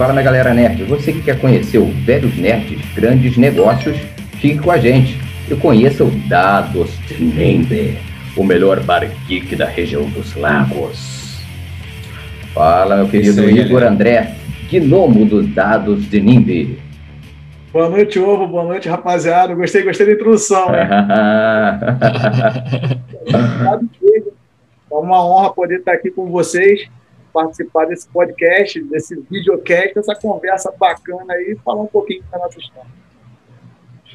Fala 0.00 0.14
minha 0.14 0.24
galera 0.24 0.54
nerd, 0.54 0.82
você 0.84 1.12
que 1.12 1.20
quer 1.20 1.38
conhecer 1.38 1.76
o 1.76 1.84
Velhos 2.06 2.34
Nerds 2.38 2.80
Grandes 2.94 3.36
Negócios, 3.36 3.98
fique 4.40 4.58
com 4.58 4.70
a 4.70 4.78
gente 4.78 5.20
e 5.46 5.54
conheça 5.54 6.02
o 6.02 6.10
Dados 6.26 6.90
de 7.06 7.22
Nimbe, 7.22 7.98
o 8.34 8.42
melhor 8.42 8.82
bar 8.82 9.06
geek 9.26 9.54
da 9.54 9.66
região 9.66 10.04
dos 10.04 10.34
lagos. 10.34 11.44
Fala 12.54 12.96
meu 12.96 13.10
querido 13.10 13.42
aí, 13.42 13.50
Igor 13.50 13.80
galera. 13.80 13.90
André, 13.90 14.34
gnomo 14.72 15.26
dos 15.26 15.46
Dados 15.48 16.08
de 16.08 16.18
Nimbe. 16.18 16.78
Boa 17.70 17.90
noite, 17.90 18.18
Ovo. 18.18 18.46
Boa 18.46 18.64
noite, 18.64 18.88
rapaziada. 18.88 19.54
Gostei, 19.54 19.82
gostei 19.82 20.06
da 20.06 20.12
introdução. 20.12 20.72
Né? 20.72 20.88
É 24.90 24.96
uma 24.96 25.24
honra 25.24 25.52
poder 25.52 25.78
estar 25.78 25.92
aqui 25.92 26.10
com 26.10 26.28
vocês, 26.30 26.88
participar 27.32 27.86
desse 27.86 28.08
podcast, 28.08 28.82
desse 28.84 29.22
videocast, 29.30 29.94
dessa 29.94 30.14
conversa 30.14 30.72
bacana 30.78 31.34
aí, 31.34 31.56
falar 31.64 31.82
um 31.82 31.86
pouquinho 31.86 32.22
da 32.30 32.38
nossa 32.38 32.58
história. 32.58 32.90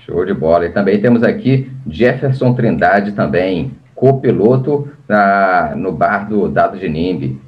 Show 0.06 0.26
de 0.26 0.34
bola. 0.34 0.66
E 0.66 0.70
também 0.70 1.02
temos 1.02 1.24
aqui 1.24 1.72
Jefferson 1.88 2.54
Trindade 2.54 3.14
também, 3.14 3.76
copiloto 3.96 4.92
na, 5.08 5.74
no 5.76 5.92
bar 5.92 6.30
do 6.30 6.48
Dado 6.48 6.78
de 6.78 6.88
Nimbe. 6.88 7.42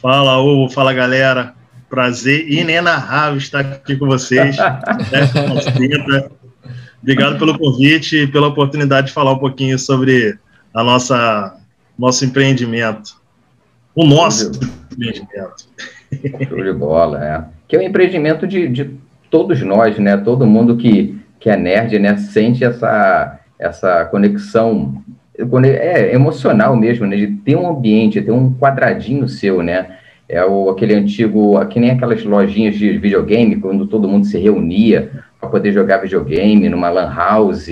Fala, 0.00 0.38
Ovo, 0.38 0.72
fala 0.72 0.92
galera. 0.92 1.54
Prazer 1.90 2.50
inenarrável 2.50 3.38
estar 3.38 3.60
aqui 3.60 3.96
com 3.96 4.06
vocês. 4.06 4.56
né, 5.10 5.72
30. 5.74 6.30
Obrigado 7.02 7.38
pelo 7.38 7.58
convite 7.58 8.16
e 8.16 8.26
pela 8.26 8.48
oportunidade 8.48 9.08
de 9.08 9.12
falar 9.12 9.32
um 9.32 9.38
pouquinho 9.38 9.78
sobre 9.78 10.38
a 10.74 10.82
nossa 10.84 11.56
nosso 11.98 12.24
empreendimento. 12.24 13.17
O 13.98 14.04
nosso 14.04 14.52
empreendimento. 14.92 15.66
Show 16.48 16.62
de 16.62 16.72
bola, 16.72 17.24
é. 17.24 17.44
Que 17.66 17.74
é 17.74 17.80
um 17.80 17.82
empreendimento 17.82 18.46
de, 18.46 18.68
de 18.68 18.90
todos 19.28 19.60
nós, 19.62 19.98
né? 19.98 20.16
Todo 20.16 20.46
mundo 20.46 20.76
que, 20.76 21.18
que 21.40 21.50
é 21.50 21.56
nerd, 21.56 21.98
né? 21.98 22.16
Sente 22.16 22.62
essa, 22.62 23.40
essa 23.58 24.04
conexão 24.04 25.02
é, 25.64 26.14
emocional 26.14 26.76
mesmo, 26.76 27.08
né? 27.08 27.16
De 27.16 27.26
ter 27.26 27.56
um 27.56 27.68
ambiente, 27.68 28.22
ter 28.22 28.30
um 28.30 28.54
quadradinho 28.54 29.28
seu, 29.28 29.64
né? 29.64 29.96
É 30.28 30.44
o, 30.44 30.70
aquele 30.70 30.94
antigo, 30.94 31.58
que 31.66 31.80
nem 31.80 31.90
aquelas 31.90 32.22
lojinhas 32.22 32.76
de 32.76 32.96
videogame, 32.98 33.56
quando 33.56 33.84
todo 33.88 34.06
mundo 34.06 34.26
se 34.26 34.38
reunia 34.38 35.10
para 35.40 35.48
poder 35.48 35.72
jogar 35.72 35.98
videogame 35.98 36.68
numa 36.68 36.88
lan 36.88 37.12
house, 37.12 37.68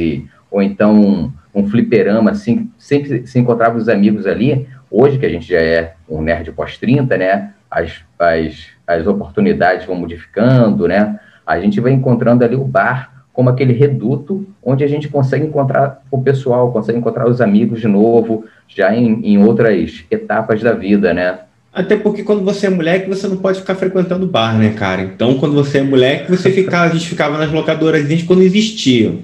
ou 0.50 0.61
então 0.61 0.92
um, 0.92 1.33
um 1.55 1.68
fliperama, 1.68 2.33
assim, 2.33 2.68
sempre 2.77 3.24
se 3.28 3.38
encontrava 3.38 3.78
os 3.78 3.88
amigos 3.88 4.27
ali. 4.27 4.66
Hoje, 4.91 5.19
que 5.19 5.27
a 5.27 5.31
gente 5.31 5.48
já 5.48 5.61
é 5.61 5.95
um 6.09 6.23
nerd 6.23 6.53
pós-30, 6.53 7.17
né? 7.19 7.53
As, 7.70 7.92
as, 8.19 8.67
as 8.87 9.06
oportunidades 9.06 9.87
vão 9.87 9.97
modificando, 9.97 10.87
né? 10.87 11.19
A 11.47 11.61
gente 11.61 11.81
vai 11.81 11.92
encontrando 11.92 12.45
ali 12.45 12.56
o 12.56 12.65
bar 12.65 13.25
como 13.33 13.51
aquele 13.51 13.75
reduto 13.75 14.47
onde 14.62 14.83
a 14.83 14.87
gente 14.87 15.09
consegue 15.09 15.45
encontrar 15.45 16.03
o 16.11 16.23
pessoal, 16.23 16.73
consegue 16.73 16.98
encontrar 16.98 17.29
os 17.29 17.41
amigos 17.42 17.81
de 17.81 17.87
novo, 17.87 18.47
já 18.67 18.95
em, 18.95 19.20
em 19.23 19.45
outras 19.45 20.05
etapas 20.11 20.62
da 20.62 20.73
vida, 20.73 21.12
né? 21.12 21.41
Até 21.70 21.95
porque 21.95 22.23
quando 22.23 22.42
você 22.42 22.69
é 22.69 22.70
moleque, 22.70 23.07
você 23.07 23.29
não 23.29 23.37
pode 23.37 23.61
ficar 23.61 23.75
frequentando 23.75 24.27
bar, 24.27 24.57
né, 24.57 24.70
cara? 24.70 25.03
Então, 25.03 25.34
quando 25.34 25.55
você 25.55 25.79
é 25.79 25.83
moleque, 25.83 26.31
você 26.31 26.51
ficava, 26.51 26.87
a 26.87 26.89
gente 26.89 27.07
ficava 27.07 27.37
nas 27.37 27.53
locadoras 27.53 28.23
quando 28.23 28.41
existiam. 28.41 29.19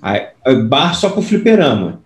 Aí, 0.00 0.28
bar 0.68 0.94
só 0.94 1.10
pro 1.10 1.20
fliperama. 1.20 2.00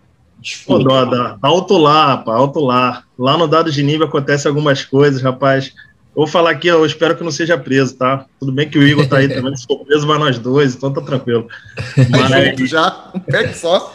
Pô, 0.66 0.78
Doda, 0.78 1.38
alto 1.40 1.78
lá, 1.78 2.18
pá, 2.18 2.34
alto 2.34 2.60
lá. 2.60 3.04
Lá 3.18 3.36
no 3.36 3.48
Dado 3.48 3.72
de 3.72 3.82
Nível 3.82 4.06
acontece 4.06 4.46
algumas 4.46 4.84
coisas, 4.84 5.22
rapaz. 5.22 5.72
Eu 6.14 6.22
vou 6.22 6.26
falar 6.26 6.50
aqui, 6.50 6.68
eu 6.68 6.84
espero 6.86 7.16
que 7.16 7.24
não 7.24 7.30
seja 7.30 7.58
preso, 7.58 7.96
tá? 7.96 8.26
Tudo 8.38 8.52
bem 8.52 8.68
que 8.68 8.78
o 8.78 8.86
Igor 8.86 9.06
tá 9.06 9.16
aí 9.16 9.28
também, 9.28 9.54
se 9.56 9.66
for 9.66 9.84
preso 9.84 10.06
vai 10.06 10.18
nós 10.18 10.38
dois, 10.38 10.74
então 10.74 10.92
tá 10.92 11.00
tranquilo. 11.00 11.48
Mas... 12.10 12.70
já, 12.70 13.10
um 13.14 13.20
pé 13.20 13.52
só. 13.52 13.92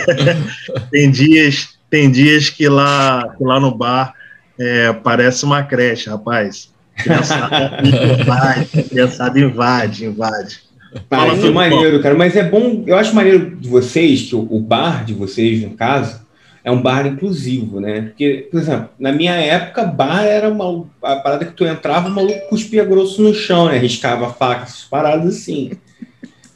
tem 0.90 1.10
dias, 1.10 1.70
tem 1.90 2.10
dias 2.10 2.48
que 2.48 2.68
lá, 2.68 3.34
que 3.36 3.42
lá 3.42 3.58
no 3.58 3.74
bar 3.74 4.14
é, 4.58 4.92
parece 4.92 5.44
uma 5.44 5.62
creche, 5.62 6.08
rapaz. 6.08 6.70
Criançada 6.96 7.80
invade, 8.20 8.82
criançada 8.88 9.40
invade, 9.40 10.04
invade. 10.04 10.60
Mas 11.10 11.44
é 11.44 11.50
maneiro, 11.50 12.02
cara. 12.02 12.14
Mas 12.14 12.36
é 12.36 12.42
bom, 12.42 12.84
eu 12.86 12.96
acho 12.96 13.14
maneiro 13.14 13.56
de 13.56 13.68
vocês, 13.68 14.22
que 14.22 14.34
o, 14.34 14.46
o 14.50 14.60
bar 14.60 15.04
de 15.04 15.14
vocês, 15.14 15.62
no 15.62 15.70
caso, 15.70 16.20
é 16.64 16.70
um 16.70 16.80
bar 16.80 17.06
inclusivo, 17.06 17.80
né? 17.80 18.02
Porque, 18.02 18.48
por 18.50 18.60
exemplo, 18.60 18.88
na 18.98 19.12
minha 19.12 19.34
época, 19.34 19.84
bar 19.84 20.24
era 20.24 20.48
uma 20.48 20.86
a 21.02 21.16
parada 21.16 21.44
que 21.44 21.52
tu 21.52 21.64
entrava, 21.64 22.08
o 22.08 22.12
maluco 22.12 22.48
cuspia 22.48 22.84
grosso 22.84 23.22
no 23.22 23.34
chão, 23.34 23.66
né? 23.66 23.78
Riscava 23.78 24.26
a 24.26 24.32
faca, 24.32 24.64
essas 24.64 24.84
paradas 24.84 25.34
assim. 25.34 25.72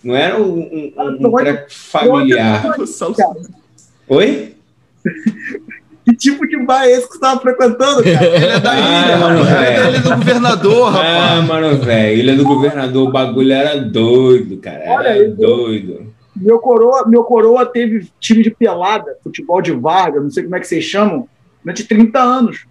Não 0.04 0.14
era 0.14 0.40
um, 0.40 0.60
um, 0.60 0.92
um, 0.96 1.28
um 1.28 1.56
familiar. 1.68 2.62
Oi? 4.08 4.54
Que 6.06 6.14
tipo 6.14 6.46
de 6.46 6.56
bar 6.64 6.84
é 6.84 6.92
esse 6.92 7.02
que 7.06 7.14
você 7.14 7.16
estava 7.16 7.40
frequentando, 7.40 8.02
cara? 8.04 8.24
Ele 8.36 8.44
é 8.46 8.60
da 8.60 8.70
Ah, 8.72 8.78
ilha, 9.04 9.16
mano, 9.16 9.42
rapaz. 9.42 9.86
Ele 9.88 9.96
é 9.96 10.00
do 10.00 10.16
governador, 10.16 10.86
Ah, 10.88 10.90
rapaz. 10.90 11.44
mano, 11.46 11.76
velho. 11.78 12.18
Ilha 12.18 12.36
do 12.36 12.44
governador, 12.44 13.08
o 13.08 13.12
bagulho 13.12 13.52
era 13.52 13.76
doido, 13.80 14.56
cara. 14.58 14.84
Era 14.84 14.94
Olha 14.94 15.10
aí, 15.10 15.28
doido. 15.28 16.06
Meu 16.36 16.58
coroa, 16.60 17.04
meu 17.08 17.24
coroa 17.24 17.66
teve 17.66 18.08
time 18.20 18.42
de 18.42 18.50
pelada, 18.50 19.16
futebol 19.24 19.60
de 19.60 19.72
Vargas, 19.72 20.22
não 20.22 20.30
sei 20.30 20.44
como 20.44 20.54
é 20.54 20.60
que 20.60 20.66
vocês 20.68 20.84
chamam, 20.84 21.28
durante 21.64 21.82
30 21.84 22.18
anos. 22.20 22.66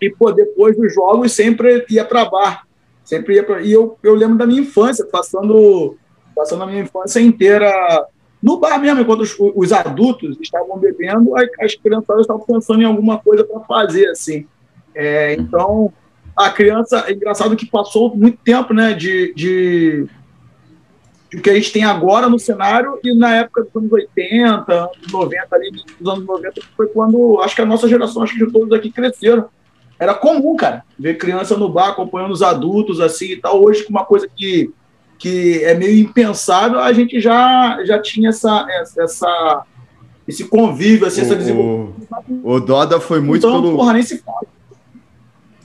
E, 0.00 0.08
pô, 0.08 0.32
depois 0.32 0.76
dos 0.76 0.94
jogos 0.94 1.32
sempre 1.32 1.84
ia 1.90 2.04
para 2.04 2.24
bar. 2.24 2.62
Sempre 3.04 3.34
ia 3.34 3.42
pra... 3.42 3.60
E 3.60 3.72
eu, 3.72 3.98
eu 4.02 4.14
lembro 4.14 4.38
da 4.38 4.46
minha 4.46 4.60
infância, 4.62 5.04
passando, 5.04 5.96
passando 6.36 6.62
a 6.62 6.66
minha 6.66 6.82
infância 6.82 7.20
inteira 7.20 7.70
no 8.42 8.58
bar 8.58 8.78
mesmo, 8.78 9.00
enquanto 9.00 9.22
os, 9.22 9.36
os 9.38 9.72
adultos 9.72 10.36
estavam 10.40 10.78
bebendo, 10.78 11.36
as, 11.36 11.48
as 11.60 11.74
crianças 11.74 12.20
estavam 12.20 12.44
pensando 12.44 12.82
em 12.82 12.86
alguma 12.86 13.18
coisa 13.18 13.44
para 13.44 13.60
fazer, 13.60 14.08
assim. 14.08 14.46
É, 14.94 15.34
então, 15.34 15.92
a 16.36 16.50
criança, 16.50 17.04
é 17.06 17.12
engraçado 17.12 17.56
que 17.56 17.66
passou 17.66 18.16
muito 18.16 18.38
tempo, 18.38 18.72
né, 18.72 18.92
de, 18.92 19.34
de 19.34 20.08
o 21.34 21.42
que 21.42 21.50
a 21.50 21.54
gente 21.54 21.72
tem 21.72 21.84
agora 21.84 22.28
no 22.28 22.38
cenário 22.38 22.98
e 23.04 23.14
na 23.14 23.36
época 23.36 23.64
dos 23.64 23.76
anos 23.76 23.92
80, 23.92 24.72
anos 24.72 25.12
90, 25.12 25.56
ali 25.56 25.70
dos 26.00 26.08
anos 26.08 26.24
90, 26.24 26.60
foi 26.76 26.86
quando 26.86 27.40
acho 27.42 27.54
que 27.54 27.60
a 27.60 27.66
nossa 27.66 27.86
geração, 27.86 28.22
acho 28.22 28.32
que 28.32 28.46
de 28.46 28.52
todos 28.52 28.72
aqui 28.72 28.90
cresceram. 28.90 29.46
Era 29.98 30.14
comum, 30.14 30.56
cara, 30.56 30.84
ver 30.98 31.18
criança 31.18 31.56
no 31.56 31.68
bar 31.68 31.90
acompanhando 31.90 32.32
os 32.32 32.40
adultos 32.40 33.00
assim 33.00 33.32
e 33.32 33.36
tal. 33.36 33.62
Hoje, 33.62 33.82
com 33.82 33.90
uma 33.90 34.04
coisa 34.04 34.28
que, 34.34 34.72
que 35.18 35.64
é 35.64 35.74
meio 35.74 35.98
impensável, 35.98 36.78
a 36.80 36.92
gente 36.92 37.20
já, 37.20 37.80
já 37.84 37.98
tinha 38.00 38.28
essa, 38.28 38.66
essa, 38.96 39.62
esse 40.26 40.44
convívio, 40.44 41.06
assim, 41.06 41.22
essa 41.22 41.34
O, 41.52 41.92
o, 42.44 42.52
o 42.54 42.60
Doda 42.60 43.00
foi 43.00 43.20
muito 43.20 43.46
então, 43.46 43.60
pelo 43.60 43.76
porra, 43.76 43.94
nem 43.94 44.02
se 44.02 44.18
fala. 44.18 44.38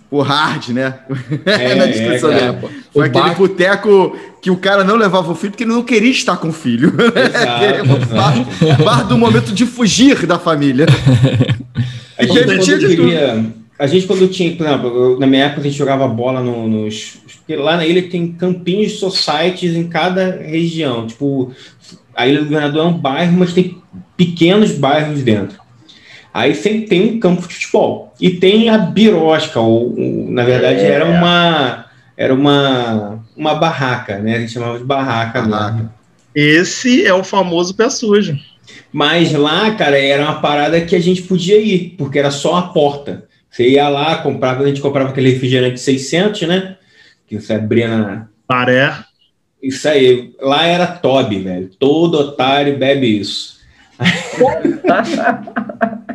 o 0.10 0.22
hard, 0.22 0.70
né? 0.70 1.00
É, 1.46 1.76
Na 1.76 1.86
descrição 1.86 2.32
é, 2.32 2.34
dele. 2.36 2.46
cara. 2.62 2.74
Foi 2.92 3.02
O 3.04 3.06
aquele 3.06 3.24
bar- 3.26 3.36
boteco 3.38 4.18
que 4.42 4.50
o 4.52 4.58
cara 4.58 4.84
não 4.84 4.96
levava 4.96 5.32
o 5.32 5.36
filho 5.36 5.52
porque 5.52 5.64
ele 5.64 5.72
não 5.72 5.84
queria 5.84 6.12
estar 6.12 6.38
com 6.38 6.50
o 6.50 6.54
filho. 6.54 6.92
Exato, 7.16 8.14
bar, 8.14 8.84
bar 8.84 9.08
do 9.08 9.18
momento 9.18 9.52
de 9.54 9.66
fugir 9.66 10.26
da 10.26 10.38
família. 10.40 10.86
A 12.18 12.24
gente, 12.26 12.38
Ele 12.38 12.60
tinha 12.60 12.78
quando 12.78 12.90
de 12.90 12.96
queria, 12.96 13.46
a 13.78 13.88
gente, 13.88 14.06
quando 14.08 14.28
tinha, 14.28 14.56
por 14.56 14.66
exemplo, 14.66 14.88
eu- 14.90 15.20
na 15.20 15.28
minha 15.28 15.46
época 15.46 15.62
a 15.62 15.64
gente 15.64 15.78
jogava 15.78 16.08
bola 16.08 16.42
no- 16.42 16.68
nos. 16.68 17.18
Porque 17.38 17.56
lá 17.56 17.76
na 17.78 17.86
ilha 17.86 18.08
tem 18.10 18.32
campinhos 18.32 19.00
societies 19.00 19.76
em 19.76 19.88
cada 19.88 20.38
região. 20.42 21.06
Tipo, 21.08 21.52
a 22.16 22.26
Ilha 22.28 22.40
do 22.40 22.46
Governador 22.46 22.86
é 22.86 22.88
um 22.90 22.94
bairro, 22.98 23.38
mas 23.38 23.54
tem 23.54 23.78
pequenos 24.16 24.72
bairros 24.72 25.22
dentro. 25.24 25.60
Aí 26.34 26.56
sempre 26.56 26.88
tem 26.88 27.02
um 27.16 27.20
campo 27.20 27.42
de 27.48 27.54
futebol. 27.54 28.14
E 28.20 28.30
tem 28.32 28.70
a 28.70 28.78
birosca, 28.78 29.60
ou, 29.60 29.90
ou, 30.00 30.32
na 30.32 30.44
verdade 30.44 30.80
É. 30.80 30.90
era 30.90 31.06
uma. 31.06 31.86
Era 32.16 32.34
uma, 32.34 33.26
uma 33.36 33.56
barraca, 33.56 34.20
né? 34.20 34.36
A 34.36 34.40
gente 34.40 34.52
chamava 34.54 34.78
de 34.78 34.84
barraca. 34.86 35.42
Barraca. 35.42 35.92
Esse 36.34 37.04
é 37.06 37.14
o 37.14 37.24
famoso 37.24 37.76
pé 37.76 37.90
sujo. 37.90 38.38
Mas 38.92 39.34
lá, 39.34 39.72
cara, 39.72 39.98
era 39.98 40.24
uma 40.24 40.40
parada 40.40 40.80
que 40.82 40.96
a 40.96 41.00
gente 41.00 41.24
podia 41.24 41.58
ir, 41.58 41.96
porque 41.98 42.20
era 42.20 42.30
só 42.32 42.56
a 42.56 42.62
porta. 42.62 43.26
Você 43.54 43.70
ia 43.70 43.88
lá, 43.88 44.16
comprava, 44.24 44.64
a 44.64 44.68
gente 44.68 44.82
comprava 44.82 45.10
aquele 45.12 45.30
refrigerante 45.30 45.80
600, 45.80 46.42
né? 46.48 46.76
Que 47.28 47.40
você 47.40 47.54
abria 47.54 47.88
na. 47.88 48.28
Paré. 48.48 48.92
Isso 49.62 49.88
aí. 49.88 50.34
Lá 50.42 50.66
era 50.66 50.88
Toby, 50.88 51.40
velho. 51.40 51.70
Todo 51.78 52.16
otário 52.18 52.76
bebe 52.80 53.20
isso. 53.20 53.60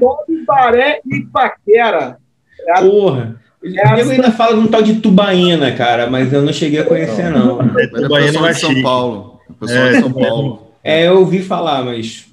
Todo 0.01 0.45
Baré 0.47 1.01
e 1.07 1.21
Paquera. 1.27 2.19
É 2.67 2.73
a- 2.73 2.83
Porra. 2.83 3.37
É 3.65 4.01
Eu 4.01 4.11
ainda 4.11 4.31
falo 4.31 4.61
de 4.61 4.67
um 4.69 4.71
tal 4.71 4.83
de 4.83 5.01
tubaína, 5.01 5.73
cara, 5.73 6.09
mas 6.09 6.33
eu 6.33 6.43
não 6.43 6.53
cheguei 6.53 6.79
a 6.81 6.85
conhecer, 6.85 7.29
não. 7.31 7.61
É, 7.61 7.65
Mas 7.65 7.83
é 8.03 8.03
Tubaína 8.03 8.53
de 8.53 8.61
São. 8.61 8.83
Paulo. 8.83 9.41
O 9.49 9.55
pessoal 9.55 9.85
É, 9.87 9.93
de 9.93 10.01
São 10.01 10.13
Paulo. 10.13 10.73
É, 10.85 11.07
eu 11.09 11.19
ouvi 11.19 11.41
falar, 11.43 11.83
mas. 11.85 12.27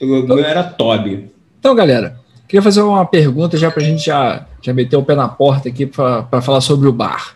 O 0.00 0.06
meu 0.06 0.44
era 0.44 0.62
Toby. 0.62 1.30
Então, 1.58 1.74
galera, 1.74 2.16
Queria 2.52 2.62
fazer 2.62 2.82
uma 2.82 3.06
pergunta 3.06 3.56
já 3.56 3.70
para 3.70 3.82
a 3.82 3.86
gente 3.86 4.04
já, 4.04 4.44
já 4.60 4.74
meter 4.74 4.94
o 4.94 5.02
pé 5.02 5.14
na 5.14 5.26
porta 5.26 5.70
aqui 5.70 5.86
para 5.86 6.42
falar 6.42 6.60
sobre 6.60 6.86
o 6.86 6.92
bar. 6.92 7.34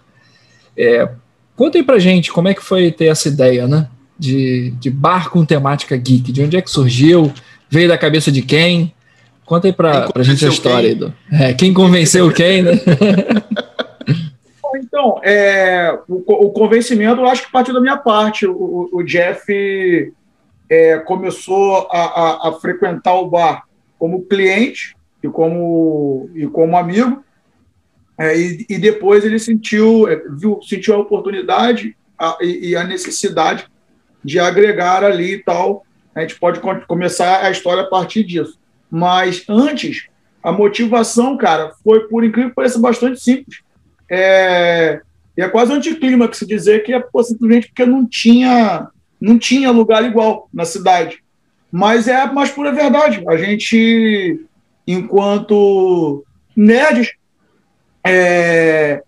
É, 0.76 1.08
conta 1.56 1.78
aí 1.78 1.82
para 1.82 1.98
gente 1.98 2.30
como 2.30 2.48
é 2.48 2.52
que 2.52 2.62
foi 2.62 2.92
ter 2.92 3.06
essa 3.06 3.26
ideia, 3.26 3.66
né? 3.66 3.88
De, 4.18 4.72
de 4.72 4.90
bar 4.90 5.30
com 5.30 5.42
temática 5.42 5.96
geek. 5.96 6.30
De 6.30 6.42
onde 6.42 6.58
é 6.58 6.60
que 6.60 6.70
surgiu? 6.70 7.32
Veio 7.70 7.88
da 7.88 7.96
cabeça 7.96 8.30
de 8.30 8.42
quem? 8.42 8.92
Conta 9.46 9.68
aí 9.68 9.72
para 9.72 10.10
a 10.14 10.22
gente 10.22 10.44
a 10.44 10.50
história. 10.50 10.90
Quem? 10.90 10.98
Do, 10.98 11.14
é, 11.32 11.54
quem 11.54 11.72
convenceu 11.72 12.30
quem, 12.30 12.60
né? 12.60 12.72
Então, 14.78 15.18
é, 15.24 15.98
o, 16.06 16.46
o, 16.46 16.50
convencimento 16.50 17.22
eu 17.22 17.26
acho 17.26 17.46
que 17.46 17.52
partiu 17.52 17.72
da 17.72 17.80
minha 17.80 17.96
parte. 17.96 18.46
O, 18.46 18.90
o 18.92 19.02
Jeff 19.02 20.12
é, 20.68 20.98
começou 20.98 21.88
a, 21.90 21.98
a, 21.98 22.48
a, 22.48 22.52
frequentar 22.60 23.14
o 23.14 23.26
bar 23.26 23.64
como 23.98 24.22
cliente 24.22 24.96
e 25.22 25.28
como, 25.28 26.30
e 26.34 26.46
como 26.46 26.76
amigo, 26.76 27.24
é, 28.18 28.36
e, 28.36 28.66
e, 28.68 28.78
depois 28.78 29.24
ele 29.24 29.38
sentiu, 29.38 30.08
é, 30.08 30.22
viu, 30.30 30.60
sentiu 30.62 30.94
a 30.94 30.98
oportunidade 30.98 31.94
a, 32.18 32.38
e, 32.40 32.70
e, 32.70 32.76
a 32.76 32.82
necessidade 32.82 33.66
de 34.24 34.38
agregar 34.38 35.04
ali 35.04 35.34
e 35.34 35.42
tal. 35.42 35.84
A 36.14 36.22
gente 36.22 36.38
pode 36.38 36.60
começar 36.86 37.44
a 37.44 37.50
história 37.50 37.82
a 37.82 37.88
partir 37.88 38.24
disso. 38.24 38.58
Mas 38.90 39.44
antes, 39.48 40.08
a 40.42 40.50
motivação, 40.50 41.36
cara, 41.36 41.72
foi, 41.84 42.08
por 42.08 42.24
incrível 42.24 42.50
que 42.50 42.56
pareça, 42.56 42.78
bastante 42.78 43.20
simples. 43.20 43.60
É, 44.10 45.00
é 45.36 45.48
quase 45.48 45.72
anticlímax 45.72 46.38
dizer 46.46 46.84
que 46.84 46.94
é 46.94 47.00
pô, 47.00 47.22
simplesmente 47.22 47.68
porque 47.68 47.84
não 47.84 48.06
tinha, 48.06 48.88
não 49.20 49.38
tinha 49.38 49.70
lugar 49.70 50.04
igual 50.04 50.48
na 50.54 50.64
cidade. 50.64 51.22
Mas 51.70 52.08
é 52.08 52.16
a 52.16 52.32
mais 52.32 52.50
pura 52.50 52.72
verdade. 52.72 53.22
A 53.28 53.36
gente, 53.36 54.40
enquanto 54.86 56.24
nerds, 56.56 57.12
é, 58.04 59.02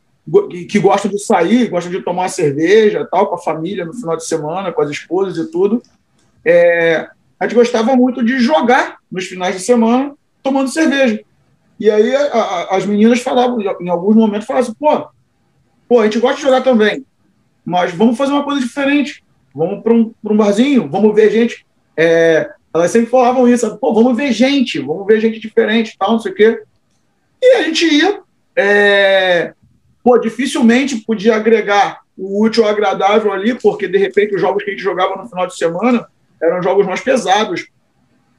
que 0.69 0.79
gostam 0.79 1.11
de 1.11 1.19
sair, 1.19 1.69
gostam 1.69 1.93
de 1.93 2.03
tomar 2.03 2.29
cerveja, 2.29 3.07
tal, 3.11 3.29
com 3.29 3.37
a 3.37 3.39
família 3.39 3.85
no 3.85 3.95
final 3.95 4.17
de 4.17 4.27
semana, 4.27 4.73
com 4.73 4.83
as 4.83 4.91
esposas 4.91 5.39
e 5.39 5.51
tudo, 5.51 5.83
é, 6.45 7.09
a 7.39 7.45
gente 7.45 7.55
gostava 7.55 7.95
muito 7.95 8.25
de 8.25 8.39
jogar 8.39 8.99
nos 9.11 9.27
finais 9.27 9.55
de 9.55 9.63
semana 9.63 10.15
tomando 10.43 10.69
cerveja. 10.69 11.21
E 11.79 11.89
aí 11.91 12.15
a, 12.15 12.23
a, 12.23 12.77
as 12.77 12.85
meninas 12.85 13.21
falavam, 13.21 13.61
em 13.61 13.89
alguns 13.89 14.17
momentos, 14.17 14.47
falavam 14.47 14.69
assim, 14.69 14.79
pô, 14.79 15.09
pô, 15.89 16.01
a 16.01 16.05
gente 16.05 16.19
gosta 16.19 16.37
de 16.37 16.43
jogar 16.43 16.63
também, 16.63 17.05
mas 17.65 17.93
vamos 17.93 18.19
fazer 18.19 18.33
uma 18.33 18.45
coisa 18.45 18.61
diferente. 18.61 19.23
Vamos 19.55 19.83
para 19.83 19.95
um, 19.95 20.13
um 20.25 20.37
barzinho, 20.37 20.89
vamos 20.89 21.15
ver 21.15 21.31
gente. 21.31 21.67
É, 21.97 22.51
elas 22.79 22.91
sempre 22.91 23.11
falavam 23.11 23.49
isso, 23.49 23.77
pô, 23.79 23.93
vamos 23.93 24.17
ver 24.17 24.33
gente, 24.33 24.79
vamos 24.79 25.07
ver 25.07 25.21
gente 25.21 25.41
diferente, 25.41 25.97
tal, 25.99 26.13
não 26.13 26.21
sei 26.21 26.33
o 26.33 26.35
quê. 26.35 26.63
E 27.43 27.57
a 27.57 27.63
gente 27.63 27.87
ia, 27.87 28.21
é, 28.57 29.53
pô, 30.03 30.19
dificilmente 30.19 30.97
podia 30.97 31.37
agregar 31.37 32.01
o 32.17 32.45
útil 32.45 32.65
ao 32.65 32.71
agradável 32.71 33.33
ali, 33.33 33.55
porque 33.55 33.87
de 33.87 33.97
repente 33.97 34.35
os 34.35 34.41
jogos 34.41 34.65
que 34.65 34.71
a 34.71 34.73
gente 34.73 34.83
jogava 34.83 35.17
no 35.17 35.29
final 35.29 35.47
de 35.47 35.57
semana 35.57 36.07
eram 36.43 36.63
jogos 36.63 36.87
mais 36.87 37.01
pesados, 37.01 37.67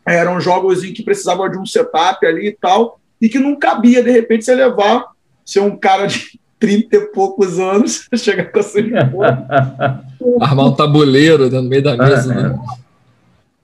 eram 0.06 0.40
jogos 0.40 0.84
em 0.84 0.94
que 0.94 1.04
precisava 1.04 1.50
de 1.50 1.58
um 1.58 1.66
setup 1.66 2.26
ali 2.26 2.48
e 2.48 2.52
tal, 2.52 3.00
e 3.22 3.30
que 3.30 3.40
não 3.40 3.56
cabia, 3.56 4.02
de 4.02 4.12
repente, 4.12 4.46
você 4.46 4.56
levar, 4.56 5.06
ser 5.46 5.60
um 5.62 5.76
cara 5.76 6.08
de 6.08 6.40
30 6.60 6.94
e 6.94 7.00
poucos 7.14 7.58
anos, 7.58 8.08
chegar 8.16 8.52
com 8.52 8.60
a 8.60 8.64
sua 8.64 8.82
Armar 10.42 10.66
um 10.66 10.76
tabuleiro 10.76 11.50
no 11.50 11.64
meio 11.64 11.82
da 11.82 11.96
mesa, 11.96 12.34
né? 12.34 12.60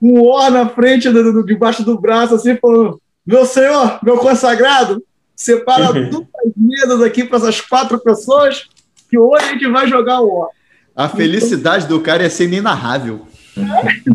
Um 0.00 0.20
or 0.20 0.50
na 0.50 0.68
frente, 0.68 1.08
do, 1.08 1.32
do, 1.32 1.46
debaixo 1.46 1.82
do 1.82 1.98
braço, 1.98 2.34
assim, 2.34 2.56
falando: 2.56 3.00
Meu 3.26 3.44
senhor, 3.46 3.98
meu 4.02 4.18
consagrado, 4.18 5.02
separa 5.34 5.92
duas 6.10 6.26
mesas 6.56 7.02
aqui 7.02 7.24
para 7.24 7.38
essas 7.38 7.60
quatro 7.60 7.98
pessoas, 7.98 8.66
que 9.08 9.18
hoje 9.18 9.44
a 9.44 9.52
gente 9.52 9.68
vai 9.68 9.86
jogar 9.86 10.20
o 10.20 10.28
or. 10.28 10.48
A 10.94 11.08
felicidade 11.08 11.86
do 11.86 12.00
cara 12.00 12.24
é 12.24 12.28
ser 12.28 12.44
inenarrável. 12.44 13.26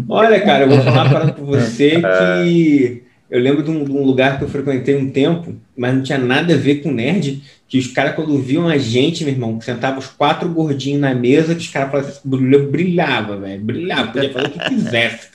Olha, 0.09 0.39
cara, 0.41 0.65
eu 0.65 0.69
vou 0.69 0.81
falar 0.81 1.09
para 1.09 1.31
você 1.33 2.01
que 2.43 3.03
eu 3.29 3.39
lembro 3.39 3.63
de 3.63 3.71
um, 3.71 3.83
de 3.83 3.91
um, 3.91 4.03
lugar 4.03 4.37
que 4.37 4.43
eu 4.43 4.49
frequentei 4.49 4.95
um 4.97 5.09
tempo, 5.09 5.55
mas 5.77 5.95
não 5.95 6.03
tinha 6.03 6.17
nada 6.17 6.53
a 6.53 6.57
ver 6.57 6.81
com 6.81 6.91
nerd, 6.91 7.41
que 7.67 7.77
os 7.77 7.87
caras, 7.87 8.13
quando 8.13 8.37
viam 8.37 8.67
a 8.67 8.77
gente, 8.77 9.23
meu 9.23 9.33
irmão, 9.33 9.61
sentavam 9.61 9.99
os 9.99 10.07
quatro 10.07 10.49
gordinhos 10.49 10.99
na 10.99 11.15
mesa, 11.15 11.55
que 11.55 11.61
os 11.61 11.69
caras 11.69 11.91
falavam 11.91 12.09
assim, 12.09 12.69
brilhava, 12.69 13.37
velho, 13.37 13.63
brilhava, 13.63 14.11
podia 14.11 14.33
fazer 14.33 14.47
o 14.47 14.51
que 14.51 14.69
quisesse. 14.69 15.29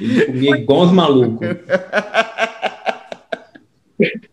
Ele 0.00 0.26
comia 0.26 0.56
igual 0.56 0.82
os 0.82 0.92
malucos. 0.92 1.48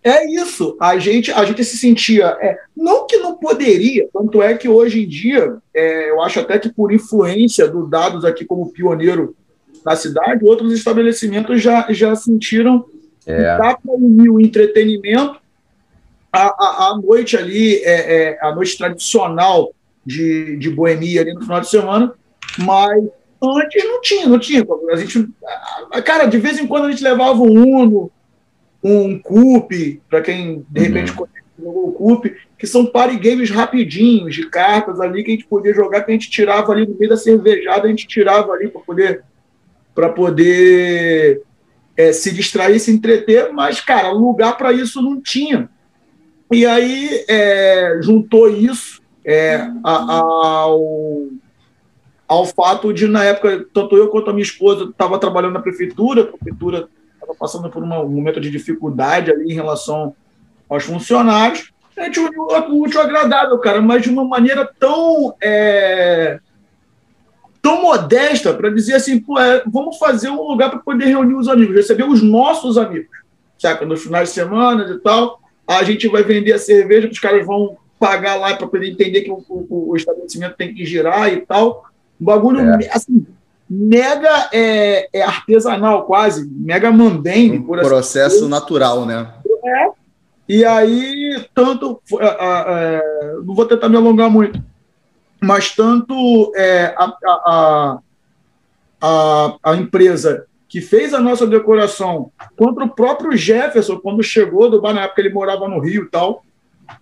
É 0.04 0.25
isso, 0.25 0.75
a 0.81 0.98
gente, 0.98 1.31
a 1.31 1.46
gente 1.46 1.63
se 1.63 1.78
sentia, 1.78 2.36
é, 2.42 2.58
não 2.75 3.06
que 3.06 3.18
não 3.18 3.38
poderia, 3.38 4.10
tanto 4.12 4.42
é 4.42 4.56
que 4.56 4.68
hoje 4.68 5.04
em 5.04 5.08
dia, 5.08 5.56
é, 5.72 6.10
eu 6.10 6.19
acho 6.19 6.40
até 6.40 6.58
que 6.58 6.68
por 6.68 6.92
influência 6.92 7.68
do 7.68 7.86
Dados 7.86 8.25
aqui 8.25 8.44
como 8.44 8.72
pioneiro 8.72 9.36
na 9.86 9.96
cidade, 9.96 10.44
outros 10.44 10.74
estabelecimentos 10.74 11.62
já, 11.62 11.86
já 11.92 12.16
sentiram 12.16 12.86
é. 13.25 13.56
dá 13.56 13.78
para 13.78 13.94
unir 13.94 14.30
o 14.30 14.42
entretenimento 14.42 15.40
a 16.34 16.98
noite 17.04 17.36
ali, 17.36 17.75
é, 17.84 18.31
é, 18.31 18.40
a 18.42 18.56
noite 18.56 18.78
tradicional 18.78 19.74
de, 20.06 20.56
de 20.58 20.69
boemia 20.69 21.22
ali 21.22 21.34
no 21.34 21.42
final 21.42 21.60
de 21.60 21.69
semana, 21.69 22.13
mas 22.58 23.04
antes 23.42 23.84
não 23.84 24.02
tinha, 24.02 24.28
não 24.28 24.40
tinha. 24.40 24.66
A 24.92 24.96
gente, 24.96 25.30
cara, 26.06 26.26
de 26.26 26.38
vez 26.38 26.60
em 26.60 26.68
quando 26.68 26.86
a 26.86 26.92
gente 26.92 27.04
levava 27.04 27.42
um 27.42 27.80
Uno, 27.80 28.12
um 28.84 29.20
Coupe, 29.20 30.02
para 30.10 30.22
quem 30.22 30.66
de 30.70 30.82
repente 30.82 31.12
uhum. 31.12 31.28
jogou 31.60 31.90
o 31.90 31.92
Coupe, 31.94 32.36
que 32.58 32.68
são 32.68 32.86
party 32.86 33.18
games 33.18 33.50
rapidinhos, 33.50 34.36
de 34.36 34.50
cartas 34.50 35.00
ali 35.00 35.24
que 35.24 35.32
a 35.32 35.34
gente 35.34 35.48
podia 35.48 35.74
jogar, 35.74 36.02
que 36.02 36.12
a 36.12 36.14
gente 36.14 36.30
tirava 36.30 36.72
ali 36.72 36.86
no 36.86 36.96
meio 36.98 37.10
da 37.10 37.18
cervejada, 37.18 37.88
a 37.88 37.90
gente 37.90 38.08
tirava 38.08 38.52
ali 38.52 38.68
para 38.68 38.82
poder 38.82 39.24
para 39.94 40.10
poder 40.10 41.42
é, 41.98 42.14
se 42.14 42.32
distrair, 42.32 42.80
se 42.80 42.92
entreter, 42.92 43.52
mas, 43.52 43.82
cara, 43.82 44.12
lugar 44.12 44.58
para 44.58 44.72
isso 44.72 45.02
não 45.02 45.20
tinha. 45.22 45.70
E 46.52 46.66
aí 46.66 47.26
é, 47.28 48.00
juntou 48.02 48.50
isso 48.50 49.02
é, 49.24 49.68
ao, 49.84 51.28
ao 52.31 52.45
fato 52.45 52.94
de, 52.94 53.10
na 53.10 53.25
época, 53.25 53.66
tanto 53.74 53.98
eu 53.98 54.07
quanto 54.07 54.30
a 54.30 54.33
minha 54.33 54.42
esposa 54.42 54.86
estava 54.86 55.19
trabalhando 55.19 55.51
na 55.51 55.60
prefeitura, 55.60 56.22
a 56.22 56.28
prefeitura 56.28 56.88
estava 57.16 57.36
passando 57.36 57.69
por 57.69 57.83
um 57.83 57.88
momento 57.88 58.39
de 58.39 58.50
dificuldade 58.50 59.30
ali 59.30 59.51
em 59.51 59.54
relação 59.54 60.16
aos 60.70 60.86
funcionários. 60.86 61.74
A 61.98 62.03
gente 62.06 62.22
uniu 62.22 62.44
o 62.44 62.84
útil 62.84 63.01
agradável, 63.01 63.60
cara, 63.60 63.82
mas 63.82 64.03
de 64.03 64.10
uma 64.10 64.24
maneira 64.24 64.65
tão 64.79 65.36
é, 65.44 66.39
tão 67.62 67.82
modesta 67.82 68.53
para 68.53 68.70
dizer 68.70 68.94
assim, 68.94 69.20
pô, 69.20 69.38
é, 69.38 69.62
vamos 69.67 69.98
fazer 69.98 70.29
um 70.29 70.41
lugar 70.41 70.70
para 70.70 70.79
poder 70.79 71.08
reunir 71.08 71.36
os 71.36 71.50
amigos, 71.50 71.75
receber 71.75 72.06
os 72.06 72.24
nossos 72.24 72.77
amigos, 72.77 73.12
saca? 73.60 73.86
Nos 73.86 74.03
finais 74.03 74.29
de 74.29 74.36
semana 74.36 74.89
e 74.89 75.00
tal, 75.00 75.41
a 75.67 75.84
gente 75.84 76.08
vai 76.08 76.24
vender 76.24 76.53
a 76.53 76.60
cerveja, 76.60 77.10
os 77.10 77.20
caras 77.20 77.46
vão 77.46 77.75
pagar 78.00 78.36
lá 78.36 78.56
para 78.56 78.67
poder 78.67 78.89
entender 78.89 79.20
que 79.20 79.32
o, 79.32 79.44
o, 79.50 79.89
o, 79.89 79.96
estabelecimento 79.98 80.56
tem 80.56 80.74
que 80.74 80.86
girar 80.86 81.27
e 81.27 81.41
tal. 81.41 81.90
Um 82.22 82.25
bagulho, 82.25 82.60
é. 82.60 82.90
assim, 82.94 83.25
mega 83.68 84.50
é, 84.54 85.10
é, 85.12 85.24
artesanal 85.24 86.06
quase, 86.06 86.48
mega 86.48 86.92
mambembe. 86.92 87.58
Um 87.58 87.66
processo 87.66 88.38
assim 88.38 88.48
natural, 88.48 89.06
né? 89.08 89.34
É. 89.66 89.90
E 90.48 90.63
aí, 90.63 91.44
tanto... 91.56 92.00
É, 92.20 93.34
não 93.44 93.56
vou 93.56 93.66
tentar 93.66 93.90
me 93.90 93.96
alongar 93.96 94.30
muito, 94.30 94.62
mas 95.42 95.74
tanto 95.74 96.51
é, 96.56 96.94
a, 96.96 97.13
a, 97.25 98.00
a, 99.01 99.56
a, 99.63 99.75
empresa 99.75 100.46
que 100.70 100.80
fez 100.80 101.13
a 101.13 101.20
nossa 101.20 101.48
decoração, 101.48 102.32
quanto 102.56 102.84
o 102.84 102.90
próprio 102.90 103.36
Jefferson, 103.36 103.98
quando 103.98 104.22
chegou 104.22 104.70
do 104.70 104.80
bar, 104.80 104.94
na 104.94 105.04
época 105.04 105.22
ele 105.22 105.34
morava 105.34 105.68
no 105.68 105.80
Rio 105.80 106.04
e 106.04 106.10
tal, 106.10 106.44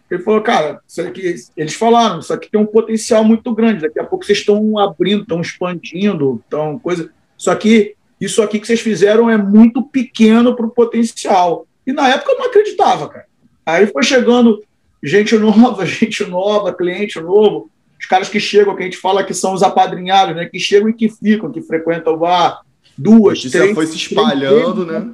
ele 0.10 0.24
falou, 0.24 0.42
cara, 0.42 0.80
isso 0.88 1.02
aqui, 1.02 1.36
eles 1.56 1.74
falaram, 1.76 2.20
isso 2.20 2.34
aqui 2.34 2.50
tem 2.50 2.60
um 2.60 2.66
potencial 2.66 3.24
muito 3.24 3.54
grande, 3.54 3.82
daqui 3.82 4.00
a 4.00 4.04
pouco 4.04 4.26
vocês 4.26 4.40
estão 4.40 4.78
abrindo, 4.80 5.22
estão 5.22 5.40
expandindo, 5.40 6.42
estão 6.44 6.80
coisa. 6.80 7.12
Só 7.38 7.54
que 7.56 7.96
isso 8.20 8.42
aqui 8.42 8.60
que 8.60 8.68
vocês 8.68 8.82
fizeram 8.82 9.30
é 9.30 9.38
muito 9.38 9.84
pequeno 9.84 10.56
para 10.56 10.66
o 10.66 10.72
potencial. 10.72 11.68
E 11.86 11.94
na 11.94 12.10
época 12.10 12.32
eu 12.32 12.40
não 12.40 12.48
acreditava, 12.48 13.08
cara. 13.08 13.26
Aí 13.66 13.88
foi 13.88 14.04
chegando 14.04 14.64
gente 15.04 15.38
nova, 15.38 15.86
gente 15.88 16.26
nova, 16.26 16.74
cliente 16.74 17.20
novo, 17.20 17.70
os 18.00 18.06
caras 18.06 18.30
que 18.30 18.40
chegam, 18.40 18.76
que 18.76 18.82
a 18.82 18.86
gente 18.86 18.98
fala 18.98 19.24
que 19.24 19.34
são 19.34 19.54
os 19.54 19.62
apadrinhados, 19.62 20.36
né? 20.36 20.46
Que 20.46 20.60
chegam 20.60 20.90
e 20.90 20.94
que 20.94 21.10
ficam, 21.10 21.52
que 21.52 21.62
frequentam 21.62 22.14
o 22.14 22.18
bar 22.18 22.62
duas, 22.98 23.42
três. 23.42 23.74
foi 23.74 23.88
se 23.88 23.96
espalhando, 23.96 24.86
né? 24.86 25.10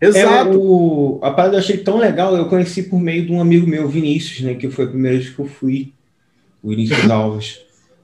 Exato. 0.00 0.52
É, 0.52 0.56
o, 0.56 1.18
a 1.22 1.30
parada 1.30 1.56
eu 1.56 1.58
achei 1.60 1.76
tão 1.78 1.98
legal, 1.98 2.36
eu 2.36 2.48
conheci 2.48 2.84
por 2.84 2.98
meio 2.98 3.26
de 3.26 3.32
um 3.32 3.40
amigo 3.40 3.66
meu, 3.66 3.88
Vinícius, 3.88 4.40
né? 4.40 4.54
Que 4.54 4.70
foi 4.70 4.86
a 4.86 4.88
primeira 4.88 5.18
vez 5.18 5.28
que 5.30 5.38
eu 5.38 5.46
fui, 5.46 5.92
o 6.62 6.70
Vinícius 6.70 7.08
Alves. 7.10 7.60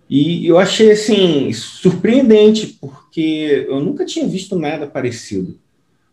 E 0.08 0.46
eu 0.46 0.58
achei, 0.58 0.92
assim, 0.92 1.52
surpreendente, 1.52 2.78
porque 2.80 3.66
eu 3.68 3.80
nunca 3.80 4.04
tinha 4.04 4.26
visto 4.28 4.56
nada 4.58 4.86
parecido. 4.86 5.58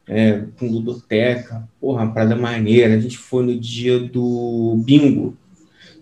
é, 0.07 0.45
com 0.57 0.67
ludoteca, 0.67 1.67
porra, 1.79 2.03
uma 2.03 2.13
parada 2.13 2.35
maneira. 2.35 2.95
A 2.95 2.99
gente 2.99 3.17
foi 3.17 3.45
no 3.45 3.59
dia 3.59 3.99
do 3.99 4.75
bingo. 4.85 5.37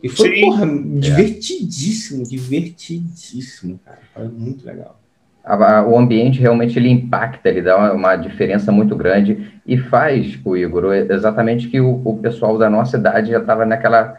E 0.01 0.09
foi, 0.09 0.35
Sim. 0.35 0.41
porra, 0.41 0.67
divertidíssimo, 0.99 2.23
divertidíssimo, 2.23 3.79
cara. 3.85 3.99
Foi 4.13 4.27
muito 4.27 4.65
legal. 4.65 5.00
O 5.43 5.97
ambiente 5.97 6.39
realmente 6.39 6.77
ele 6.77 6.89
impacta, 6.89 7.49
ele 7.49 7.61
dá 7.61 7.93
uma, 7.93 8.15
diferença 8.15 8.71
muito 8.71 8.95
grande 8.95 9.51
e 9.65 9.77
faz, 9.77 10.39
o 10.45 10.55
Igor, 10.55 10.93
exatamente 10.93 11.67
que 11.67 11.81
o, 11.81 12.01
o 12.05 12.17
pessoal 12.17 12.57
da 12.57 12.69
nossa 12.69 12.97
idade 12.97 13.31
já 13.31 13.39
estava 13.39 13.65
naquela. 13.65 14.17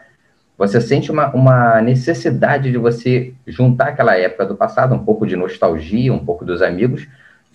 Você 0.57 0.79
sente 0.81 1.11
uma, 1.11 1.33
uma 1.33 1.81
necessidade 1.81 2.71
de 2.71 2.77
você 2.77 3.33
juntar 3.47 3.89
aquela 3.89 4.17
época 4.17 4.45
do 4.45 4.55
passado, 4.55 4.93
um 4.93 5.03
pouco 5.03 5.25
de 5.25 5.35
nostalgia, 5.35 6.13
um 6.13 6.23
pouco 6.23 6.45
dos 6.45 6.61
amigos, 6.61 7.07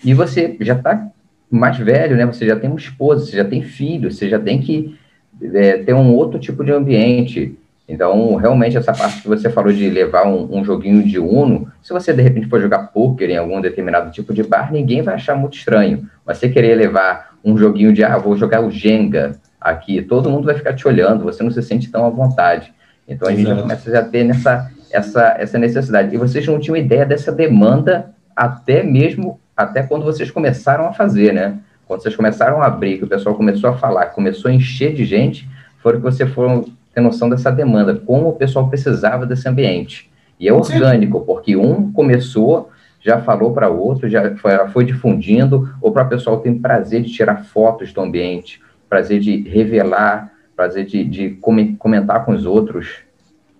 e 0.04 0.14
você 0.14 0.56
já 0.60 0.74
está 0.74 1.08
mais 1.50 1.78
velho, 1.78 2.16
né? 2.16 2.26
Você 2.26 2.46
já 2.46 2.56
tem 2.56 2.68
uma 2.68 2.78
esposa, 2.78 3.26
você 3.26 3.36
já 3.36 3.44
tem 3.44 3.62
filho, 3.62 4.10
você 4.10 4.28
já 4.28 4.38
tem 4.38 4.60
que 4.60 4.98
é, 5.42 5.78
ter 5.78 5.94
um 5.94 6.14
outro 6.14 6.38
tipo 6.38 6.64
de 6.64 6.72
ambiente. 6.72 7.56
Então, 7.88 8.36
realmente, 8.36 8.76
essa 8.76 8.92
parte 8.92 9.22
que 9.22 9.28
você 9.28 9.48
falou 9.48 9.72
de 9.72 9.88
levar 9.88 10.26
um, 10.26 10.58
um, 10.58 10.62
joguinho 10.62 11.02
de 11.02 11.18
Uno, 11.18 11.72
se 11.82 11.90
você 11.90 12.12
de 12.12 12.20
repente 12.20 12.46
for 12.46 12.60
jogar 12.60 12.88
poker 12.88 13.30
em 13.30 13.38
algum 13.38 13.62
determinado 13.62 14.10
tipo 14.10 14.34
de 14.34 14.42
bar, 14.42 14.70
ninguém 14.70 15.00
vai 15.00 15.14
achar 15.14 15.34
muito 15.34 15.56
estranho. 15.56 16.06
Mas 16.26 16.36
você 16.36 16.50
querer 16.50 16.74
levar 16.74 17.38
um 17.42 17.56
joguinho 17.56 17.90
de, 17.90 18.04
ah, 18.04 18.18
vou 18.18 18.36
jogar 18.36 18.60
o 18.60 18.70
Jenga 18.70 19.32
aqui, 19.58 20.02
todo 20.02 20.28
mundo 20.28 20.44
vai 20.44 20.54
ficar 20.54 20.74
te 20.74 20.86
olhando, 20.86 21.24
você 21.24 21.42
não 21.42 21.50
se 21.50 21.62
sente 21.62 21.90
tão 21.90 22.04
à 22.04 22.10
vontade. 22.10 22.74
Então, 23.08 23.26
a 23.26 23.30
gente 23.30 23.48
já 23.48 23.56
começa 23.56 23.98
a 23.98 24.04
ter 24.04 24.22
nessa, 24.22 24.70
essa, 24.92 25.36
essa 25.38 25.58
necessidade. 25.58 26.14
E 26.14 26.18
vocês 26.18 26.46
não 26.46 26.60
tinham 26.60 26.76
ideia 26.76 27.06
dessa 27.06 27.32
demanda 27.32 28.10
até 28.36 28.82
mesmo 28.82 29.40
até 29.56 29.82
quando 29.82 30.04
vocês 30.04 30.30
começaram 30.30 30.86
a 30.86 30.92
fazer, 30.92 31.32
né? 31.32 31.58
Quando 31.86 32.02
vocês 32.02 32.14
começaram 32.14 32.62
a 32.62 32.66
abrir, 32.66 32.98
que 32.98 33.04
o 33.04 33.08
pessoal 33.08 33.34
começou 33.34 33.70
a 33.70 33.76
falar, 33.76 34.06
começou 34.06 34.50
a 34.50 34.54
encher 34.54 34.94
de 34.94 35.04
gente, 35.04 35.48
foram 35.82 35.98
que 35.98 36.04
vocês 36.04 36.30
foram 36.30 36.66
ter 36.98 37.00
noção 37.00 37.30
dessa 37.30 37.50
demanda, 37.50 37.94
como 37.94 38.28
o 38.28 38.32
pessoal 38.32 38.68
precisava 38.68 39.24
desse 39.24 39.48
ambiente. 39.48 40.10
E 40.38 40.48
é 40.48 40.52
orgânico, 40.52 41.20
porque 41.20 41.56
um 41.56 41.92
começou, 41.92 42.70
já 43.00 43.20
falou 43.20 43.52
para 43.52 43.68
outro, 43.68 44.08
já 44.08 44.36
foi, 44.36 44.52
foi 44.68 44.84
difundindo, 44.84 45.72
ou 45.80 45.92
para 45.92 46.04
o 46.04 46.08
pessoal 46.08 46.40
tem 46.40 46.58
prazer 46.58 47.02
de 47.02 47.12
tirar 47.12 47.44
fotos 47.44 47.92
do 47.92 48.00
ambiente, 48.00 48.60
prazer 48.88 49.20
de 49.20 49.48
revelar, 49.48 50.32
prazer 50.56 50.84
de, 50.84 51.04
de 51.04 51.30
comentar 51.78 52.24
com 52.24 52.32
os 52.32 52.44
outros. 52.44 52.96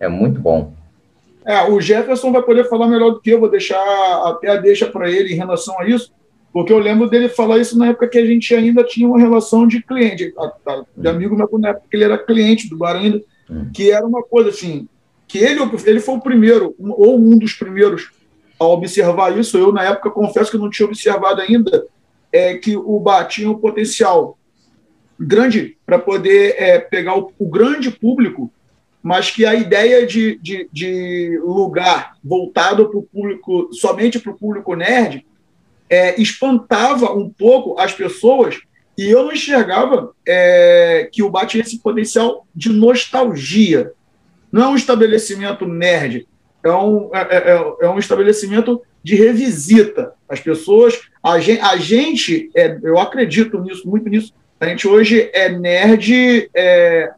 É 0.01 0.09
muito 0.09 0.41
bom. 0.41 0.73
É, 1.45 1.63
o 1.71 1.81
Jefferson 1.81 2.33
vai 2.33 2.43
poder 2.43 2.65
falar 2.69 2.89
melhor 2.89 3.11
do 3.11 3.21
que 3.21 3.31
eu, 3.31 3.41
vou 3.41 3.51
deixar 3.51 3.81
até 4.27 4.51
a 4.51 4.57
deixa 4.57 4.87
para 4.87 5.11
ele 5.11 5.33
em 5.33 5.37
relação 5.37 5.79
a 5.81 5.89
isso, 5.89 6.13
porque 6.53 6.73
eu 6.73 6.79
lembro 6.79 7.09
dele 7.09 7.29
falar 7.29 7.59
isso 7.59 7.79
na 7.79 7.89
época 7.89 8.09
que 8.09 8.19
a 8.19 8.27
gente 8.27 8.55
ainda 8.55 8.83
tinha 8.83 9.07
uma 9.07 9.19
relação 9.19 9.67
de 9.67 9.83
cliente, 9.83 10.33
de 10.97 11.09
amigo 11.09 11.37
meu, 11.37 11.49
na 11.59 11.69
época 11.69 11.87
que 11.91 11.97
ele 11.97 12.05
era 12.05 12.19
cliente 12.19 12.69
do 12.69 12.77
bar 12.77 12.97
ainda, 12.97 13.23
hum. 13.51 13.71
que 13.73 13.91
era 13.91 14.07
uma 14.07 14.23
coisa 14.23 14.51
assim, 14.51 14.89
que 15.27 15.39
ele, 15.39 15.61
ele 15.85 16.01
foi 16.01 16.17
o 16.17 16.21
primeiro, 16.21 16.75
ou 16.79 17.19
um 17.19 17.39
dos 17.39 17.55
primeiros 17.55 18.11
a 18.59 18.65
observar 18.65 19.39
isso, 19.39 19.57
eu 19.57 19.73
na 19.73 19.85
época 19.85 20.11
confesso 20.11 20.51
que 20.51 20.59
não 20.59 20.71
tinha 20.71 20.87
observado 20.87 21.41
ainda, 21.41 21.87
é 22.33 22.55
que 22.57 22.77
o 22.77 22.99
bar 22.99 23.25
tinha 23.27 23.51
um 23.51 23.59
potencial 23.59 24.39
grande 25.19 25.77
para 25.85 25.99
poder 25.99 26.55
é, 26.59 26.79
pegar 26.79 27.17
o, 27.17 27.33
o 27.39 27.49
grande 27.49 27.91
público 27.91 28.53
mas 29.03 29.31
que 29.31 29.47
a 29.47 29.55
ideia 29.55 30.07
de, 30.07 30.39
de, 30.39 30.69
de 30.73 31.41
lugar 31.43 32.17
voltado 32.23 32.89
para 32.89 32.99
o 32.99 33.03
público, 33.03 33.71
somente 33.73 34.19
para 34.19 34.33
o 34.33 34.37
público 34.37 34.75
nerd, 34.75 35.25
é, 35.91 36.21
espantava 36.21 37.13
um 37.13 37.29
pouco 37.31 37.79
as 37.81 37.93
pessoas 37.93 38.61
e 38.97 39.11
eu 39.11 39.25
não 39.25 39.33
enxergava 39.33 40.13
é, 40.27 41.09
que 41.13 41.23
o 41.23 41.31
bar 41.31 41.47
tinha 41.47 41.63
esse 41.63 41.79
potencial 41.79 42.47
de 42.55 42.69
nostalgia. 42.69 43.93
Não 44.51 44.65
é 44.65 44.69
um 44.69 44.77
estabelecimento 44.77 45.67
nerd, 45.67 46.27
é 46.65 46.71
um, 46.73 47.11
é, 47.15 47.21
é, 47.21 47.53
é, 47.53 47.87
é 47.87 47.89
um 47.89 47.99
estabelecimento 47.99 48.83
de 49.03 49.15
revisita. 49.15 50.15
As 50.29 50.41
pessoas, 50.41 51.01
a 51.23 51.39
gente, 51.39 51.61
a 51.61 51.77
gente 51.77 52.51
é, 52.57 52.77
eu 52.83 52.99
acredito 52.99 53.61
nisso, 53.61 53.89
muito 53.89 54.09
nisso, 54.09 54.35
a 54.61 54.67
gente 54.67 54.89
hoje 54.89 55.31
é 55.33 55.49
nerd, 55.49 56.51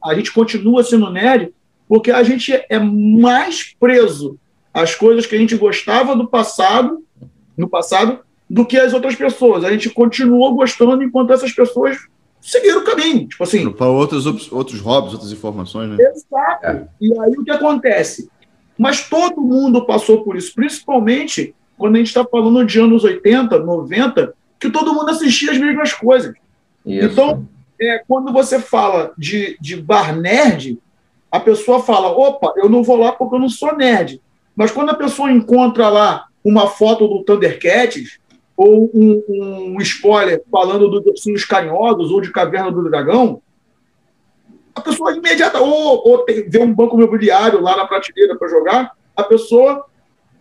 a 0.05 0.15
gente 0.15 0.31
continua 0.31 0.85
sendo 0.85 1.11
nerd, 1.11 1.55
porque 1.89 2.11
a 2.11 2.23
gente 2.23 2.53
é 2.69 2.79
mais 2.79 3.75
preso 3.81 4.39
às 4.75 4.95
coisas 4.95 5.25
que 5.25 5.35
a 5.35 5.39
gente 5.39 5.57
gostava 5.57 6.15
do 6.15 6.29
passado, 6.29 7.03
no 7.57 7.67
passado, 7.67 8.21
do 8.50 8.66
que 8.66 8.76
as 8.76 8.92
outras 8.92 9.14
pessoas. 9.14 9.62
A 9.62 9.71
gente 9.71 9.88
continua 9.88 10.52
gostando 10.52 11.04
enquanto 11.04 11.33
essas 11.33 11.52
pessoas 11.52 11.97
seguiram 12.40 12.80
o 12.80 12.85
caminho. 12.85 13.28
Tipo 13.28 13.45
assim. 13.45 13.71
Para 13.71 13.87
outros, 13.87 14.26
outros 14.50 14.80
hobbies, 14.80 15.12
outras 15.12 15.30
informações, 15.30 15.90
né? 15.90 15.97
Exato. 16.00 16.66
É. 16.66 16.88
E 17.00 17.16
aí 17.21 17.33
o 17.38 17.45
que 17.45 17.50
acontece? 17.52 18.28
Mas 18.76 19.09
todo 19.09 19.40
mundo 19.40 19.87
passou 19.87 20.25
por 20.25 20.37
isso, 20.37 20.52
principalmente 20.54 21.54
quando 21.78 21.95
a 21.95 21.99
gente 21.99 22.09
está 22.09 22.25
falando 22.25 22.64
de 22.66 22.80
anos 22.80 23.04
80, 23.04 23.59
90, 23.59 24.35
que 24.59 24.69
todo 24.69 24.92
mundo 24.92 25.11
assistia 25.11 25.52
as 25.52 25.59
mesmas 25.59 25.92
coisas. 25.92 26.35
Isso. 26.85 27.07
Então, 27.07 27.47
é, 27.80 28.02
quando 28.07 28.33
você 28.33 28.59
fala 28.59 29.12
de, 29.16 29.57
de 29.61 29.76
bar 29.76 30.14
nerd, 30.14 30.78
a 31.30 31.38
pessoa 31.38 31.80
fala: 31.80 32.09
opa, 32.09 32.52
eu 32.57 32.69
não 32.69 32.83
vou 32.83 32.97
lá 32.97 33.12
porque 33.12 33.37
eu 33.37 33.38
não 33.38 33.49
sou 33.49 33.76
nerd. 33.76 34.21
Mas 34.57 34.73
quando 34.73 34.90
a 34.90 34.95
pessoa 34.95 35.30
encontra 35.30 35.88
lá 35.88 36.26
uma 36.45 36.66
foto 36.66 37.07
do 37.07 37.23
Thundercats 37.23 38.19
ou 38.62 38.90
um, 38.93 39.75
um 39.75 39.81
spoiler 39.81 40.43
falando 40.52 40.90
dos 40.90 41.07
ursinhos 41.07 41.47
carinhosos 41.47 42.11
ou 42.11 42.21
de 42.21 42.31
Caverna 42.31 42.71
do 42.71 42.90
Dragão, 42.90 43.40
a 44.75 44.83
pessoa 44.83 45.17
imediata, 45.17 45.59
ou, 45.59 46.07
ou 46.07 46.19
tem, 46.19 46.47
vê 46.47 46.59
um 46.59 46.75
banco 46.75 46.95
imobiliário 46.95 47.62
lá 47.62 47.75
na 47.75 47.87
prateleira 47.87 48.37
para 48.37 48.49
jogar, 48.49 48.93
a 49.17 49.23
pessoa, 49.23 49.87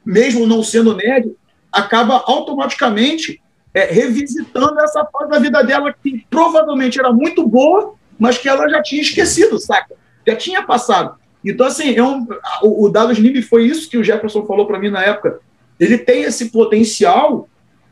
mesmo 0.06 0.46
não 0.46 0.62
sendo 0.62 0.94
nerd, 0.94 1.34
acaba 1.72 2.22
automaticamente 2.26 3.42
é, 3.74 3.86
revisitando 3.86 4.82
essa 4.82 5.06
fase 5.06 5.30
da 5.30 5.40
vida 5.40 5.64
dela 5.64 5.96
que 6.04 6.26
provavelmente 6.30 7.00
era 7.00 7.14
muito 7.14 7.48
boa, 7.48 7.94
mas 8.20 8.38
que 8.38 8.50
ela 8.50 8.68
já 8.68 8.82
tinha 8.82 9.02
esquecido, 9.02 9.58
saca? 9.58 9.96
já 10.28 10.36
tinha 10.36 10.62
passado. 10.62 11.16
Então, 11.44 11.66
assim, 11.66 11.96
é 11.96 12.04
um, 12.04 12.28
o, 12.64 12.84
o 12.84 12.90
Dados 12.90 13.18
Limb 13.18 13.42
foi 13.44 13.64
isso 13.64 13.90
que 13.90 13.98
o 13.98 14.04
Jefferson 14.04 14.46
falou 14.46 14.68
para 14.68 14.78
mim 14.78 14.90
na 14.90 15.02
época. 15.02 15.40
Ele 15.80 15.98
tem 15.98 16.24
esse 16.24 16.50
potencial 16.50 17.48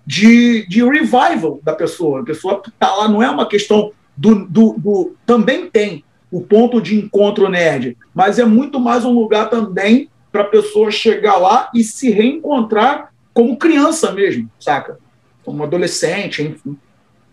de, 0.08 0.66
de 0.70 0.82
revival 0.82 1.60
da 1.62 1.74
pessoa. 1.74 2.22
A 2.22 2.24
pessoa 2.24 2.62
está 2.66 2.96
lá, 2.96 3.10
não 3.10 3.22
é 3.22 3.30
uma 3.30 3.46
questão 3.46 3.92
do, 4.16 4.46
do, 4.46 4.76
do, 4.78 5.16
Também 5.26 5.70
tem 5.70 6.06
o 6.32 6.40
ponto 6.40 6.82
de 6.82 6.98
encontro 6.98 7.50
nerd, 7.50 7.98
mas 8.16 8.40
é 8.40 8.46
muito 8.46 8.80
mais 8.80 9.04
um 9.04 9.12
lugar 9.12 9.50
também 9.50 10.10
para 10.32 10.42
a 10.42 10.46
pessoa 10.46 10.90
chegar 10.90 11.36
lá 11.36 11.70
e 11.74 11.84
se 11.84 12.10
reencontrar 12.10 13.12
como 13.34 13.58
criança 13.58 14.12
mesmo, 14.14 14.50
saca? 14.60 14.98
Como 15.44 15.64
adolescente, 15.64 16.42
enfim. 16.42 16.78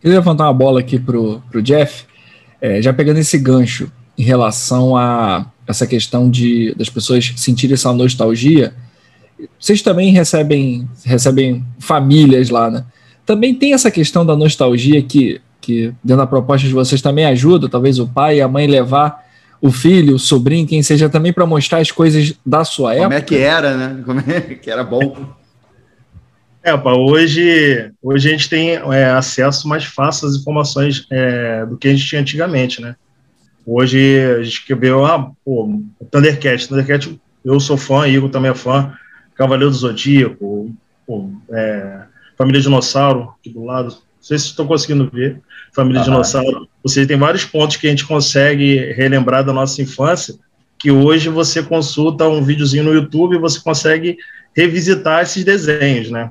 Eu 0.02 0.10
ia 0.10 0.18
levantar 0.18 0.44
uma 0.44 0.52
bola 0.52 0.80
aqui 0.80 0.98
pro, 0.98 1.40
pro 1.50 1.62
Jeff, 1.62 2.04
é, 2.60 2.82
já 2.82 2.92
pegando 2.92 3.18
esse 3.18 3.38
gancho 3.38 3.90
em 4.18 4.22
relação 4.22 4.96
a 4.96 5.46
essa 5.66 5.86
questão 5.86 6.28
de 6.28 6.74
das 6.74 6.90
pessoas 6.90 7.32
sentirem 7.36 7.74
essa 7.74 7.92
nostalgia. 7.92 8.74
Vocês 9.58 9.82
também 9.82 10.12
recebem 10.12 10.88
recebem 11.04 11.64
famílias 11.78 12.50
lá, 12.50 12.70
né? 12.70 12.84
Também 13.26 13.54
tem 13.54 13.72
essa 13.72 13.90
questão 13.90 14.24
da 14.24 14.36
nostalgia 14.36 15.02
que 15.02 15.40
que 15.60 15.94
dentro 16.04 16.18
da 16.18 16.26
proposta 16.26 16.68
de 16.68 16.74
vocês 16.74 17.00
também 17.00 17.24
ajuda, 17.24 17.70
talvez 17.70 17.98
o 17.98 18.06
pai 18.06 18.36
e 18.36 18.42
a 18.42 18.48
mãe 18.48 18.66
levar 18.66 19.24
o 19.62 19.72
filho, 19.72 20.16
o 20.16 20.18
sobrinho, 20.18 20.66
quem 20.66 20.82
seja 20.82 21.08
também 21.08 21.32
para 21.32 21.46
mostrar 21.46 21.78
as 21.78 21.90
coisas 21.90 22.34
da 22.44 22.64
sua 22.64 22.92
época. 22.92 23.08
Como 23.08 23.18
é 23.18 23.22
que 23.22 23.36
era, 23.36 23.74
né? 23.74 24.02
Como 24.04 24.20
é 24.20 24.40
que 24.40 24.70
era 24.70 24.84
bom. 24.84 25.16
É, 26.62 26.76
pá, 26.76 26.92
hoje, 26.92 27.90
hoje 28.02 28.28
a 28.28 28.32
gente 28.32 28.48
tem 28.48 28.70
é, 28.72 29.10
acesso 29.10 29.66
mais 29.66 29.84
fácil 29.84 30.28
às 30.28 30.34
informações 30.34 31.06
é, 31.10 31.64
do 31.66 31.78
que 31.78 31.88
a 31.88 31.90
gente 31.90 32.06
tinha 32.06 32.20
antigamente, 32.20 32.82
né? 32.82 32.94
Hoje 33.66 33.98
a 34.38 34.42
gente 34.42 34.66
quer 34.66 34.76
ver, 34.76 34.94
ah, 34.94 35.30
pô, 35.44 35.80
Thundercat, 36.10 36.68
Thundercat, 36.68 37.18
eu 37.42 37.58
sou 37.58 37.78
fã, 37.78 38.06
Igor 38.06 38.28
também 38.28 38.50
é 38.50 38.54
fã, 38.54 38.92
Cavaleiro 39.34 39.70
do 39.70 39.76
Zodíaco, 39.76 40.74
pô, 41.06 41.30
é, 41.50 42.02
Família 42.36 42.60
Dinossauro, 42.60 43.34
aqui 43.38 43.50
do 43.50 43.64
lado, 43.64 43.88
não 43.88 43.98
sei 44.20 44.38
se 44.38 44.46
estão 44.46 44.66
conseguindo 44.66 45.10
ver, 45.12 45.40
Família 45.72 46.00
ah, 46.00 46.04
Dinossauro, 46.04 46.68
ou 46.82 46.90
seja, 46.90 47.06
tem 47.06 47.18
vários 47.18 47.44
pontos 47.44 47.76
que 47.76 47.86
a 47.86 47.90
gente 47.90 48.06
consegue 48.06 48.92
relembrar 48.92 49.44
da 49.44 49.52
nossa 49.52 49.82
infância, 49.82 50.34
que 50.78 50.90
hoje 50.90 51.28
você 51.28 51.62
consulta 51.62 52.28
um 52.28 52.42
videozinho 52.42 52.84
no 52.84 52.94
YouTube 52.94 53.36
e 53.36 53.40
você 53.40 53.60
consegue 53.60 54.18
revisitar 54.54 55.22
esses 55.22 55.44
desenhos, 55.44 56.10
né? 56.10 56.30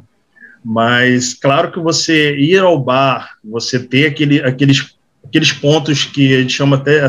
Mas 0.63 1.33
claro 1.33 1.71
que 1.71 1.79
você 1.79 2.35
ir 2.37 2.59
ao 2.59 2.79
bar, 2.79 3.37
você 3.43 3.79
ter 3.79 4.07
aquele, 4.07 4.41
aqueles 4.41 4.95
aqueles 5.33 5.51
pontos 5.51 6.05
que 6.05 6.35
a 6.35 6.41
gente 6.41 6.53
chama 6.53 6.75
até, 6.75 7.01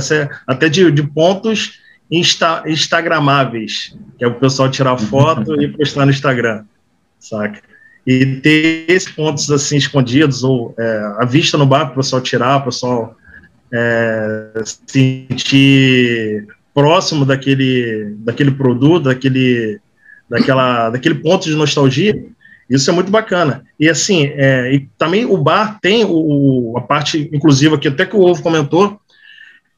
até 0.46 0.68
de, 0.68 0.90
de 0.90 1.02
pontos 1.02 1.80
insta, 2.18 2.62
instagramáveis, 2.66 3.96
que 4.18 4.24
é 4.24 4.28
o 4.28 4.34
pessoal 4.34 4.70
tirar 4.70 4.96
foto 4.98 5.60
e 5.60 5.68
postar 5.68 6.04
no 6.04 6.12
Instagram, 6.12 6.64
saca? 7.18 7.60
e 8.06 8.36
ter 8.36 8.84
esses 8.88 9.10
pontos 9.10 9.50
assim 9.50 9.76
escondidos, 9.76 10.44
ou 10.44 10.74
é, 10.78 11.12
a 11.18 11.24
vista 11.24 11.56
no 11.56 11.66
bar 11.66 11.86
para 11.86 11.92
o 11.92 11.96
pessoal 11.96 12.20
tirar, 12.20 12.58
o 12.58 12.64
pessoal 12.64 13.16
é, 13.72 14.62
sentir 14.86 16.46
próximo 16.74 17.24
daquele, 17.24 18.14
daquele 18.18 18.50
produto, 18.50 19.04
daquele, 19.04 19.80
daquela, 20.28 20.90
daquele 20.90 21.14
ponto 21.14 21.44
de 21.44 21.54
nostalgia, 21.54 22.14
isso 22.68 22.90
é 22.90 22.92
muito 22.92 23.10
bacana. 23.10 23.64
E 23.78 23.88
assim, 23.88 24.26
é, 24.34 24.74
e 24.74 24.88
também 24.98 25.24
o 25.24 25.36
bar 25.38 25.78
tem 25.80 26.04
o, 26.06 26.74
a 26.76 26.80
parte 26.80 27.30
inclusiva 27.32 27.78
que 27.78 27.88
até 27.88 28.04
que 28.04 28.16
o 28.16 28.20
Ovo 28.20 28.42
comentou, 28.42 29.00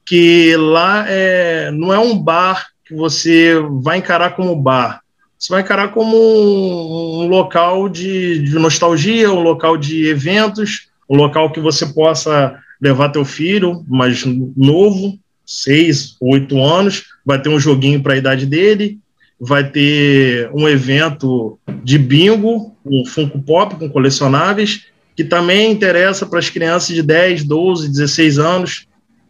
que 0.07 0.55
lá 0.55 1.05
é, 1.05 1.69
não 1.69 1.93
é 1.93 1.99
um 1.99 2.17
bar 2.17 2.67
que 2.85 2.95
você 2.95 3.55
vai 3.81 3.97
encarar 3.97 4.37
como 4.37 4.55
bar, 4.55 5.01
você 5.37 5.51
vai 5.51 5.61
encarar 5.61 5.89
como 5.89 6.15
um, 6.15 7.25
um 7.25 7.27
local 7.27 7.89
de, 7.89 8.41
de, 8.41 8.55
nostalgia, 8.55 9.29
um 9.29 9.41
local 9.41 9.75
de 9.75 10.07
eventos, 10.07 10.87
um 11.09 11.17
local 11.17 11.51
que 11.51 11.59
você 11.59 11.85
possa 11.87 12.57
levar 12.81 13.09
teu 13.09 13.25
filho 13.25 13.83
mais 13.85 14.23
novo, 14.55 15.19
seis, 15.45 16.15
oito 16.21 16.59
anos, 16.63 17.03
vai 17.25 17.41
ter 17.41 17.49
um 17.49 17.59
joguinho 17.59 18.01
para 18.01 18.13
a 18.13 18.17
idade 18.17 18.45
dele, 18.45 18.97
vai 19.37 19.69
ter 19.69 20.49
um 20.53 20.69
evento 20.69 21.59
de 21.83 21.97
bingo, 21.97 22.75
um 22.85 23.05
Funko 23.05 23.39
Pop 23.41 23.75
com 23.75 23.89
colecionáveis, 23.89 24.85
que 25.17 25.23
também 25.25 25.69
interessa 25.69 26.25
para 26.25 26.39
as 26.39 26.49
crianças 26.49 26.95
de 26.95 27.03
10, 27.03 27.43
12, 27.43 27.89
16 27.89 28.39
anos, 28.39 28.86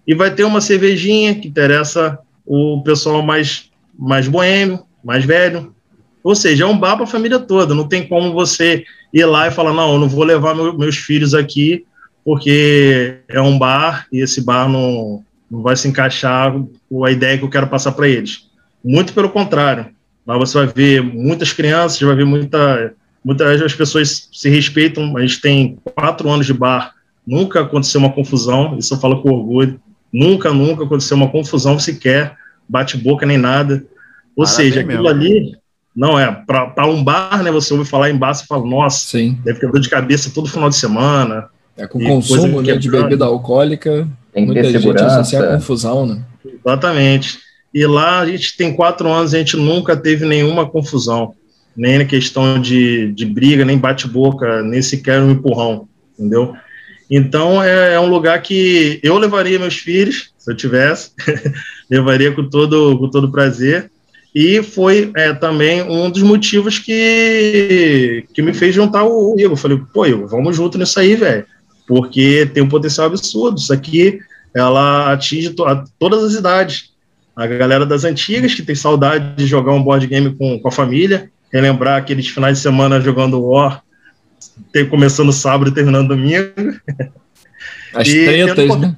e 0.07 0.15
vai 0.15 0.33
ter 0.33 0.43
uma 0.43 0.61
cervejinha 0.61 1.35
que 1.35 1.47
interessa 1.47 2.17
o 2.45 2.81
pessoal 2.83 3.21
mais, 3.21 3.69
mais 3.97 4.27
boêmio, 4.27 4.79
mais 5.03 5.25
velho. 5.25 5.73
Ou 6.23 6.33
seja, 6.33 6.63
é 6.63 6.67
um 6.67 6.77
bar 6.77 6.95
para 6.95 7.03
a 7.03 7.07
família 7.07 7.39
toda, 7.39 7.75
não 7.75 7.87
tem 7.87 8.07
como 8.07 8.33
você 8.33 8.83
ir 9.13 9.25
lá 9.25 9.47
e 9.47 9.51
falar, 9.51 9.73
não, 9.73 9.93
eu 9.93 9.99
não 9.99 10.09
vou 10.09 10.23
levar 10.23 10.55
meu, 10.55 10.77
meus 10.77 10.97
filhos 10.97 11.33
aqui 11.33 11.85
porque 12.23 13.19
é 13.29 13.39
um 13.39 13.57
bar 13.57 14.05
e 14.11 14.19
esse 14.19 14.41
bar 14.41 14.67
não, 14.67 15.23
não 15.49 15.61
vai 15.61 15.77
se 15.77 15.87
encaixar 15.87 16.53
com 16.89 17.05
a 17.05 17.11
ideia 17.11 17.37
que 17.37 17.45
eu 17.45 17.49
quero 17.49 17.67
passar 17.67 17.93
para 17.93 18.07
eles. 18.07 18.49
Muito 18.83 19.13
pelo 19.13 19.29
contrário, 19.29 19.95
Lá 20.27 20.37
você 20.37 20.57
vai 20.57 20.67
ver 20.67 21.01
muitas 21.01 21.53
crianças, 21.53 22.01
vai 22.01 22.13
ver 22.13 22.25
muita, 22.25 22.93
muitas 23.23 23.61
as 23.61 23.73
pessoas 23.73 24.27
se 24.33 24.49
respeitam. 24.49 25.15
A 25.15 25.21
gente 25.21 25.39
tem 25.39 25.77
quatro 25.95 26.29
anos 26.29 26.45
de 26.45 26.53
bar, 26.53 26.93
nunca 27.25 27.61
aconteceu 27.61 28.01
uma 28.01 28.11
confusão, 28.11 28.77
isso 28.77 28.93
eu 28.93 28.99
falo 28.99 29.21
com 29.21 29.31
orgulho. 29.31 29.79
Nunca, 30.11 30.53
nunca 30.53 30.83
aconteceu 30.83 31.17
uma 31.17 31.29
confusão 31.29 31.77
sequer, 31.77 32.35
bate-boca 32.67 33.25
nem 33.25 33.37
nada. 33.37 33.83
Ou 34.35 34.45
seja, 34.45 34.81
aquilo 34.81 35.03
mesmo. 35.03 35.07
ali 35.09 35.57
não 35.95 36.19
é 36.19 36.31
para 36.45 36.85
um 36.85 37.03
bar, 37.03 37.41
né? 37.41 37.51
Você 37.51 37.73
ouve 37.73 37.89
falar 37.89 38.11
em 38.11 38.17
bar, 38.17 38.33
você 38.33 38.45
fala, 38.45 38.65
nossa, 38.65 38.99
Sim. 38.99 39.37
deve 39.43 39.59
ter 39.59 39.71
dor 39.71 39.79
de 39.81 39.89
cabeça 39.89 40.31
todo 40.33 40.47
final 40.47 40.69
de 40.69 40.75
semana. 40.75 41.49
É 41.75 41.87
com 41.87 41.99
consumo 41.99 42.61
né, 42.61 42.75
de 42.75 42.89
bebida 42.89 43.25
alcoólica, 43.25 44.07
tem 44.33 44.45
que 44.45 44.51
muita 44.51 44.71
ter 44.71 44.79
gente 44.79 45.01
associa 45.01 45.39
a 45.39 45.55
confusão, 45.55 46.05
né? 46.05 46.21
Exatamente. 46.45 47.39
E 47.73 47.85
lá 47.85 48.19
a 48.19 48.25
gente 48.25 48.55
tem 48.55 48.73
quatro 48.73 49.09
anos, 49.09 49.33
a 49.33 49.37
gente 49.37 49.57
nunca 49.57 49.95
teve 49.95 50.25
nenhuma 50.25 50.67
confusão, 50.67 51.33
nem 51.75 51.99
na 51.99 52.05
questão 52.05 52.59
de, 52.59 53.11
de 53.13 53.25
briga, 53.25 53.65
nem 53.65 53.77
bate-boca, 53.77 54.63
nem 54.63 54.81
sequer 54.81 55.21
um 55.21 55.31
empurrão, 55.31 55.87
entendeu? 56.17 56.55
Então 57.09 57.63
é, 57.63 57.93
é, 57.93 57.99
um 57.99 58.09
lugar 58.09 58.41
que 58.41 58.99
eu 59.01 59.17
levaria 59.17 59.59
meus 59.59 59.75
filhos, 59.75 60.31
se 60.37 60.51
eu 60.51 60.55
tivesse, 60.55 61.11
levaria 61.89 62.31
com 62.31 62.49
todo, 62.49 62.97
com 62.97 63.09
todo 63.09 63.31
prazer. 63.31 63.89
E 64.35 64.61
foi 64.61 65.11
é, 65.15 65.33
também 65.33 65.81
um 65.81 66.09
dos 66.09 66.21
motivos 66.21 66.77
que, 66.77 68.25
que 68.33 68.41
me 68.41 68.53
fez 68.53 68.75
juntar 68.75 69.03
o, 69.03 69.35
o 69.35 69.39
Igor. 69.39 69.55
falei, 69.55 69.81
pô, 69.93 70.05
Igor, 70.05 70.27
vamos 70.27 70.55
junto 70.55 70.77
nisso 70.77 70.99
aí, 70.99 71.15
velho. 71.15 71.45
Porque 71.87 72.45
tem 72.53 72.61
um 72.61 72.69
potencial 72.69 73.07
absurdo. 73.07 73.57
Isso 73.57 73.73
aqui, 73.73 74.19
ela 74.53 75.11
atinge 75.11 75.51
to, 75.51 75.63
todas 75.97 76.23
as 76.23 76.33
idades 76.33 76.91
a 77.37 77.45
galera 77.45 77.85
das 77.85 78.03
antigas 78.03 78.55
que 78.55 78.63
tem 78.63 78.73
saudade 78.73 79.35
de 79.35 79.45
jogar 79.45 79.71
um 79.71 79.83
board 79.83 80.07
game 80.07 80.35
com, 80.35 80.59
com 80.59 80.67
a 80.67 80.71
família, 80.71 81.29
relembrar 81.53 81.97
aqueles 81.97 82.27
finais 82.27 82.57
de 82.57 82.63
semana 82.63 82.99
jogando 82.99 83.39
War, 83.39 83.83
ter, 84.71 84.89
começando 84.89 85.31
sábado 85.31 85.69
e 85.69 85.73
terminando 85.73 86.09
domingo. 86.09 86.51
As 87.93 88.07
e 88.07 88.25
tretas, 88.25 88.79
né? 88.79 88.95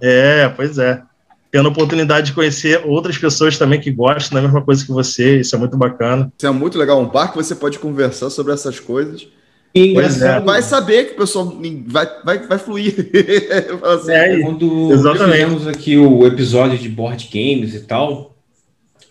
É, 0.00 0.48
pois 0.48 0.78
é. 0.78 1.02
Tendo 1.50 1.68
a 1.68 1.72
oportunidade 1.72 2.26
de 2.26 2.32
conhecer 2.32 2.82
outras 2.84 3.18
pessoas 3.18 3.58
também 3.58 3.80
que 3.80 3.90
gostam 3.90 4.36
da 4.36 4.42
mesma 4.42 4.62
coisa 4.62 4.84
que 4.84 4.92
você, 4.92 5.40
isso 5.40 5.54
é 5.56 5.58
muito 5.58 5.76
bacana. 5.76 6.32
Isso 6.38 6.46
é 6.46 6.50
muito 6.50 6.78
legal, 6.78 7.00
um 7.00 7.08
parque 7.08 7.36
você 7.36 7.54
pode 7.54 7.78
conversar 7.78 8.30
sobre 8.30 8.52
essas 8.52 8.78
coisas 8.78 9.26
e 9.74 9.94
pois 9.94 10.20
é. 10.20 10.40
vai 10.40 10.62
saber 10.62 11.04
que 11.04 11.12
o 11.12 11.16
pessoal 11.16 11.56
vai, 11.86 12.08
vai, 12.24 12.38
vai 12.46 12.58
fluir. 12.58 12.92
assim, 13.84 14.10
é, 14.10 14.40
quando 14.40 14.92
Exatamente. 14.92 15.32
fizemos 15.32 15.66
aqui 15.68 15.96
o 15.96 16.26
episódio 16.26 16.76
de 16.76 16.88
board 16.88 17.28
games 17.32 17.74
e 17.74 17.80
tal, 17.80 18.29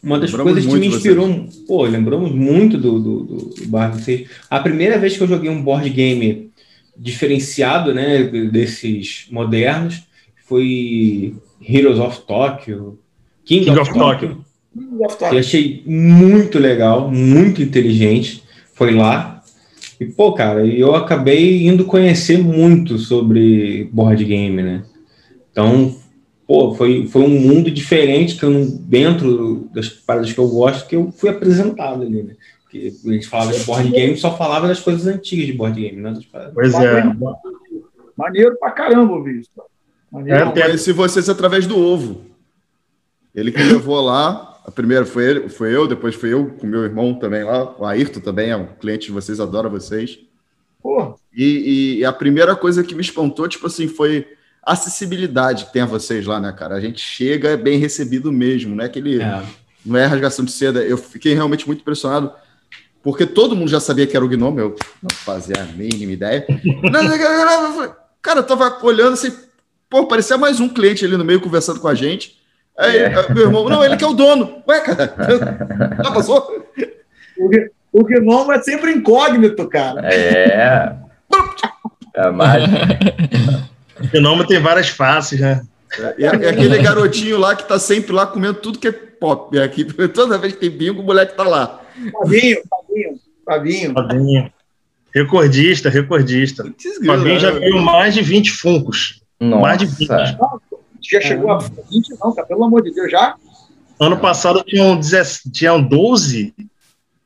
uma 0.01 0.19
das 0.19 0.31
lembramos 0.31 0.53
coisas 0.53 0.73
que 0.73 0.79
me 0.79 0.87
inspirou, 0.87 1.27
vocês. 1.27 1.55
pô, 1.67 1.83
lembramos 1.83 2.31
muito 2.31 2.77
do, 2.77 2.99
do, 2.99 3.23
do 3.23 3.67
Bar 3.67 3.93
A 4.49 4.59
primeira 4.59 4.97
vez 4.97 5.17
que 5.17 5.23
eu 5.23 5.27
joguei 5.27 5.49
um 5.49 5.61
board 5.61 5.89
game 5.89 6.49
diferenciado, 6.97 7.93
né, 7.93 8.23
desses 8.51 9.27
modernos, 9.31 10.03
foi 10.45 11.35
Heroes 11.61 11.99
of 11.99 12.21
Tokyo, 12.21 12.99
King, 13.45 13.65
King 13.65 13.79
of, 13.79 13.89
of 13.89 13.99
Tokyo. 13.99 14.29
Tokyo. 14.29 14.45
Eu 15.31 15.39
achei 15.39 15.83
muito 15.85 16.59
legal, 16.59 17.09
muito 17.09 17.61
inteligente. 17.61 18.43
Foi 18.73 18.93
lá, 18.93 19.39
e, 19.99 20.05
pô, 20.05 20.31
cara, 20.31 20.65
eu 20.65 20.95
acabei 20.95 21.67
indo 21.67 21.83
conhecer 21.83 22.37
muito 22.37 22.97
sobre 22.97 23.89
board 23.91 24.23
game, 24.23 24.63
né? 24.63 24.83
Então, 25.51 25.93
pô, 26.49 26.73
foi, 26.73 27.05
foi 27.05 27.21
um 27.21 27.29
mundo 27.29 27.69
diferente 27.69 28.35
que 28.35 28.43
eu 28.43 28.49
não, 28.49 28.65
dentro 28.65 29.69
das 29.71 29.87
paradas 29.87 30.33
que 30.33 30.39
eu 30.39 30.47
gosto, 30.47 30.87
que 30.87 30.95
eu 30.95 31.11
fui 31.11 31.29
apresentado 31.29 32.01
ali, 32.01 32.23
né? 32.23 32.35
Porque 32.63 32.91
a 33.05 33.11
gente 33.11 33.27
falava 33.27 33.53
de 33.53 33.63
board 33.63 33.91
game, 33.91 34.17
só 34.17 34.35
falava 34.35 34.67
das 34.67 34.79
coisas 34.79 35.05
antigas 35.05 35.45
de 35.45 35.53
board 35.53 35.79
game, 35.79 36.01
né? 36.01 36.19
Pois 36.51 36.73
é. 36.73 37.03
Maneiro 38.17 38.57
pra 38.57 38.71
caramba. 38.71 39.15
Maneiro. 40.11 40.39
É, 40.39 40.41
eu 40.41 40.51
conheci 40.51 40.91
vocês 40.91 41.29
através 41.29 41.67
do 41.67 41.77
ovo. 41.77 42.25
Ele 43.35 43.51
que 43.51 43.61
levou 43.61 44.01
lá, 44.01 44.59
a 44.65 44.71
primeira 44.71 45.05
foi 45.05 45.29
ele, 45.29 45.49
foi 45.49 45.75
eu, 45.75 45.87
depois 45.87 46.15
foi 46.15 46.33
eu 46.33 46.49
com 46.59 46.65
meu 46.65 46.83
irmão 46.83 47.13
também 47.13 47.43
lá. 47.43 47.75
O 47.77 47.85
Ayrton 47.85 48.21
também 48.21 48.49
é 48.49 48.57
um 48.57 48.65
cliente 48.65 49.05
de 49.05 49.11
vocês, 49.11 49.39
adora 49.39 49.69
vocês. 49.69 50.17
E, 51.31 51.99
e, 51.99 52.05
a 52.05 52.11
primeira 52.11 52.55
coisa 52.55 52.83
que 52.83 52.95
me 52.95 53.01
espantou, 53.01 53.47
tipo 53.47 53.67
assim, 53.67 53.87
foi 53.87 54.25
acessibilidade 54.63 55.65
que 55.65 55.73
tem 55.73 55.81
a 55.81 55.85
vocês 55.85 56.25
lá, 56.25 56.39
né, 56.39 56.51
cara? 56.51 56.75
A 56.75 56.81
gente 56.81 56.99
chega, 56.99 57.49
é 57.49 57.57
bem 57.57 57.79
recebido 57.79 58.31
mesmo, 58.31 58.75
não 58.75 58.83
é 58.83 58.87
aquele. 58.87 59.21
É. 59.21 59.43
Não 59.85 59.97
é 59.97 60.05
rasgação 60.05 60.43
de 60.43 60.51
seda. 60.51 60.83
Eu 60.83 60.97
fiquei 60.97 61.33
realmente 61.33 61.65
muito 61.65 61.81
impressionado, 61.81 62.31
porque 63.01 63.25
todo 63.25 63.55
mundo 63.55 63.69
já 63.69 63.79
sabia 63.79 64.05
que 64.05 64.15
era 64.15 64.25
o 64.25 64.27
Gnome, 64.27 64.59
eu 64.59 64.75
não 65.01 65.09
fazia 65.09 65.55
a 65.61 65.65
mínima 65.65 66.11
ideia. 66.11 66.45
cara, 68.21 68.39
eu 68.39 68.43
tava 68.43 68.85
olhando 68.85 69.13
assim, 69.13 69.31
pô, 69.89 70.05
parecia 70.05 70.37
mais 70.37 70.59
um 70.59 70.67
cliente 70.67 71.05
ali 71.05 71.15
no 71.15 71.25
meio 71.25 71.41
conversando 71.41 71.79
com 71.79 71.87
a 71.87 71.95
gente. 71.95 72.37
Aí, 72.77 72.97
é. 72.97 73.33
meu 73.33 73.43
irmão, 73.43 73.67
não, 73.67 73.83
ele 73.83 73.97
que 73.97 74.03
é 74.03 74.07
o 74.07 74.13
dono. 74.13 74.61
Ué, 74.67 74.79
cara, 74.81 75.13
já 76.03 76.11
passou? 76.11 76.65
O, 77.91 78.03
gnomo 78.03 78.51
é 78.51 78.61
sempre 78.61 78.91
incógnito, 78.91 79.67
cara. 79.67 80.01
É. 80.13 80.95
É 82.11 82.31
mágico. 82.31 82.75
O 84.01 84.07
gnomo 84.07 84.45
tem 84.45 84.59
várias 84.59 84.89
faces, 84.89 85.39
né? 85.39 85.61
É, 85.97 86.15
e, 86.19 86.25
aquele 86.25 86.77
garotinho 86.81 87.37
lá 87.37 87.55
que 87.55 87.67
tá 87.67 87.79
sempre 87.79 88.11
lá 88.11 88.27
comendo 88.27 88.55
tudo 88.55 88.79
que 88.79 88.87
é 88.87 88.91
pop. 88.91 89.57
É 89.57 89.63
aqui, 89.63 89.83
toda 90.09 90.37
vez 90.37 90.53
que 90.53 90.59
tem 90.59 90.69
bingo, 90.69 91.01
o 91.01 91.05
moleque 91.05 91.35
tá 91.35 91.43
lá. 91.43 91.81
Fabinho, 92.11 92.57
Fabinho, 92.69 93.19
Fabinho. 93.45 93.93
Fabinho. 93.93 94.53
Recordista, 95.13 95.89
recordista. 95.89 96.63
Fabinho 97.05 97.39
já 97.39 97.51
viu 97.51 97.79
mais 97.79 98.13
de 98.13 98.21
20 98.21 98.51
funcos. 98.51 99.21
Nossa. 99.39 99.61
Mais 99.61 99.77
de 99.79 99.85
20. 99.85 100.07
Já 101.11 101.21
chegou 101.21 101.51
a 101.51 101.57
20, 101.57 102.09
não, 102.21 102.33
cara, 102.33 102.47
pelo 102.47 102.63
amor 102.63 102.83
de 102.83 102.93
Deus, 102.93 103.09
já? 103.09 103.35
Ano 103.99 104.17
passado 104.17 104.63
tinham, 104.63 104.97
10, 104.97 105.41
tinham 105.51 105.81
12, 105.81 106.53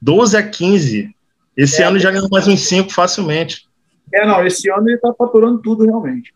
12 0.02 0.38
a 0.38 0.44
15. 0.44 1.14
Esse 1.58 1.82
é, 1.84 1.86
ano 1.86 2.00
já 2.00 2.10
ganhou 2.10 2.30
mais 2.32 2.48
uns 2.48 2.62
5 2.62 2.92
facilmente. 2.92 3.68
É, 4.14 4.26
não, 4.26 4.46
esse 4.46 4.70
ano 4.70 4.90
ele 4.90 4.98
tá 4.98 5.14
faturando 5.18 5.60
tudo 5.60 5.86
realmente. 5.86 6.34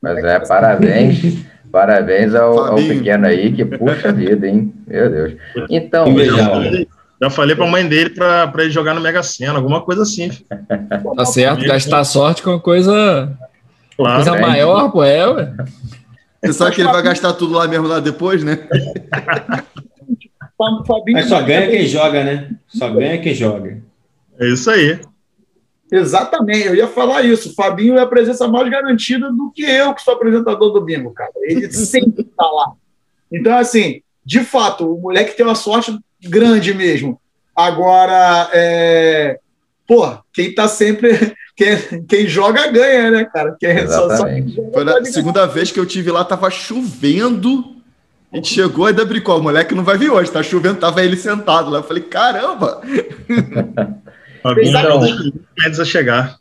Mas 0.00 0.24
é, 0.24 0.40
parabéns. 0.40 1.48
Parabéns 1.70 2.34
ao, 2.34 2.58
ao, 2.58 2.76
pequeno 2.76 3.26
aí, 3.26 3.52
que 3.52 3.62
puxa 3.62 4.10
vida, 4.10 4.48
hein? 4.48 4.72
Meu 4.86 5.10
Deus. 5.10 5.34
Então. 5.68 6.06
Já 6.18 6.48
falei, 6.48 6.86
falei 7.30 7.56
pra 7.56 7.66
mãe 7.66 7.86
dele 7.86 8.08
pra, 8.08 8.48
pra 8.48 8.62
ele 8.62 8.72
jogar 8.72 8.94
no 8.94 9.02
Mega 9.02 9.22
Sena, 9.22 9.56
alguma 9.56 9.82
coisa 9.82 10.02
assim. 10.02 10.30
Tá 11.14 11.26
certo, 11.26 11.66
gastar 11.66 12.04
sorte 12.04 12.42
com 12.42 12.50
uma 12.50 12.60
coisa. 12.60 13.36
Claro, 13.98 14.24
coisa 14.24 14.40
maior, 14.40 14.90
pô, 14.90 15.04
é, 15.04 15.28
ué. 15.28 15.52
Você 16.42 16.52
sabe 16.54 16.74
que 16.74 16.80
ele 16.80 16.90
vai 16.90 17.02
gastar 17.02 17.34
tudo 17.34 17.52
lá 17.52 17.68
mesmo 17.68 17.86
lá 17.86 18.00
depois, 18.00 18.42
né? 18.42 18.60
Mas 21.12 21.28
só 21.28 21.42
ganha 21.42 21.68
quem 21.68 21.86
joga, 21.86 22.24
né? 22.24 22.50
Só 22.66 22.88
ganha 22.88 23.18
quem 23.18 23.34
joga. 23.34 23.78
É 24.40 24.46
isso 24.48 24.70
aí. 24.70 24.98
Exatamente, 25.90 26.66
eu 26.66 26.74
ia 26.74 26.86
falar 26.86 27.22
isso. 27.22 27.50
O 27.50 27.54
Fabinho 27.54 27.96
é 27.96 28.00
a 28.00 28.06
presença 28.06 28.46
mais 28.46 28.68
garantida 28.70 29.30
do 29.30 29.50
que 29.50 29.62
eu, 29.62 29.94
que 29.94 30.02
sou 30.02 30.14
apresentador 30.14 30.72
do 30.72 30.80
bingo, 30.80 31.12
cara. 31.12 31.32
Ele 31.42 31.70
sempre 31.72 32.22
está 32.22 32.44
lá. 32.44 32.72
Então, 33.32 33.56
assim, 33.56 34.02
de 34.24 34.40
fato, 34.40 34.94
o 34.94 35.00
moleque 35.00 35.36
tem 35.36 35.44
uma 35.44 35.54
sorte 35.54 35.98
grande 36.22 36.74
mesmo. 36.74 37.20
Agora, 37.56 38.48
é... 38.52 39.38
pô, 39.86 40.16
quem 40.32 40.54
tá 40.54 40.68
sempre. 40.68 41.34
Quem, 41.58 42.04
quem 42.04 42.28
joga 42.28 42.70
ganha, 42.70 43.10
né, 43.10 43.24
cara? 43.24 43.56
Quem 43.58 43.70
Exatamente. 43.70 44.54
Só, 44.54 44.62
só 44.62 44.70
Foi 44.70 44.88
a 44.88 45.04
segunda 45.06 45.44
vez 45.44 45.72
que 45.72 45.80
eu 45.80 45.84
tive 45.84 46.08
lá, 46.12 46.24
tava 46.24 46.48
chovendo. 46.50 47.74
A 48.32 48.36
gente 48.36 48.54
chegou 48.54 48.86
e 48.86 48.90
ainda 48.90 49.04
brincou, 49.04 49.36
o 49.36 49.42
moleque 49.42 49.74
não 49.74 49.82
vai 49.82 49.98
vir 49.98 50.08
hoje, 50.08 50.30
tá 50.30 50.40
chovendo, 50.40 50.78
tava 50.78 51.02
ele 51.02 51.16
sentado 51.16 51.68
lá. 51.68 51.80
Eu 51.80 51.82
falei, 51.82 52.04
caramba! 52.04 52.80
Então, 55.10 55.40
medos 55.58 55.80
a 55.80 55.84
chegar. 55.84 56.38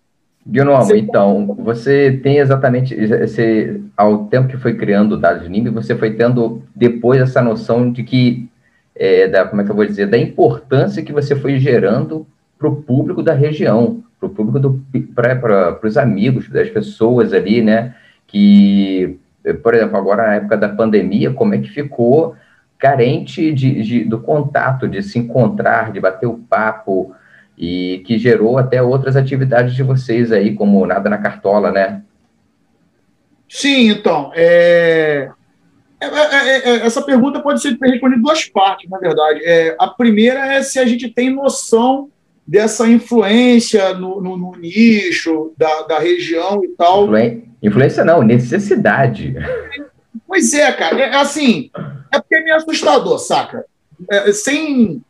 Gnomo, 0.49 0.95
então, 0.95 1.45
você 1.59 2.19
tem 2.23 2.37
exatamente, 2.37 2.93
esse, 2.93 3.81
ao 3.97 4.25
tempo 4.27 4.47
que 4.47 4.55
foi 4.55 4.75
criando 4.75 5.13
o 5.13 5.17
dados 5.17 5.49
NIMB, 5.49 5.69
você 5.69 5.93
foi 5.93 6.13
tendo 6.13 6.63
depois 6.73 7.21
essa 7.21 7.41
noção 7.41 7.91
de 7.91 8.01
que, 8.01 8.47
é, 8.95 9.27
da, 9.27 9.45
como 9.45 9.61
é 9.61 9.65
que 9.65 9.71
eu 9.71 9.75
vou 9.75 9.85
dizer, 9.85 10.07
da 10.07 10.17
importância 10.17 11.03
que 11.03 11.11
você 11.11 11.35
foi 11.35 11.59
gerando 11.59 12.25
para 12.57 12.69
o 12.69 12.77
público 12.77 13.21
da 13.21 13.33
região, 13.33 14.01
para 14.17 14.27
o 14.27 14.29
público, 14.29 14.79
para 15.13 15.79
os 15.83 15.97
amigos 15.97 16.49
das 16.49 16.69
pessoas 16.69 17.33
ali, 17.33 17.61
né, 17.61 17.93
que, 18.25 19.19
por 19.61 19.75
exemplo, 19.75 19.97
agora 19.97 20.27
na 20.27 20.35
época 20.35 20.55
da 20.55 20.69
pandemia, 20.69 21.33
como 21.33 21.55
é 21.55 21.57
que 21.57 21.69
ficou 21.69 22.35
carente 22.79 23.51
de, 23.51 23.81
de 23.81 24.03
do 24.05 24.19
contato, 24.19 24.87
de 24.87 25.03
se 25.03 25.19
encontrar, 25.19 25.91
de 25.91 25.99
bater 25.99 26.27
o 26.27 26.37
papo, 26.37 27.13
e 27.57 28.03
que 28.05 28.19
gerou 28.19 28.57
até 28.57 28.81
outras 28.81 29.15
atividades 29.15 29.73
de 29.73 29.81
vocês 29.81 30.31
aí, 30.31 30.53
como 30.53 30.85
Nada 30.85 31.09
na 31.09 31.17
Cartola, 31.17 31.71
né? 31.71 32.03
Sim, 33.49 33.89
então, 33.89 34.31
é... 34.35 35.29
É, 35.99 36.05
é, 36.05 36.69
é, 36.69 36.85
essa 36.85 37.01
pergunta 37.01 37.39
pode 37.39 37.59
ser 37.59 37.75
respondida 37.81 38.19
em 38.19 38.21
duas 38.21 38.45
partes, 38.45 38.87
na 38.87 38.99
verdade. 38.99 39.41
a 39.79 39.87
primeira 39.87 40.53
é 40.53 40.61
se 40.61 40.77
a 40.77 40.85
gente 40.85 41.09
tem 41.09 41.33
noção 41.33 42.11
dessa 42.45 42.87
influência 42.87 43.95
no, 43.95 44.21
no, 44.21 44.37
no 44.37 44.51
nicho 44.51 45.53
da, 45.57 45.81
da, 45.83 45.99
região 45.99 46.63
e 46.63 46.67
tal. 46.69 47.05
Influ... 47.05 47.43
Influência 47.63 48.05
não, 48.05 48.21
necessidade. 48.21 49.35
Pois 50.27 50.53
é, 50.53 50.71
cara. 50.71 50.99
É, 50.99 51.15
assim, 51.15 51.71
é 52.13 52.19
porque 52.19 52.35
é 52.35 52.43
meio 52.43 52.55
assustador, 52.55 53.17
saca? 53.17 53.65
sem 54.33 55.01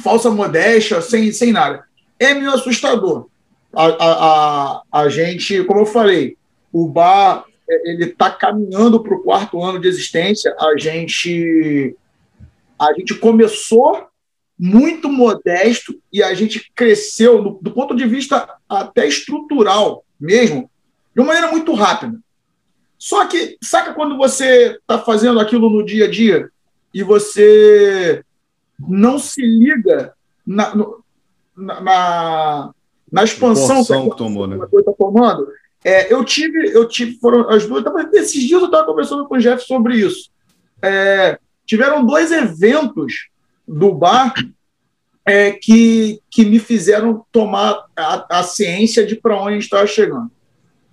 falsa 0.00 0.30
modéstia, 0.30 1.00
sem, 1.00 1.32
sem 1.32 1.52
nada. 1.52 1.84
É 2.18 2.34
meio 2.34 2.52
assustador. 2.52 3.26
A, 3.72 3.86
a, 3.86 4.12
a, 4.12 4.82
a 4.92 5.08
gente, 5.08 5.64
como 5.64 5.80
eu 5.80 5.86
falei, 5.86 6.36
o 6.72 6.86
bar 6.86 7.44
é, 7.68 7.90
ele 7.90 8.04
está 8.04 8.30
caminhando 8.30 9.02
para 9.02 9.14
o 9.14 9.22
quarto 9.22 9.62
ano 9.62 9.80
de 9.80 9.88
existência. 9.88 10.54
A 10.58 10.76
gente, 10.76 11.96
a 12.78 12.92
gente 12.94 13.14
começou 13.14 14.06
muito 14.58 15.08
modesto 15.08 15.98
e 16.12 16.22
a 16.22 16.34
gente 16.34 16.70
cresceu 16.74 17.42
do, 17.42 17.58
do 17.60 17.70
ponto 17.72 17.96
de 17.96 18.06
vista 18.06 18.48
até 18.68 19.06
estrutural 19.06 20.04
mesmo, 20.20 20.70
de 21.14 21.20
uma 21.20 21.28
maneira 21.28 21.50
muito 21.50 21.72
rápida. 21.74 22.18
Só 22.98 23.26
que, 23.26 23.58
saca 23.60 23.92
quando 23.92 24.16
você 24.16 24.76
está 24.76 24.98
fazendo 24.98 25.40
aquilo 25.40 25.68
no 25.68 25.84
dia 25.84 26.04
a 26.04 26.10
dia 26.10 26.48
e 26.94 27.02
você 27.02 28.22
não 28.88 29.18
se 29.18 29.42
liga 29.42 30.14
na, 30.46 30.74
na, 31.56 32.70
na 33.10 33.24
expansão 33.24 33.84
que, 33.84 34.10
que 34.10 34.16
tomou, 34.16 34.46
né? 34.46 34.56
coisa 34.58 34.90
está 34.90 34.92
tomando. 34.92 35.46
É, 35.84 36.12
eu 36.12 36.24
tive, 36.24 36.70
eu 36.72 36.86
tive, 36.86 37.18
foram 37.18 37.48
as 37.50 37.66
duas. 37.66 37.84
Esses 38.12 38.42
dias 38.42 38.60
eu 38.60 38.66
estava 38.66 38.86
conversando 38.86 39.26
com 39.26 39.34
o 39.34 39.38
Jeff 39.38 39.64
sobre 39.64 39.96
isso. 39.96 40.30
É, 40.80 41.38
tiveram 41.66 42.04
dois 42.04 42.30
eventos 42.30 43.28
do 43.66 43.92
bar 43.92 44.34
é, 45.24 45.52
que, 45.52 46.20
que 46.30 46.44
me 46.44 46.58
fizeram 46.58 47.24
tomar 47.32 47.84
a, 47.96 48.38
a 48.38 48.42
ciência 48.42 49.04
de 49.04 49.16
para 49.16 49.36
onde 49.36 49.48
a 49.48 49.52
gente 49.52 49.64
estava 49.64 49.86
chegando. 49.86 50.30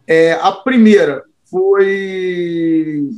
É, 0.07 0.33
a 0.33 0.51
primeira 0.51 1.23
foi 1.45 3.09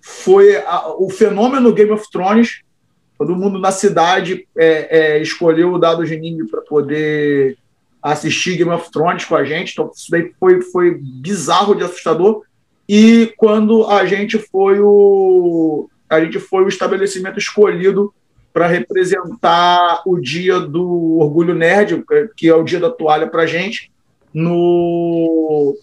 foi 0.00 0.56
a, 0.56 0.88
o 0.96 1.08
fenômeno 1.08 1.72
Game 1.72 1.90
of 1.92 2.10
Thrones, 2.10 2.62
Todo 3.20 3.36
mundo 3.36 3.58
na 3.58 3.70
cidade 3.70 4.48
é, 4.56 4.98
é, 4.98 5.18
escolheu 5.20 5.74
o 5.74 5.78
dado 5.78 6.06
Genime 6.06 6.48
para 6.48 6.62
poder 6.62 7.58
assistir 8.02 8.56
Game 8.56 8.70
of 8.70 8.90
Thrones 8.90 9.26
com 9.26 9.36
a 9.36 9.44
gente. 9.44 9.72
Então, 9.72 9.90
isso 9.94 10.10
daí 10.10 10.32
foi, 10.40 10.62
foi 10.62 10.98
bizarro 10.98 11.74
de 11.74 11.84
assustador. 11.84 12.44
E 12.88 13.30
quando 13.36 13.86
a 13.86 14.06
gente 14.06 14.38
foi 14.38 14.80
o 14.80 15.86
a 16.08 16.18
gente 16.18 16.40
foi 16.40 16.64
o 16.64 16.68
estabelecimento 16.68 17.38
escolhido 17.38 18.10
para 18.54 18.66
representar 18.66 20.02
o 20.06 20.18
dia 20.18 20.58
do 20.58 21.18
orgulho 21.18 21.54
nerd, 21.54 22.02
que 22.34 22.48
é 22.48 22.54
o 22.54 22.64
dia 22.64 22.80
da 22.80 22.88
toalha 22.88 23.26
para 23.26 23.42
a 23.42 23.46
gente, 23.46 23.92
no, 24.32 25.76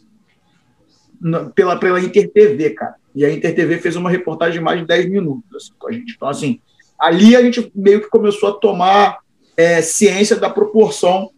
no, 1.21 1.51
pela, 1.51 1.77
pela 1.77 1.99
Inter 2.01 2.31
TV, 2.31 2.71
cara. 2.71 2.95
E 3.13 3.23
a 3.23 3.31
Inter 3.31 3.53
TV 3.53 3.77
fez 3.77 3.95
uma 3.95 4.09
reportagem 4.09 4.57
de 4.57 4.65
mais 4.65 4.79
de 4.79 4.87
10 4.87 5.07
minutos 5.11 5.55
assim, 5.55 5.73
com 5.77 5.87
a 5.87 5.91
gente. 5.91 6.15
Então, 6.15 6.27
assim, 6.27 6.59
ali 6.99 7.35
a 7.35 7.41
gente 7.41 7.71
meio 7.75 8.01
que 8.01 8.09
começou 8.09 8.49
a 8.49 8.53
tomar 8.53 9.19
é, 9.55 9.81
ciência 9.81 10.35
da 10.35 10.49
proporção 10.49 11.31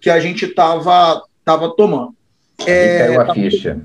que 0.00 0.10
a 0.10 0.20
gente 0.20 0.44
estava 0.44 1.22
tava 1.44 1.74
tomando. 1.76 2.14
É, 2.66 3.16
a 3.16 3.34
ficha. 3.34 3.80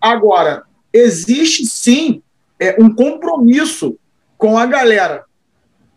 Agora, 0.00 0.62
existe 0.92 1.66
sim 1.66 2.22
é, 2.58 2.76
um 2.78 2.94
compromisso 2.94 3.98
com 4.36 4.58
a 4.58 4.66
galera 4.66 5.24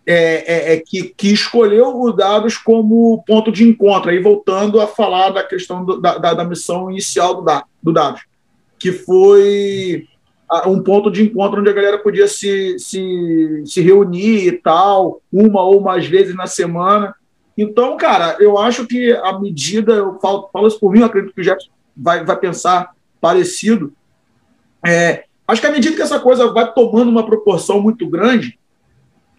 é, 0.06 0.16
é, 0.16 0.74
é, 0.74 0.78
que, 0.86 1.04
que 1.16 1.32
escolheu 1.32 2.02
os 2.02 2.16
dados 2.16 2.58
como 2.58 3.24
ponto 3.26 3.52
de 3.52 3.64
encontro. 3.64 4.10
Aí 4.10 4.20
voltando 4.20 4.82
a 4.82 4.88
falar 4.88 5.30
da 5.30 5.44
questão 5.44 5.86
do, 5.86 6.00
da, 6.00 6.18
da, 6.18 6.44
missão 6.44 6.92
inicial 6.92 7.36
do, 7.36 7.42
da, 7.42 7.64
do 7.82 7.94
dados, 7.94 8.22
que 8.78 8.92
foi 8.92 10.08
um 10.68 10.82
ponto 10.82 11.10
de 11.10 11.24
encontro 11.24 11.62
onde 11.62 11.70
a 11.70 11.74
galera 11.74 11.98
podia 11.98 12.28
se, 12.28 12.78
se, 12.78 13.64
se 13.66 13.82
reunir 13.82 14.48
e 14.48 14.52
tal, 14.52 15.22
uma 15.32 15.64
ou 15.64 15.82
mais 15.82 16.06
vezes 16.06 16.36
na 16.36 16.48
semana. 16.48 17.16
Então, 17.58 17.98
cara, 17.98 18.38
eu 18.40 18.58
acho 18.58 18.86
que 18.86 19.12
a 19.12 19.40
medida, 19.40 19.94
eu 19.94 20.20
falo, 20.20 20.50
falo 20.52 20.68
isso 20.68 20.80
por 20.80 20.92
mim, 20.92 21.00
eu 21.00 21.06
acredito 21.06 21.34
que 21.34 21.42
o 21.42 21.44
Jefferson 21.44 21.72
vai, 21.96 22.24
vai 22.24 22.38
pensar 22.38 22.92
parecido. 23.22 23.94
É, 24.86 25.26
acho 25.48 25.62
que 25.62 25.68
à 25.68 25.72
medida 25.72 25.96
que 25.96 26.02
essa 26.02 26.20
coisa 26.20 26.52
vai 26.52 26.74
tomando 26.74 27.10
uma 27.10 27.26
proporção 27.26 27.82
muito 27.82 28.08
grande, 28.08 28.60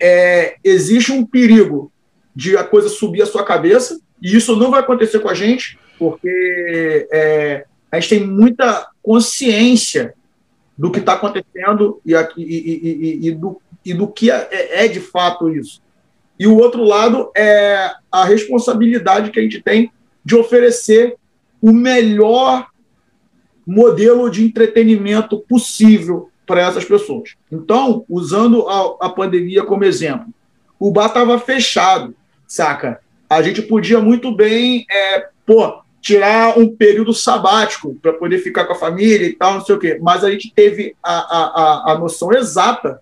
é, 0.01 0.57
existe 0.65 1.13
um 1.13 1.25
perigo 1.25 1.93
de 2.35 2.57
a 2.57 2.65
coisa 2.65 2.89
subir 2.89 3.23
a 3.23 3.27
sua 3.27 3.45
cabeça, 3.45 4.01
e 4.21 4.37
isso 4.37 4.57
não 4.57 4.71
vai 4.71 4.81
acontecer 4.81 5.21
com 5.21 5.29
a 5.29 5.35
gente, 5.35 5.79
porque 5.99 7.09
é, 7.13 7.67
a 7.91 8.01
gente 8.01 8.09
tem 8.09 8.27
muita 8.27 8.89
consciência 9.03 10.15
do 10.77 10.91
que 10.91 10.99
está 10.99 11.15
acontecendo 11.15 12.01
e, 12.05 12.15
e, 12.15 12.23
e, 12.37 13.29
e, 13.29 13.31
do, 13.33 13.61
e 13.85 13.95
do 13.95 14.09
que 14.09 14.31
é, 14.31 14.85
é, 14.85 14.89
de 14.89 15.01
fato 15.01 15.49
isso. 15.49 15.83
E 16.39 16.47
o 16.47 16.57
outro 16.57 16.83
lado 16.83 17.31
é 17.37 17.93
a 18.11 18.25
responsabilidade 18.25 19.31
que 19.31 19.39
a 19.39 19.43
gente 19.43 19.63
tem 19.63 19.93
de 20.25 20.35
oferecer 20.35 21.17
o 21.63 21.73
melhor 21.73 22.67
modelo 23.67 24.29
de 24.29 24.45
entretenimento 24.45 25.39
possível 25.39 26.29
para 26.47 26.61
essas 26.61 26.85
pessoas. 26.85 27.35
Então, 27.51 28.05
usando 28.09 28.69
a, 28.69 29.07
a 29.07 29.11
pandemia 29.11 29.65
como 29.65 29.85
exemplo, 29.85 30.27
o 30.79 30.91
bar 30.91 31.07
estava 31.07 31.39
fechado, 31.39 32.15
saca? 32.47 33.01
A 33.31 33.41
gente 33.41 33.63
podia 33.63 34.01
muito 34.01 34.35
bem, 34.35 34.85
é, 34.91 35.29
pô, 35.47 35.84
tirar 36.05 36.59
um 36.59 36.69
período 36.69 37.15
sabático 37.15 37.95
para 37.95 38.13
poder 38.13 38.39
ficar 38.39 38.67
com 38.67 38.75
a 38.75 38.79
família 38.79 39.27
e 39.27 39.33
tal, 39.33 39.55
não 39.55 39.65
sei 39.65 39.75
o 39.75 39.79
quê. 39.79 39.99
Mas 40.03 40.23
a 40.23 40.31
gente 40.31 40.53
teve 40.55 40.95
a, 41.03 41.15
a, 41.15 41.93
a 41.93 41.99
noção 41.99 42.31
exata 42.31 43.01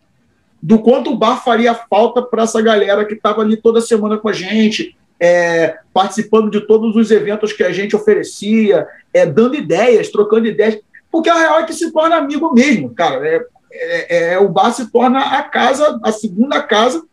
do 0.62 0.78
quanto 0.78 1.10
o 1.10 1.16
bar 1.16 1.42
faria 1.42 1.74
falta 1.74 2.22
para 2.22 2.44
essa 2.44 2.62
galera 2.62 3.04
que 3.04 3.14
estava 3.14 3.42
ali 3.42 3.56
toda 3.56 3.80
semana 3.80 4.16
com 4.16 4.28
a 4.28 4.32
gente, 4.32 4.96
é, 5.18 5.78
participando 5.92 6.48
de 6.48 6.60
todos 6.60 6.94
os 6.94 7.10
eventos 7.10 7.52
que 7.52 7.64
a 7.64 7.72
gente 7.72 7.96
oferecia, 7.96 8.86
é, 9.12 9.26
dando 9.26 9.56
ideias, 9.56 10.08
trocando 10.08 10.46
ideias. 10.46 10.78
Porque 11.10 11.28
a 11.28 11.34
real 11.34 11.58
é 11.58 11.64
que 11.64 11.72
se 11.72 11.90
torna 11.90 12.14
amigo 12.14 12.54
mesmo, 12.54 12.90
cara. 12.90 13.26
É, 13.26 13.44
é, 13.72 14.32
é, 14.34 14.38
o 14.38 14.48
bar 14.48 14.70
se 14.70 14.92
torna 14.92 15.38
a 15.38 15.42
casa, 15.42 15.98
a 16.04 16.12
segunda 16.12 16.62
casa 16.62 17.04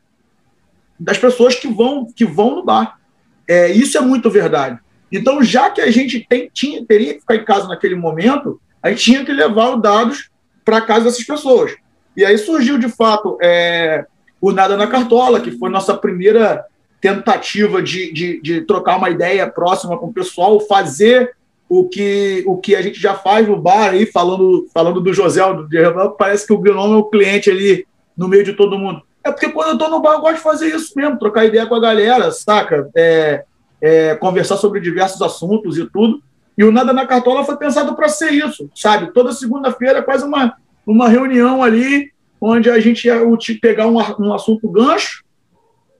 das 0.99 1.17
pessoas 1.17 1.55
que 1.55 1.67
vão, 1.67 2.05
que 2.15 2.25
vão 2.25 2.57
no 2.57 2.63
bar. 2.63 2.99
É, 3.47 3.71
isso 3.71 3.97
é 3.97 4.01
muito 4.01 4.29
verdade. 4.29 4.77
Então, 5.11 5.41
já 5.43 5.69
que 5.69 5.81
a 5.81 5.91
gente 5.91 6.25
tem, 6.27 6.49
tinha, 6.53 6.85
teria 6.85 7.13
que 7.13 7.21
ficar 7.21 7.35
em 7.35 7.45
casa 7.45 7.67
naquele 7.67 7.95
momento, 7.95 8.59
a 8.81 8.89
gente 8.89 9.03
tinha 9.03 9.25
que 9.25 9.31
levar 9.31 9.75
os 9.75 9.81
dados 9.81 10.29
para 10.63 10.81
casa 10.81 11.05
dessas 11.05 11.25
pessoas. 11.25 11.75
E 12.15 12.23
aí 12.23 12.37
surgiu, 12.37 12.77
de 12.77 12.89
fato, 12.89 13.37
é, 13.41 14.05
o 14.41 14.51
Nada 14.51 14.77
na 14.77 14.87
Cartola, 14.87 15.39
que 15.39 15.51
foi 15.57 15.69
nossa 15.69 15.95
primeira 15.95 16.65
tentativa 17.01 17.81
de, 17.81 18.11
de, 18.11 18.41
de, 18.41 18.61
trocar 18.61 18.97
uma 18.97 19.09
ideia 19.09 19.47
próxima 19.47 19.97
com 19.97 20.07
o 20.07 20.13
pessoal, 20.13 20.59
fazer 20.59 21.33
o 21.67 21.87
que, 21.87 22.43
o 22.45 22.57
que 22.57 22.75
a 22.75 22.81
gente 22.81 22.99
já 22.99 23.13
faz 23.13 23.47
no 23.47 23.55
bar 23.55 23.91
aí, 23.91 24.05
falando, 24.05 24.67
falando 24.73 24.99
do 24.99 25.13
José, 25.13 25.41
do 25.53 26.11
parece 26.17 26.45
que 26.45 26.53
o 26.53 26.57
Gnome 26.57 26.95
é 26.95 26.97
o 26.97 27.05
cliente 27.05 27.49
ali 27.49 27.85
no 28.17 28.27
meio 28.27 28.43
de 28.43 28.53
todo 28.53 28.77
mundo. 28.77 29.01
É 29.23 29.31
porque 29.31 29.49
quando 29.49 29.69
eu 29.69 29.73
estou 29.73 29.89
no 29.89 30.01
bar, 30.01 30.13
eu 30.13 30.21
gosto 30.21 30.35
de 30.35 30.41
fazer 30.41 30.67
isso 30.75 30.93
mesmo, 30.95 31.19
trocar 31.19 31.45
ideia 31.45 31.65
com 31.65 31.75
a 31.75 31.79
galera, 31.79 32.31
saca? 32.31 32.89
É, 32.95 33.45
é, 33.81 34.15
conversar 34.15 34.57
sobre 34.57 34.79
diversos 34.79 35.21
assuntos 35.21 35.77
e 35.77 35.85
tudo. 35.85 36.21
E 36.57 36.63
o 36.63 36.71
Nada 36.71 36.91
na 36.91 37.07
Cartola 37.07 37.45
foi 37.45 37.57
pensado 37.57 37.95
para 37.95 38.09
ser 38.09 38.31
isso, 38.31 38.69
sabe? 38.75 39.13
Toda 39.13 39.31
segunda-feira, 39.31 40.03
quase 40.03 40.25
uma, 40.25 40.55
uma 40.85 41.07
reunião 41.07 41.63
ali, 41.63 42.11
onde 42.41 42.69
a 42.69 42.79
gente 42.79 43.05
ia 43.05 43.21
pegar 43.61 43.87
um, 43.87 43.97
um 44.19 44.33
assunto 44.33 44.69
gancho 44.69 45.23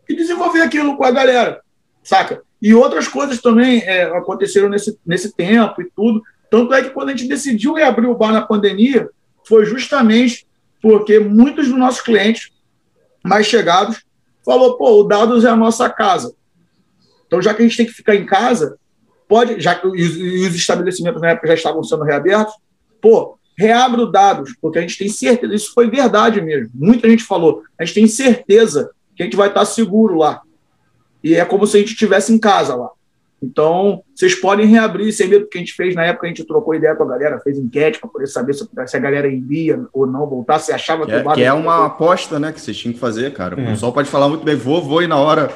e 0.08 0.16
desenvolver 0.16 0.62
aquilo 0.62 0.98
com 0.98 1.06
a 1.06 1.12
galera, 1.12 1.62
saca? 2.04 2.42
E 2.62 2.74
outras 2.74 3.08
coisas 3.08 3.42
também 3.42 3.82
é, 3.84 4.04
aconteceram 4.04 4.68
nesse, 4.68 5.00
nesse 5.06 5.34
tempo 5.34 5.82
e 5.82 5.90
tudo. 5.96 6.22
Tanto 6.52 6.74
é 6.74 6.82
que 6.82 6.90
quando 6.90 7.10
a 7.10 7.12
gente 7.12 7.28
decidiu 7.28 7.74
reabrir 7.74 8.10
o 8.10 8.16
bar 8.16 8.34
na 8.34 8.42
pandemia, 8.42 9.10
foi 9.48 9.66
justamente 9.66 10.46
porque 10.82 11.20
muitos 11.20 11.68
dos 11.68 11.78
nossos 11.78 12.02
clientes 12.02 12.52
mais 13.24 13.46
chegados 13.46 14.04
falou, 14.46 14.78
pô, 14.78 15.00
o 15.00 15.04
Dados 15.04 15.46
é 15.46 15.50
a 15.50 15.56
nossa 15.56 15.90
casa. 15.90 16.34
Então, 17.30 17.40
já 17.44 17.54
que 17.54 17.62
a 17.62 17.66
gente 17.66 17.78
tem 17.78 17.86
que 17.86 17.94
ficar 17.94 18.16
em 18.16 18.26
casa, 18.26 18.76
pode, 19.28 19.62
já 19.62 19.76
que 19.76 19.86
os, 19.86 20.16
os 20.16 20.56
estabelecimentos 20.56 21.22
na 21.22 21.30
época 21.30 21.50
já 21.50 21.54
estavam 21.54 21.84
sendo 21.84 22.04
reabertos, 22.04 22.56
pô, 23.00 23.38
reabra 23.56 24.02
o 24.02 24.12
Dados, 24.12 24.56
porque 24.60 24.80
a 24.80 24.82
gente 24.82 24.98
tem 24.98 25.08
certeza, 25.08 25.54
isso 25.54 25.72
foi 25.76 25.88
verdade 25.92 26.42
mesmo. 26.42 26.72
Muita 26.74 27.08
gente 27.08 27.24
falou, 27.24 27.62
a 27.78 27.86
gente 27.86 27.94
tem 27.94 28.08
certeza 28.08 28.90
que 29.16 29.22
a 29.22 29.26
gente 29.26 29.38
vai 29.38 29.50
estar 29.50 29.64
seguro 29.66 30.18
lá. 30.18 30.42
E 31.24 31.36
é 31.36 31.46
como 31.46 31.68
se 31.68 31.78
a 31.78 31.80
gente 31.80 31.92
estivesse 31.92 32.34
em 32.34 32.40
casa 32.40 32.76
lá. 32.76 32.90
Então, 33.42 34.02
vocês 34.16 34.36
podem 34.36 34.66
reabrir 34.66 35.14
sem 35.14 35.28
medo 35.28 35.48
que 35.48 35.58
a 35.58 35.62
gente 35.62 35.74
fez 35.74 35.96
na 35.96 36.04
época, 36.04 36.26
a 36.26 36.30
gente 36.30 36.44
trocou 36.44 36.76
ideia 36.76 36.96
com 36.96 37.04
a 37.04 37.08
galera, 37.08 37.40
fez 37.40 37.58
enquete 37.58 38.00
para 38.00 38.10
poder 38.10 38.28
saber 38.28 38.54
se, 38.54 38.68
se, 38.86 38.98
a 38.98 39.00
galera 39.00 39.28
iria 39.28 39.86
ou 39.94 40.06
não 40.06 40.28
voltar, 40.28 40.60
se 40.60 40.74
achava 40.74 41.06
que, 41.06 41.12
que 41.12 41.18
é, 41.18 41.34
que 41.36 41.44
é 41.44 41.54
uma 41.54 41.86
aposta, 41.86 42.38
né, 42.38 42.52
que 42.52 42.60
vocês 42.60 42.76
tinham 42.76 42.94
que 42.94 43.00
fazer, 43.00 43.32
cara. 43.32 43.56
O 43.56 43.60
é. 43.62 43.66
pessoal 43.68 43.94
pode 43.94 44.10
falar 44.10 44.28
muito 44.28 44.44
bem, 44.44 44.56
vou, 44.56 44.82
vou 44.82 45.02
e 45.02 45.08
na 45.08 45.18
hora. 45.18 45.50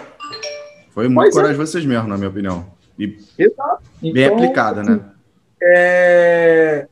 Foi 0.93 1.07
muito 1.07 1.23
pois 1.23 1.35
coragem 1.35 1.55
é. 1.55 1.65
vocês 1.65 1.85
mesmo, 1.85 2.07
na 2.07 2.17
minha 2.17 2.29
opinião. 2.29 2.65
E 2.97 3.17
Exato. 3.37 3.83
bem 4.01 4.11
então, 4.25 4.35
aplicada, 4.35 4.83
né? 4.83 4.99
É... 5.61 6.87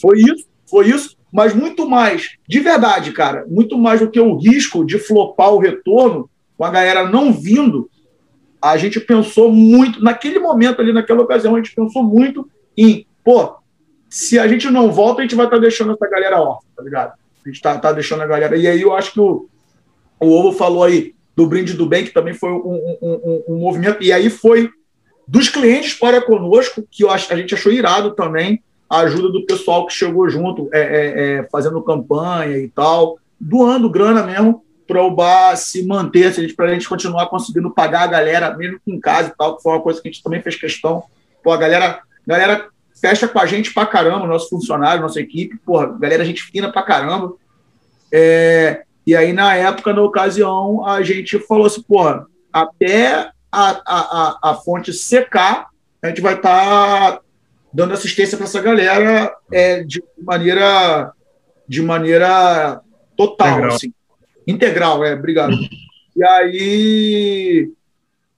Foi 0.00 0.18
isso, 0.18 0.46
foi 0.68 0.88
isso, 0.88 1.16
mas 1.32 1.54
muito 1.54 1.88
mais, 1.88 2.36
de 2.48 2.60
verdade, 2.60 3.12
cara, 3.12 3.44
muito 3.46 3.78
mais 3.78 4.00
do 4.00 4.10
que 4.10 4.18
o 4.18 4.36
risco 4.36 4.84
de 4.84 4.98
flopar 4.98 5.52
o 5.52 5.58
retorno 5.58 6.28
com 6.56 6.64
a 6.64 6.70
galera 6.70 7.08
não 7.08 7.32
vindo 7.32 7.88
a 8.64 8.78
gente 8.78 8.98
pensou 8.98 9.52
muito, 9.52 10.02
naquele 10.02 10.38
momento 10.38 10.80
ali, 10.80 10.90
naquela 10.90 11.20
ocasião, 11.20 11.54
a 11.54 11.58
gente 11.58 11.74
pensou 11.74 12.02
muito 12.02 12.48
em, 12.74 13.06
pô, 13.22 13.56
se 14.08 14.38
a 14.38 14.48
gente 14.48 14.70
não 14.70 14.90
volta, 14.90 15.20
a 15.20 15.22
gente 15.22 15.34
vai 15.34 15.44
estar 15.44 15.56
tá 15.56 15.60
deixando 15.60 15.92
essa 15.92 16.08
galera 16.08 16.40
órfã, 16.40 16.66
tá 16.74 16.82
ligado? 16.82 17.12
A 17.44 17.48
gente 17.48 17.60
tá, 17.60 17.78
tá 17.78 17.92
deixando 17.92 18.22
a 18.22 18.26
galera. 18.26 18.56
E 18.56 18.66
aí 18.66 18.80
eu 18.80 18.94
acho 18.94 19.12
que 19.12 19.20
o, 19.20 19.50
o 20.18 20.30
Ovo 20.30 20.56
falou 20.56 20.82
aí 20.82 21.14
do 21.36 21.46
Brinde 21.46 21.74
do 21.74 21.86
Bem, 21.86 22.04
que 22.04 22.12
também 22.12 22.34
foi 22.34 22.50
um, 22.50 22.56
um, 22.56 22.98
um, 23.02 23.44
um 23.48 23.58
movimento, 23.58 24.02
e 24.02 24.12
aí 24.12 24.30
foi 24.30 24.70
dos 25.26 25.48
clientes 25.48 25.94
para 25.94 26.20
conosco, 26.20 26.86
que 26.90 27.04
a 27.06 27.16
gente 27.36 27.54
achou 27.54 27.72
irado 27.72 28.12
também, 28.12 28.62
a 28.88 29.00
ajuda 29.00 29.30
do 29.30 29.46
pessoal 29.46 29.86
que 29.86 29.92
chegou 29.92 30.28
junto, 30.28 30.68
é, 30.72 30.80
é, 30.80 31.38
é, 31.38 31.48
fazendo 31.50 31.82
campanha 31.82 32.58
e 32.58 32.68
tal, 32.68 33.18
doando 33.40 33.90
grana 33.90 34.22
mesmo, 34.22 34.62
para 34.86 35.02
o 35.02 35.10
bar 35.10 35.56
se 35.56 35.86
manter, 35.86 36.54
para 36.54 36.66
a 36.66 36.74
gente 36.74 36.88
continuar 36.88 37.26
conseguindo 37.26 37.70
pagar 37.70 38.02
a 38.02 38.06
galera, 38.06 38.54
mesmo 38.56 38.78
em 38.86 39.00
casa 39.00 39.30
e 39.30 39.36
tal, 39.36 39.56
que 39.56 39.62
foi 39.62 39.72
uma 39.72 39.80
coisa 39.80 40.00
que 40.00 40.08
a 40.08 40.12
gente 40.12 40.22
também 40.22 40.42
fez 40.42 40.56
questão. 40.56 41.04
Pô, 41.42 41.52
a 41.52 41.56
galera, 41.56 42.00
galera 42.26 42.68
fecha 43.00 43.26
com 43.26 43.38
a 43.38 43.46
gente 43.46 43.72
para 43.72 43.86
caramba, 43.86 44.26
nosso 44.26 44.50
funcionário, 44.50 45.02
nossa 45.02 45.20
equipe, 45.20 45.56
porra, 45.64 45.86
galera, 45.98 46.24
gente 46.24 46.42
fina 46.42 46.70
para 46.70 46.82
caramba. 46.82 47.34
É, 48.12 48.83
e 49.06 49.14
aí, 49.14 49.32
na 49.32 49.54
época, 49.54 49.92
na 49.92 50.02
ocasião, 50.02 50.86
a 50.86 51.02
gente 51.02 51.38
falou 51.38 51.66
assim, 51.66 51.82
porra, 51.82 52.26
até 52.52 53.30
a, 53.52 53.70
a, 53.70 53.78
a, 53.86 54.38
a 54.50 54.54
fonte 54.54 54.92
secar, 54.92 55.68
a 56.02 56.08
gente 56.08 56.20
vai 56.20 56.34
estar 56.34 57.12
tá 57.12 57.20
dando 57.72 57.92
assistência 57.92 58.36
para 58.36 58.46
essa 58.46 58.60
galera 58.60 59.34
é, 59.52 59.82
de 59.82 60.02
maneira 60.22 61.12
de 61.66 61.82
maneira 61.82 62.80
total, 63.16 63.56
Legal. 63.56 63.74
assim. 63.74 63.92
Integral, 64.46 65.02
é, 65.04 65.14
obrigado. 65.14 65.56
E 66.14 66.24
aí, 66.24 67.72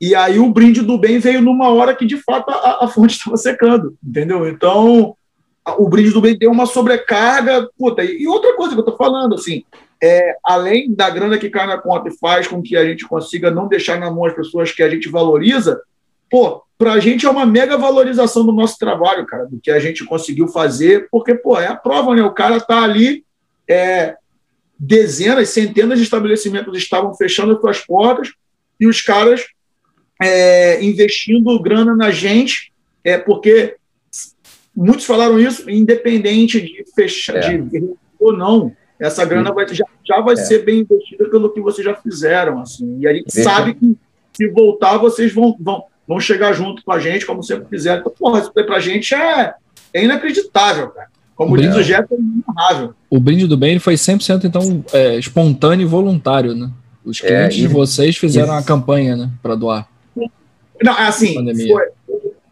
e 0.01 0.15
aí 0.15 0.39
o 0.39 0.51
brinde 0.51 0.83
do 0.83 0.97
bem 0.97 1.19
veio 1.19 1.43
numa 1.43 1.69
hora 1.71 1.95
que 1.95 2.07
de 2.07 2.17
fato 2.19 2.51
a, 2.51 2.85
a 2.85 2.89
fonte 2.89 3.17
estava 3.19 3.37
secando, 3.37 3.97
entendeu? 4.05 4.49
Então 4.49 5.17
o 5.79 5.89
brinde 5.89 6.11
do 6.11 6.21
bem 6.21 6.39
deu 6.39 6.51
uma 6.51 6.67
sobrecarga, 6.67 7.69
puta, 7.77 8.05
e 8.05 8.27
outra 8.29 8.55
coisa 8.55 8.75
que 8.75 8.81
eu 8.81 8.85
tô 8.85 8.97
falando, 8.97 9.35
assim, 9.35 9.65
é, 10.07 10.37
além 10.45 10.95
da 10.95 11.11
grana 11.11 11.37
que 11.37 11.51
cai 11.51 11.67
na 11.67 11.79
conta 11.79 12.09
e 12.09 12.17
faz 12.17 12.47
com 12.47 12.63
que 12.63 12.77
a 12.77 12.85
gente 12.85 13.05
consiga 13.07 13.51
não 13.51 13.67
deixar 13.67 13.99
na 13.99 14.09
mão 14.09 14.25
as 14.25 14.35
pessoas 14.35 14.71
que 14.71 14.83
a 14.83 14.89
gente 14.89 15.09
valoriza, 15.09 15.81
pô, 16.31 16.63
para 16.79 16.93
a 16.93 17.01
gente 17.01 17.27
é 17.27 17.31
uma 17.31 17.45
mega 17.45 17.77
valorização 17.77 18.47
do 18.47 18.53
nosso 18.53 18.79
trabalho, 18.79 19.27
cara, 19.27 19.47
do 19.47 19.59
que 19.59 19.71
a 19.71 19.81
gente 19.81 20.05
conseguiu 20.05 20.47
fazer, 20.47 21.09
porque, 21.11 21.35
pô, 21.35 21.59
é 21.59 21.67
a 21.67 21.75
prova, 21.75 22.15
né? 22.15 22.23
O 22.23 22.33
cara 22.33 22.61
tá 22.61 22.85
ali, 22.85 23.25
é, 23.69 24.17
dezenas, 24.79 25.49
centenas 25.49 25.99
de 25.99 26.05
estabelecimentos 26.05 26.77
estavam 26.79 27.13
fechando 27.15 27.59
suas 27.61 27.81
portas 27.81 28.29
e 28.79 28.87
os 28.87 29.03
caras 29.03 29.45
é, 30.23 30.85
investindo 30.85 31.61
grana 31.61 31.97
na 31.97 32.13
gente, 32.13 32.73
é, 33.03 33.19
porque 33.19 33.77
muitos 34.75 35.05
falaram 35.05 35.41
isso, 35.41 35.69
independente 35.69 36.61
de 36.61 36.85
fechar 36.95 37.37
é. 37.39 37.59
de, 37.59 37.91
ou 38.21 38.33
não, 38.37 38.73
essa 38.99 39.25
grana 39.25 39.53
vai, 39.53 39.67
já, 39.69 39.85
já 40.05 40.21
vai 40.21 40.35
é. 40.35 40.39
ser 40.39 40.65
bem 40.65 40.81
investida 40.81 41.29
pelo 41.29 41.53
que 41.53 41.61
vocês 41.61 41.85
já 41.85 41.95
fizeram. 41.95 42.61
Assim, 42.61 42.99
e 43.01 43.07
a 43.07 43.13
gente 43.13 43.33
Veja. 43.35 43.49
sabe 43.49 43.75
que 43.75 43.97
se 44.33 44.49
voltar, 44.49 44.99
vocês 44.99 45.33
vão, 45.33 45.57
vão, 45.59 45.85
vão 46.07 46.21
chegar 46.21 46.53
junto 46.53 46.85
com 46.85 46.93
a 46.93 46.99
gente, 46.99 47.27
como 47.27 47.43
sempre 47.43 47.67
fizeram. 47.69 48.01
Então, 48.01 48.13
porra, 48.19 48.41
isso 48.41 48.53
para 48.53 48.77
a 48.77 48.81
gente 48.81 49.15
é, 49.15 49.55
é 49.93 50.05
inacreditável, 50.05 50.89
cara. 50.89 51.09
Como 51.35 51.55
o 51.55 51.59
diz 51.59 51.77
o 51.77 51.83
Jeff, 51.83 52.07
é 52.11 52.17
inarrável. 52.17 52.95
O 53.11 53.21
brinde 53.21 53.47
do 53.47 53.59
bem 53.59 53.79
foi 53.79 53.95
100% 53.95 54.45
então 54.45 54.83
é, 54.93 55.19
espontâneo 55.19 55.85
e 55.85 55.89
voluntário, 55.89 56.55
né? 56.55 56.71
Os 57.05 57.23
é, 57.23 57.27
clientes 57.27 57.59
é, 57.59 57.61
de 57.61 57.69
vocês 57.69 58.17
fizeram 58.17 58.55
isso. 58.55 58.59
a 58.59 58.63
campanha, 58.63 59.15
né, 59.15 59.31
para 59.43 59.55
doar. 59.55 59.87
Não, 60.83 60.99
é 60.99 61.07
assim, 61.07 61.35
foi, 61.69 61.89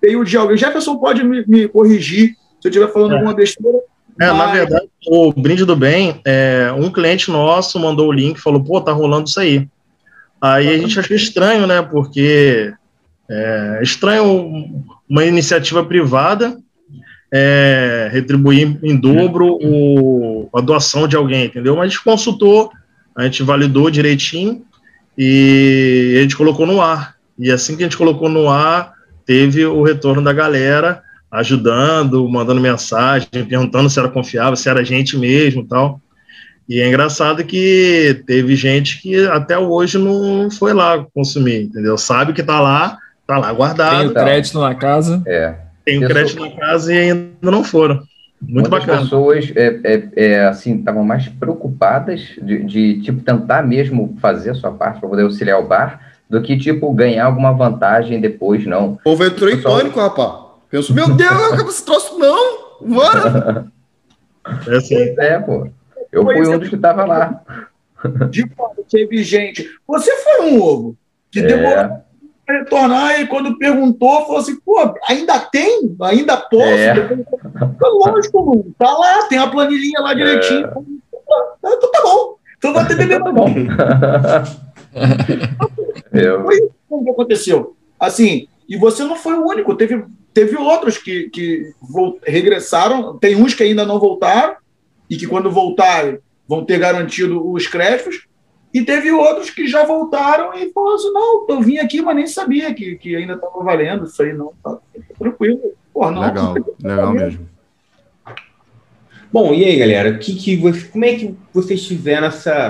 veio 0.02 0.22
de 0.22 0.36
alguém. 0.36 0.56
Jefferson 0.56 0.96
pode 0.98 1.24
me, 1.24 1.44
me 1.46 1.66
corrigir 1.66 2.36
se 2.60 2.68
eu 2.68 2.70
estiver 2.70 2.92
falando 2.92 3.12
é. 3.12 3.14
alguma 3.16 3.34
besteira. 3.34 3.78
É, 4.20 4.28
mas... 4.28 4.38
na 4.38 4.46
verdade, 4.46 4.88
o 5.06 5.32
brinde 5.32 5.64
do 5.64 5.76
bem, 5.76 6.20
é, 6.24 6.72
um 6.76 6.90
cliente 6.90 7.30
nosso 7.30 7.78
mandou 7.78 8.08
o 8.08 8.12
link 8.12 8.36
e 8.36 8.40
falou, 8.40 8.62
pô, 8.62 8.80
tá 8.80 8.92
rolando 8.92 9.28
isso 9.28 9.40
aí. 9.40 9.68
Aí 10.40 10.68
a 10.68 10.78
gente 10.78 10.98
achou 10.98 11.16
estranho, 11.16 11.66
né? 11.66 11.80
Porque 11.82 12.72
é 13.28 13.80
estranho 13.82 14.82
uma 15.08 15.24
iniciativa 15.24 15.84
privada 15.84 16.58
é, 17.32 18.08
retribuir 18.12 18.78
em 18.82 18.96
dobro 18.96 19.58
o, 19.60 20.48
a 20.54 20.60
doação 20.60 21.08
de 21.08 21.16
alguém, 21.16 21.46
entendeu? 21.46 21.74
Mas 21.74 21.86
a 21.86 21.88
gente 21.88 22.04
consultou, 22.04 22.70
a 23.16 23.24
gente 23.24 23.42
validou 23.42 23.90
direitinho 23.90 24.64
e 25.18 26.14
a 26.18 26.22
gente 26.22 26.36
colocou 26.36 26.64
no 26.66 26.80
ar. 26.80 27.16
E 27.36 27.50
assim 27.50 27.76
que 27.76 27.82
a 27.82 27.86
gente 27.86 27.96
colocou 27.96 28.28
no 28.28 28.48
ar, 28.48 28.92
teve 29.26 29.64
o 29.66 29.82
retorno 29.82 30.22
da 30.22 30.32
galera 30.32 31.02
ajudando, 31.34 32.28
mandando 32.28 32.60
mensagem, 32.60 33.28
perguntando 33.48 33.90
se 33.90 33.98
era 33.98 34.08
confiável, 34.08 34.56
se 34.56 34.68
era 34.68 34.84
gente 34.84 35.18
mesmo 35.18 35.66
tal. 35.66 36.00
E 36.68 36.80
é 36.80 36.88
engraçado 36.88 37.44
que 37.44 38.22
teve 38.26 38.54
gente 38.56 39.02
que 39.02 39.26
até 39.26 39.58
hoje 39.58 39.98
não 39.98 40.48
foi 40.50 40.72
lá 40.72 41.04
consumir, 41.12 41.64
entendeu? 41.64 41.98
Sabe 41.98 42.32
que 42.32 42.42
tá 42.42 42.60
lá, 42.60 42.96
tá 43.26 43.36
lá 43.36 43.52
guardado. 43.52 43.98
Tem 43.98 44.08
o 44.08 44.14
crédito 44.14 44.60
na 44.60 44.74
casa. 44.74 45.22
É. 45.26 45.56
Tem 45.84 46.02
um 46.02 46.06
crédito 46.06 46.40
na 46.40 46.50
casa 46.52 46.94
e 46.94 46.98
ainda 46.98 47.50
não 47.50 47.64
foram. 47.64 48.02
Muito 48.40 48.70
Muitas 48.70 48.70
bacana. 48.70 49.02
pessoas 49.02 49.52
é, 49.56 49.80
é, 49.84 50.08
é 50.16 50.46
assim 50.46 50.76
estavam 50.76 51.04
mais 51.04 51.28
preocupadas 51.28 52.20
de, 52.40 52.62
de, 52.64 53.02
tipo 53.02 53.22
tentar 53.22 53.62
mesmo 53.62 54.16
fazer 54.20 54.50
a 54.50 54.54
sua 54.54 54.70
parte 54.70 55.00
para 55.00 55.08
poder 55.08 55.22
auxiliar 55.22 55.58
o 55.58 55.66
bar 55.66 56.00
do 56.28 56.42
que 56.42 56.56
tipo 56.56 56.92
ganhar 56.92 57.26
alguma 57.26 57.52
vantagem 57.52 58.20
depois 58.20 58.64
não. 58.66 58.92
O 58.92 58.96
povo 59.02 59.24
entrou 59.24 59.50
em 59.50 59.60
pânico, 59.60 60.00
rapaz. 60.00 60.43
Penso, 60.74 60.92
meu 60.92 61.14
Deus, 61.14 61.52
acaba 61.52 61.70
esse 61.70 61.84
troço 61.84 62.18
não, 62.18 62.78
bora. 62.80 63.66
É, 64.68 64.76
assim. 64.76 65.14
é, 65.18 65.38
pô. 65.38 65.66
Eu 66.12 66.22
fui 66.22 66.46
um 66.46 66.58
dos 66.58 66.68
que 66.68 66.74
estava 66.74 67.06
lá. 67.06 67.40
De 68.28 68.46
fato, 68.50 68.84
teve 68.90 69.22
gente. 69.22 69.66
Você 69.86 70.14
foi 70.16 70.50
um 70.50 70.60
ovo 70.60 70.94
que 71.30 71.38
é. 71.38 71.46
demorou 71.46 72.02
retornar 72.46 73.18
e 73.20 73.26
quando 73.26 73.56
perguntou, 73.56 74.26
falou 74.26 74.36
assim, 74.36 74.56
pô, 74.56 74.94
ainda 75.08 75.38
tem? 75.38 75.96
Ainda 76.02 76.36
posso? 76.36 76.62
É. 76.62 76.94
Lógico, 77.80 78.44
mano. 78.44 78.74
Tá 78.78 78.92
lá, 78.92 79.22
tem 79.28 79.38
a 79.38 79.46
planilhinha 79.46 80.00
lá 80.00 80.12
direitinho. 80.12 80.66
É. 80.66 81.72
Então 81.72 81.90
tá 81.90 82.02
bom. 82.02 82.36
Então 82.58 82.74
vai 82.74 82.86
ter 82.86 82.96
bebê 82.96 83.18
tá 83.18 83.32
bom. 83.32 83.48
Eu... 86.12 86.44
Foi, 86.44 86.68
como 86.86 87.04
que 87.04 87.10
aconteceu? 87.10 87.74
Assim, 87.98 88.46
e 88.68 88.76
você 88.76 89.04
não 89.04 89.16
foi 89.16 89.38
o 89.38 89.46
único, 89.46 89.74
teve, 89.74 90.04
teve 90.34 90.56
outros 90.56 90.98
que, 90.98 91.30
que 91.30 91.72
regressaram, 92.26 93.16
tem 93.16 93.36
uns 93.36 93.54
que 93.54 93.62
ainda 93.62 93.86
não 93.86 94.00
voltaram, 94.00 94.56
e 95.08 95.16
que 95.16 95.26
quando 95.26 95.50
voltarem 95.50 96.18
vão 96.46 96.64
ter 96.64 96.78
garantido 96.78 97.50
os 97.50 97.66
créditos, 97.66 98.26
e 98.72 98.82
teve 98.82 99.12
outros 99.12 99.50
que 99.50 99.68
já 99.68 99.84
voltaram 99.84 100.52
e 100.54 100.72
falaram 100.72 100.96
assim: 100.96 101.12
não, 101.12 101.46
eu 101.48 101.60
vim 101.62 101.78
aqui, 101.78 102.02
mas 102.02 102.16
nem 102.16 102.26
sabia 102.26 102.74
que, 102.74 102.96
que 102.96 103.14
ainda 103.14 103.34
estava 103.34 103.62
valendo 103.62 104.04
isso 104.04 104.20
aí, 104.20 104.32
não. 104.32 104.52
Tá, 104.62 104.78
tranquilo. 105.16 105.60
Porra, 105.92 106.10
não, 106.10 106.22
legal, 106.22 106.54
legal 106.82 107.12
mesmo. 107.12 107.48
Bom, 109.32 109.54
e 109.54 109.64
aí, 109.64 109.78
galera? 109.78 110.18
Que, 110.18 110.34
que 110.34 110.56
você, 110.56 110.88
como 110.88 111.04
é 111.04 111.14
que 111.14 111.36
vocês 111.52 111.86
tiveram 111.86 112.26
essa 112.26 112.68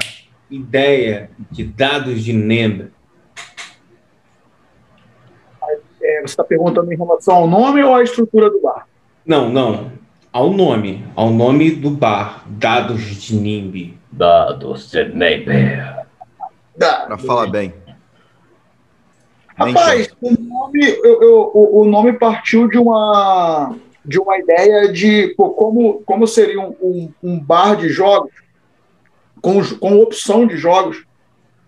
ideia 0.50 1.30
de 1.50 1.64
dados 1.64 2.22
de 2.22 2.34
NEMBA? 2.34 2.92
É, 6.02 6.13
você 6.24 6.32
está 6.32 6.44
perguntando 6.44 6.90
em 6.90 6.96
relação 6.96 7.34
ao 7.34 7.46
nome 7.46 7.82
ou 7.82 7.94
à 7.94 8.02
estrutura 8.02 8.50
do 8.50 8.60
bar? 8.60 8.86
Não, 9.26 9.50
não. 9.50 9.92
Ao 10.32 10.50
nome. 10.50 11.04
Ao 11.14 11.30
nome 11.30 11.70
do 11.70 11.90
bar. 11.90 12.44
Dados 12.46 13.02
de 13.02 13.36
NIMB. 13.36 13.94
Dados 14.10 14.90
de 14.90 15.04
NIMB. 15.04 15.46
Para 16.78 17.18
falar 17.18 17.46
bem. 17.48 17.74
Rapaz, 19.56 20.08
o 20.20 20.30
nome, 20.30 20.84
eu, 21.04 21.22
eu, 21.22 21.50
o, 21.54 21.82
o, 21.82 21.84
nome 21.84 22.14
partiu 22.14 22.66
de 22.66 22.76
uma, 22.76 23.76
de 24.04 24.18
uma 24.18 24.36
ideia 24.36 24.92
de 24.92 25.32
pô, 25.36 25.50
como, 25.50 26.02
como 26.04 26.26
seria 26.26 26.60
um, 26.60 26.74
um, 26.82 27.12
um, 27.22 27.38
bar 27.38 27.76
de 27.76 27.88
jogos, 27.88 28.32
com, 29.40 29.62
com 29.76 30.00
opção 30.00 30.44
de 30.44 30.56
jogos. 30.56 31.04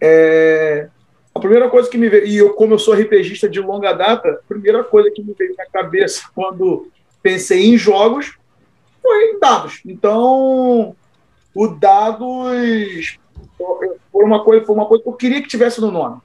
É, 0.00 0.88
a 1.36 1.40
primeira 1.40 1.68
coisa 1.68 1.88
que 1.88 1.98
me 1.98 2.08
veio, 2.08 2.26
e 2.26 2.36
eu, 2.36 2.54
como 2.54 2.74
eu 2.74 2.78
sou 2.78 2.94
RPGista 2.94 3.48
de 3.48 3.60
longa 3.60 3.92
data, 3.92 4.28
a 4.28 4.48
primeira 4.48 4.82
coisa 4.82 5.10
que 5.10 5.22
me 5.22 5.32
veio 5.32 5.54
na 5.56 5.66
cabeça 5.66 6.22
quando 6.34 6.90
pensei 7.22 7.66
em 7.66 7.76
jogos 7.76 8.36
foi 9.02 9.38
dados. 9.38 9.80
Então, 9.84 10.96
o 11.54 11.68
dados 11.68 13.18
foi 14.12 14.24
uma 14.24 14.44
coisa, 14.44 14.64
foi 14.64 14.74
uma 14.74 14.86
coisa 14.86 15.02
que 15.02 15.08
eu 15.08 15.14
queria 15.14 15.42
que 15.42 15.48
tivesse 15.48 15.80
no 15.80 15.90
nome. 15.90 16.20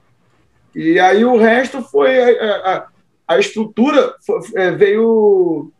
E 0.74 0.98
aí 0.98 1.24
o 1.24 1.36
resto 1.36 1.82
foi 1.82 2.38
a, 2.38 2.56
a, 2.56 3.34
a 3.34 3.38
estrutura 3.38 4.14
foi, 4.24 4.40
é, 4.54 4.70
veio 4.70 5.70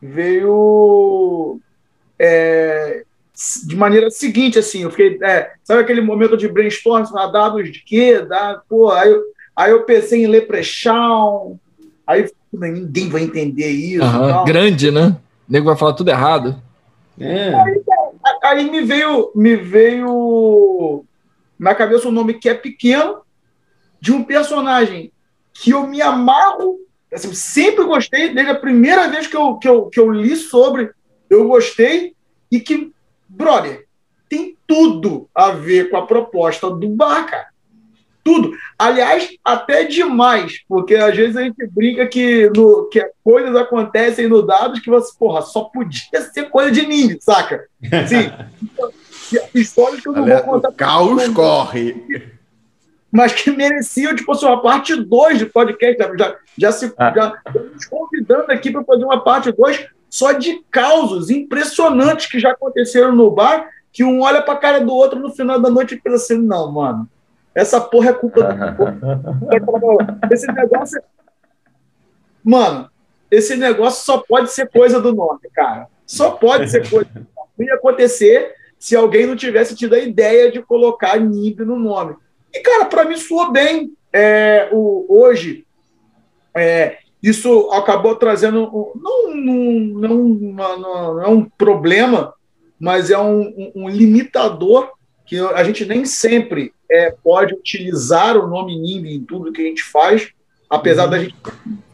veio 0.00 1.58
é, 2.18 3.04
de 3.66 3.76
maneira 3.76 4.10
seguinte 4.10 4.58
assim 4.58 4.82
eu 4.82 4.90
fiquei 4.90 5.18
é, 5.22 5.52
sabe 5.62 5.82
aquele 5.82 6.00
momento 6.00 6.36
de 6.36 6.48
brainstorm 6.48 7.04
dados 7.32 7.70
de 7.70 7.82
quê? 7.84 8.20
Da 8.20 8.60
pô 8.68 8.90
aí 8.90 9.10
eu, 9.10 9.22
aí 9.54 9.70
eu 9.70 9.84
pensei 9.84 10.24
em 10.24 10.26
Leprechaun 10.26 11.56
aí 12.06 12.28
ninguém 12.52 13.08
vai 13.08 13.22
entender 13.22 13.70
isso 13.70 14.04
uhum, 14.04 14.44
grande 14.44 14.90
né? 14.90 15.16
O 15.48 15.52
nego 15.52 15.66
vai 15.66 15.76
falar 15.76 15.94
tudo 15.94 16.10
errado. 16.10 16.60
É. 17.20 17.54
aí, 17.54 17.82
aí 18.44 18.70
me 18.70 18.82
veio 18.82 19.32
me 19.34 19.56
veio 19.56 21.04
na 21.58 21.74
cabeça 21.74 22.08
um 22.08 22.12
nome 22.12 22.34
que 22.34 22.48
é 22.48 22.54
pequeno 22.54 23.22
de 24.00 24.12
um 24.12 24.22
personagem 24.22 25.12
que 25.52 25.70
eu 25.70 25.86
me 25.86 26.00
amarro, 26.00 26.78
assim, 27.12 27.32
sempre 27.34 27.84
gostei, 27.84 28.32
desde 28.32 28.52
a 28.52 28.58
primeira 28.58 29.08
vez 29.08 29.26
que 29.26 29.36
eu, 29.36 29.56
que, 29.56 29.68
eu, 29.68 29.86
que 29.86 29.98
eu 29.98 30.10
li 30.10 30.36
sobre, 30.36 30.90
eu 31.28 31.48
gostei, 31.48 32.14
e 32.50 32.60
que, 32.60 32.92
brother, 33.38 33.86
tem 34.28 34.56
tudo 34.66 35.28
a 35.34 35.50
ver 35.50 35.90
com 35.90 35.96
a 35.96 36.06
proposta 36.06 36.68
do 36.68 36.88
bar, 36.88 37.50
Tudo. 38.24 38.52
Aliás, 38.78 39.28
até 39.42 39.84
demais, 39.84 40.60
porque 40.68 40.96
às 40.96 41.16
vezes 41.16 41.36
a 41.36 41.42
gente 41.42 41.66
brinca 41.68 42.06
que, 42.06 42.50
no, 42.54 42.88
que 42.90 43.00
coisas 43.24 43.56
acontecem 43.56 44.28
no 44.28 44.42
dados 44.42 44.80
que 44.80 44.90
você, 44.90 45.16
porra, 45.18 45.40
só 45.40 45.64
podia 45.64 46.20
ser 46.32 46.50
coisa 46.50 46.70
de 46.70 46.86
ninja, 46.86 47.16
saca? 47.20 47.64
Sim. 48.06 48.30
histórias 49.54 50.00
que 50.00 50.08
eu 50.08 50.12
não 50.12 50.26
vou 50.26 50.42
contar. 50.42 50.68
O 50.68 50.74
caos 50.74 51.28
corre 51.28 52.36
mas 53.10 53.32
que 53.32 53.50
mereciam, 53.50 54.14
tipo 54.14 54.30
assim, 54.32 54.46
uma 54.46 54.60
parte 54.60 54.94
2 54.94 55.38
de 55.38 55.46
podcast. 55.46 55.98
Já, 56.18 56.36
já 56.56 56.72
se 56.72 56.92
ah. 56.98 57.12
já 57.14 57.40
estamos 57.46 57.84
convidando 57.86 58.52
aqui 58.52 58.70
para 58.70 58.84
fazer 58.84 59.04
uma 59.04 59.22
parte 59.22 59.50
2 59.50 59.88
só 60.08 60.32
de 60.32 60.62
causos 60.70 61.30
impressionantes 61.30 62.26
que 62.26 62.38
já 62.38 62.52
aconteceram 62.52 63.14
no 63.14 63.30
bar, 63.30 63.68
que 63.92 64.04
um 64.04 64.20
olha 64.22 64.42
para 64.42 64.54
a 64.54 64.58
cara 64.58 64.80
do 64.80 64.92
outro 64.92 65.18
no 65.18 65.32
final 65.32 65.60
da 65.60 65.70
noite 65.70 65.94
e 65.94 66.00
pensa 66.00 66.16
assim, 66.16 66.38
não, 66.38 66.70
mano, 66.70 67.08
essa 67.54 67.80
porra 67.80 68.10
é 68.10 68.12
culpa 68.12 68.42
do... 68.42 68.48
esse 70.32 70.46
negócio... 70.52 70.98
É... 70.98 71.02
Mano, 72.44 72.88
esse 73.30 73.56
negócio 73.56 74.04
só 74.04 74.18
pode 74.18 74.50
ser 74.50 74.70
coisa 74.70 75.00
do 75.00 75.14
nome, 75.14 75.40
cara. 75.52 75.88
Só 76.06 76.30
pode 76.30 76.70
ser 76.70 76.88
coisa 76.88 77.10
do 77.10 77.26
nome. 77.36 77.48
Não 77.58 77.66
ia 77.66 77.74
acontecer 77.74 78.54
se 78.78 78.94
alguém 78.94 79.26
não 79.26 79.36
tivesse 79.36 79.74
tido 79.74 79.94
a 79.94 79.98
ideia 79.98 80.50
de 80.50 80.62
colocar 80.62 81.18
NIB 81.18 81.64
no 81.64 81.78
nome. 81.78 82.16
E, 82.54 82.60
cara, 82.60 82.86
para 82.86 83.04
mim 83.04 83.16
soou 83.16 83.50
bem. 83.50 83.92
É, 84.12 84.68
o, 84.72 85.04
hoje, 85.08 85.66
é, 86.54 86.98
isso 87.22 87.70
acabou 87.72 88.14
trazendo, 88.14 88.92
não, 88.94 89.34
não, 89.34 90.18
não, 90.78 91.22
é 91.22 91.28
um 91.28 91.44
problema, 91.44 92.32
mas 92.78 93.10
é 93.10 93.18
um, 93.18 93.72
um, 93.74 93.88
limitador 93.88 94.92
que 95.26 95.38
a 95.38 95.64
gente 95.64 95.84
nem 95.84 96.04
sempre 96.04 96.72
é, 96.90 97.10
pode 97.10 97.54
utilizar 97.54 98.36
o 98.36 98.46
nome 98.46 98.78
NIMBY 98.78 99.14
em 99.14 99.24
tudo 99.24 99.52
que 99.52 99.60
a 99.60 99.64
gente 99.64 99.82
faz, 99.82 100.30
apesar 100.70 101.04
uhum. 101.04 101.10
da 101.10 101.18
gente 101.18 101.34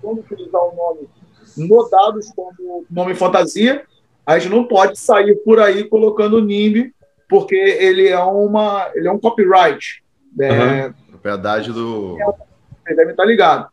utilizar 0.02 0.60
o 0.60 0.76
nome 0.76 1.08
no 1.56 1.88
dados 1.88 2.30
como 2.34 2.84
nome 2.90 3.14
fantasia, 3.14 3.84
a 4.26 4.38
gente 4.38 4.50
não 4.50 4.64
pode 4.64 4.98
sair 4.98 5.34
por 5.36 5.58
aí 5.58 5.84
colocando 5.84 6.40
NIMBY, 6.40 6.92
porque 7.28 7.56
ele 7.56 8.08
é, 8.08 8.18
uma, 8.18 8.90
ele 8.94 9.08
é 9.08 9.12
um 9.12 9.18
copyright. 9.18 10.02
É, 10.40 10.86
uhum. 10.86 10.94
Propriedade 11.10 11.72
do. 11.72 12.16
Você 12.16 12.94
deve 12.94 13.12
estar 13.12 13.24
ligado. 13.24 13.68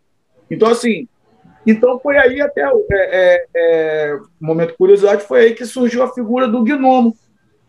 Então, 0.50 0.70
assim, 0.70 1.08
então 1.72 2.00
foi 2.00 2.18
aí 2.18 2.42
até 2.42 2.62
é, 2.62 2.72
é, 2.92 3.46
é, 3.56 4.20
momento 4.40 4.72
de 4.72 4.78
curiosidade, 4.78 5.24
foi 5.24 5.42
aí 5.42 5.54
que 5.54 5.66
surgiu 5.66 6.04
a 6.04 6.14
figura 6.14 6.48
do 6.48 6.64
gnomo. 6.64 7.16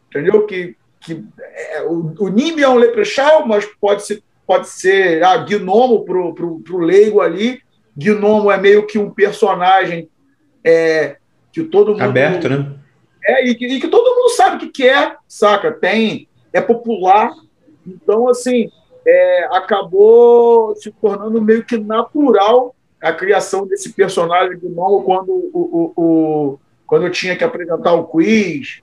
Entendeu? 0.08 0.46
Que, 0.46 0.76
que 1.00 1.24
é, 1.40 1.82
o, 1.82 2.14
o 2.18 2.28
Nimbi 2.28 2.62
é 2.62 2.68
um 2.68 2.76
leprechaun, 2.76 3.46
mas 3.46 3.64
pode 3.80 4.02
ser, 4.04 4.22
pode 4.46 4.68
ser 4.68 5.22
ah, 5.24 5.38
gnomo 5.38 6.04
para 6.04 6.16
o 6.16 6.78
leigo 6.78 7.20
ali. 7.20 7.60
Gnomo 7.96 8.50
é 8.50 8.58
meio 8.58 8.86
que 8.86 8.98
um 8.98 9.10
personagem 9.10 10.08
é, 10.64 11.16
que 11.52 11.62
todo 11.64 11.92
mundo. 11.92 12.02
Aberto, 12.02 12.48
né? 12.48 12.74
É, 13.24 13.46
e 13.46 13.54
que, 13.54 13.66
e 13.66 13.80
que 13.80 13.88
todo 13.88 14.16
mundo 14.16 14.30
sabe 14.30 14.56
o 14.56 14.58
que, 14.58 14.68
que 14.68 14.88
é, 14.88 15.16
saca? 15.28 15.70
Tem, 15.72 16.28
é 16.52 16.60
popular. 16.60 17.30
Então, 17.86 18.28
assim, 18.28 18.68
é, 19.06 19.44
acabou 19.52 20.74
se 20.76 20.90
tornando 20.92 21.40
meio 21.40 21.64
que 21.64 21.76
natural 21.78 22.74
a 23.02 23.12
criação 23.12 23.66
desse 23.66 23.92
personagem 23.92 24.56
do 24.58 24.70
Momo 24.70 25.02
quando, 25.02 25.30
o, 25.30 25.92
o, 25.96 26.02
o, 26.02 26.58
quando 26.86 27.06
eu 27.06 27.10
tinha 27.10 27.34
que 27.34 27.42
apresentar 27.42 27.92
o 27.94 28.04
quiz, 28.04 28.80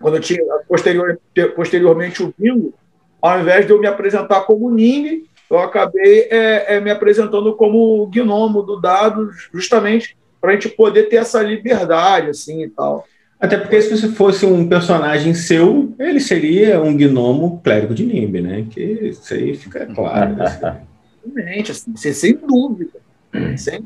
quando 0.00 0.16
eu 0.16 0.20
tinha 0.20 0.40
posterior, 0.68 1.18
posteriormente 1.56 2.22
o 2.22 2.32
bingo, 2.38 2.72
ao 3.20 3.40
invés 3.40 3.66
de 3.66 3.72
eu 3.72 3.80
me 3.80 3.88
apresentar 3.88 4.42
como 4.42 4.70
Nini, 4.70 5.24
eu 5.50 5.58
acabei 5.58 6.28
é, 6.30 6.76
é, 6.76 6.80
me 6.80 6.90
apresentando 6.90 7.54
como 7.54 8.02
o 8.02 8.06
gnomo 8.06 8.62
do 8.62 8.80
dado, 8.80 9.30
justamente 9.52 10.16
para 10.40 10.50
a 10.50 10.52
gente 10.54 10.68
poder 10.68 11.04
ter 11.04 11.16
essa 11.16 11.42
liberdade 11.42 12.30
assim 12.30 12.62
e 12.62 12.68
tal. 12.68 13.04
Até 13.40 13.58
porque 13.58 13.82
se 13.82 13.90
você 13.90 14.08
fosse 14.08 14.46
um 14.46 14.68
personagem 14.68 15.34
seu, 15.34 15.92
ele 15.98 16.20
seria 16.20 16.80
um 16.80 16.96
gnomo 16.96 17.60
clérigo 17.62 17.94
de 17.94 18.06
Nimbe, 18.06 18.40
né? 18.40 18.66
Que 18.70 18.80
isso 18.80 19.34
aí 19.34 19.54
fica 19.54 19.84
claro. 19.86 20.36
Exatamente, 21.26 21.72
assim, 21.72 22.12
sem 22.12 22.34
dúvida. 22.34 23.05
Dúvida. 23.40 23.84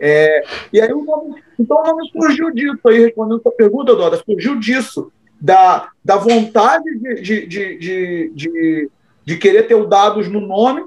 É, 0.00 0.44
e 0.72 0.80
aí 0.80 0.92
o 0.92 1.04
nome, 1.04 1.42
então 1.58 1.80
o 1.80 1.82
nome 1.84 2.08
surgiu 2.10 2.52
disso 2.52 2.80
aí, 2.86 3.00
respondendo 3.00 3.38
a 3.38 3.42
sua 3.42 3.52
pergunta, 3.52 3.96
Dora, 3.96 4.16
surgiu 4.24 4.58
disso, 4.58 5.10
da, 5.40 5.90
da 6.04 6.16
vontade 6.16 6.84
de, 6.98 7.46
de, 7.46 7.46
de, 7.46 8.32
de, 8.32 8.90
de 9.24 9.36
querer 9.36 9.64
ter 9.64 9.74
os 9.74 9.88
dados 9.88 10.28
no 10.28 10.40
nome 10.40 10.84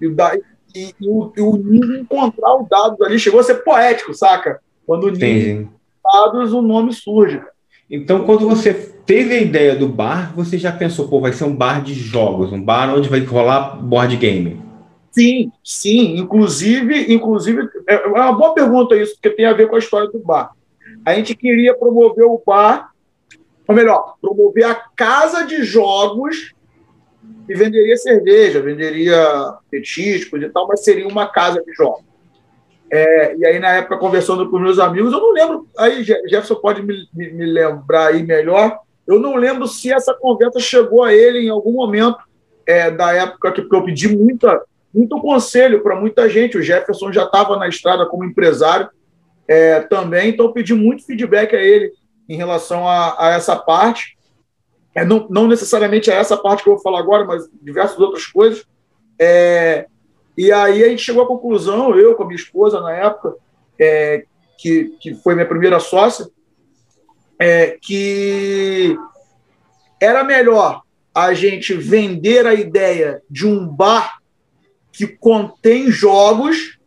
e, 0.00 0.10
da, 0.10 0.36
e, 0.74 0.94
e 1.00 1.08
o, 1.08 1.32
e 1.34 1.40
o 1.40 2.00
encontrar 2.00 2.56
os 2.60 2.68
dados 2.68 3.00
ali, 3.00 3.18
chegou 3.18 3.40
a 3.40 3.44
ser 3.44 3.64
poético, 3.64 4.12
saca? 4.12 4.60
Quando 4.86 5.04
o 5.04 5.10
Ninho 5.10 5.72
dados, 6.04 6.52
o 6.52 6.60
nome 6.60 6.92
surge. 6.92 7.40
Então, 7.90 8.24
quando 8.24 8.48
você 8.48 8.74
teve 8.74 9.34
a 9.34 9.40
ideia 9.40 9.74
do 9.74 9.88
bar, 9.88 10.32
você 10.34 10.58
já 10.58 10.72
pensou, 10.72 11.08
pô, 11.08 11.20
vai 11.20 11.32
ser 11.32 11.44
um 11.44 11.54
bar 11.54 11.82
de 11.82 11.94
jogos, 11.94 12.52
um 12.52 12.62
bar 12.62 12.94
onde 12.94 13.08
vai 13.08 13.20
rolar 13.20 13.76
board 13.76 14.16
game? 14.16 14.60
Sim, 15.14 15.52
sim. 15.62 16.16
Inclusive, 16.16 17.14
inclusive 17.14 17.68
é, 17.86 17.94
é 17.94 18.06
uma 18.06 18.32
boa 18.32 18.52
pergunta 18.52 18.96
isso, 18.96 19.14
porque 19.14 19.30
tem 19.30 19.46
a 19.46 19.52
ver 19.52 19.68
com 19.68 19.76
a 19.76 19.78
história 19.78 20.10
do 20.10 20.18
bar. 20.18 20.50
A 21.06 21.14
gente 21.14 21.36
queria 21.36 21.72
promover 21.72 22.24
o 22.24 22.42
bar, 22.44 22.90
ou 23.68 23.74
melhor, 23.74 24.16
promover 24.20 24.64
a 24.64 24.74
casa 24.74 25.44
de 25.44 25.62
jogos 25.62 26.52
e 27.48 27.54
venderia 27.54 27.96
cerveja, 27.96 28.60
venderia 28.60 29.54
petiscos 29.70 30.42
e 30.42 30.48
tal, 30.48 30.66
mas 30.66 30.82
seria 30.82 31.06
uma 31.06 31.28
casa 31.28 31.62
de 31.62 31.72
jogos. 31.74 32.04
É, 32.90 33.36
e 33.36 33.46
aí, 33.46 33.58
na 33.60 33.72
época, 33.72 33.98
conversando 33.98 34.50
com 34.50 34.58
meus 34.58 34.80
amigos, 34.80 35.12
eu 35.12 35.20
não 35.20 35.32
lembro, 35.32 35.68
aí 35.78 36.02
Jefferson 36.02 36.56
pode 36.56 36.82
me, 36.82 37.08
me, 37.14 37.30
me 37.32 37.46
lembrar 37.46 38.08
aí 38.08 38.22
melhor, 38.22 38.80
eu 39.06 39.20
não 39.20 39.36
lembro 39.36 39.68
se 39.68 39.92
essa 39.92 40.12
conversa 40.12 40.58
chegou 40.58 41.04
a 41.04 41.14
ele 41.14 41.40
em 41.40 41.50
algum 41.50 41.72
momento 41.72 42.18
é, 42.66 42.90
da 42.90 43.12
época 43.12 43.52
que 43.52 43.60
eu 43.60 43.84
pedi 43.84 44.16
muita, 44.16 44.60
muito 44.94 45.20
conselho 45.20 45.82
para 45.82 45.98
muita 45.98 46.28
gente. 46.28 46.56
O 46.56 46.62
Jefferson 46.62 47.12
já 47.12 47.24
estava 47.24 47.56
na 47.56 47.68
estrada 47.68 48.06
como 48.06 48.24
empresário 48.24 48.88
é, 49.48 49.80
também, 49.80 50.30
então 50.30 50.46
eu 50.46 50.52
pedi 50.52 50.72
muito 50.72 51.04
feedback 51.04 51.54
a 51.54 51.60
ele 51.60 51.92
em 52.28 52.36
relação 52.36 52.88
a, 52.88 53.16
a 53.18 53.30
essa 53.32 53.56
parte. 53.56 54.16
É, 54.94 55.04
não, 55.04 55.26
não, 55.28 55.48
necessariamente 55.48 56.10
a 56.10 56.14
essa 56.14 56.36
parte 56.36 56.62
que 56.62 56.68
eu 56.68 56.74
vou 56.74 56.82
falar 56.82 57.00
agora, 57.00 57.24
mas 57.24 57.48
diversas 57.60 57.98
outras 57.98 58.26
coisas. 58.26 58.64
É, 59.18 59.86
e 60.38 60.52
aí 60.52 60.84
a 60.84 60.88
gente 60.88 61.02
chegou 61.02 61.24
à 61.24 61.26
conclusão, 61.26 61.98
eu 61.98 62.14
com 62.14 62.22
a 62.22 62.26
minha 62.26 62.36
esposa 62.36 62.80
na 62.80 62.92
época, 62.92 63.34
é, 63.78 64.24
que, 64.56 64.96
que 65.00 65.14
foi 65.16 65.34
minha 65.34 65.48
primeira 65.48 65.80
sócia, 65.80 66.28
é, 67.38 67.76
que 67.82 68.96
era 70.00 70.22
melhor 70.22 70.82
a 71.14 71.34
gente 71.34 71.74
vender 71.74 72.46
a 72.46 72.54
ideia 72.54 73.22
de 73.28 73.46
um 73.46 73.66
bar 73.66 74.20
que 74.94 75.08
contém 75.08 75.90
jogos 75.90 76.78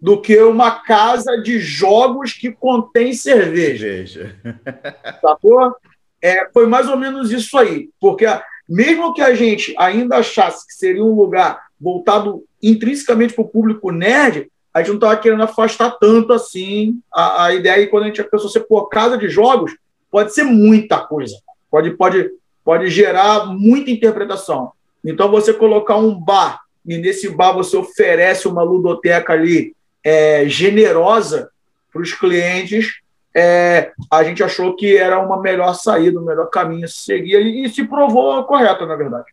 do 0.00 0.20
que 0.20 0.40
uma 0.40 0.70
casa 0.70 1.36
de 1.42 1.58
jogos 1.58 2.32
que 2.32 2.50
contém 2.52 3.12
cerveja. 3.12 4.34
Sacou? 5.20 5.74
É, 6.22 6.48
foi 6.52 6.66
mais 6.66 6.88
ou 6.88 6.96
menos 6.96 7.32
isso 7.32 7.58
aí. 7.58 7.90
Porque 8.00 8.24
mesmo 8.68 9.12
que 9.12 9.20
a 9.20 9.34
gente 9.34 9.74
ainda 9.76 10.18
achasse 10.18 10.66
que 10.66 10.72
seria 10.72 11.04
um 11.04 11.14
lugar 11.14 11.60
voltado 11.78 12.44
intrinsecamente 12.62 13.34
para 13.34 13.42
o 13.42 13.48
público 13.48 13.90
nerd, 13.90 14.50
a 14.72 14.78
gente 14.78 14.90
não 14.90 14.94
estava 14.96 15.16
querendo 15.16 15.42
afastar 15.42 15.90
tanto 15.98 16.32
assim 16.32 17.00
a, 17.12 17.46
a 17.46 17.54
ideia. 17.54 17.82
E 17.82 17.88
quando 17.88 18.04
a 18.04 18.06
gente 18.06 18.22
pensou 18.22 18.48
ser 18.48 18.60
por 18.60 18.88
casa 18.88 19.18
de 19.18 19.28
jogos, 19.28 19.76
pode 20.10 20.32
ser 20.32 20.44
muita 20.44 21.00
coisa. 21.00 21.34
Pode, 21.68 21.90
pode, 21.90 22.30
pode 22.64 22.88
gerar 22.88 23.46
muita 23.46 23.90
interpretação. 23.90 24.72
Então, 25.04 25.30
você 25.30 25.52
colocar 25.52 25.96
um 25.96 26.14
bar 26.14 26.60
e 26.86 26.98
nesse 26.98 27.28
bar 27.28 27.52
você 27.52 27.76
oferece 27.76 28.48
uma 28.48 28.62
ludoteca 28.62 29.32
ali 29.32 29.74
é, 30.04 30.48
generosa 30.48 31.50
para 31.92 32.02
os 32.02 32.12
clientes, 32.12 33.00
é, 33.34 33.92
a 34.10 34.24
gente 34.24 34.42
achou 34.42 34.74
que 34.74 34.96
era 34.96 35.18
uma 35.18 35.40
melhor 35.40 35.74
saída, 35.74 36.18
um 36.18 36.24
melhor 36.24 36.46
caminho 36.46 36.84
a 36.84 36.88
seguir 36.88 37.40
e, 37.40 37.64
e 37.64 37.68
se 37.68 37.84
provou 37.84 38.42
correto, 38.44 38.86
na 38.86 38.96
verdade. 38.96 39.26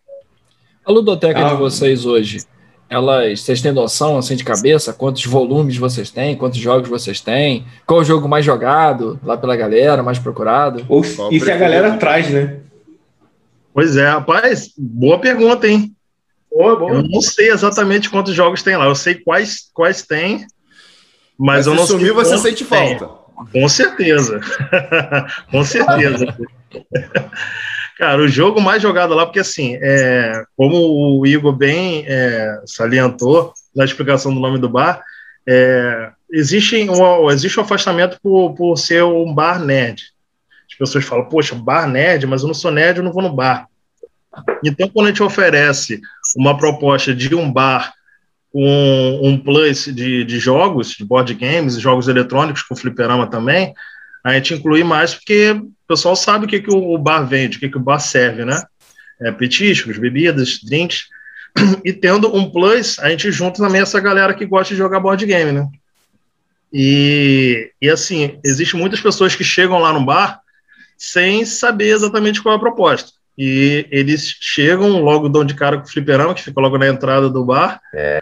A 0.86 0.92
ludoteca 0.92 1.46
ah, 1.46 1.50
de 1.50 1.56
vocês 1.56 2.06
hoje, 2.06 2.46
elas, 2.90 3.42
vocês 3.42 3.62
têm 3.62 3.72
noção 3.72 4.18
assim 4.18 4.36
de 4.36 4.44
cabeça? 4.44 4.94
Quantos 4.94 5.26
volumes 5.26 5.78
vocês 5.78 6.10
têm? 6.10 6.38
Quantos 6.38 6.60
jogos 6.60 6.88
vocês 6.88 7.20
têm? 7.20 7.66
Qual 7.86 8.00
o 8.00 8.04
jogo 8.04 8.28
mais 8.28 8.46
jogado 8.46 9.20
lá 9.24 9.38
pela 9.38 9.56
galera, 9.56 10.04
mais 10.04 10.20
procurado? 10.20 10.86
Ou, 10.88 11.02
e 11.32 11.40
se 11.40 11.52
a 11.52 11.58
galera 11.58 11.98
traz, 11.98 12.30
né? 12.30 12.60
Pois 13.74 13.98
é, 13.98 14.08
rapaz, 14.10 14.72
boa 14.78 15.20
pergunta, 15.20 15.68
hein? 15.68 15.97
Boa, 16.58 16.76
boa. 16.76 16.92
Eu 16.92 17.04
não 17.04 17.22
sei 17.22 17.52
exatamente 17.52 18.10
quantos 18.10 18.34
jogos 18.34 18.64
tem 18.64 18.76
lá. 18.76 18.86
Eu 18.86 18.96
sei 18.96 19.14
quais, 19.14 19.70
quais 19.72 20.02
tem, 20.02 20.40
mas, 21.38 21.68
mas 21.68 21.68
eu 21.68 21.76
não 21.76 21.86
sei. 21.86 21.98
sumir, 21.98 22.14
você 22.14 22.36
sente 22.40 22.66
tem. 22.66 22.98
falta. 22.98 23.28
Com 23.52 23.70
certeza. 23.70 24.42
Com 25.52 25.64
certeza. 25.64 26.36
Cara, 28.00 28.22
o 28.22 28.28
jogo 28.28 28.60
mais 28.60 28.82
jogado 28.82 29.14
lá, 29.14 29.26
porque 29.26 29.40
assim, 29.40 29.78
é, 29.80 30.44
como 30.56 31.20
o 31.20 31.26
Igor 31.28 31.54
bem 31.54 32.06
é, 32.08 32.60
salientou 32.66 33.54
na 33.76 33.86
explicação 33.86 34.34
do 34.34 34.40
nome 34.40 34.58
do 34.58 34.70
bar, 34.70 35.04
é, 35.48 36.12
existe, 36.32 36.76
um, 36.90 37.30
existe 37.30 37.60
um 37.60 37.64
afastamento 37.64 38.20
por, 38.22 38.54
por 38.56 38.78
ser 38.78 39.04
um 39.04 39.32
bar 39.34 39.60
nerd. 39.60 40.12
As 40.70 40.76
pessoas 40.76 41.06
falam, 41.06 41.26
poxa, 41.26 41.56
bar 41.56 41.88
nerd, 41.88 42.26
mas 42.26 42.42
eu 42.42 42.48
não 42.48 42.54
sou 42.54 42.72
nerd, 42.72 42.98
eu 42.98 43.04
não 43.04 43.14
vou 43.14 43.24
no 43.24 43.34
bar. 43.34 43.68
Então, 44.64 44.90
quando 44.90 45.08
a 45.08 45.10
gente 45.10 45.24
oferece 45.24 46.02
uma 46.36 46.58
proposta 46.58 47.14
de 47.14 47.34
um 47.36 47.52
bar 47.52 47.94
com 48.52 49.20
um 49.22 49.38
plus 49.38 49.86
de, 49.86 50.24
de 50.24 50.40
jogos, 50.40 50.90
de 50.90 51.06
board 51.06 51.34
games, 51.34 51.80
jogos 51.80 52.08
eletrônicos 52.08 52.64
com 52.64 52.76
fliperama 52.76 53.28
também, 53.28 53.74
a 54.24 54.34
gente 54.34 54.54
inclui 54.54 54.84
mais 54.84 55.14
porque 55.14 55.52
o 55.52 55.72
pessoal 55.88 56.16
sabe 56.16 56.46
o 56.46 56.48
que, 56.48 56.60
que 56.60 56.74
o 56.74 56.98
bar 56.98 57.24
vende, 57.24 57.58
o 57.58 57.60
que, 57.60 57.70
que 57.70 57.78
o 57.78 57.82
bar 57.82 58.00
serve, 58.00 58.44
né? 58.44 58.62
É, 59.22 59.32
petiscos, 59.32 59.98
bebidas, 59.98 60.60
drinks. 60.64 61.06
E 61.84 61.92
tendo 61.92 62.36
um 62.36 62.52
plus, 62.52 63.00
a 63.00 63.10
gente 63.10 63.32
junta 63.32 63.64
também 63.64 63.82
essa 63.82 64.00
galera 64.00 64.34
que 64.34 64.46
gosta 64.46 64.74
de 64.74 64.78
jogar 64.78 65.00
board 65.00 65.26
game, 65.26 65.52
né? 65.52 65.68
E, 66.72 67.72
e 67.82 67.90
assim, 67.90 68.40
existem 68.44 68.80
muitas 68.80 69.00
pessoas 69.00 69.36
que 69.36 69.44
chegam 69.44 69.80
lá 69.80 69.94
no 69.94 70.06
bar 70.06 70.42
sem 70.98 71.46
saber 71.46 71.90
exatamente 71.90 72.42
qual 72.42 72.54
é 72.54 72.58
a 72.58 72.60
proposta. 72.60 73.12
E 73.38 73.88
eles 73.92 74.36
chegam 74.40 75.02
logo 75.02 75.30
dão 75.30 75.46
de 75.46 75.54
cara 75.54 75.78
com 75.78 75.84
o 75.84 75.90
fliperama, 75.90 76.34
que 76.34 76.44
fica 76.44 76.60
logo 76.60 76.78
na 76.78 76.88
entrada 76.88 77.30
do 77.30 77.46
bar. 77.46 77.80
É 77.94 78.22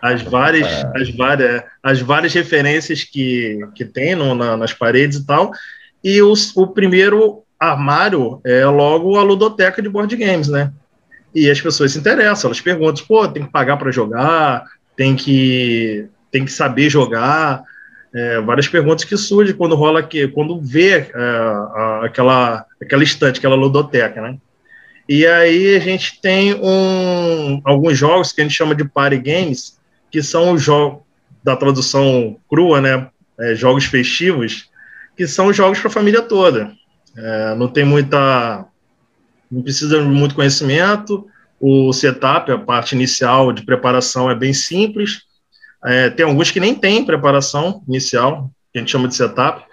as 0.00 0.22
várias, 0.22 0.68
as 0.94 1.10
várias, 1.10 1.62
as 1.82 2.00
várias 2.00 2.34
referências 2.34 3.04
que, 3.04 3.60
que 3.74 3.84
tem 3.84 4.14
no, 4.14 4.34
na, 4.34 4.56
nas 4.56 4.72
paredes 4.72 5.18
e 5.18 5.26
tal. 5.26 5.52
E 6.02 6.20
os, 6.22 6.56
o 6.56 6.66
primeiro 6.66 7.42
armário 7.58 8.40
é 8.44 8.64
logo 8.66 9.18
a 9.18 9.22
ludoteca 9.22 9.80
de 9.80 9.88
board 9.88 10.14
games, 10.16 10.48
né? 10.48 10.72
E 11.34 11.50
as 11.50 11.60
pessoas 11.60 11.92
se 11.92 11.98
interessam, 11.98 12.48
elas 12.48 12.60
perguntam, 12.60 13.04
pô, 13.06 13.26
tem 13.26 13.44
que 13.44 13.50
pagar 13.50 13.76
para 13.76 13.90
jogar, 13.90 14.64
tem 14.96 15.16
que, 15.16 16.06
tem 16.30 16.44
que 16.44 16.52
saber 16.52 16.88
jogar. 16.88 17.62
É, 18.14 18.40
várias 18.40 18.68
perguntas 18.68 19.04
que 19.04 19.16
surgem 19.16 19.56
quando 19.56 19.74
rola 19.74 19.98
aqui, 19.98 20.28
quando 20.28 20.60
vê 20.60 20.98
é, 20.98 21.10
a, 21.14 22.02
aquela, 22.04 22.64
aquela 22.80 23.02
estante, 23.02 23.38
aquela 23.38 23.56
ludoteca, 23.56 24.20
né? 24.20 24.38
E 25.08 25.26
aí 25.26 25.76
a 25.76 25.80
gente 25.80 26.20
tem 26.20 26.54
um, 26.54 27.60
alguns 27.64 27.98
jogos 27.98 28.32
que 28.32 28.40
a 28.40 28.44
gente 28.44 28.56
chama 28.56 28.74
de 28.74 28.84
party 28.84 29.18
games, 29.18 29.78
que 30.10 30.22
são 30.22 30.52
os 30.52 30.62
jogos 30.62 31.02
da 31.42 31.56
tradução 31.56 32.36
crua, 32.48 32.80
né? 32.80 33.08
É, 33.38 33.54
jogos 33.54 33.84
festivos, 33.84 34.70
que 35.16 35.26
são 35.26 35.52
jogos 35.52 35.80
para 35.80 35.88
a 35.88 35.92
família 35.92 36.22
toda. 36.22 36.72
É, 37.16 37.54
não 37.56 37.68
tem 37.68 37.84
muita. 37.84 38.64
Não 39.50 39.60
precisa 39.60 40.00
de 40.00 40.04
muito 40.06 40.34
conhecimento. 40.34 41.26
O 41.60 41.92
setup, 41.92 42.50
a 42.50 42.58
parte 42.58 42.94
inicial 42.94 43.52
de 43.52 43.64
preparação, 43.64 44.30
é 44.30 44.34
bem 44.34 44.52
simples. 44.52 45.22
É, 45.84 46.10
tem 46.10 46.24
alguns 46.24 46.50
que 46.50 46.60
nem 46.60 46.74
tem 46.74 47.04
preparação 47.04 47.82
inicial, 47.86 48.50
que 48.72 48.78
a 48.78 48.80
gente 48.80 48.90
chama 48.90 49.08
de 49.08 49.14
setup. 49.14 49.64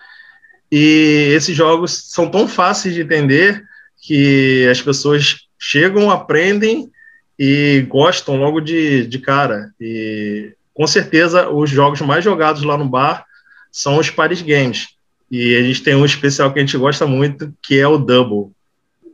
E 0.72 1.32
esses 1.36 1.56
jogos 1.56 2.12
são 2.12 2.30
tão 2.30 2.48
fáceis 2.48 2.94
de 2.94 3.02
entender 3.02 3.64
que 4.02 4.68
as 4.70 4.82
pessoas 4.82 5.48
chegam, 5.60 6.10
aprendem 6.10 6.90
e 7.38 7.86
gostam 7.88 8.38
logo 8.38 8.60
de, 8.60 9.06
de 9.08 9.20
cara. 9.20 9.72
E 9.80 10.54
com 10.74 10.88
certeza 10.88 11.50
os 11.50 11.70
jogos 11.70 12.02
mais 12.02 12.24
jogados 12.24 12.64
lá 12.64 12.78
no 12.78 12.88
bar 12.88 13.26
são 13.72 13.98
os 13.98 14.10
Paris 14.10 14.42
Games. 14.42 14.90
E 15.30 15.56
a 15.56 15.64
gente 15.64 15.82
tem 15.82 15.96
um 15.96 16.06
especial 16.06 16.52
que 16.52 16.60
a 16.60 16.62
gente 16.62 16.78
gosta 16.78 17.08
muito, 17.08 17.54
que 17.62 17.80
é 17.80 17.88
o 17.88 17.98
Double. 17.98 18.52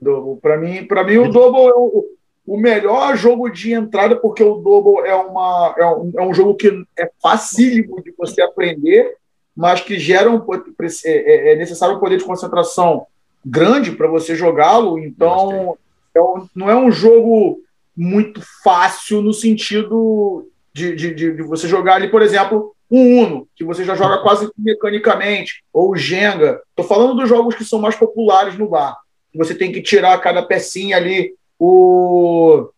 Double. 0.02 0.41
Para 0.41 0.58
mim, 0.58 0.84
para 0.86 1.04
mim 1.04 1.18
o 1.18 1.32
Double 1.32 1.68
é 1.68 1.76
o, 1.76 2.06
o, 2.48 2.58
melhor 2.58 3.16
jogo 3.16 3.50
de 3.50 3.74
entrada, 3.74 4.16
porque 4.16 4.43
o 4.43 4.56
Double 4.56 5.08
é, 5.08 5.14
uma, 5.14 5.76
é, 5.78 5.86
um, 5.86 6.12
é 6.18 6.22
um 6.24 6.34
jogo 6.34 6.56
que 6.56 6.72
é 6.98 7.10
facílimo 7.22 8.02
de 8.02 8.14
você 8.18 8.41
aprender, 8.41 9.16
mas 9.56 9.82
que 9.82 10.00
gera 10.00 10.30
um, 10.30 10.38
é, 10.38 11.10
é, 11.10 11.54
é 11.54 11.56
necessário 11.56 11.98
um 11.98 12.00
poder 12.00 12.18
de 12.18 12.24
concentração 12.24 13.06
grande 13.45 13.91
para 13.91 14.08
você 14.08 14.36
jogá-lo, 14.36 14.98
então 15.00 15.78
é 16.14 16.22
um, 16.22 16.48
não 16.56 16.70
é 16.70 16.76
um 16.76 16.91
jogo 16.91 17.62
muito 17.95 18.41
fácil 18.64 19.22
no 19.22 19.34
sentido 19.34 20.48
de, 20.74 20.95
de, 20.95 21.14
de, 21.14 21.32
você 21.43 21.68
jogar 21.68 21.95
ali, 21.95 22.10
por 22.10 22.22
exemplo, 22.22 22.76
o 22.89 22.98
Uno, 22.98 23.48
que 23.56 23.64
você 23.64 23.84
já 23.84 23.95
joga 23.95 24.20
quase 24.20 24.50
mecanicamente, 24.58 25.64
ou 25.74 25.91
o 25.91 25.95
Jenga. 25.95 26.62
Estou 26.70 26.86
falando 26.86 27.16
dos 27.16 27.28
jogos 27.28 27.56
que 27.56 27.66
são 27.66 27.80
mais 27.80 27.95
populares 27.95 28.58
no 28.58 28.70
bar. 28.70 28.95
Você 29.36 29.56
tem 29.56 29.72
que 29.72 29.82
tirar 29.82 30.18
cada 30.20 30.43
pecinha 30.43 30.98
ali. 30.98 31.34
O, 31.60 32.70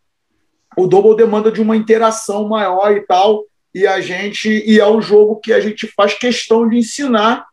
o 0.78 0.88
Double 0.88 1.16
demanda 1.16 1.52
de 1.52 1.62
uma 1.62 1.76
interação 1.76 2.48
maior 2.48 2.92
e 2.92 3.02
tal. 3.02 3.44
E 3.74 3.86
a 3.86 4.02
gente 4.02 4.50
e 4.50 4.80
é 4.80 4.86
o 4.86 5.02
jogo 5.02 5.40
que 5.40 5.54
a 5.54 5.60
gente 5.60 5.88
faz 5.88 6.14
questão 6.14 6.68
de 6.68 6.78
ensinar 6.78 7.46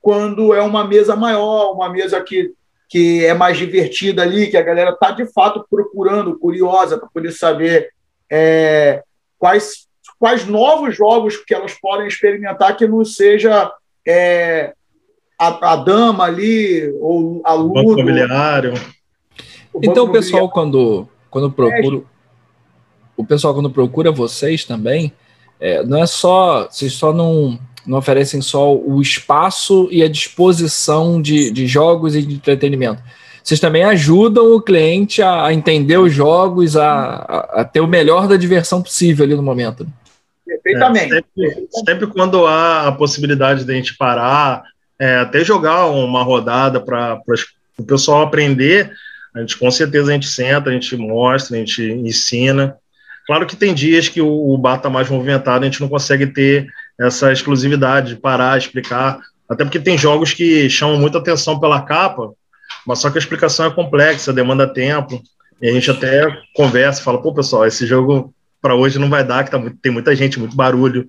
quando 0.00 0.52
é 0.54 0.62
uma 0.62 0.84
mesa 0.84 1.14
maior, 1.14 1.72
uma 1.72 1.88
mesa 1.88 2.20
que 2.20 2.52
que 2.90 3.24
é 3.24 3.32
mais 3.32 3.56
divertida 3.56 4.22
ali, 4.22 4.48
que 4.48 4.56
a 4.56 4.62
galera 4.62 4.90
está 4.90 5.12
de 5.12 5.24
fato 5.32 5.64
procurando, 5.70 6.36
curiosa, 6.36 6.98
para 6.98 7.08
poder 7.08 7.30
saber 7.30 7.88
é, 8.28 9.04
quais, 9.38 9.86
quais 10.18 10.44
novos 10.44 10.96
jogos 10.96 11.36
que 11.36 11.54
elas 11.54 11.72
podem 11.80 12.08
experimentar 12.08 12.76
que 12.76 12.88
não 12.88 13.04
seja 13.04 13.72
é, 14.04 14.74
a, 15.38 15.74
a, 15.74 15.76
dama 15.76 16.24
ali, 16.24 16.92
ou 17.00 17.40
a 17.44 17.52
luta. 17.54 17.80
Então, 19.82 20.04
o 20.04 20.12
pessoal, 20.12 20.48
quando, 20.48 21.08
quando 21.30 21.50
procura. 21.50 22.02
O 23.16 23.24
pessoal, 23.24 23.54
quando 23.54 23.70
procura 23.70 24.10
vocês 24.10 24.64
também, 24.64 25.12
é, 25.60 25.84
não 25.84 25.98
é 25.98 26.06
só. 26.06 26.68
Vocês 26.70 26.92
só 26.92 27.12
não, 27.12 27.58
não 27.86 27.98
oferecem 27.98 28.40
só 28.40 28.74
o 28.74 29.00
espaço 29.00 29.88
e 29.90 30.02
a 30.02 30.08
disposição 30.08 31.20
de, 31.20 31.50
de 31.50 31.66
jogos 31.66 32.16
e 32.16 32.22
de 32.22 32.34
entretenimento. 32.34 33.02
Vocês 33.42 33.60
também 33.60 33.84
ajudam 33.84 34.54
o 34.54 34.60
cliente 34.60 35.22
a, 35.22 35.52
entender 35.52 35.98
os 35.98 36.12
jogos, 36.12 36.76
a, 36.76 36.88
a, 36.88 37.60
a 37.60 37.64
ter 37.64 37.80
o 37.80 37.86
melhor 37.86 38.28
da 38.28 38.36
diversão 38.36 38.82
possível 38.82 39.24
ali 39.24 39.34
no 39.34 39.42
momento. 39.42 39.84
Né? 39.84 39.90
Perfeitamente. 40.46 41.14
É, 41.14 41.22
sempre, 41.22 41.68
sempre, 41.86 42.06
quando 42.06 42.46
há 42.46 42.88
a 42.88 42.92
possibilidade 42.92 43.64
de 43.64 43.72
a 43.72 43.74
gente 43.74 43.96
parar, 43.96 44.62
é, 44.98 45.16
até 45.16 45.42
jogar 45.42 45.86
uma 45.86 46.22
rodada 46.22 46.80
para 46.80 47.20
o 47.78 47.82
pessoal 47.82 48.22
aprender, 48.22 48.92
a 49.34 49.40
gente 49.40 49.56
com 49.56 49.70
certeza 49.70 50.10
a 50.10 50.14
gente 50.14 50.26
senta, 50.26 50.70
a 50.70 50.72
gente 50.72 50.96
mostra, 50.96 51.56
a 51.56 51.58
gente 51.58 51.82
ensina. 51.82 52.76
Claro 53.26 53.46
que 53.46 53.56
tem 53.56 53.72
dias 53.72 54.08
que 54.08 54.20
o, 54.20 54.50
o 54.52 54.58
bar 54.58 54.76
está 54.76 54.90
mais 54.90 55.08
movimentado, 55.08 55.64
a 55.64 55.68
gente 55.68 55.80
não 55.80 55.88
consegue 55.88 56.26
ter 56.26 56.66
essa 56.98 57.32
exclusividade 57.32 58.14
de 58.14 58.20
parar, 58.20 58.58
explicar, 58.58 59.20
até 59.48 59.64
porque 59.64 59.80
tem 59.80 59.96
jogos 59.96 60.32
que 60.32 60.68
chamam 60.68 60.98
muita 60.98 61.18
atenção 61.18 61.58
pela 61.58 61.82
capa, 61.82 62.32
mas 62.86 62.98
só 62.98 63.10
que 63.10 63.18
a 63.18 63.20
explicação 63.20 63.66
é 63.66 63.70
complexa, 63.70 64.32
demanda 64.32 64.66
tempo, 64.66 65.22
e 65.60 65.68
a 65.68 65.72
gente 65.72 65.90
até 65.90 66.26
conversa, 66.54 67.02
fala, 67.02 67.20
pô, 67.20 67.32
pessoal, 67.34 67.66
esse 67.66 67.86
jogo 67.86 68.32
para 68.60 68.74
hoje 68.74 68.98
não 68.98 69.08
vai 69.08 69.24
dar, 69.24 69.44
que 69.44 69.50
tá, 69.50 69.60
tem 69.82 69.92
muita 69.92 70.14
gente, 70.14 70.38
muito 70.38 70.56
barulho, 70.56 71.06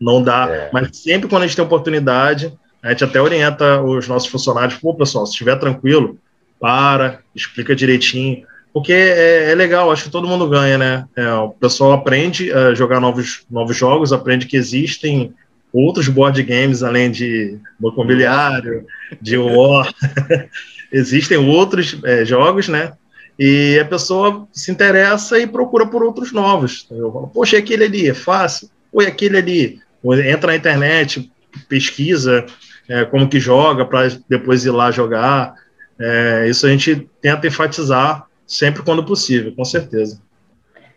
não 0.00 0.22
dá. 0.22 0.48
É. 0.48 0.70
Mas 0.72 0.96
sempre 0.98 1.28
quando 1.28 1.42
a 1.42 1.46
gente 1.46 1.56
tem 1.56 1.64
oportunidade, 1.64 2.52
a 2.82 2.90
gente 2.90 3.04
até 3.04 3.20
orienta 3.20 3.82
os 3.82 4.08
nossos 4.08 4.28
funcionários, 4.28 4.78
pô, 4.78 4.94
pessoal, 4.94 5.26
se 5.26 5.32
estiver 5.32 5.58
tranquilo, 5.58 6.18
para, 6.60 7.20
explica 7.34 7.74
direitinho, 7.74 8.44
porque 8.72 8.92
é, 8.92 9.50
é, 9.50 9.54
legal, 9.54 9.90
acho 9.90 10.04
que 10.04 10.10
todo 10.10 10.28
mundo 10.28 10.48
ganha, 10.48 10.78
né? 10.78 11.04
É, 11.16 11.32
o 11.34 11.48
pessoal 11.50 11.92
aprende 11.92 12.52
a 12.52 12.74
jogar 12.74 13.00
novos, 13.00 13.42
novos 13.50 13.76
jogos, 13.76 14.12
aprende 14.12 14.46
que 14.46 14.56
existem 14.56 15.34
outros 15.72 16.08
board 16.08 16.40
games 16.42 16.82
além 16.82 17.10
de 17.10 17.58
Banco 17.78 17.96
Imobiliário, 18.00 18.86
de 19.20 19.36
War, 19.36 19.92
existem 20.92 21.38
outros 21.38 21.98
é, 22.04 22.24
jogos, 22.24 22.68
né? 22.68 22.92
E 23.38 23.78
a 23.78 23.84
pessoa 23.86 24.46
se 24.52 24.70
interessa 24.70 25.38
e 25.38 25.46
procura 25.46 25.86
por 25.86 26.02
outros 26.02 26.30
novos. 26.30 26.86
Eu 26.90 27.10
falo, 27.10 27.26
poxa, 27.28 27.56
aquele 27.56 27.84
ali 27.84 28.08
é 28.08 28.14
fácil, 28.14 28.68
ou 28.92 29.00
aquele 29.00 29.38
ali. 29.38 29.80
Entra 30.26 30.48
na 30.48 30.56
internet, 30.56 31.30
pesquisa 31.68 32.44
é, 32.88 33.04
como 33.04 33.28
que 33.28 33.38
joga 33.38 33.84
para 33.84 34.08
depois 34.28 34.64
ir 34.64 34.70
lá 34.70 34.90
jogar. 34.90 35.54
É, 36.00 36.48
isso 36.48 36.66
a 36.66 36.70
gente 36.70 37.08
tenta 37.20 37.46
enfatizar 37.46 38.26
sempre 38.46 38.82
quando 38.82 39.04
possível, 39.04 39.54
com 39.54 39.64
certeza. 39.64 40.20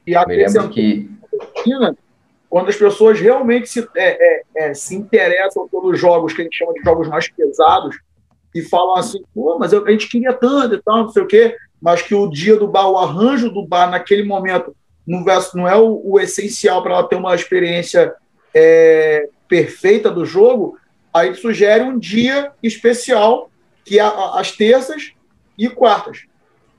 E 0.07 0.15
a 0.15 0.25
que 0.69 1.09
quando 2.49 2.69
as 2.69 2.75
pessoas 2.75 3.19
realmente 3.19 3.67
se, 3.67 3.79
é, 3.95 4.37
é, 4.37 4.43
é, 4.55 4.73
se 4.73 4.95
interessam 4.95 5.67
pelos 5.67 5.99
jogos 5.99 6.33
que 6.33 6.41
a 6.41 6.43
gente 6.43 6.57
chama 6.57 6.73
de 6.73 6.81
jogos 6.83 7.07
mais 7.07 7.27
pesados 7.27 7.97
e 8.53 8.61
falam 8.61 8.95
assim, 8.95 9.23
pô, 9.33 9.57
mas 9.57 9.73
a 9.73 9.89
gente 9.89 10.07
queria 10.07 10.33
tanto 10.33 10.75
e 10.75 10.81
tal, 10.81 10.97
não 10.97 11.09
sei 11.09 11.23
o 11.23 11.27
quê, 11.27 11.55
mas 11.81 12.01
que 12.01 12.13
o 12.13 12.29
dia 12.29 12.55
do 12.55 12.67
bar, 12.67 12.87
o 12.87 12.97
arranjo 12.97 13.49
do 13.49 13.65
bar 13.65 13.89
naquele 13.89 14.23
momento 14.23 14.75
não, 15.05 15.25
não 15.55 15.67
é 15.67 15.75
o, 15.75 16.01
o 16.05 16.19
essencial 16.19 16.81
para 16.81 16.93
ela 16.93 17.07
ter 17.07 17.15
uma 17.15 17.33
experiência 17.33 18.13
é, 18.53 19.27
perfeita 19.47 20.11
do 20.11 20.23
jogo, 20.23 20.77
aí 21.13 21.33
sugere 21.35 21.83
um 21.83 21.97
dia 21.97 22.51
especial, 22.61 23.49
que 23.83 23.99
é 23.99 24.03
as 24.03 24.51
terças 24.51 25.13
e 25.57 25.69
quartas. 25.69 26.25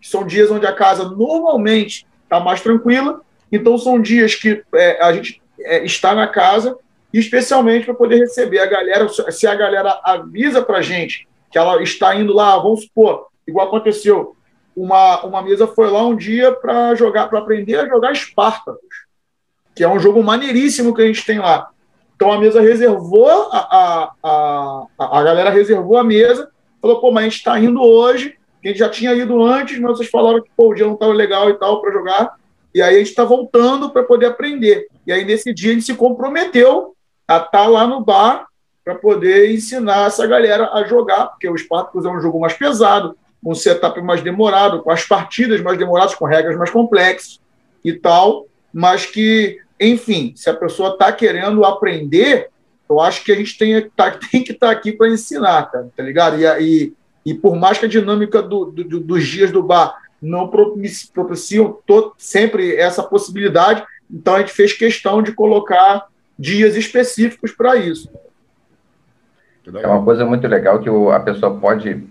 São 0.02 0.26
dias 0.26 0.50
onde 0.50 0.66
a 0.66 0.72
casa 0.72 1.08
normalmente 1.08 2.06
está 2.22 2.40
mais 2.40 2.60
tranquila, 2.60 3.22
então 3.50 3.78
são 3.78 4.00
dias 4.00 4.34
que 4.34 4.62
é, 4.74 5.02
a 5.02 5.12
gente 5.12 5.40
é, 5.60 5.84
está 5.84 6.14
na 6.14 6.26
casa, 6.26 6.76
especialmente 7.12 7.86
para 7.86 7.94
poder 7.94 8.18
receber 8.18 8.58
a 8.58 8.66
galera. 8.66 9.08
Se 9.08 9.46
a 9.46 9.54
galera 9.54 10.00
avisa 10.04 10.62
para 10.62 10.78
a 10.78 10.82
gente 10.82 11.28
que 11.50 11.58
ela 11.58 11.80
está 11.82 12.14
indo 12.16 12.32
lá, 12.32 12.58
vamos 12.58 12.82
supor, 12.82 13.28
igual 13.46 13.68
aconteceu, 13.68 14.36
uma, 14.76 15.22
uma 15.24 15.40
mesa 15.40 15.66
foi 15.68 15.88
lá 15.88 16.04
um 16.04 16.16
dia 16.16 16.52
para 16.52 16.94
jogar, 16.96 17.28
para 17.28 17.38
aprender 17.38 17.76
a 17.76 17.86
jogar 17.86 18.12
Espartacus, 18.12 19.06
que 19.74 19.84
é 19.84 19.88
um 19.88 20.00
jogo 20.00 20.22
maneiríssimo 20.22 20.94
que 20.94 21.02
a 21.02 21.06
gente 21.06 21.24
tem 21.24 21.38
lá. 21.38 21.70
Então 22.16 22.32
a 22.32 22.38
mesa 22.38 22.60
reservou, 22.60 23.50
a, 23.52 23.58
a, 23.58 24.12
a, 24.98 25.18
a 25.18 25.22
galera 25.22 25.50
reservou 25.50 25.96
a 25.96 26.04
mesa, 26.04 26.50
falou, 26.84 27.00
pô, 27.00 27.10
mas 27.10 27.22
a 27.22 27.28
gente 27.28 27.38
está 27.38 27.58
indo 27.58 27.80
hoje, 27.80 28.36
a 28.62 28.68
gente 28.68 28.78
já 28.78 28.90
tinha 28.90 29.14
ido 29.14 29.42
antes, 29.42 29.78
mas 29.78 29.96
vocês 29.96 30.10
falaram 30.10 30.42
que 30.42 30.50
pô, 30.54 30.68
o 30.70 30.74
dia 30.74 30.84
não 30.84 30.92
estava 30.92 31.14
legal 31.14 31.48
e 31.48 31.54
tal 31.54 31.80
para 31.80 31.92
jogar, 31.92 32.36
e 32.74 32.82
aí 32.82 32.96
a 32.96 32.98
gente 32.98 33.08
está 33.08 33.24
voltando 33.24 33.88
para 33.88 34.02
poder 34.02 34.26
aprender. 34.26 34.88
E 35.06 35.12
aí 35.12 35.24
nesse 35.24 35.54
dia 35.54 35.70
a 35.70 35.74
gente 35.74 35.86
se 35.86 35.94
comprometeu 35.94 36.94
a 37.26 37.36
estar 37.36 37.48
tá 37.50 37.66
lá 37.66 37.86
no 37.86 38.04
bar 38.04 38.46
para 38.84 38.94
poder 38.94 39.50
ensinar 39.50 40.08
essa 40.08 40.26
galera 40.26 40.70
a 40.74 40.84
jogar, 40.84 41.28
porque 41.28 41.48
o 41.48 41.56
Spartacus 41.56 42.04
é 42.04 42.10
um 42.10 42.20
jogo 42.20 42.38
mais 42.38 42.52
pesado, 42.52 43.16
um 43.42 43.54
setup 43.54 43.98
mais 44.02 44.22
demorado, 44.22 44.82
com 44.82 44.90
as 44.90 45.04
partidas 45.06 45.62
mais 45.62 45.78
demoradas, 45.78 46.14
com 46.14 46.26
regras 46.26 46.56
mais 46.56 46.70
complexas 46.70 47.40
e 47.82 47.94
tal, 47.94 48.46
mas 48.72 49.06
que, 49.06 49.58
enfim, 49.80 50.34
se 50.36 50.50
a 50.50 50.54
pessoa 50.54 50.90
está 50.90 51.10
querendo 51.12 51.64
aprender, 51.64 52.50
eu 52.88 53.00
acho 53.00 53.24
que 53.24 53.32
a 53.32 53.34
gente 53.34 53.56
tem, 53.56 53.88
tá, 53.90 54.10
tem 54.30 54.42
que 54.42 54.52
estar 54.52 54.68
tá 54.68 54.72
aqui 54.72 54.92
para 54.92 55.08
ensinar, 55.08 55.64
tá, 55.64 55.84
tá 55.96 56.02
ligado? 56.02 56.40
E, 56.40 56.44
e, 56.44 56.92
e, 57.24 57.34
por 57.34 57.56
mais 57.56 57.78
que 57.78 57.86
a 57.86 57.88
dinâmica 57.88 58.42
do, 58.42 58.66
do, 58.66 59.00
dos 59.00 59.26
dias 59.26 59.50
do 59.50 59.62
bar 59.62 60.02
não 60.20 60.48
propiciam 60.48 61.78
sempre 62.16 62.76
essa 62.76 63.02
possibilidade, 63.02 63.84
então 64.10 64.36
a 64.36 64.40
gente 64.40 64.52
fez 64.52 64.72
questão 64.72 65.22
de 65.22 65.32
colocar 65.32 66.06
dias 66.38 66.76
específicos 66.76 67.52
para 67.52 67.76
isso. 67.76 68.10
É 69.66 69.86
uma 69.86 70.04
coisa 70.04 70.26
muito 70.26 70.46
legal 70.46 70.80
que 70.80 70.88
a 70.88 71.20
pessoa 71.20 71.58
pode 71.58 72.02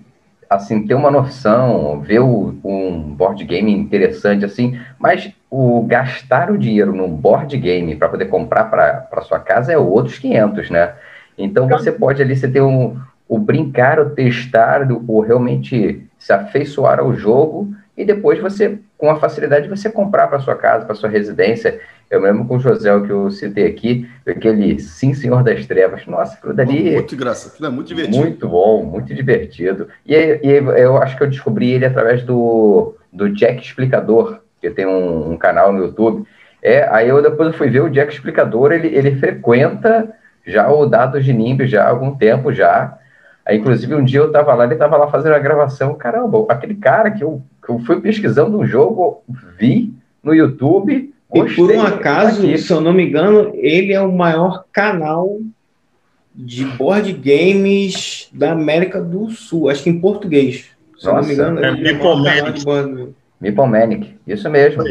assim, 0.50 0.86
ter 0.86 0.94
uma 0.94 1.12
noção, 1.12 2.02
ver 2.02 2.20
o, 2.20 2.56
um 2.64 3.14
board 3.16 3.44
game 3.44 3.72
interessante, 3.72 4.46
assim, 4.46 4.80
mas 5.00 5.32
o 5.56 5.84
gastar 5.84 6.50
o 6.50 6.58
dinheiro 6.58 6.92
num 6.92 7.08
board 7.08 7.56
game 7.60 7.96
para 7.96 8.10
poder 8.10 8.26
comprar 8.26 8.64
para 8.64 9.22
sua 9.22 9.38
casa 9.38 9.72
é 9.72 9.78
outros 9.78 10.18
500, 10.18 10.72
né? 10.72 10.96
Então 11.38 11.70
você 11.70 11.92
pode 11.92 12.24
ali, 12.24 12.36
você 12.36 12.48
ter 12.48 12.62
um, 12.62 12.98
o 13.30 13.38
brincar, 13.38 14.00
o 14.00 14.10
testar, 14.10 14.92
o 14.92 15.20
realmente 15.20 16.04
se 16.18 16.34
afeiçoar 16.34 17.00
ao 17.00 17.14
jogo 17.14 17.72
e 17.96 18.04
depois 18.04 18.40
você, 18.40 18.80
com 18.98 19.12
a 19.12 19.18
facilidade, 19.18 19.70
você 19.70 19.92
comprar 19.92 20.28
para 20.28 20.40
sua 20.40 20.56
casa, 20.56 20.86
para 20.86 20.96
sua 20.96 21.08
residência. 21.08 21.80
Eu 22.10 22.20
mesmo 22.20 22.48
com 22.48 22.56
o 22.56 22.60
José, 22.60 22.90
que 23.02 23.12
eu 23.12 23.30
citei 23.30 23.68
aqui, 23.68 24.10
aquele 24.26 24.80
Sim 24.80 25.14
Senhor 25.14 25.44
das 25.44 25.68
Trevas. 25.68 26.08
Nossa, 26.08 26.34
aquilo 26.34 26.56
dali. 26.56 26.96
Muito 26.96 27.16
graça, 27.16 27.50
aquilo 27.50 27.68
é 27.68 27.72
muito 27.72 27.88
divertido. 27.90 28.18
Muito 28.18 28.50
bom, 28.50 28.84
muito 28.84 29.14
divertido. 29.14 29.88
E, 30.04 30.16
e 30.16 30.50
eu 30.82 30.98
acho 30.98 31.16
que 31.16 31.24
eu 31.24 31.30
descobri 31.30 31.72
ele 31.72 31.86
através 31.86 32.24
do, 32.24 32.96
do 33.12 33.30
Jack 33.30 33.62
Explicador, 33.62 34.43
que 34.64 34.70
tem 34.70 34.86
um, 34.86 35.34
um 35.34 35.38
canal 35.38 35.74
no 35.74 35.84
YouTube. 35.84 36.26
É, 36.62 36.88
aí 36.90 37.10
eu 37.10 37.22
depois 37.22 37.50
eu 37.50 37.58
fui 37.58 37.70
ver 37.70 37.82
o 37.82 37.90
Jack 37.90 38.14
Explicador, 38.14 38.72
ele, 38.72 38.88
ele 38.88 39.18
frequenta 39.18 40.10
já 40.48 40.72
o 40.72 40.86
Dados 40.86 41.26
de 41.26 41.34
Nimbi 41.34 41.68
já 41.68 41.84
há 41.84 41.90
algum 41.90 42.16
tempo 42.16 42.54
já. 42.54 42.98
Aí, 43.46 43.58
inclusive, 43.58 43.94
um 43.94 44.04
dia 44.04 44.22
eu 44.22 44.28
estava 44.28 44.54
lá, 44.54 44.64
ele 44.64 44.74
estava 44.74 44.96
lá 44.96 45.08
fazendo 45.08 45.36
a 45.36 45.40
gravação. 45.40 45.96
Caramba, 45.96 46.46
aquele 46.48 46.76
cara 46.76 47.12
que 47.12 47.22
eu, 47.22 47.42
que 47.62 47.70
eu 47.70 47.80
fui 47.80 48.00
pesquisando 48.00 48.58
um 48.58 48.66
jogo, 48.66 49.22
vi 49.60 49.94
no 50.24 50.34
YouTube. 50.34 51.14
E 51.34 51.56
por 51.56 51.70
um 51.70 51.82
acaso, 51.82 52.58
se 52.58 52.72
eu 52.72 52.80
não 52.80 52.94
me 52.94 53.06
engano, 53.06 53.52
ele 53.56 53.92
é 53.92 54.00
o 54.00 54.14
maior 54.14 54.64
canal 54.72 55.40
de 56.34 56.64
board 56.64 57.12
games 57.12 58.30
da 58.32 58.54
América 58.54 59.02
do 59.02 59.30
Sul, 59.30 59.70
acho 59.70 59.84
que 59.84 59.90
em 59.90 60.00
português. 60.00 60.70
Se 60.98 61.06
Nossa, 61.06 61.20
não 61.20 61.28
me 61.28 61.34
engano, 61.34 61.60
é 61.60 61.72
Mipomanic. 63.44 64.00
Mipomanic, 64.00 64.20
isso 64.26 64.50
mesmo. 64.50 64.84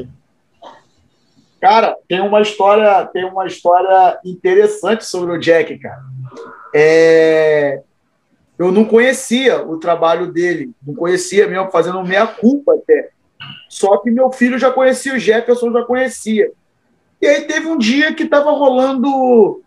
Cara, 1.61 1.96
tem 2.09 2.20
uma 2.20 2.40
história, 2.40 3.07
tem 3.07 3.24
uma 3.24 3.46
história 3.46 4.18
interessante 4.24 5.05
sobre 5.05 5.32
o 5.32 5.38
Jack, 5.38 5.78
cara. 5.78 6.03
É, 6.74 7.80
eu 8.59 8.72
não 8.72 8.84
conhecia 8.84 9.62
o 9.62 9.78
trabalho 9.78 10.32
dele, 10.32 10.72
não 10.84 10.92
conhecia 10.92 11.46
mesmo, 11.46 11.70
fazendo 11.70 12.03
meia-culpa 12.03 12.74
até. 12.74 13.11
Só 13.68 13.96
que 13.98 14.11
meu 14.11 14.30
filho 14.32 14.59
já 14.59 14.72
conhecia, 14.72 15.14
o 15.14 15.18
Jefferson 15.18 15.72
já 15.72 15.84
conhecia. 15.84 16.50
E 17.20 17.26
aí 17.28 17.42
teve 17.42 17.68
um 17.68 17.78
dia 17.78 18.12
que 18.12 18.24
estava 18.24 18.50
rolando 18.50 19.62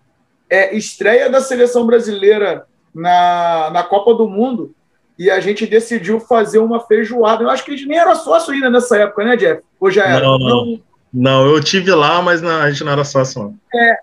é, 0.49 0.75
estreia 0.75 1.29
da 1.29 1.39
seleção 1.39 1.85
brasileira 1.85 2.65
na, 2.93 3.69
na 3.71 3.83
Copa 3.83 4.13
do 4.13 4.27
Mundo 4.27 4.74
e 5.17 5.29
a 5.29 5.39
gente 5.39 5.65
decidiu 5.65 6.19
fazer 6.19 6.59
uma 6.59 6.79
feijoada. 6.79 7.43
Eu 7.43 7.49
acho 7.49 7.63
que 7.63 7.71
a 7.71 7.75
gente 7.75 7.87
nem 7.87 7.97
era 7.97 8.15
sócio 8.15 8.53
ainda 8.53 8.69
nessa 8.69 8.97
época, 8.97 9.23
né, 9.23 9.37
Jeff? 9.37 9.61
Ou 9.79 9.89
já 9.89 10.05
era? 10.05 10.21
Não, 10.21 10.37
não. 10.37 10.79
Não, 11.13 11.45
eu 11.45 11.63
tive 11.63 11.91
lá, 11.91 12.21
mas 12.21 12.41
não, 12.41 12.61
a 12.61 12.69
gente 12.69 12.83
não 12.83 12.91
era 12.91 13.05
sócio, 13.05 13.43
não. 13.43 13.55
É. 13.73 13.97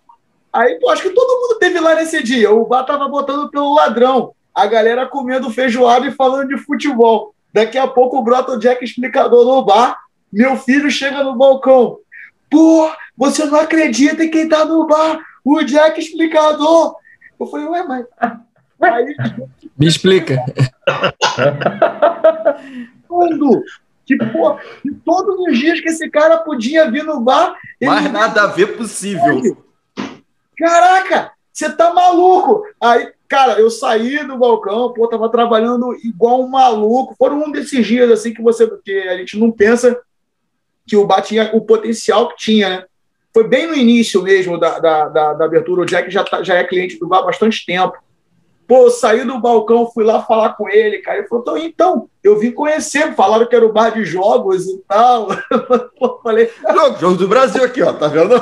Aí, 0.52 0.78
pô, 0.80 0.88
acho 0.90 1.02
que 1.02 1.10
todo 1.10 1.40
mundo 1.40 1.58
teve 1.58 1.78
lá 1.78 1.94
nesse 1.94 2.22
dia. 2.22 2.50
O 2.50 2.66
Bar 2.66 2.84
tava 2.84 3.06
botando 3.08 3.50
pelo 3.50 3.74
ladrão 3.74 4.34
a 4.54 4.66
galera 4.66 5.06
comendo 5.06 5.50
feijoada 5.50 6.06
e 6.06 6.12
falando 6.12 6.48
de 6.48 6.58
futebol. 6.58 7.34
Daqui 7.52 7.78
a 7.78 7.86
pouco 7.86 8.22
brota 8.22 8.52
o 8.52 8.58
Jack 8.58 8.82
explicador 8.84 9.44
no 9.44 9.62
bar 9.62 9.98
Meu 10.32 10.56
filho 10.56 10.90
chega 10.90 11.22
no 11.22 11.36
balcão. 11.36 11.98
Pô, 12.50 12.90
você 13.16 13.44
não 13.44 13.60
acredita 13.60 14.24
em 14.24 14.30
quem 14.30 14.48
tá 14.48 14.64
no 14.64 14.86
bar? 14.86 15.20
O 15.44 15.62
Jack 15.62 15.98
explicador. 16.00 16.96
Eu 17.38 17.46
falei, 17.46 17.66
ué, 17.66 17.82
mas. 17.82 18.06
Aí, 18.82 19.14
Me 19.78 19.86
explica. 19.86 20.38
quando? 23.12 23.62
Que, 24.06 24.16
pô, 24.16 24.56
que 24.56 24.90
todos 25.04 25.38
os 25.46 25.58
dias 25.58 25.80
que 25.80 25.88
esse 25.88 26.10
cara 26.10 26.38
podia 26.38 26.90
vir 26.90 27.04
no 27.04 27.20
bar. 27.20 27.56
ele 27.80 27.90
Mais 27.90 28.04
não 28.04 28.12
nada 28.12 28.42
a 28.42 28.46
ver 28.46 28.76
possível. 28.76 29.64
Caraca, 30.56 31.32
você 31.52 31.70
tá 31.70 31.92
maluco? 31.92 32.64
Aí, 32.80 33.12
cara, 33.28 33.60
eu 33.60 33.70
saí 33.70 34.26
do 34.26 34.38
balcão, 34.38 34.92
pô, 34.92 35.06
tava 35.06 35.28
trabalhando 35.28 35.94
igual 36.02 36.42
um 36.42 36.48
maluco. 36.48 37.14
Foram 37.16 37.44
um 37.44 37.52
desses 37.52 37.86
dias 37.86 38.10
assim 38.10 38.34
que 38.34 38.42
você, 38.42 38.66
que 38.84 38.98
a 39.08 39.16
gente 39.18 39.38
não 39.38 39.50
pensa 39.50 39.98
que 40.86 40.96
o 40.96 41.06
bar 41.06 41.22
tinha 41.22 41.50
o 41.54 41.60
potencial 41.60 42.28
que 42.30 42.36
tinha, 42.36 42.68
né? 42.68 42.84
Foi 43.32 43.48
bem 43.48 43.66
no 43.66 43.74
início 43.74 44.22
mesmo 44.22 44.58
da, 44.58 44.78
da, 44.78 45.08
da, 45.08 45.32
da 45.32 45.44
abertura. 45.46 45.82
O 45.82 45.86
Jack 45.86 46.10
já, 46.10 46.22
tá, 46.22 46.42
já 46.42 46.56
é 46.56 46.64
cliente 46.64 46.98
do 46.98 47.08
bar 47.08 47.20
há 47.20 47.22
bastante 47.22 47.64
tempo. 47.64 47.96
Pô, 48.72 48.88
saí 48.88 49.22
do 49.22 49.38
balcão, 49.38 49.90
fui 49.92 50.02
lá 50.02 50.22
falar 50.22 50.54
com 50.54 50.66
ele, 50.66 51.00
cara. 51.00 51.18
Ele 51.18 51.28
falou, 51.28 51.42
então, 51.42 51.58
então, 51.58 52.08
eu 52.24 52.38
vim 52.38 52.50
conhecer, 52.50 53.14
falaram 53.14 53.46
que 53.46 53.54
era 53.54 53.66
o 53.66 53.70
bar 53.70 53.90
de 53.90 54.02
jogos 54.02 54.66
e 54.66 54.78
tal. 54.88 55.28
Pô, 56.00 56.18
falei, 56.22 56.50
Jogo, 56.72 56.98
jogo 56.98 57.16
do 57.16 57.28
Brasil 57.28 57.62
aqui, 57.62 57.82
ó. 57.82 57.92
Tá 57.92 58.08
vendo? 58.08 58.30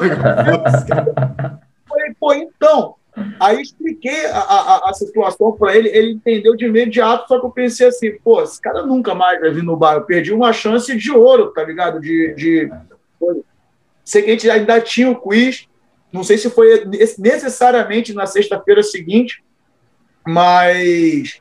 Falei, 1.89 2.15
pô, 2.21 2.33
então. 2.33 2.95
Aí 3.41 3.61
expliquei 3.61 4.27
a, 4.27 4.39
a, 4.39 4.91
a 4.91 4.93
situação 4.93 5.51
para 5.51 5.75
ele, 5.77 5.89
ele 5.89 6.13
entendeu 6.13 6.55
de 6.55 6.65
imediato, 6.67 7.27
só 7.27 7.41
que 7.41 7.47
eu 7.47 7.51
pensei 7.51 7.89
assim, 7.89 8.13
pô, 8.23 8.41
esse 8.41 8.61
cara 8.61 8.87
nunca 8.87 9.13
mais 9.13 9.41
vai 9.41 9.51
vir 9.51 9.65
no 9.65 9.77
bar. 9.77 9.95
Eu 9.95 10.03
perdi 10.03 10.33
uma 10.33 10.53
chance 10.53 10.97
de 10.97 11.11
ouro, 11.11 11.53
tá 11.53 11.65
ligado? 11.65 11.99
De. 11.99 12.35
de... 12.37 12.71
Sei 14.05 14.23
que 14.23 14.29
a 14.29 14.33
gente 14.35 14.49
ainda 14.49 14.81
tinha 14.81 15.11
o 15.11 15.21
quiz, 15.21 15.67
não 16.13 16.23
sei 16.23 16.39
se 16.39 16.49
foi 16.49 16.85
necessariamente 17.19 18.15
na 18.15 18.27
sexta-feira 18.27 18.81
seguinte, 18.85 19.43
mas 20.31 21.41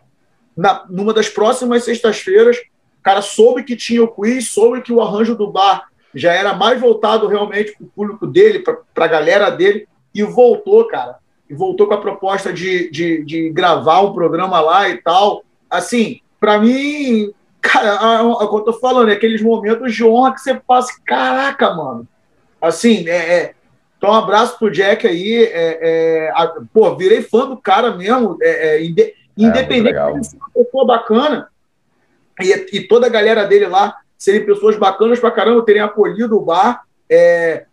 na, 0.57 0.83
numa 0.89 1.13
das 1.13 1.29
próximas 1.29 1.83
sextas-feiras, 1.83 2.57
o 2.57 3.03
cara 3.03 3.21
soube 3.21 3.63
que 3.63 3.75
tinha 3.75 4.03
o 4.03 4.07
quiz, 4.07 4.49
soube 4.49 4.81
que 4.81 4.91
o 4.91 5.01
arranjo 5.01 5.35
do 5.35 5.51
bar 5.51 5.87
já 6.13 6.33
era 6.33 6.53
mais 6.53 6.81
voltado 6.81 7.27
realmente 7.27 7.73
para 7.77 7.85
o 7.85 7.89
público 7.89 8.27
dele, 8.27 8.59
para 8.59 9.05
a 9.05 9.07
galera 9.07 9.49
dele, 9.51 9.87
e 10.13 10.23
voltou, 10.23 10.85
cara. 10.87 11.17
E 11.47 11.53
voltou 11.53 11.87
com 11.87 11.93
a 11.93 12.01
proposta 12.01 12.51
de, 12.51 12.89
de, 12.89 13.23
de 13.23 13.49
gravar 13.51 14.01
um 14.01 14.13
programa 14.13 14.59
lá 14.59 14.89
e 14.89 14.97
tal. 14.97 15.43
Assim, 15.69 16.19
para 16.39 16.57
mim, 16.59 17.31
cara, 17.61 18.23
o 18.23 18.49
que 18.49 18.55
eu 18.55 18.61
tô 18.61 18.73
falando, 18.73 19.11
é 19.11 19.13
aqueles 19.13 19.41
momentos 19.41 19.93
de 19.93 20.03
honra 20.03 20.33
que 20.33 20.41
você 20.41 20.55
passa, 20.55 20.93
caraca, 21.05 21.73
mano. 21.73 22.07
Assim, 22.59 23.07
é, 23.07 23.15
é, 23.15 23.53
então, 23.99 24.11
um 24.11 24.15
abraço 24.15 24.57
pro 24.57 24.71
Jack 24.71 25.05
aí. 25.05 25.43
É, 25.43 25.79
é, 25.81 26.29
a, 26.33 26.53
pô, 26.73 26.95
virei 26.95 27.21
fã 27.21 27.45
do 27.45 27.57
cara 27.57 27.91
mesmo. 27.95 28.37
É, 28.41 28.77
é 28.77 28.83
inde, 28.85 29.13
independente 29.37 29.93
de 30.19 30.25
ser 30.25 30.37
uma 30.37 30.49
pessoa 30.49 30.85
bacana 30.85 31.49
e, 32.39 32.77
e, 32.77 32.87
toda 32.87 33.07
a 33.07 33.09
galera 33.09 33.43
dele 33.45 33.67
lá 33.67 33.97
serem 34.17 34.45
pessoas 34.45 34.77
bacanas 34.77 35.19
pra 35.19 35.31
caramba, 35.31 35.65
terem 35.65 35.81
acolhido 35.81 36.37
o 36.37 36.41
bar. 36.41 36.83
É, 37.09 37.65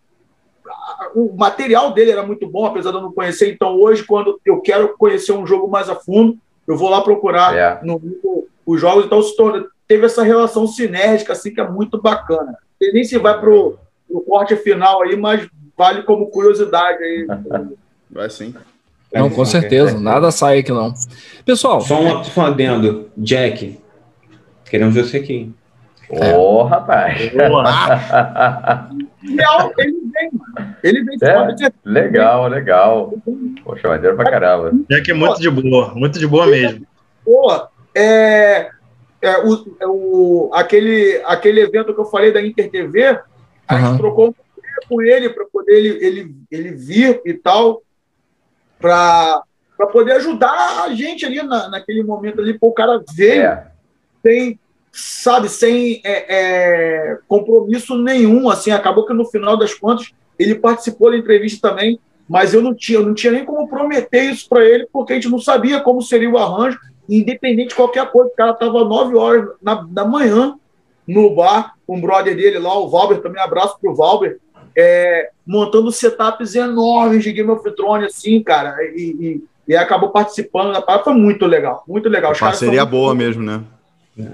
o 1.15 1.33
material 1.33 1.93
dele 1.93 2.11
era 2.11 2.23
muito 2.23 2.45
bom, 2.45 2.65
apesar 2.65 2.91
de 2.91 2.97
eu 2.97 3.01
não 3.01 3.13
conhecer. 3.13 3.49
Então, 3.49 3.79
hoje, 3.79 4.03
quando 4.03 4.37
eu 4.45 4.59
quero 4.59 4.97
conhecer 4.97 5.31
um 5.31 5.47
jogo 5.47 5.69
mais 5.69 5.89
a 5.89 5.95
fundo, 5.95 6.37
eu 6.67 6.75
vou 6.75 6.89
lá 6.89 6.99
procurar 7.01 7.55
É. 7.55 7.79
no, 7.83 7.99
no- 7.99 8.47
os 8.65 8.81
jogos. 8.81 9.05
Então, 9.05 9.21
se 9.21 9.33
torna, 9.37 9.65
teve 9.87 10.05
essa 10.05 10.23
relação 10.23 10.67
sinérgica, 10.67 11.31
assim, 11.31 11.53
que 11.53 11.61
é 11.61 11.69
muito 11.69 12.01
bacana. 12.01 12.57
Nem 12.81 13.05
se 13.05 13.17
vai 13.17 13.39
pro, 13.39 13.79
pro 14.09 14.19
corte 14.21 14.57
final 14.57 15.03
aí, 15.03 15.15
mas 15.15 15.47
vale 15.77 16.03
como 16.03 16.27
curiosidade 16.27 17.03
aí. 17.03 17.27
Vai 18.09 18.29
sim. 18.29 18.53
Não, 19.13 19.29
com 19.29 19.45
certeza. 19.45 19.99
Nada 19.99 20.31
sai 20.31 20.59
aqui, 20.59 20.71
não. 20.71 20.93
Pessoal, 21.45 21.79
Só 21.81 21.99
um, 22.01 22.23
só 22.23 22.41
um 22.41 22.45
adendo. 22.45 23.09
Jack, 23.17 23.79
queremos 24.69 24.95
você 24.95 25.17
aqui. 25.17 25.53
Ô, 26.09 26.63
rapaz. 26.63 27.31
Boa. 27.33 27.63
Real, 29.23 29.71
ele 29.77 29.91
vem, 30.13 30.29
mano. 30.33 30.75
Ele 30.83 31.03
vem. 31.03 31.17
É. 31.21 31.71
Legal, 31.83 32.47
legal. 32.47 33.13
Poxa, 33.63 33.87
maneiro 33.89 34.15
pra 34.15 34.29
caramba. 34.29 34.71
Jack 34.89 35.11
é 35.11 35.13
muito 35.13 35.39
de 35.39 35.49
boa, 35.49 35.93
muito 35.93 36.17
de 36.19 36.27
boa 36.27 36.45
mesmo. 36.47 36.85
pô, 37.25 37.67
é, 37.93 38.69
é, 39.21 39.37
o, 39.43 39.75
é 39.81 39.87
o- 39.87 40.49
aquele, 40.53 41.21
aquele 41.25 41.61
evento 41.61 41.93
que 41.93 41.99
eu 41.99 42.05
falei 42.05 42.31
da 42.31 42.41
Inter 42.41 42.69
TV, 42.69 43.19
a 43.67 43.77
gente 43.79 43.97
trocou 43.97 44.29
um 44.29 44.33
com 44.87 45.01
ele 45.01 45.29
para 45.29 45.45
poder 45.45 45.73
ele, 45.73 46.05
ele, 46.05 46.35
ele 46.51 46.71
vir 46.71 47.21
e 47.25 47.33
tal, 47.33 47.81
para 48.79 49.43
poder 49.91 50.13
ajudar 50.13 50.83
a 50.83 50.93
gente 50.93 51.25
ali 51.25 51.41
na, 51.41 51.69
naquele 51.69 52.03
momento 52.03 52.41
ali. 52.41 52.57
Pô, 52.57 52.67
o 52.67 52.73
cara 52.73 53.03
veio 53.15 53.43
É. 53.43 53.67
sem, 54.25 54.59
sabe, 54.91 55.49
sem 55.49 56.01
é, 56.03 56.25
é, 56.29 57.17
compromisso 57.27 57.97
nenhum, 57.97 58.49
assim, 58.49 58.71
acabou 58.71 59.05
que 59.05 59.13
no 59.13 59.25
final 59.25 59.57
das 59.57 59.73
contas 59.73 60.11
ele 60.37 60.55
participou 60.55 61.11
da 61.11 61.17
entrevista 61.17 61.69
também, 61.69 61.99
mas 62.29 62.53
eu 62.53 62.61
não 62.61 62.73
tinha, 62.73 62.99
eu 62.99 63.05
não 63.05 63.13
tinha 63.13 63.31
nem 63.31 63.45
como 63.45 63.67
prometer 63.67 64.31
isso 64.31 64.47
para 64.49 64.63
ele, 64.65 64.87
porque 64.91 65.13
a 65.13 65.15
gente 65.15 65.29
não 65.29 65.39
sabia 65.39 65.79
como 65.79 66.01
seria 66.01 66.29
o 66.29 66.37
arranjo, 66.37 66.79
independente 67.09 67.69
de 67.69 67.75
qualquer 67.75 68.11
coisa, 68.11 68.29
o 68.29 68.35
cara 68.35 68.51
estava 68.51 68.83
nove 68.83 69.15
horas 69.15 69.49
na, 69.61 69.75
da 69.75 70.03
manhã 70.03 70.57
no 71.07 71.33
bar, 71.33 71.75
com 71.87 71.97
o 71.97 72.01
brother 72.01 72.35
dele 72.35 72.59
lá, 72.59 72.77
o 72.77 72.89
Valber, 72.89 73.21
também 73.21 73.41
abraço 73.41 73.77
pro 73.79 73.95
Valber, 73.95 74.39
é, 74.77 75.29
montando 75.45 75.91
setups 75.91 76.53
enormes 76.55 77.23
de 77.23 77.31
Game 77.33 77.49
of 77.49 77.69
Thrones, 77.75 78.13
assim, 78.13 78.41
cara, 78.43 78.75
e, 78.95 79.41
e, 79.67 79.71
e 79.73 79.75
acabou 79.75 80.09
participando 80.09 80.71
da 80.73 80.81
parada, 80.81 81.03
foi 81.05 81.13
muito 81.15 81.45
legal, 81.47 81.83
muito 81.87 82.07
legal. 82.07 82.31
Os 82.31 82.39
Parceria 82.39 82.85
boa 82.85 83.15
mesmo, 83.15 83.41
né? 83.41 83.63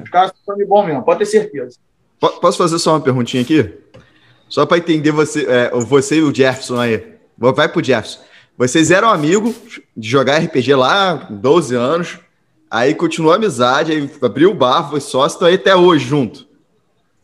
os 0.03 0.09
caras 0.09 0.33
são 0.45 0.55
de 0.55 0.65
bom 0.65 0.85
mesmo, 0.85 1.01
pode 1.03 1.19
ter 1.19 1.25
certeza. 1.25 1.77
Po- 2.19 2.39
Posso 2.41 2.57
fazer 2.57 2.77
só 2.79 2.91
uma 2.93 3.01
perguntinha 3.01 3.41
aqui? 3.43 3.69
Só 4.49 4.65
para 4.65 4.77
entender 4.77 5.11
você, 5.11 5.45
é, 5.49 5.69
você 5.71 6.17
e 6.17 6.21
o 6.21 6.33
Jefferson 6.33 6.79
aí. 6.79 7.03
Vai 7.37 7.67
pro 7.67 7.83
Jefferson. 7.83 8.19
Vocês 8.57 8.91
eram 8.91 9.09
amigos 9.09 9.81
de 9.97 10.07
jogar 10.07 10.37
RPG 10.37 10.75
lá, 10.75 11.17
com 11.27 11.35
12 11.35 11.75
anos. 11.75 12.19
Aí 12.69 12.93
continuou 12.93 13.33
a 13.33 13.35
amizade, 13.35 13.91
aí 13.91 14.09
abriu 14.21 14.51
o 14.51 14.53
bar, 14.53 14.89
foi 14.89 14.99
sócio, 14.99 15.35
estão 15.35 15.47
aí 15.47 15.55
até 15.55 15.75
hoje 15.75 16.05
junto. 16.05 16.47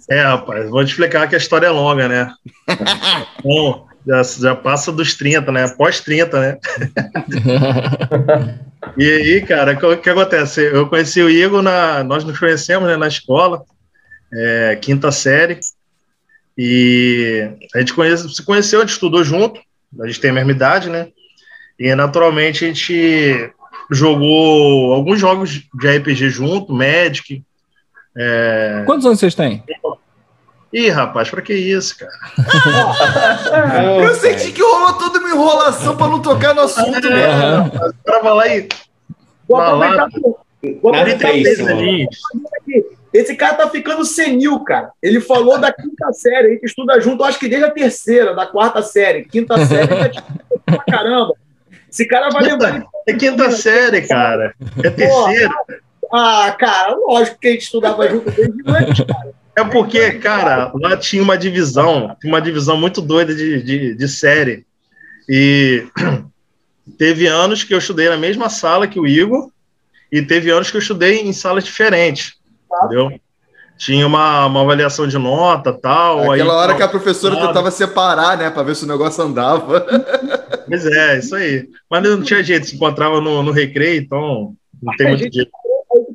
É, 0.09 0.23
rapaz, 0.23 0.69
vou 0.69 0.83
te 0.83 0.89
explicar 0.89 1.27
que 1.27 1.35
a 1.35 1.37
história 1.37 1.67
é 1.67 1.71
longa, 1.71 2.07
né? 2.07 2.33
Bom, 3.43 3.87
já, 4.05 4.23
já 4.23 4.55
passa 4.55 4.91
dos 4.91 5.13
30, 5.13 5.51
né? 5.51 5.67
Pós 5.69 6.01
30, 6.01 6.39
né? 6.39 6.57
E 8.97 9.11
aí, 9.11 9.41
cara, 9.41 9.73
o 9.73 9.97
que 9.97 10.09
acontece? 10.09 10.61
Eu 10.61 10.87
conheci 10.87 11.21
o 11.21 11.29
Igor, 11.29 11.61
na, 11.61 12.03
nós 12.03 12.23
nos 12.23 12.39
conhecemos 12.39 12.87
né, 12.87 12.97
na 12.97 13.07
escola, 13.07 13.63
é, 14.33 14.77
quinta 14.81 15.11
série, 15.11 15.59
e 16.57 17.49
a 17.73 17.79
gente 17.79 17.93
conhece, 17.93 18.27
se 18.33 18.43
conheceu, 18.43 18.79
a 18.79 18.83
gente 18.83 18.93
estudou 18.93 19.23
junto, 19.23 19.61
a 20.01 20.07
gente 20.07 20.19
tem 20.19 20.31
a 20.31 20.33
mesma 20.33 20.51
idade, 20.51 20.89
né? 20.89 21.09
E 21.79 21.93
naturalmente 21.95 22.65
a 22.65 22.67
gente 22.67 23.51
jogou 23.91 24.93
alguns 24.93 25.19
jogos 25.19 25.63
de 25.73 25.97
RPG 25.97 26.29
junto, 26.29 26.73
Magic. 26.73 27.43
É... 28.17 28.83
Quantos 28.85 29.05
anos 29.05 29.19
vocês 29.19 29.35
têm? 29.35 29.63
Ih, 30.71 30.89
rapaz, 30.89 31.29
pra 31.29 31.41
que 31.41 31.53
isso, 31.53 31.97
cara? 31.97 32.11
Eu 34.03 34.13
senti 34.15 34.51
que 34.51 34.61
rolou 34.61 34.93
toda 34.93 35.19
uma 35.19 35.29
enrolação 35.29 35.97
para 35.97 36.07
não 36.07 36.21
tocar 36.21 36.53
no 36.53 36.61
assunto, 36.61 37.09
né? 37.09 37.25
Aham. 37.25 37.67
O 37.67 38.03
cara 38.05 38.19
vai 38.21 38.33
lá 38.33 38.47
e 38.47 38.67
Vou 39.47 39.59
aproveitar, 39.59 40.07
vou 40.81 40.93
aproveitar 40.93 41.35
esse- 41.35 41.63
só. 41.63 41.69
ali. 41.69 42.07
Esse 43.11 43.35
cara 43.35 43.55
tá 43.55 43.67
ficando 43.69 44.05
senil, 44.05 44.59
cara. 44.59 44.91
Ele 45.01 45.19
falou 45.19 45.57
da 45.57 45.73
quinta 45.73 46.13
série, 46.13 46.47
a 46.47 46.51
gente 46.51 46.65
estuda 46.65 47.01
junto, 47.01 47.23
eu 47.23 47.25
acho 47.27 47.39
que 47.39 47.47
desde 47.47 47.65
a 47.65 47.71
terceira, 47.71 48.35
da 48.35 48.45
quarta 48.45 48.83
série. 48.83 49.23
Quinta 49.25 49.65
série, 49.65 49.87
tá 49.87 50.23
pra 50.65 50.77
caramba. 50.85 51.33
Esse 51.91 52.05
cara 52.07 52.29
vai 52.29 52.43
lembrar. 52.43 52.83
É 53.07 53.13
quinta 53.13 53.49
série, 53.49 54.03
cara. 54.03 54.53
É 54.83 54.89
terceira. 54.91 55.49
Ah, 56.13 56.55
cara, 56.59 56.95
lógico 56.95 57.39
que 57.39 57.47
a 57.47 57.51
gente 57.51 57.61
estudava 57.63 58.07
junto 58.07 58.29
desde 58.29 58.61
antes, 58.67 59.03
cara. 59.05 59.31
É 59.59 59.63
porque, 59.65 60.11
cara, 60.13 60.71
lá 60.75 60.95
tinha 60.97 61.21
uma 61.21 61.37
divisão, 61.37 62.15
tinha 62.19 62.31
uma 62.33 62.41
divisão 62.41 62.77
muito 62.77 63.01
doida 63.01 63.33
de, 63.35 63.61
de, 63.61 63.95
de 63.95 64.07
série. 64.07 64.65
E 65.27 65.85
teve 66.97 67.27
anos 67.27 67.63
que 67.63 67.73
eu 67.73 67.77
estudei 67.77 68.09
na 68.09 68.17
mesma 68.17 68.49
sala 68.49 68.87
que 68.87 68.99
o 68.99 69.05
Igor, 69.07 69.49
e 70.11 70.21
teve 70.21 70.49
anos 70.49 70.71
que 70.71 70.77
eu 70.77 70.81
estudei 70.81 71.21
em 71.21 71.33
salas 71.33 71.63
diferentes. 71.63 72.33
Entendeu? 72.83 73.19
Tinha 73.77 74.05
uma, 74.05 74.45
uma 74.45 74.61
avaliação 74.61 75.07
de 75.07 75.17
nota 75.17 75.71
tal. 75.71 76.31
Aquela 76.31 76.53
aí, 76.53 76.59
hora 76.59 76.75
que 76.75 76.83
a 76.83 76.87
professora 76.87 77.35
tentava 77.35 77.71
separar, 77.71 78.37
né? 78.37 78.49
Para 78.49 78.63
ver 78.63 78.75
se 78.75 78.83
o 78.83 78.87
negócio 78.87 79.23
andava. 79.23 79.85
Pois 80.67 80.85
é, 80.85 81.19
isso 81.19 81.33
aí. 81.35 81.67
Mas 81.89 82.03
não 82.03 82.21
tinha 82.21 82.43
jeito, 82.43 82.67
se 82.67 82.75
encontrava 82.75 83.21
no, 83.21 83.41
no 83.41 83.51
recreio, 83.51 84.01
então 84.01 84.53
não 84.83 84.95
tem 84.97 85.07
A 85.07 85.09
muito 85.11 85.23
gente- 85.23 85.35
jeito. 85.35 85.51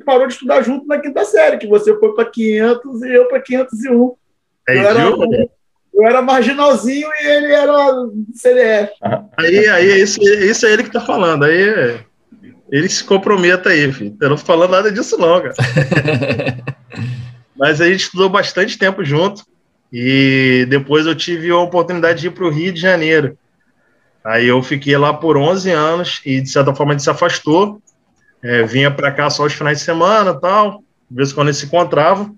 Parou 0.05 0.27
de 0.27 0.33
estudar 0.33 0.61
junto 0.61 0.85
na 0.85 0.99
quinta 0.99 1.25
série, 1.25 1.57
que 1.57 1.67
você 1.67 1.97
foi 1.99 2.13
para 2.13 2.29
500 2.29 3.01
e 3.01 3.13
eu 3.13 3.27
para 3.27 3.41
501. 3.41 4.15
eu, 4.67 4.77
era, 4.87 4.99
eu 5.93 6.07
era 6.07 6.21
marginalzinho 6.21 7.09
e 7.21 7.27
ele 7.27 7.51
era 7.51 7.73
CDF. 8.33 8.93
Aí, 9.37 9.67
aí 9.67 9.91
é 9.91 9.97
isso, 9.97 10.21
é 10.21 10.45
isso 10.45 10.65
é 10.65 10.71
ele 10.71 10.83
que 10.83 10.91
tá 10.91 11.01
falando. 11.01 11.45
Aí 11.45 11.99
ele 12.71 12.89
se 12.89 13.03
comprometa 13.03 13.69
aí, 13.69 13.91
filho. 13.91 14.15
Eu 14.21 14.29
não 14.29 14.37
tô 14.37 14.45
falando 14.45 14.71
nada 14.71 14.91
disso, 14.91 15.17
não, 15.17 15.41
cara. 15.41 15.55
Mas 17.55 17.79
a 17.79 17.87
gente 17.87 18.01
estudou 18.01 18.29
bastante 18.29 18.77
tempo 18.77 19.03
junto. 19.03 19.43
E 19.91 20.65
depois 20.69 21.05
eu 21.05 21.15
tive 21.15 21.49
a 21.49 21.57
oportunidade 21.57 22.19
de 22.19 22.27
ir 22.27 22.31
para 22.31 22.45
o 22.45 22.49
Rio 22.49 22.73
de 22.73 22.81
Janeiro. 22.81 23.37
Aí 24.23 24.47
eu 24.47 24.61
fiquei 24.61 24.97
lá 24.97 25.13
por 25.13 25.37
11 25.37 25.71
anos 25.71 26.21
e, 26.25 26.41
de 26.41 26.49
certa 26.49 26.73
forma, 26.73 26.91
a 26.91 26.95
gente 26.95 27.03
se 27.03 27.09
afastou. 27.09 27.79
É, 28.45 28.61
vinha 28.61 28.91
para 28.91 29.11
cá 29.11 29.27
só 29.27 29.43
os 29.43 29.53
finais 29.53 29.79
de 29.79 29.83
semana 29.83 30.31
tal, 30.35 30.83
de 31.09 31.17
vez 31.17 31.31
em 31.31 31.33
quando 31.33 31.47
gente 31.47 31.57
se 31.57 31.65
encontrava. 31.65 32.31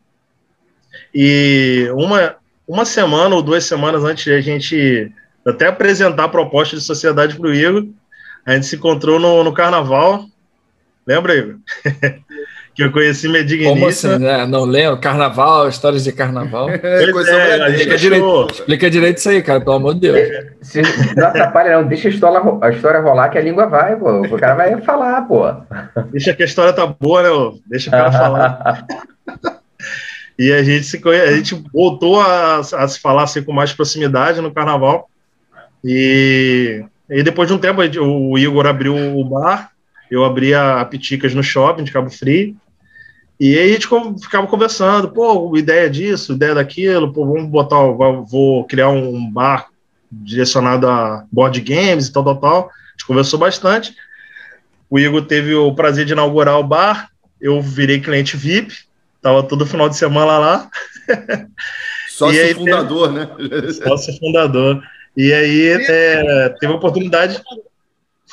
E 1.14 1.90
uma, 1.92 2.38
uma 2.66 2.86
semana 2.86 3.36
ou 3.36 3.42
duas 3.42 3.66
semanas 3.66 4.06
antes 4.06 4.24
de 4.24 4.32
a 4.32 4.40
gente 4.40 5.12
até 5.46 5.68
apresentar 5.68 6.24
a 6.24 6.30
proposta 6.30 6.78
de 6.78 6.82
sociedade 6.82 7.36
para 7.36 7.50
o 7.50 7.54
Igor, 7.54 7.88
a 8.46 8.54
gente 8.54 8.68
se 8.68 8.78
encontrou 8.78 9.20
no, 9.20 9.44
no 9.44 9.54
carnaval. 9.54 10.26
Lembra, 11.06 11.36
Igor? 11.36 11.58
que 12.78 12.84
eu 12.84 12.92
conheci 12.92 13.28
minha 13.28 13.44
digníssima. 13.44 13.76
Como 13.76 13.88
assim, 13.88 14.20
né? 14.20 14.46
Não 14.46 14.64
lembro. 14.64 15.00
Carnaval, 15.00 15.68
histórias 15.68 16.04
de 16.04 16.12
carnaval. 16.12 16.70
É, 16.78 17.12
coisa 17.12 17.32
é, 17.32 17.70
explica, 17.72 17.98
direito, 17.98 18.48
explica 18.52 18.90
direito 18.90 19.18
isso 19.18 19.30
aí, 19.30 19.42
cara, 19.42 19.60
pelo 19.60 19.78
amor 19.78 19.96
de 19.96 20.02
Deus. 20.02 20.46
Se, 20.62 20.82
não 21.16 21.28
atrapalha, 21.28 21.76
não. 21.76 21.88
Deixa 21.88 22.08
a 22.08 22.12
história, 22.12 22.40
a 22.62 22.70
história 22.70 23.02
rolar 23.02 23.30
que 23.30 23.38
a 23.38 23.42
língua 23.42 23.66
vai, 23.66 23.96
pô. 23.96 24.22
O 24.22 24.38
cara 24.38 24.54
vai 24.54 24.80
falar, 24.82 25.24
pô. 25.24 25.44
Deixa 26.12 26.36
que 26.36 26.44
a 26.44 26.46
história 26.46 26.72
tá 26.72 26.86
boa, 26.86 27.24
né? 27.24 27.60
Deixa 27.66 27.90
o 27.90 27.92
cara 27.92 28.12
falar. 28.12 28.86
e 30.38 30.52
a 30.52 30.62
gente, 30.62 30.84
se, 30.84 31.02
a 31.10 31.36
gente 31.36 31.64
voltou 31.74 32.22
a, 32.22 32.58
a 32.60 32.88
se 32.88 33.00
falar 33.00 33.24
assim, 33.24 33.42
com 33.42 33.52
mais 33.52 33.74
proximidade 33.74 34.40
no 34.40 34.54
carnaval. 34.54 35.10
E, 35.84 36.84
e 37.10 37.24
depois 37.24 37.48
de 37.48 37.56
um 37.56 37.60
tempo, 37.60 37.82
o 37.82 38.38
Igor 38.38 38.68
abriu 38.68 38.96
o 38.96 39.24
bar, 39.24 39.72
eu 40.12 40.24
abri 40.24 40.54
a 40.54 40.86
Piticas 40.86 41.34
no 41.34 41.42
shopping 41.42 41.84
de 41.84 41.92
Cabo 41.92 42.12
Frio. 42.12 42.56
E 43.40 43.58
aí 43.58 43.70
a 43.70 43.74
gente 43.74 43.88
ficava 44.22 44.48
conversando, 44.48 45.10
pô, 45.10 45.56
ideia 45.56 45.90
disso, 45.90 46.34
ideia 46.34 46.56
daquilo, 46.56 47.14
pô, 47.14 47.26
vamos 47.26 47.50
botar, 47.50 47.78
vou 47.78 48.66
criar 48.66 48.90
um 48.90 49.30
bar 49.32 49.68
direcionado 50.12 50.88
a 50.88 51.26
board 51.32 51.62
games 51.62 52.08
e 52.08 52.14
tal, 52.14 52.24
tal, 52.24 52.38
tal. 52.38 52.60
A 52.60 52.92
gente 52.92 53.06
conversou 53.06 53.38
bastante. 53.38 53.96
O 54.90 54.98
Igor 54.98 55.22
teve 55.24 55.54
o 55.54 55.74
prazer 55.76 56.06
de 56.06 56.14
inaugurar 56.14 56.60
o 56.60 56.64
bar, 56.64 57.12
eu 57.40 57.62
virei 57.62 58.00
cliente 58.00 58.36
VIP, 58.36 58.74
tava 59.22 59.44
todo 59.44 59.66
final 59.66 59.88
de 59.88 59.98
semana 59.98 60.40
lá. 60.40 60.70
Sócio 62.10 62.56
fundador, 62.56 63.14
teve... 63.14 63.50
né? 63.50 63.72
Sócio 63.72 64.18
fundador. 64.18 64.82
E 65.16 65.32
aí 65.32 65.68
é, 65.68 66.50
teve 66.60 66.74
a 66.74 66.76
oportunidade. 66.76 67.42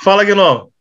Fala, 0.03 0.25
Guilherme. 0.25 0.74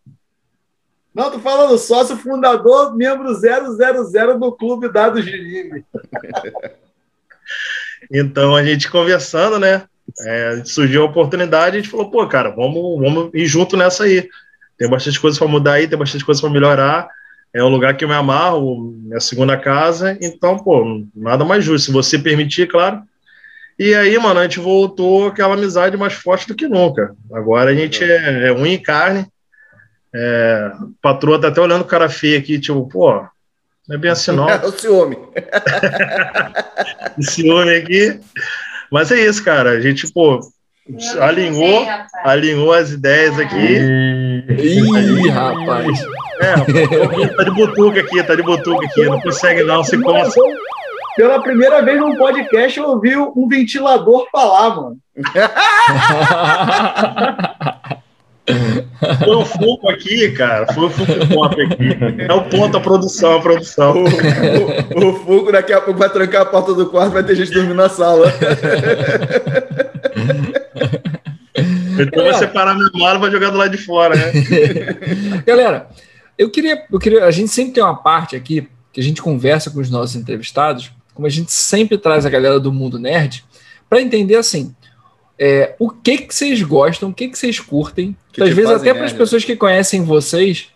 Não, 1.14 1.30
tô 1.30 1.40
falando 1.40 1.78
sócio 1.78 2.18
fundador, 2.18 2.96
membro 2.96 3.34
000 3.34 4.40
do 4.40 4.52
Clube 4.52 4.92
Dados 4.92 5.24
de 5.24 5.32
Lime. 5.32 5.86
então, 8.12 8.56
a 8.56 8.64
gente 8.64 8.90
conversando, 8.90 9.60
né? 9.60 9.84
É, 10.22 10.62
surgiu 10.66 11.04
a 11.04 11.06
oportunidade, 11.06 11.78
a 11.78 11.80
gente 11.80 11.90
falou, 11.90 12.10
pô, 12.10 12.26
cara, 12.28 12.50
vamos, 12.50 13.00
vamos 13.00 13.30
ir 13.34 13.46
junto 13.46 13.78
nessa 13.78 14.06
aí. 14.06 14.28
Tem 14.78 14.90
bastante 14.90 15.20
coisa 15.20 15.38
para 15.38 15.48
mudar 15.48 15.74
aí, 15.74 15.88
tem 15.88 15.98
bastante 15.98 16.26
coisa 16.26 16.42
para 16.42 16.50
melhorar. 16.50 17.08
É 17.54 17.64
um 17.64 17.70
lugar 17.70 17.96
que 17.96 18.04
eu 18.04 18.10
me 18.10 18.16
amarro, 18.16 18.96
minha 18.98 19.20
segunda 19.20 19.56
casa, 19.56 20.18
então, 20.20 20.58
pô, 20.58 21.06
nada 21.16 21.46
mais 21.46 21.64
justo. 21.64 21.86
Se 21.86 21.92
você 21.92 22.18
permitir, 22.18 22.68
claro. 22.68 23.04
E 23.78 23.94
aí, 23.94 24.18
mano, 24.18 24.40
a 24.40 24.44
gente 24.44 24.60
voltou 24.60 25.28
aquela 25.28 25.54
amizade 25.54 25.96
mais 25.96 26.14
forte 26.14 26.48
do 26.48 26.56
que 26.56 26.68
nunca. 26.68 27.16
Agora 27.32 27.70
a 27.70 27.76
gente 27.76 28.04
é, 28.04 28.48
é 28.48 28.54
unha 28.54 28.74
e 28.74 28.80
carne, 28.80 29.28
é, 30.16 30.72
patroa 31.02 31.40
tá 31.40 31.48
até 31.48 31.60
olhando 31.60 31.82
o 31.82 31.88
cara 31.88 32.08
feio 32.08 32.38
aqui, 32.38 32.60
tipo, 32.60 32.88
pô, 32.88 33.26
não 33.88 33.96
é 33.96 33.98
bem 33.98 34.12
assim 34.12 34.32
não. 34.32 34.46
o 34.64 34.72
ciúme. 34.72 35.18
o 37.18 37.24
ciúme 37.24 37.76
aqui. 37.76 38.20
Mas 38.92 39.12
é 39.12 39.22
isso, 39.22 39.44
cara. 39.44 39.72
A 39.72 39.82
gente, 39.82 40.12
pô, 40.14 40.40
alinhou, 41.20 41.84
sei, 41.84 41.94
alinhou 42.24 42.74
as 42.74 42.92
ideias 42.92 43.40
aqui. 43.40 43.80
Ih, 44.50 45.30
rapaz. 45.30 46.06
É, 46.40 46.54
tá 47.36 47.44
de 47.44 47.52
butuca 47.52 48.02
aqui, 48.02 48.24
tá 48.24 48.36
de 48.36 48.44
butuca 48.44 48.86
aqui. 48.86 49.04
Não 49.06 49.20
consegue 49.20 49.64
não, 49.64 49.84
se 49.84 50.00
coça. 50.00 50.40
Pela 51.16 51.42
primeira 51.42 51.82
vez 51.82 52.00
num 52.00 52.16
podcast 52.16 52.80
eu 52.80 52.90
ouvi 52.90 53.16
um 53.16 53.48
ventilador 53.48 54.28
falar, 54.32 54.76
mano. 54.76 54.98
Foi 59.24 59.36
o 59.36 59.46
fogo 59.46 59.90
aqui, 59.90 60.32
cara. 60.32 60.72
Foi 60.74 60.86
o 60.86 60.90
fogo 60.90 61.28
pop 61.34 61.62
aqui. 61.62 62.24
É 62.28 62.34
o 62.34 62.44
ponto, 62.44 62.78
a 62.78 62.82
produção, 62.82 63.38
a 63.38 63.42
produção. 63.42 63.94
O, 63.94 65.06
o, 65.06 65.10
o 65.10 65.20
fogo 65.20 65.52
daqui 65.52 65.72
a 65.72 65.80
pouco 65.82 66.00
vai 66.00 66.10
trancar 66.10 66.42
a 66.42 66.46
porta 66.46 66.74
do 66.74 66.88
quarto, 66.88 67.14
vai 67.14 67.24
ter 67.24 67.36
gente 67.36 67.52
dormindo 67.52 67.76
na 67.76 67.90
sala. 67.90 68.32
Então 72.00 72.24
vai 72.24 72.34
separar 72.34 72.76
minha 72.76 72.90
mala 72.94 73.18
e 73.18 73.22
vai 73.22 73.32
jogar 73.32 73.50
do 73.50 73.58
lado 73.58 73.72
de 73.72 73.78
fora, 73.78 74.16
né? 74.16 74.32
Galera, 75.46 75.88
eu 76.38 76.50
queria, 76.50 76.84
eu 76.92 77.00
queria. 77.00 77.26
A 77.26 77.32
gente 77.32 77.50
sempre 77.50 77.74
tem 77.74 77.84
uma 77.84 77.96
parte 77.96 78.36
aqui 78.36 78.68
que 78.92 79.00
a 79.00 79.04
gente 79.04 79.22
conversa 79.22 79.72
com 79.72 79.80
os 79.80 79.90
nossos 79.90 80.16
entrevistados, 80.16 80.92
como 81.14 81.28
a 81.28 81.30
gente 81.30 81.52
sempre 81.52 81.98
traz 81.98 82.26
a 82.26 82.30
galera 82.30 82.60
do 82.60 82.72
mundo 82.74 83.00
nerd, 83.00 83.46
para 83.90 84.02
entender 84.02 84.36
assim 84.36 84.76
é, 85.40 85.76
o 85.80 85.90
que 85.90 86.20
que 86.20 86.34
vocês 86.34 86.62
gostam, 86.62 87.10
o 87.10 87.14
que 87.14 87.28
que 87.28 87.38
vocês 87.38 87.60
curtem, 87.60 88.16
que 88.32 88.42
às 88.42 88.50
vezes 88.50 88.72
até 88.72 88.94
para 88.94 89.06
as 89.06 89.14
pessoas 89.14 89.44
que 89.44 89.56
conhecem 89.56 90.04
vocês 90.04 90.70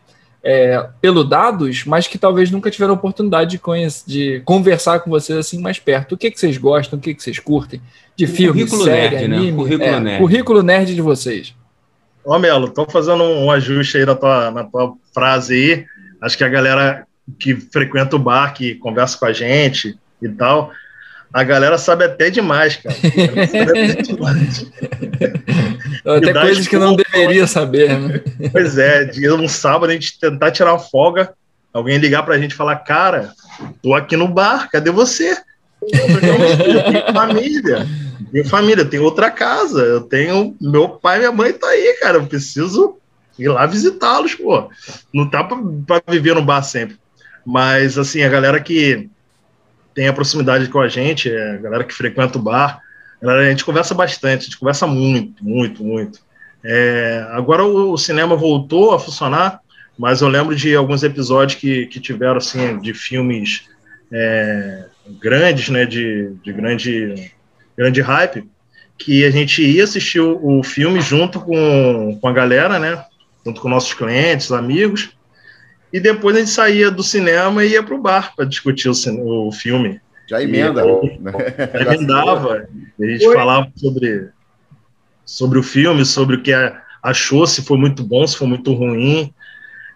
é, 0.43 0.88
pelo 1.01 1.24
dados, 1.24 1.84
mas 1.86 2.08
que 2.08 2.18
talvez 2.18 2.49
nunca 2.49 2.72
tiveram 2.72 2.93
oportunidade 2.93 3.51
de, 3.51 3.58
conhecer, 3.60 4.03
de 4.08 4.41
conversar 4.45 4.99
com 4.99 5.10
vocês 5.10 5.38
assim 5.38 5.60
mais 5.60 5.80
perto. 5.80 6.14
O 6.14 6.18
que 6.18 6.32
que 6.32 6.39
vocês 6.39 6.58
gostam, 6.58 6.97
o 6.97 7.01
que 7.01 7.14
que 7.14 7.22
vocês 7.22 7.39
curtem 7.39 7.82
de 8.16 8.26
o 8.26 8.28
filme, 8.28 8.62
currículo 8.62 8.84
série, 8.84 9.16
nerd, 9.16 9.28
né? 9.28 9.38
anime, 9.38 9.51
né? 9.51 9.58
currículo, 9.58 9.89
é, 9.89 9.99
nerd. 9.99 10.22
currículo 10.22 10.64
nerd 10.64 10.95
de 10.95 11.01
vocês. 11.01 11.53
Ó, 12.26 12.38
Melo, 12.39 12.70
tô 12.70 12.86
fazendo 12.86 13.24
um 13.24 13.51
ajuste 13.51 13.97
aí 13.97 14.05
na 14.05 14.16
tua, 14.16 14.51
na 14.51 14.64
tua 14.64 14.93
frase 15.14 15.53
aí. 15.53 15.86
Acho 16.22 16.38
que 16.38 16.43
a 16.43 16.49
galera 16.49 17.05
que 17.39 17.55
frequenta 17.55 18.16
o 18.16 18.20
bar, 18.20 18.53
que 18.53 18.76
conversa 18.76 19.18
com 19.18 19.26
a 19.26 19.34
gente 19.34 19.97
e 20.22 20.30
tal, 20.30 20.72
a 21.34 21.43
galera 21.43 21.78
sabe 21.78 22.05
até 22.05 22.30
demais, 22.30 22.78
cara. 22.78 22.95
até, 23.43 24.01
demais. 24.01 24.65
até 26.05 26.34
coisas 26.34 26.67
que 26.67 26.78
não 26.78 26.95
deveria 26.95 27.45
saber, 27.47 27.99
né? 27.99 28.21
Pois 28.51 28.78
é, 28.78 29.05
dia 29.05 29.36
um 29.36 29.47
sábado 29.47 29.89
a 29.89 29.93
gente 29.93 30.19
tentar 30.19 30.51
tirar 30.51 30.73
uma 30.73 30.80
folga, 30.80 31.34
alguém 31.73 31.97
ligar 31.97 32.23
pra 32.23 32.38
gente 32.38 32.51
e 32.51 32.55
falar, 32.55 32.78
cara, 32.78 33.32
tô 33.82 33.93
aqui 33.93 34.15
no 34.15 34.28
bar, 34.28 34.69
cadê 34.71 34.89
você? 34.91 35.38
Eu 35.82 36.19
tenho 36.19 37.13
família, 37.13 37.88
minha 38.32 38.45
família, 38.45 38.86
tem 38.86 38.99
outra 38.99 39.30
casa, 39.30 39.82
eu 39.82 40.01
tenho 40.01 40.55
meu 40.59 40.89
pai 40.89 41.17
e 41.17 41.19
minha 41.19 41.32
mãe 41.32 41.53
tá 41.53 41.67
aí, 41.67 41.97
cara, 42.01 42.17
eu 42.17 42.25
preciso 42.25 42.97
ir 43.38 43.49
lá 43.49 43.65
visitá-los, 43.65 44.34
pô. 44.36 44.69
Não 45.13 45.30
tá 45.30 45.43
pra, 45.43 45.57
pra 45.86 46.01
viver 46.11 46.34
no 46.34 46.43
bar 46.43 46.63
sempre. 46.63 46.97
Mas, 47.45 47.97
assim, 47.97 48.23
a 48.23 48.30
galera 48.30 48.59
que 48.59 49.09
tem 49.98 50.08
a 50.08 50.14
proximidade 50.14 50.70
com 50.70 50.80
a 50.80 50.88
gente, 50.88 51.28
é, 51.28 51.54
a 51.54 51.58
galera 51.58 51.84
que 51.84 51.91
frequenta 51.91 52.38
o 52.38 52.41
bar, 52.41 52.80
a 53.20 53.50
gente 53.50 53.66
conversa 53.66 53.95
bastante, 53.95 54.41
a 54.41 54.43
gente 54.43 54.60
conversa 54.60 54.86
muito, 54.86 55.43
muito, 55.43 55.84
muito. 55.84 56.20
É, 56.64 57.26
agora 57.32 57.66
o, 57.66 57.93
o, 57.93 57.98
cinema 57.98 58.36
voltou 58.36 58.93
a 58.93 59.00
funcionar, 59.00 59.60
mas 59.98 60.22
eu 60.22 60.28
lembro 60.28 60.56
de 60.56 60.76
alguns 60.76 61.02
episódios 61.02 61.60
que, 61.60 61.88
que 61.88 62.00
tiveram, 62.00 62.38
assim, 62.38 62.80
de 62.80 62.93
filmes 62.93 63.64
é, 64.14 64.86
grandes, 65.20 65.70
né, 65.70 65.84
de, 65.84 66.32
de 66.43 66.54
grande, 66.54 67.32
grande 67.76 68.00
hype, 68.00 68.48
que 69.00 69.26
a 69.26 69.32
gente 69.32 69.64
ia 69.64 69.84
assistir 69.84 70.20
o, 70.20 70.60
o 70.60 70.64
filme 70.64 71.02
junto 71.02 71.39
com, 71.39 72.20
com 72.22 72.28
a 72.28 72.34
galera, 72.34 72.78
né, 72.78 73.04
junto 73.43 73.60
com 73.62 73.68
nossos 73.68 73.95
clientes, 73.95 74.52
amigos, 74.52 75.10
e 75.92 76.00
depois 76.00 76.36
a 76.36 76.40
gente 76.40 76.52
saía 76.52 76.92
do 76.92 77.04
cinema 77.04 77.64
e 77.64 77.72
ia 77.72 77.84
para 77.84 77.96
o 77.96 78.02
bar 78.02 78.36
para 78.36 78.46
discutir 78.46 78.90
o, 78.90 79.48
o, 79.48 79.52
filme. 79.52 80.02
Já 80.28 80.42
emenda. 80.42 80.84
E, 80.86 81.20
né? 81.20 81.32
Já 81.74 81.96
emendava. 81.96 82.68
a 83.00 83.06
gente 83.06 83.26
Oi. 83.26 83.34
falava 83.34 83.72
sobre, 83.76 84.30
sobre 85.26 85.60
o 85.60 85.64
filme, 85.64 86.06
sobre 86.06 86.36
o 86.36 86.42
que 86.42 86.52
achou, 87.02 87.48
se 87.48 87.64
foi 87.64 87.78
muito 87.78 88.04
bom, 88.04 88.28
se 88.28 88.38
foi 88.38 88.48
muito 88.48 88.74
ruim. 88.74 89.34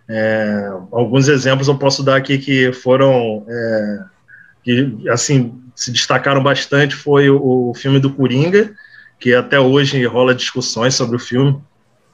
É, 0.09 0.69
alguns 0.91 1.27
exemplos 1.27 1.67
eu 1.67 1.77
posso 1.77 2.03
dar 2.03 2.17
aqui 2.17 2.37
que 2.37 2.73
foram 2.73 3.45
é, 3.47 3.99
que 4.63 5.09
assim 5.09 5.61
se 5.75 5.91
destacaram 5.91 6.43
bastante 6.43 6.95
foi 6.95 7.29
o, 7.29 7.69
o, 7.69 7.73
filme 7.73 7.99
do 7.99 8.11
Coringa, 8.11 8.73
que 9.19 9.33
até 9.33 9.59
hoje 9.59 10.03
rola 10.05 10.35
discussões 10.35 10.95
sobre 10.95 11.15
o 11.15 11.19
filme, 11.19 11.61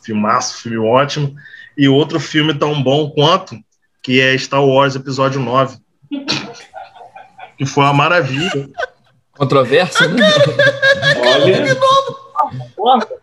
filmaço, 0.03 0.61
filme 0.61 0.77
ótimo, 0.77 1.35
e 1.77 1.87
outro 1.87 2.19
filme 2.19 2.53
tão 2.53 2.81
bom 2.83 3.09
quanto 3.09 3.57
que 4.07 4.19
é 4.21 4.37
Star 4.37 4.65
Wars 4.65 4.95
Episódio 4.95 5.41
9. 5.41 5.79
que 7.57 7.65
foi 7.65 7.83
uma 7.83 7.91
maravilha. 7.91 8.69
Controverso, 9.37 10.07
né? 10.07 10.25
Olha. 11.19 11.75
Corta, 12.73 13.15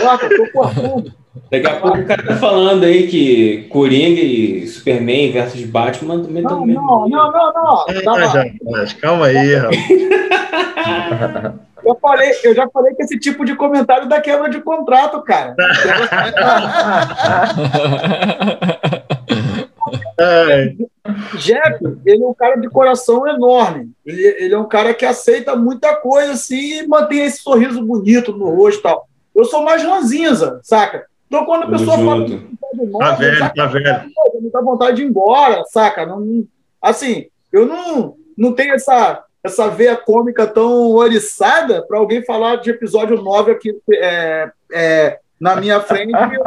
corta, 0.00 0.30
tô 0.30 0.46
cortando. 0.50 1.12
Daqui 1.50 1.66
a 1.66 1.78
pouco 1.78 1.98
o 1.98 2.06
cara 2.06 2.22
tá 2.22 2.36
falando 2.36 2.84
aí 2.84 3.06
que 3.06 3.66
Coringa 3.68 4.22
e 4.22 4.66
Superman 4.66 5.30
versus 5.30 5.62
Batman 5.64 6.22
também 6.22 6.42
estão 6.42 6.60
Não, 6.60 6.66
no 6.66 6.72
não, 6.72 7.06
não, 7.06 7.30
não, 7.30 7.52
não. 7.52 7.84
Já, 8.32 8.46
mas 8.64 8.94
calma 8.94 9.26
aí, 9.26 9.56
rapaz. 9.56 9.76
eu, 11.84 11.98
falei, 12.00 12.32
eu 12.44 12.54
já 12.54 12.66
falei 12.70 12.94
que 12.94 13.02
esse 13.02 13.18
tipo 13.18 13.44
de 13.44 13.54
comentário 13.54 14.08
dá 14.08 14.22
quebra 14.22 14.48
de 14.48 14.62
contrato, 14.62 15.20
cara. 15.20 15.54
Ai, 20.20 20.76
Jeff, 21.38 21.78
ele 22.04 22.22
é 22.22 22.26
um 22.26 22.34
cara 22.34 22.56
de 22.56 22.68
coração 22.68 23.26
enorme. 23.26 23.90
Ele, 24.04 24.22
ele 24.22 24.54
é 24.54 24.58
um 24.58 24.68
cara 24.68 24.92
que 24.92 25.06
aceita 25.06 25.56
muita 25.56 25.96
coisa 25.96 26.32
assim 26.32 26.80
e 26.80 26.86
mantém 26.86 27.20
esse 27.20 27.42
sorriso 27.42 27.82
bonito 27.82 28.32
no 28.32 28.50
rosto 28.50 28.80
e 28.80 28.82
tal. 28.82 29.08
Eu 29.34 29.44
sou 29.46 29.62
mais 29.62 29.82
ranzinza, 29.82 30.60
saca? 30.62 31.06
Então 31.26 31.46
quando 31.46 31.62
a 31.62 31.66
Tamo 31.66 31.78
pessoa 31.78 31.96
fala 31.96 32.28
junto. 32.28 32.46
que 32.48 32.56
tá 32.56 32.68
de 32.74 32.92
tá 32.92 32.98
nós, 32.98 33.20
eu 33.20 33.34
já 33.34 33.48
velho, 33.48 33.54
tá 33.54 33.66
velho. 33.66 34.10
Me 34.42 34.50
dá 34.50 34.60
vontade 34.60 34.96
de 34.96 35.02
ir 35.02 35.06
embora, 35.06 35.64
saca? 35.64 36.04
Não, 36.04 36.44
assim, 36.82 37.26
eu 37.50 37.66
não, 37.66 38.16
não 38.36 38.52
tenho 38.52 38.74
essa, 38.74 39.24
essa 39.42 39.68
veia 39.68 39.96
cômica 39.96 40.46
tão 40.46 40.90
oriçada 40.90 41.82
para 41.86 41.98
alguém 41.98 42.22
falar 42.24 42.56
de 42.56 42.70
episódio 42.70 43.22
9 43.22 43.52
aqui 43.52 43.74
é, 43.92 44.50
é, 44.72 45.18
na 45.40 45.56
minha 45.56 45.80
frente 45.80 46.12
e 46.12 46.34
eu 46.34 46.44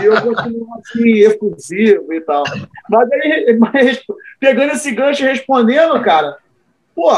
e 0.00 0.04
eu 0.04 0.20
continuar 0.20 0.78
assim, 0.78 1.08
efusivo 1.20 2.12
e 2.12 2.20
tal. 2.20 2.44
Mas 2.88 3.12
aí, 3.12 3.56
mas, 3.58 4.02
pegando 4.40 4.72
esse 4.72 4.90
gancho 4.92 5.22
e 5.24 5.28
respondendo, 5.28 6.00
cara, 6.02 6.36
pô, 6.94 7.10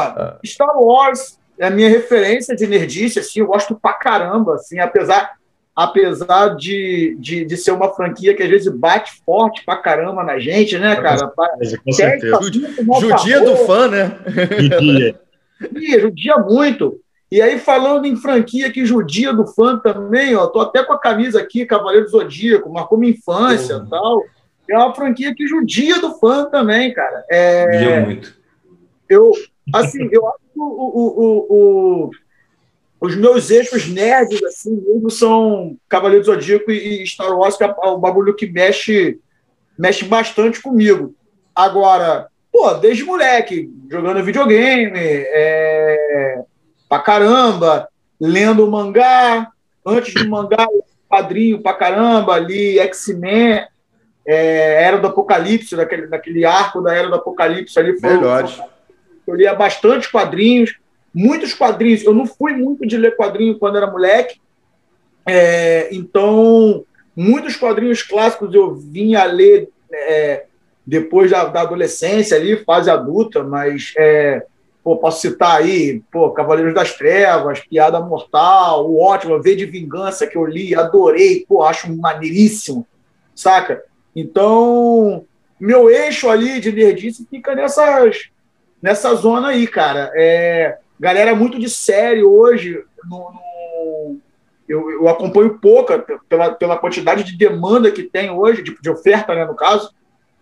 Star 0.45 0.79
Wars 0.81 1.39
é 1.59 1.67
a 1.67 1.71
minha 1.71 1.89
referência 1.89 2.57
de 2.57 2.67
nerdice, 2.67 3.19
assim, 3.19 3.41
eu 3.41 3.47
gosto 3.47 3.75
pra 3.75 3.93
caramba, 3.93 4.55
assim, 4.55 4.79
apesar 4.79 5.39
apesar 5.75 6.57
de, 6.57 7.17
de, 7.19 7.45
de 7.45 7.57
ser 7.57 7.71
uma 7.71 7.95
franquia 7.95 8.35
que 8.35 8.43
às 8.43 8.51
vezes 8.51 8.69
bate 8.69 9.23
forte 9.25 9.65
pra 9.65 9.77
caramba 9.77 10.23
na 10.23 10.39
gente, 10.39 10.79
né, 10.79 10.97
cara? 10.97 11.33
Com 11.85 11.93
certeza. 11.93 12.39
Judia 13.01 13.41
do 13.41 13.57
fã, 13.65 13.89
né? 13.89 14.19
Judia, 15.61 16.01
judia 16.01 16.37
muito. 16.39 17.01
E 17.31 17.41
aí, 17.41 17.59
falando 17.59 18.07
em 18.07 18.17
franquia 18.17 18.73
que 18.73 18.85
judia 18.85 19.33
do 19.33 19.47
fã 19.47 19.79
também, 19.79 20.35
ó, 20.35 20.49
tô 20.49 20.61
até 20.61 20.83
com 20.83 20.93
a 20.93 20.99
camisa 20.99 21.41
aqui, 21.41 21.65
Cavaleiro 21.65 22.07
do 22.07 22.11
Zodíaco, 22.11 22.73
marcou 22.73 22.99
minha 22.99 23.13
infância 23.13 23.83
e 23.87 23.89
tal. 23.89 24.25
É 24.69 24.77
uma 24.77 24.95
franquia 24.95 25.33
que 25.35 25.47
judia 25.47 26.01
do 26.01 26.15
fã 26.15 26.47
também, 26.47 26.93
cara. 26.93 27.25
É, 27.31 27.79
Dia 27.79 28.01
muito. 28.01 28.35
eu, 29.09 29.31
assim, 29.73 30.09
eu 30.11 30.27
acho 30.29 30.39
que 30.53 30.59
o, 30.59 30.65
o, 30.65 31.47
o, 31.49 32.11
os 33.01 33.15
meus 33.15 33.49
eixos 33.51 33.89
nerds, 33.89 34.43
assim, 34.43 34.83
mesmo 34.87 35.09
são 35.09 35.77
Cavaleiro 35.89 36.25
do 36.25 36.33
Zodíaco 36.33 36.71
e 36.73 37.03
e 37.03 37.07
Star 37.07 37.33
Wars, 37.37 37.57
que 37.57 37.63
é 37.63 37.73
o 37.85 37.99
bagulho 37.99 38.35
que 38.35 38.51
mexe, 38.51 39.21
mexe 39.79 40.05
bastante 40.05 40.61
comigo. 40.61 41.15
Agora, 41.55 42.27
pô, 42.53 42.75
desde 42.75 43.05
moleque, 43.05 43.73
jogando 43.89 44.23
videogame, 44.25 44.99
é, 44.99 46.45
pra 46.91 46.99
caramba, 46.99 47.89
lendo 48.21 48.69
mangá, 48.69 49.53
antes 49.87 50.13
do 50.13 50.29
mangá, 50.29 50.67
quadrinho 51.09 51.63
pra 51.63 51.73
caramba, 51.73 52.35
ali, 52.35 52.81
X-Men, 52.81 53.65
é, 54.27 54.83
Era 54.83 54.99
do 54.99 55.07
Apocalipse, 55.07 55.77
daquele, 55.77 56.09
daquele 56.09 56.45
arco 56.45 56.83
da 56.83 56.93
Era 56.93 57.09
do 57.09 57.15
Apocalipse 57.15 57.79
ali, 57.79 57.99
foi, 58.01 58.15
Melhores. 58.15 58.61
eu 59.25 59.35
lia 59.37 59.55
bastante 59.55 60.11
quadrinhos, 60.11 60.79
muitos 61.15 61.55
quadrinhos. 61.55 62.03
Eu 62.03 62.13
não 62.13 62.27
fui 62.27 62.55
muito 62.55 62.85
de 62.85 62.97
ler 62.97 63.17
quadrinho 63.17 63.57
quando 63.57 63.77
era 63.77 63.87
moleque, 63.87 64.41
é, 65.25 65.89
então 65.93 66.85
muitos 67.15 67.55
quadrinhos 67.55 68.03
clássicos 68.03 68.53
eu 68.53 68.75
vinha 68.75 69.21
a 69.21 69.25
ler 69.25 69.69
é, 69.93 70.47
depois 70.85 71.31
da, 71.31 71.45
da 71.45 71.61
adolescência 71.61 72.37
ali, 72.37 72.57
fase 72.65 72.91
adulta, 72.91 73.45
mas 73.45 73.93
é, 73.97 74.45
pô, 74.83 74.97
posso 74.97 75.21
citar 75.21 75.57
aí, 75.59 76.03
pô, 76.11 76.31
Cavaleiros 76.31 76.75
das 76.75 76.95
Trevas, 76.95 77.61
Piada 77.61 78.01
Mortal, 78.01 78.91
o 78.91 79.01
ótimo 79.03 79.41
V 79.43 79.55
de 79.57 79.67
Vingança 79.67 80.27
que 80.27 80.37
eu 80.37 80.45
li, 80.45 80.75
adorei, 80.75 81.45
pô, 81.49 81.63
acho 81.63 81.95
maneiríssimo, 81.95 82.87
saca? 83.35 83.83
Então, 84.15 85.25
meu 85.59 85.91
eixo 85.91 86.29
ali 86.29 86.61
de 86.61 86.73
nerdice 86.73 87.27
fica 87.31 87.55
nessas 87.55 88.31
nessa 88.83 89.15
zona 89.15 89.49
aí, 89.49 89.67
cara. 89.67 90.11
É, 90.15 90.79
galera 90.99 91.35
muito 91.35 91.59
de 91.59 91.69
série 91.69 92.23
hoje. 92.23 92.83
no- 93.09 93.19
no- 93.33 94.19
eu, 94.69 94.89
eu 94.91 95.09
acompanho 95.09 95.59
pouca 95.59 95.99
pela, 96.29 96.53
pela 96.53 96.79
quantidade 96.79 97.25
de 97.25 97.37
demanda 97.37 97.91
que 97.91 98.05
tem 98.05 98.31
hoje, 98.31 98.63
de, 98.63 98.77
de 98.81 98.89
oferta, 98.91 99.35
né, 99.35 99.45
no 99.45 99.55
caso. 99.57 99.91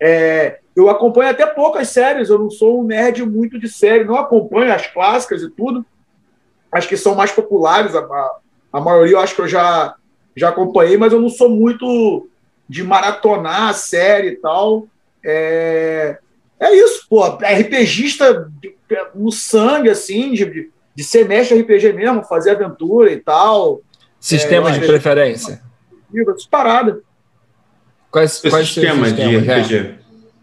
É, 0.01 0.59
eu 0.77 0.89
acompanho 0.89 1.31
até 1.31 1.45
poucas 1.45 1.89
séries, 1.89 2.29
eu 2.29 2.39
não 2.39 2.51
sou 2.51 2.81
um 2.81 2.85
nerd 2.85 3.25
muito 3.25 3.59
de 3.59 3.69
série, 3.69 4.05
não 4.05 4.17
acompanho 4.17 4.73
as 4.73 4.87
clássicas 4.87 5.43
e 5.43 5.51
tudo. 5.51 5.85
Acho 6.71 6.89
que 6.89 6.97
são 6.97 7.15
mais 7.15 7.33
populares, 7.33 7.95
a, 7.95 8.01
a, 8.01 8.37
a 8.75 8.81
maioria 8.81 9.15
eu 9.15 9.21
acho 9.21 9.35
que 9.35 9.41
eu 9.41 9.49
já, 9.49 9.95
já 10.37 10.51
acompanhei, 10.51 10.97
mas 10.97 11.13
eu 11.13 11.21
não 11.21 11.29
sou 11.29 11.49
muito 11.49 12.29
de 12.69 12.85
maratonar 12.85 13.71
a 13.71 13.73
série 13.73 14.29
e 14.29 14.37
tal. 14.37 14.87
É, 15.25 16.19
é 16.61 16.75
isso, 16.77 17.07
pô. 17.09 17.25
RPGista 17.27 18.51
no 19.15 19.33
sangue, 19.33 19.91
assim, 19.91 20.33
de, 20.33 20.71
de 20.95 21.05
ser 21.05 21.27
mestre 21.27 21.61
RPG 21.61 21.93
mesmo, 21.93 22.23
fazer 22.25 22.51
aventura 22.51 23.11
e 23.11 23.17
tal. 23.19 23.81
Sistema 24.21 24.71
É, 24.71 24.79
de 24.79 24.87
preferência. 24.87 25.63
Essas 26.15 26.47
paradas. 26.47 26.97
Quais, 28.11 28.33
Seu 28.33 28.51
quais 28.51 28.73
seus 28.73 28.87
sistema 28.87 29.11
de 29.11 29.21
sistemas, 29.21 29.49
é? 29.49 29.61
RPG. 29.61 29.95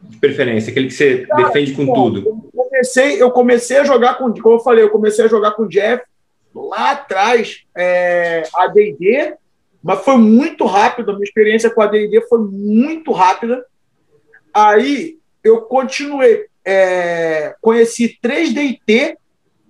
De 0.03 0.17
preferência, 0.17 0.71
aquele 0.71 0.87
que 0.87 0.93
você 0.93 1.27
defende 1.35 1.73
com 1.73 1.85
Bom, 1.85 1.93
tudo. 1.93 2.19
Eu 2.53 2.63
comecei, 2.63 3.21
eu 3.21 3.31
comecei 3.31 3.77
a 3.77 3.83
jogar 3.83 4.15
com, 4.15 4.31
como 4.33 4.55
eu 4.55 4.59
falei, 4.59 4.83
eu 4.83 4.89
comecei 4.89 5.25
a 5.25 5.27
jogar 5.27 5.51
com 5.51 5.63
o 5.63 5.69
Jeff 5.69 6.03
lá 6.53 6.91
atrás, 6.91 7.63
é, 7.75 8.43
a 8.55 8.67
D&D, 8.67 9.35
mas 9.83 10.03
foi 10.03 10.17
muito 10.17 10.65
rápido, 10.65 11.11
a 11.11 11.13
minha 11.13 11.23
experiência 11.23 11.69
com 11.69 11.81
a 11.81 11.87
D&D 11.87 12.21
foi 12.21 12.39
muito 12.39 13.11
rápida. 13.11 13.65
Aí 14.53 15.17
eu 15.43 15.61
continuei, 15.61 16.45
é, 16.63 17.55
conheci 17.61 18.17
3D&T, 18.23 19.17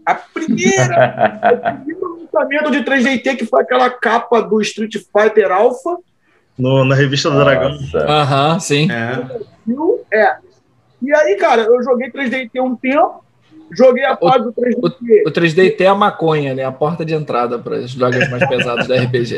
a 0.06 0.16
primeira, 0.16 1.82
o 1.82 1.86
primeiro 1.86 2.20
lançamento 2.22 2.72
de 2.72 2.84
3D&T, 2.84 3.36
que 3.36 3.46
foi 3.46 3.62
aquela 3.62 3.90
capa 3.90 4.42
do 4.42 4.62
Street 4.62 4.96
Fighter 4.96 5.52
Alpha, 5.52 5.98
No, 6.58 6.86
na 6.86 6.96
revista 6.96 7.30
do 7.30 7.38
Dragão. 7.38 7.78
Aham, 8.08 8.60
sim. 8.60 8.88
É. 8.92 10.18
É. 10.18 10.36
E 11.02 11.14
aí, 11.14 11.36
cara, 11.36 11.64
eu 11.64 11.84
joguei 11.84 12.10
3D&T 12.10 12.60
um 12.62 12.76
tempo, 12.76 13.24
joguei 13.72 14.06
a 14.06 14.16
fase 14.16 14.46
do 14.46 14.54
3D&T. 14.54 15.24
O 15.28 15.32
3D 15.32 15.82
é 15.82 15.88
a 15.88 15.96
maconha, 15.96 16.54
né? 16.54 16.64
A 16.64 16.72
porta 16.72 17.04
de 17.06 17.14
entrada 17.14 17.60
para 17.60 17.76
os 17.76 17.92
jogos 17.92 18.30
mais 18.30 18.48
pesados 18.48 18.88
da 18.88 18.96
RPG. 18.96 19.38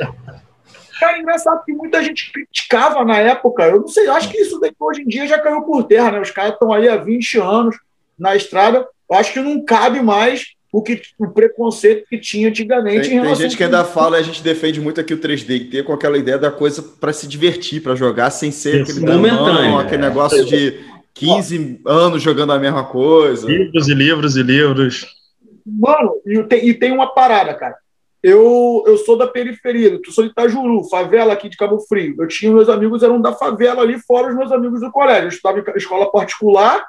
Cara, 0.99 1.19
engraçado 1.19 1.63
que 1.63 1.73
muita 1.73 2.03
gente 2.03 2.31
criticava 2.31 3.03
na 3.03 3.17
época. 3.17 3.63
Eu 3.63 3.81
não 3.81 3.87
sei, 3.87 4.07
eu 4.07 4.13
acho 4.13 4.29
que 4.29 4.37
isso 4.37 4.59
daqui 4.59 4.75
hoje 4.79 5.01
em 5.01 5.07
dia 5.07 5.27
já 5.27 5.39
caiu 5.39 5.61
por 5.61 5.83
terra, 5.83 6.11
né? 6.11 6.19
Os 6.19 6.31
caras 6.31 6.53
estão 6.53 6.71
aí 6.73 6.87
há 6.87 6.97
20 6.97 7.39
anos 7.39 7.77
na 8.17 8.35
estrada. 8.35 8.87
Eu 9.09 9.15
acho 9.15 9.33
que 9.33 9.39
não 9.39 9.63
cabe 9.63 10.01
mais 10.01 10.56
o, 10.77 10.81
que, 10.83 11.01
o 11.17 11.27
preconceito 11.27 12.05
que 12.07 12.19
tinha 12.19 12.49
antigamente 12.49 13.01
Tem, 13.01 13.07
em 13.07 13.13
tem 13.13 13.19
relação 13.19 13.41
gente 13.41 13.57
que 13.57 13.63
ainda 13.63 13.83
fala, 13.83 14.17
a 14.17 14.21
gente 14.21 14.43
defende 14.43 14.79
muito 14.79 15.01
aqui 15.01 15.11
o 15.11 15.17
3D, 15.17 15.71
ter 15.71 15.83
com 15.83 15.91
aquela 15.91 16.19
ideia 16.19 16.37
da 16.37 16.51
coisa 16.51 16.83
para 16.83 17.11
se 17.11 17.27
divertir, 17.27 17.81
para 17.81 17.95
jogar, 17.95 18.29
sem 18.29 18.51
ser 18.51 18.83
Isso, 18.83 18.91
aquele 18.91 19.11
momentâneo, 19.11 19.43
dramão, 19.43 19.81
é. 19.81 19.83
aquele 19.83 20.03
negócio 20.03 20.45
de 20.45 20.79
15 21.15 21.81
anos 21.83 22.21
jogando 22.21 22.53
a 22.53 22.59
mesma 22.59 22.83
coisa. 22.83 23.47
Livros 23.47 23.87
e 23.87 23.93
livros 23.95 24.37
e 24.37 24.43
livros. 24.43 25.07
Mano, 25.65 26.11
e 26.23 26.43
tem, 26.43 26.69
e 26.69 26.73
tem 26.75 26.91
uma 26.91 27.07
parada, 27.07 27.55
cara. 27.55 27.75
Eu, 28.21 28.83
eu 28.85 28.97
sou 28.97 29.17
da 29.17 29.25
periferia, 29.25 29.99
eu 30.05 30.11
sou 30.11 30.25
de 30.25 30.29
Itajuru, 30.29 30.83
favela 30.89 31.33
aqui 31.33 31.49
de 31.49 31.57
Cabo 31.57 31.79
Frio. 31.79 32.15
Eu 32.19 32.27
tinha 32.27 32.53
meus 32.53 32.69
amigos, 32.69 33.01
eram 33.01 33.19
da 33.19 33.33
favela 33.33 33.81
ali, 33.81 33.97
fora 33.99 34.29
os 34.29 34.35
meus 34.35 34.51
amigos 34.51 34.81
do 34.81 34.91
colégio. 34.91 35.25
Eu 35.25 35.29
estava 35.29 35.59
em 35.59 35.63
escola 35.75 36.11
particular, 36.11 36.85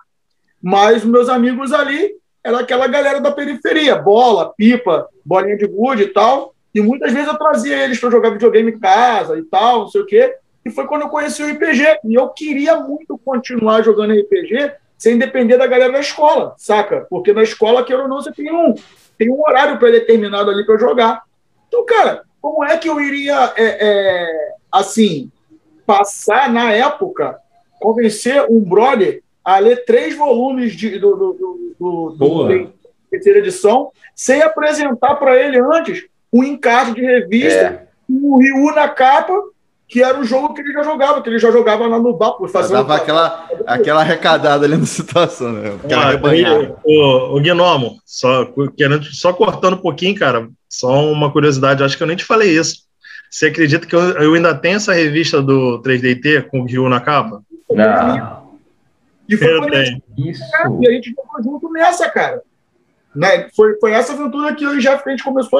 mas 0.62 1.06
meus 1.06 1.30
amigos 1.30 1.72
ali 1.72 2.18
era 2.48 2.60
aquela 2.60 2.86
galera 2.86 3.20
da 3.20 3.30
periferia, 3.30 3.96
bola, 3.96 4.52
pipa, 4.56 5.06
bolinha 5.24 5.56
de 5.56 5.66
gude 5.66 6.04
e 6.04 6.08
tal. 6.08 6.54
E 6.74 6.80
muitas 6.80 7.12
vezes 7.12 7.28
eu 7.28 7.38
trazia 7.38 7.84
eles 7.84 8.00
para 8.00 8.10
jogar 8.10 8.30
videogame 8.30 8.72
em 8.72 8.78
casa 8.78 9.38
e 9.38 9.42
tal, 9.42 9.80
não 9.80 9.88
sei 9.88 10.00
o 10.00 10.06
quê. 10.06 10.34
E 10.64 10.70
foi 10.70 10.86
quando 10.86 11.02
eu 11.02 11.08
conheci 11.08 11.42
o 11.42 11.46
RPG. 11.46 11.98
E 12.04 12.14
eu 12.14 12.28
queria 12.28 12.76
muito 12.80 13.18
continuar 13.18 13.82
jogando 13.82 14.14
RPG 14.14 14.72
sem 14.96 15.18
depender 15.18 15.56
da 15.56 15.66
galera 15.66 15.92
da 15.92 16.00
escola, 16.00 16.54
saca? 16.56 17.06
Porque 17.08 17.32
na 17.32 17.42
escola, 17.42 17.84
queira 17.84 18.02
ou 18.02 18.08
não, 18.08 18.20
você 18.20 18.32
tem 18.32 18.52
um, 18.52 18.74
tem 19.16 19.30
um 19.30 19.40
horário 19.40 19.78
pré-determinado 19.78 20.50
ali 20.50 20.64
para 20.64 20.78
jogar. 20.78 21.22
Então, 21.68 21.84
cara, 21.84 22.22
como 22.40 22.64
é 22.64 22.76
que 22.76 22.88
eu 22.88 23.00
iria, 23.00 23.52
é, 23.56 23.86
é, 23.86 24.54
assim, 24.72 25.30
passar 25.86 26.50
na 26.50 26.72
época, 26.72 27.38
convencer 27.80 28.44
um 28.50 28.60
brother 28.60 29.22
a 29.48 29.58
ler 29.60 29.82
três 29.86 30.14
volumes 30.14 30.74
de, 30.76 30.98
do, 30.98 31.16
do, 31.16 31.74
do, 31.80 32.16
do, 32.18 32.72
terceira 33.10 33.38
edição, 33.38 33.90
sem 34.14 34.42
apresentar 34.42 35.14
para 35.14 35.42
ele 35.42 35.58
antes 35.58 36.04
um 36.30 36.44
encarte 36.44 36.94
de 36.94 37.00
revista, 37.00 37.58
É. 37.58 37.86
com 38.06 38.34
o 38.34 38.38
Ryu 38.38 38.74
na 38.74 38.90
capa, 38.90 39.32
que 39.88 40.02
era 40.02 40.20
o 40.20 40.24
jogo 40.24 40.52
que 40.52 40.60
ele 40.60 40.74
já 40.74 40.82
jogava, 40.82 41.22
que 41.22 41.30
ele 41.30 41.38
já 41.38 41.50
jogava 41.50 41.86
lá 41.86 41.98
no 41.98 42.18
fazer 42.48 42.74
Dava 42.74 42.96
aquela, 42.96 43.48
aquela 43.66 44.00
arrecadada 44.02 44.66
ali 44.66 44.76
na 44.76 44.84
situação, 44.84 45.50
né? 45.50 45.78
Aquela 45.82 46.02
Ah, 46.02 46.10
rebanhada. 46.10 46.76
o, 46.84 47.36
o 47.38 47.40
Gnomo, 47.40 47.96
só, 48.04 48.52
querendo, 48.76 49.02
só 49.04 49.32
cortando 49.32 49.74
um 49.74 49.80
pouquinho, 49.80 50.14
cara, 50.14 50.46
só 50.68 51.10
uma 51.10 51.32
curiosidade, 51.32 51.82
acho 51.82 51.96
que 51.96 52.02
eu 52.02 52.06
nem 52.06 52.16
te 52.16 52.24
falei 52.26 52.50
isso. 52.50 52.82
Você 53.30 53.46
acredita 53.46 53.86
que 53.86 53.96
eu, 53.96 54.00
eu 54.00 54.34
ainda 54.34 54.54
tenho 54.54 54.76
essa 54.76 54.92
revista 54.92 55.40
do 55.40 55.80
3DT 55.82 56.48
com 56.50 56.60
o 56.60 56.66
Ryu 56.66 56.86
na 56.90 57.00
capa? 57.00 57.40
Não. 57.70 58.37
E 59.28 59.36
foi 59.36 59.52
Eu 59.54 59.58
quando 59.60 59.74
a 59.74 59.84
gente 59.84 60.02
e 60.16 60.88
a 60.88 60.92
gente 60.92 61.10
jogou 61.14 61.42
junto 61.42 61.70
nessa, 61.72 62.08
cara. 62.08 62.42
Né? 63.14 63.48
Foi, 63.54 63.78
foi 63.78 63.92
essa 63.92 64.12
aventura 64.12 64.54
que 64.54 64.64
eu 64.64 64.74
e 64.74 64.78
o 64.78 64.80
Jeff 64.80 65.02
que 65.02 65.08
a 65.08 65.12
gente 65.12 65.24
começou 65.24 65.58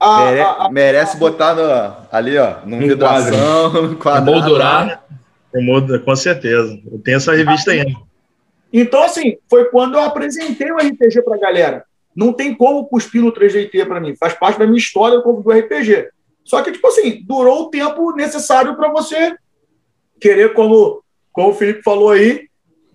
a. 0.00 0.24
Mere- 0.26 0.40
a- 0.40 0.52
a- 0.64 0.70
merece 0.70 1.16
botar 1.16 1.54
no- 1.54 2.06
ali, 2.10 2.36
ó, 2.36 2.56
no 2.64 2.76
No 2.76 2.86
vidração, 2.88 3.72
no 3.90 3.96
quadrado. 3.96 4.30
Moldurar. 4.30 5.04
Com 6.04 6.16
certeza. 6.16 6.80
Eu 6.90 6.98
tenho 6.98 7.16
essa 7.16 7.32
revista 7.34 7.70
ainda. 7.70 7.92
Então, 8.72 9.02
assim, 9.04 9.36
foi 9.48 9.66
quando 9.66 9.94
eu 9.94 10.00
apresentei 10.00 10.70
o 10.72 10.76
RPG 10.78 11.22
pra 11.22 11.38
galera. 11.38 11.84
Não 12.14 12.32
tem 12.32 12.52
como 12.54 12.84
cuspir 12.86 13.22
no 13.22 13.30
3DT 13.32 13.86
para 13.86 14.00
mim. 14.00 14.16
Faz 14.16 14.34
parte 14.34 14.58
da 14.58 14.66
minha 14.66 14.78
história 14.78 15.20
como 15.20 15.42
do 15.42 15.50
RPG. 15.52 16.08
Só 16.44 16.60
que, 16.62 16.72
tipo 16.72 16.86
assim, 16.88 17.22
durou 17.24 17.62
o 17.66 17.70
tempo 17.70 18.12
necessário 18.16 18.76
para 18.76 18.90
você 18.90 19.36
querer, 20.20 20.52
como, 20.54 21.02
como 21.32 21.50
o 21.50 21.54
Felipe 21.54 21.82
falou 21.82 22.10
aí, 22.10 22.48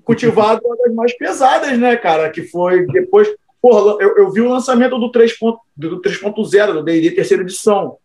cultivar 0.09 0.55
as 0.55 0.59
drogas 0.61 0.93
mais 0.93 1.17
pesadas, 1.17 1.77
né, 1.77 1.95
cara? 1.95 2.29
Que 2.29 2.43
foi 2.43 2.85
depois. 2.87 3.27
Porra, 3.61 3.97
eu, 4.01 4.17
eu 4.17 4.31
vi 4.31 4.41
o 4.41 4.49
lançamento 4.49 4.97
do 4.97 5.11
3.0, 5.11 5.57
do 5.75 6.01
3.0, 6.01 6.73
do 6.73 6.83
D&D 6.83 7.11
terceira 7.11 7.43
edição. 7.43 7.97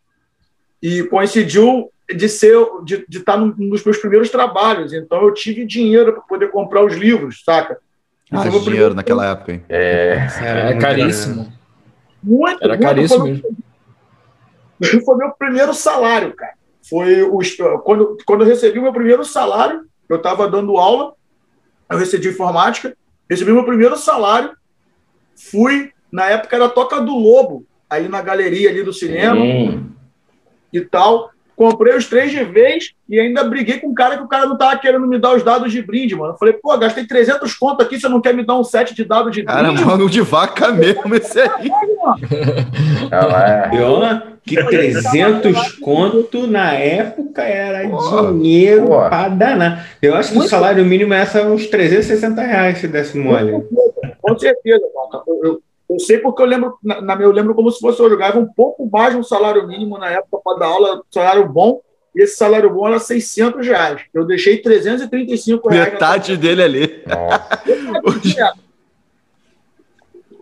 E 0.82 1.02
coincidiu 1.04 1.90
de 2.14 2.28
ser 2.28 2.56
de, 2.84 3.04
de 3.08 3.18
estar 3.18 3.36
num 3.38 3.54
nos 3.56 3.82
meus 3.84 3.96
primeiros 3.98 4.28
trabalhos. 4.30 4.92
Então 4.92 5.22
eu 5.22 5.32
tive 5.32 5.64
dinheiro 5.64 6.12
para 6.12 6.22
poder 6.22 6.50
comprar 6.50 6.84
os 6.84 6.94
livros, 6.94 7.42
saca? 7.44 7.78
Ah, 8.30 8.42
dinheiro 8.42 8.64
primeiro- 8.64 8.94
naquela 8.94 9.30
época, 9.30 9.52
hein? 9.52 9.62
É. 9.68 10.18
É 10.70 10.74
caríssimo. 10.78 11.52
Muito, 12.22 12.58
Era 12.62 12.74
muito, 12.74 12.82
caríssimo 12.82 13.20
foi, 13.20 13.30
mesmo. 13.30 13.56
meu- 14.80 15.04
foi 15.04 15.16
meu 15.16 15.30
primeiro 15.32 15.72
salário, 15.74 16.34
cara. 16.34 16.54
Foi 16.88 17.22
os, 17.22 17.56
quando, 17.84 18.16
quando 18.26 18.42
eu 18.42 18.48
recebi 18.48 18.78
o 18.78 18.82
meu 18.82 18.92
primeiro 18.92 19.24
salário, 19.24 19.82
eu 20.08 20.16
estava 20.16 20.48
dando 20.48 20.76
aula, 20.76 21.14
eu 21.90 21.98
recebi 21.98 22.28
informática, 22.28 22.96
recebi 23.28 23.52
meu 23.52 23.64
primeiro 23.64 23.96
salário, 23.96 24.56
fui, 25.36 25.92
na 26.10 26.26
época 26.30 26.56
era 26.56 26.68
Toca 26.68 27.00
do 27.00 27.14
Lobo, 27.14 27.66
aí 27.88 28.08
na 28.08 28.22
galeria 28.22 28.70
ali 28.70 28.82
do 28.82 28.92
cinema 28.92 29.40
Sim. 29.40 29.92
e 30.72 30.80
tal. 30.80 31.30
Comprei 31.56 31.96
os 31.96 32.06
três 32.06 32.30
de 32.30 32.42
vez 32.42 32.92
e 33.08 33.18
ainda 33.18 33.44
briguei 33.44 33.78
com 33.78 33.88
o 33.88 33.94
cara 33.94 34.16
que 34.16 34.22
o 34.22 34.28
cara 34.28 34.46
não 34.46 34.58
tava 34.58 34.76
querendo 34.78 35.06
me 35.06 35.18
dar 35.18 35.36
os 35.36 35.42
dados 35.42 35.70
de 35.72 35.80
brinde, 35.80 36.16
mano. 36.16 36.32
Eu 36.32 36.38
falei, 36.38 36.54
pô, 36.54 36.76
gastei 36.76 37.06
300 37.06 37.54
conto 37.54 37.82
aqui, 37.82 37.98
você 38.00 38.08
não 38.08 38.20
quer 38.20 38.34
me 38.34 38.44
dar 38.44 38.58
um 38.58 38.64
set 38.64 38.94
de 38.94 39.04
dados 39.04 39.32
de 39.32 39.44
Cara, 39.44 39.68
brinde? 39.68 39.84
mano 39.84 40.10
de 40.10 40.20
vaca 40.20 40.72
mesmo 40.72 41.14
esse 41.14 41.40
aí. 41.40 41.70
É. 43.10 43.80
Eu, 43.80 44.00
que 44.44 44.62
300 44.62 45.72
conto 45.78 46.46
na 46.46 46.72
época 46.72 47.42
era 47.42 47.88
Pô, 47.88 48.32
dinheiro 48.32 48.86
pô. 48.86 49.08
pra 49.08 49.28
danar. 49.28 49.86
Eu 50.02 50.14
acho 50.14 50.32
que 50.32 50.38
o 50.38 50.42
salário 50.42 50.84
mínimo 50.84 51.14
é 51.14 51.24
uns 51.46 51.66
360 51.66 52.42
reais 52.42 52.78
se 52.78 52.88
desse 52.88 53.16
mole. 53.16 53.64
Com 54.20 54.38
certeza, 54.38 54.82
Walter. 54.94 55.22
Eu, 55.26 55.44
eu, 55.44 55.62
eu 55.88 55.98
sei 55.98 56.18
porque 56.18 56.42
eu 56.42 56.46
lembro, 56.46 56.78
na, 56.82 57.00
na- 57.00 57.14
eu 57.20 57.30
lembro 57.30 57.54
como 57.54 57.70
se 57.70 57.78
fosse 57.80 58.00
eu 58.00 58.08
jogava 58.10 58.38
um 58.38 58.46
pouco 58.46 58.88
mais 58.90 59.12
de 59.12 59.18
um 59.20 59.22
salário 59.22 59.66
mínimo 59.66 59.98
na 59.98 60.10
época 60.10 60.38
para 60.42 60.58
dar 60.58 60.66
aula, 60.66 61.02
salário 61.10 61.46
bom, 61.48 61.80
e 62.14 62.22
esse 62.22 62.36
salário 62.36 62.70
bom 62.70 62.86
era 62.86 62.98
600 62.98 63.66
reais. 63.66 64.00
Eu 64.14 64.24
deixei 64.24 64.58
335 64.62 65.68
reais. 65.68 65.92
Metade 65.92 66.36
dele 66.36 66.62
ali. 66.62 67.04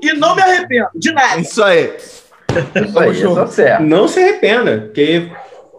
E 0.00 0.12
não 0.14 0.34
me 0.34 0.42
arrependo 0.42 0.88
de 0.94 1.12
nada. 1.12 1.40
Isso 1.40 1.62
aí. 1.62 1.96
Isso 2.86 2.98
aí, 2.98 3.10
isso 3.12 3.38
é 3.40 3.46
certo. 3.46 3.82
Não 3.82 4.06
se 4.08 4.20
arrependa, 4.20 4.80
porque. 4.82 5.30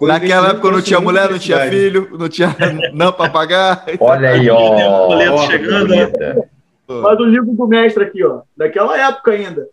Naquela 0.01 0.49
época 0.49 0.70
não 0.72 0.82
tinha 0.82 0.99
mulher, 0.99 1.30
não 1.30 1.39
tinha 1.39 1.59
filho, 1.70 2.09
não 2.20 2.28
tinha 2.28 2.53
não 2.93 3.14
pra 3.14 3.30
pagar. 3.30 3.86
Olha 4.01 4.32
aí, 4.32 4.49
ó. 4.49 5.07
Boleto 5.07 5.34
Ó, 5.34 5.45
chegando, 5.47 5.88
bonita. 5.88 6.49
Mas 6.88 7.20
o 7.20 7.26
livro 7.26 7.54
do 7.54 7.68
mestre 7.68 8.04
aqui, 8.04 8.24
ó, 8.24 8.42
daquela 8.56 9.00
época 9.00 9.32
ainda. 9.32 9.68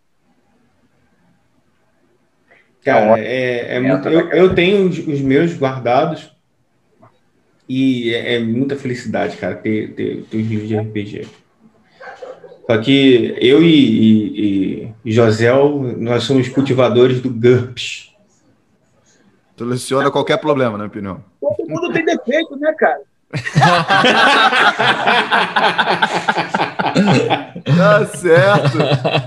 Cara, 2.85 3.19
é, 3.19 3.77
é 3.77 3.81
muito, 3.81 4.09
eu, 4.09 4.29
eu 4.31 4.55
tenho 4.55 4.89
os, 4.89 4.99
os 4.99 5.21
meus 5.21 5.55
guardados 5.55 6.35
e 7.69 8.15
é, 8.15 8.37
é 8.37 8.41
muita 8.41 8.75
felicidade, 8.75 9.37
cara, 9.37 9.55
ter, 9.55 9.95
ter, 9.95 10.23
ter 10.23 10.37
os 10.37 10.49
livros 10.49 10.69
de 10.69 10.77
RPG. 10.77 11.29
Só 12.67 12.79
que 12.79 13.37
eu 13.41 13.63
e, 13.63 14.85
e, 14.85 14.95
e 15.05 15.13
Josel, 15.13 15.95
nós 15.99 16.23
somos 16.23 16.49
cultivadores 16.49 17.21
do 17.21 17.29
GURPS. 17.29 18.15
Soluciona 19.59 20.11
qualquer 20.11 20.39
problema, 20.39 20.73
na 20.73 20.79
minha 20.79 20.89
opinião. 20.89 21.23
Todo 21.41 21.69
mundo 21.69 21.93
tem 21.93 22.05
defeito, 22.05 22.57
né, 22.57 22.73
cara? 22.73 23.03
Tá 27.77 28.07
certo. 28.07 28.79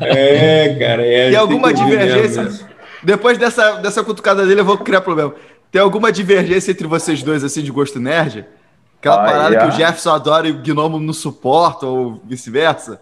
É, 0.03 0.75
cara. 0.79 1.05
É, 1.05 1.29
Tem 1.29 1.35
alguma 1.37 1.73
divergência? 1.73 2.43
mesmo. 2.43 2.67
Depois 3.03 3.37
dessa, 3.37 3.73
dessa 3.77 4.03
cutucada 4.03 4.45
dele, 4.45 4.61
eu 4.61 4.65
vou 4.65 4.77
criar 4.77 5.01
problema. 5.01 5.33
Tem 5.71 5.81
alguma 5.81 6.11
divergência 6.11 6.71
entre 6.71 6.87
vocês 6.87 7.21
dois, 7.23 7.43
assim, 7.43 7.61
de 7.61 7.71
gosto 7.71 7.99
nerd? 7.99 8.45
Aquela 8.99 9.15
Ah, 9.15 9.25
parada 9.25 9.49
yeah. 9.55 9.67
que 9.67 9.73
o 9.73 9.77
Jefferson 9.77 10.11
adora 10.11 10.47
e 10.47 10.51
o 10.51 10.61
Gnomo 10.63 10.99
não 10.99 11.11
suporta, 11.13 11.85
ou 11.85 12.21
vice-versa? 12.25 13.01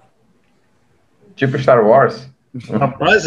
Tipo 1.35 1.57
Star 1.59 1.85
Wars. 1.85 2.27
Rapaz, 2.69 3.23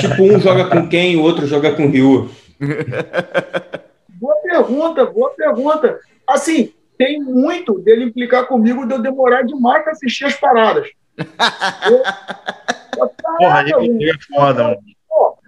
Tipo, 0.00 0.22
um 0.24 0.40
joga 0.40 0.64
com 0.66 0.88
quem, 0.88 1.16
o 1.16 1.22
outro 1.22 1.46
joga 1.46 1.72
com 1.72 1.86
o 1.86 1.90
Ryu. 1.90 2.30
Boa 4.08 4.36
pergunta, 4.42 5.04
boa 5.06 5.30
pergunta. 5.30 5.98
Assim, 6.28 6.72
tem 6.98 7.20
muito 7.20 7.78
dele 7.78 8.04
implicar 8.04 8.46
comigo 8.46 8.86
de 8.86 8.94
eu 8.94 8.98
demorar 9.02 9.42
demais 9.42 9.82
para 9.82 9.92
assistir 9.92 10.24
as 10.26 10.34
paradas. 10.34 10.88
Eu- 11.18 12.02
porra, 13.38 13.60
aí 13.60 13.70
é 14.10 14.34
foda, 14.34 14.62
mano. 14.64 14.76
Vou 15.08 15.38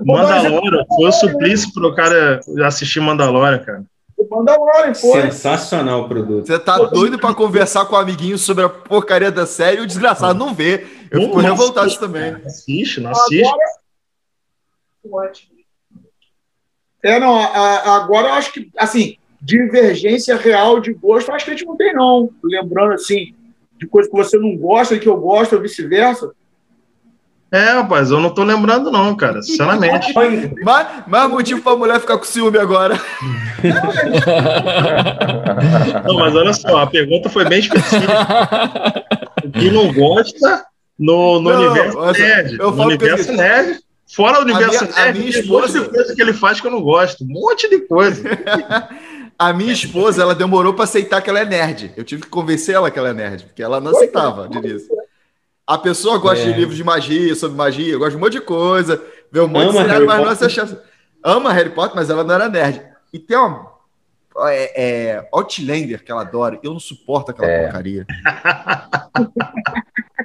um. 0.00 0.06
Mandalorian, 0.06 0.84
foi 0.86 1.08
o 1.08 1.12
suplício 1.12 1.72
pro 1.72 1.94
cara 1.94 2.40
assistir 2.64 3.00
Mandalorian, 3.00 3.58
cara. 3.58 3.84
Mandalorian, 4.30 4.94
foi. 4.94 5.22
Sensacional 5.22 6.02
o 6.02 6.08
produto. 6.08 6.46
Você 6.46 6.58
tá 6.58 6.78
doido 6.78 7.18
pra 7.18 7.34
conversar 7.34 7.84
com 7.86 7.96
o 7.96 7.98
amiguinho 7.98 8.38
sobre 8.38 8.64
a 8.64 8.68
porcaria 8.68 9.32
da 9.32 9.44
série 9.46 9.78
e 9.78 9.80
o 9.80 9.86
desgraçado 9.86 10.38
não 10.38 10.54
vê. 10.54 10.86
Eu 11.10 11.18
Não, 11.18 11.26
fico 11.26 11.42
não 11.42 11.50
revoltado 11.50 11.86
assiste. 11.86 11.98
também. 12.00 12.34
Assiste, 12.46 13.00
não 13.00 13.10
assiste. 13.10 13.50
Agora. 15.04 15.32
É, 17.02 17.18
não, 17.18 17.36
agora 17.36 18.28
eu 18.28 18.32
acho 18.34 18.52
que, 18.52 18.70
assim, 18.78 19.16
divergência 19.42 20.36
real 20.36 20.80
de 20.80 20.92
gosto, 20.94 21.28
eu 21.30 21.34
acho 21.34 21.44
que 21.44 21.50
a 21.50 21.54
gente 21.54 21.66
não 21.66 21.76
tem, 21.76 21.92
não. 21.92 22.30
Lembrando, 22.44 22.92
assim, 22.94 23.34
de 23.78 23.86
coisa 23.86 24.08
que 24.08 24.16
você 24.16 24.38
não 24.38 24.56
gosta 24.56 24.94
e 24.94 25.00
que 25.00 25.08
eu 25.08 25.16
gosto, 25.16 25.56
ou 25.56 25.60
vice-versa. 25.62 26.30
É, 27.50 27.64
rapaz, 27.72 28.10
eu 28.10 28.18
não 28.18 28.30
tô 28.32 28.44
lembrando, 28.44 28.90
não, 28.90 29.14
cara, 29.14 29.42
sinceramente. 29.42 30.10
Mas, 30.64 31.06
mais 31.06 31.30
motivo 31.30 31.60
pra 31.60 31.76
mulher 31.76 32.00
ficar 32.00 32.16
com 32.16 32.24
ciúme 32.24 32.56
agora. 32.58 32.98
Não, 36.06 36.14
mas 36.16 36.34
olha 36.34 36.52
só, 36.52 36.78
a 36.78 36.86
pergunta 36.86 37.28
foi 37.28 37.44
bem 37.44 37.60
específica. 37.60 38.26
Quem 39.54 39.70
não 39.70 39.92
gosta 39.92 40.64
no, 40.98 41.40
no 41.40 41.50
Não, 41.50 41.60
universo 41.70 41.98
olha 41.98 42.12
nerd. 42.18 42.58
eu 42.58 42.70
no 42.70 42.76
falo 42.76 42.88
que 42.98 43.04
universo 43.04 43.30
eu- 43.30 43.36
nerd. 43.36 43.78
Fora 44.14 44.40
o 44.40 44.42
universo 44.42 44.84
minha- 44.84 44.96
a 44.96 45.04
nerd, 45.06 45.18
minha 45.20 45.32
tem 45.32 45.42
um 45.42 45.46
monte 45.48 45.64
esposa- 45.66 45.80
de 45.80 45.88
coisa 45.88 46.14
que 46.14 46.22
ele 46.22 46.32
faz 46.32 46.60
que 46.60 46.66
eu 46.66 46.70
não 46.70 46.82
gosto. 46.82 47.24
Um 47.24 47.28
monte 47.28 47.68
de 47.68 47.80
coisa. 47.80 48.22
A 49.38 49.52
minha 49.52 49.72
esposa, 49.72 50.22
ela 50.22 50.34
demorou 50.34 50.74
pra 50.74 50.84
aceitar 50.84 51.20
que 51.20 51.28
ela 51.28 51.40
é 51.40 51.44
nerd. 51.44 51.92
Eu 51.96 52.04
tive 52.04 52.22
que 52.22 52.28
convencer 52.28 52.74
ela 52.74 52.90
que 52.90 52.98
ela 52.98 53.08
é 53.08 53.12
nerd, 53.12 53.44
porque 53.46 53.62
ela 53.62 53.80
não 53.80 53.90
aceitava 53.90 54.48
de 54.48 54.58
início. 54.58 54.94
A 55.66 55.78
pessoa 55.78 56.18
gosta 56.18 56.44
É. 56.44 56.52
de 56.52 56.58
livros 56.58 56.76
de 56.76 56.84
magia, 56.84 57.34
sobre 57.34 57.56
magia, 57.56 57.96
gosta 57.96 58.10
de 58.12 58.16
um 58.16 58.20
monte 58.20 58.32
de 58.34 58.40
coisa, 58.40 59.02
vê 59.30 59.40
um 59.40 59.48
monte 59.48 59.62
Ama 59.64 59.72
de 59.72 59.78
cenário, 59.78 59.92
Harry 59.94 60.06
mas 60.06 60.16
não 60.18 60.24
Potter. 60.24 60.46
essa 60.46 60.48
chance. 60.48 60.78
Ama 61.24 61.52
Harry 61.52 61.70
Potter, 61.70 61.96
mas 61.96 62.10
ela 62.10 62.24
não 62.24 62.34
era 62.34 62.48
nerd. 62.48 62.82
E 63.12 63.18
tem 63.18 63.36
uma. 63.36 63.72
É, 64.48 64.82
é, 64.82 65.28
Outlander 65.32 66.02
que 66.02 66.10
ela 66.10 66.22
adora. 66.22 66.58
Eu 66.62 66.72
não 66.72 66.80
suporto 66.80 67.30
aquela 67.30 67.48
É. 67.50 67.64
porcaria. 67.64 68.06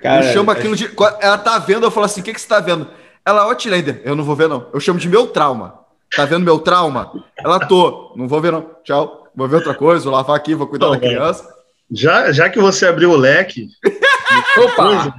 Cara, 0.01 0.25
eu 0.25 0.33
chamo 0.33 0.51
aquilo 0.51 0.75
de. 0.75 0.89
quando 0.89 1.17
Ela 1.21 1.37
tá 1.37 1.57
vendo, 1.59 1.85
eu 1.85 1.91
falo 1.91 2.05
assim: 2.05 2.21
o 2.21 2.23
que, 2.23 2.33
que 2.33 2.41
você 2.41 2.47
tá 2.47 2.59
vendo? 2.59 2.87
Ela, 3.25 3.41
Outlander. 3.43 4.01
Eu 4.05 4.15
não 4.15 4.23
vou 4.23 4.35
ver, 4.35 4.47
não. 4.47 4.69
Eu 4.73 4.79
chamo 4.79 4.99
de 4.99 5.09
meu 5.09 5.27
trauma. 5.27 5.79
Tá 6.15 6.25
vendo 6.25 6.45
meu 6.45 6.59
trauma? 6.59 7.11
Ela 7.37 7.59
tô. 7.59 8.13
Não 8.15 8.27
vou 8.27 8.41
ver, 8.41 8.51
não. 8.51 8.69
Tchau. 8.83 9.27
Vou 9.35 9.47
ver 9.47 9.57
outra 9.57 9.75
coisa, 9.75 10.03
vou 10.03 10.13
lavar 10.13 10.35
aqui, 10.35 10.55
vou 10.55 10.65
cuidar 10.65 10.87
Não, 10.87 10.93
da 10.93 10.99
criança. 10.99 11.47
Já, 11.91 12.31
já 12.31 12.49
que 12.49 12.59
você 12.59 12.87
abriu 12.87 13.11
o 13.11 13.15
leque, 13.15 13.69
Opa! 14.57 15.15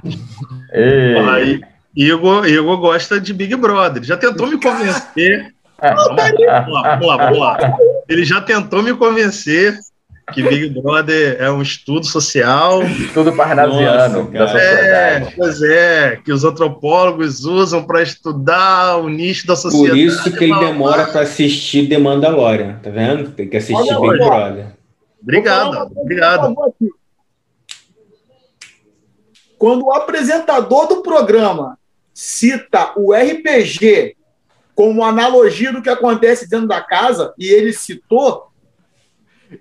e, 0.73 1.61
Igor, 1.95 2.45
Igor 2.45 2.77
gosta 2.77 3.19
de 3.19 3.33
Big 3.33 3.55
Brother. 3.55 3.97
Ele 3.97 4.05
já 4.05 4.17
tentou 4.17 4.45
me 4.45 4.59
convencer. 4.59 5.53
lá, 6.73 6.95
vamos 6.95 7.07
lá, 7.07 7.17
vamos 7.17 7.39
lá. 7.39 7.77
Ele 8.09 8.25
já 8.25 8.41
tentou 8.41 8.83
me 8.83 8.93
convencer 8.93 9.79
que 10.33 10.41
Big 10.41 10.69
Brother 10.81 11.37
é 11.39 11.51
um 11.51 11.61
estudo 11.61 12.05
social. 12.05 12.83
Estudo 12.83 13.35
parnasiano 13.35 14.31
da 14.31 14.47
sociedade. 14.47 15.25
É, 15.25 15.33
pois 15.35 15.61
é, 15.61 16.19
que 16.23 16.31
os 16.31 16.43
antropólogos 16.43 17.45
usam 17.45 17.83
para 17.83 18.01
estudar 18.01 18.97
o 18.97 19.09
nicho 19.09 19.47
da 19.47 19.55
sociedade. 19.55 19.89
Por 19.89 19.97
isso 19.97 20.31
que 20.31 20.43
ele 20.43 20.59
demora 20.59 21.05
para 21.07 21.21
assistir 21.21 21.87
The 21.87 21.97
Mandalorian, 21.97 22.79
tá 22.81 22.89
vendo? 22.89 23.31
Tem 23.31 23.47
que 23.47 23.57
assistir 23.57 23.93
Olha, 23.93 24.11
Big 24.11 24.25
Brother. 24.25 24.67
Obrigado, 25.21 25.91
obrigado. 25.95 26.55
Quando 29.57 29.85
o 29.85 29.93
apresentador 29.93 30.87
do 30.87 31.01
programa 31.01 31.77
cita 32.13 32.93
o 32.95 33.13
RPG 33.13 34.15
como 34.73 35.03
analogia 35.03 35.73
do 35.73 35.81
que 35.81 35.89
acontece 35.89 36.49
dentro 36.49 36.65
da 36.65 36.79
casa, 36.79 37.33
e 37.37 37.47
ele 37.47 37.73
citou, 37.73 38.48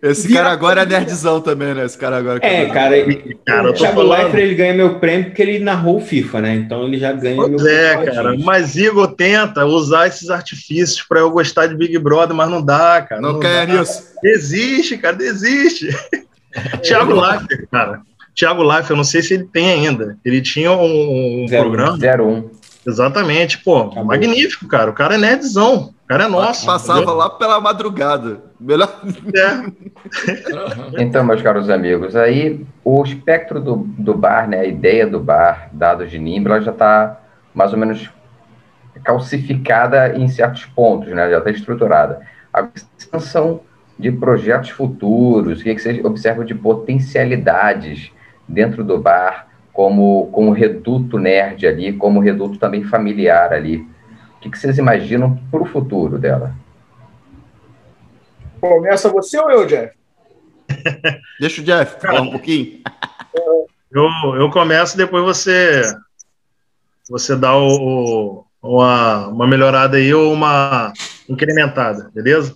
esse 0.03 0.33
cara 0.33 0.51
agora 0.51 0.83
é 0.83 0.87
nerdzão 0.87 1.41
também, 1.41 1.75
né? 1.75 1.85
Esse 1.85 1.97
cara 1.97 2.19
agora. 2.19 2.39
É, 2.43 2.67
cara, 2.67 2.97
cara 3.45 3.71
o 3.71 3.73
Thiago 3.73 4.03
Leifert 4.03 4.43
ele 4.43 4.55
ganha 4.55 4.75
meu 4.75 4.99
prêmio 4.99 5.27
porque 5.27 5.41
ele 5.41 5.59
narrou 5.61 5.97
o 5.97 6.01
FIFA, 6.01 6.43
né? 6.43 6.55
Então 6.57 6.85
ele 6.85 6.99
já 6.99 7.13
ganha 7.13 7.37
pois 7.37 7.63
meu 7.63 7.67
é, 7.67 8.05
cara. 8.05 8.37
Mas 8.39 8.77
Igor 8.77 9.09
tenta 9.15 9.65
usar 9.65 10.07
esses 10.07 10.29
artifícios 10.29 11.03
para 11.03 11.21
eu 11.21 11.31
gostar 11.31 11.67
de 11.67 11.75
Big 11.75 11.99
Brother, 11.99 12.37
mas 12.37 12.51
não 12.51 12.63
dá, 12.63 13.01
cara. 13.01 13.21
Não, 13.21 13.35
não 13.35 13.41
quer 13.41 13.67
nisso. 13.67 14.15
Desiste, 14.23 14.99
cara, 14.99 15.17
desiste. 15.17 15.89
Thiago 16.83 17.19
Leifert, 17.19 17.67
cara. 17.71 18.03
Thiago 18.35 18.63
Leifert, 18.63 18.91
eu 18.91 18.97
não 18.97 19.05
sei 19.05 19.23
se 19.23 19.35
ele 19.35 19.45
tem 19.45 19.71
ainda. 19.71 20.19
Ele 20.23 20.43
tinha 20.43 20.71
um, 20.71 21.45
um 21.45 21.49
Zero, 21.49 21.63
programa. 21.65 21.97
01. 21.97 22.51
Exatamente, 22.87 23.59
pô, 23.59 23.83
Acabou. 23.83 24.05
magnífico, 24.05 24.67
cara. 24.67 24.91
O 24.91 24.95
cara 24.95 25.15
é 25.15 25.19
nerdzão. 25.19 25.95
O 26.05 26.09
cara 26.09 26.25
é 26.25 26.29
nosso. 26.29 26.65
Passava 26.65 27.01
entendeu? 27.01 27.17
lá 27.17 27.31
pela 27.31 27.61
madrugada. 27.61 28.41
Melhor. 28.59 29.01
É. 29.35 31.03
então, 31.03 31.23
meus 31.25 31.43
caros 31.43 31.69
amigos, 31.69 32.17
aí 32.17 32.67
o 32.83 33.03
espectro 33.05 33.61
do, 33.61 33.77
do 33.77 34.15
bar, 34.15 34.49
né, 34.49 34.61
a 34.61 34.65
ideia 34.65 35.07
do 35.07 35.21
bar, 35.21 35.69
dados 35.73 36.11
de 36.11 36.19
NIMB, 36.19 36.47
ela 36.47 36.61
já 36.61 36.71
está 36.71 37.21
mais 37.55 37.73
ou 37.73 37.79
menos 37.79 38.09
calcificada 39.05 40.17
em 40.17 40.29
certos 40.29 40.65
pontos, 40.65 41.09
né, 41.09 41.31
já 41.31 41.39
está 41.39 41.51
estruturada. 41.51 42.21
A 42.53 42.67
extensão 42.75 43.61
de 43.99 44.13
projetos 44.13 44.71
futuros, 44.71 45.61
o 45.61 45.63
que, 45.63 45.71
é 45.71 45.75
que 45.75 45.83
vocês 45.83 46.05
observam 46.05 46.45
de 46.45 46.55
potencialidades 46.55 48.11
dentro 48.47 48.85
do 48.85 48.99
bar, 48.99 49.48
como, 49.79 50.27
como 50.33 50.51
reduto 50.51 51.21
nerd 51.21 51.65
ali, 51.65 51.93
como 51.93 52.19
reduto 52.19 52.59
também 52.59 52.83
familiar 52.83 53.53
ali. 53.53 53.77
O 53.77 54.41
que, 54.41 54.51
que 54.51 54.59
vocês 54.59 54.77
imaginam 54.77 55.37
para 55.53 55.63
o 55.63 55.67
futuro 55.67 56.19
dela? 56.19 56.53
Começa 58.61 59.09
você 59.09 59.39
ou 59.39 59.49
eu, 59.49 59.67
Jeff? 59.67 59.97
Deixa 61.39 61.63
o 61.63 61.65
Jeff 61.65 62.01
falar 62.01 62.23
um 62.23 62.31
pouquinho. 62.33 62.81
Eu, 63.91 64.07
eu 64.39 64.51
começo, 64.51 64.99
depois 64.99 65.25
você 65.25 65.81
você 67.09 67.35
dá 67.35 67.57
o, 67.57 68.45
o, 68.61 68.77
uma, 68.77 69.29
uma 69.29 69.47
melhorada 69.47 69.97
aí 69.97 70.13
ou 70.13 70.31
uma 70.31 70.93
incrementada, 71.27 72.11
beleza? 72.15 72.55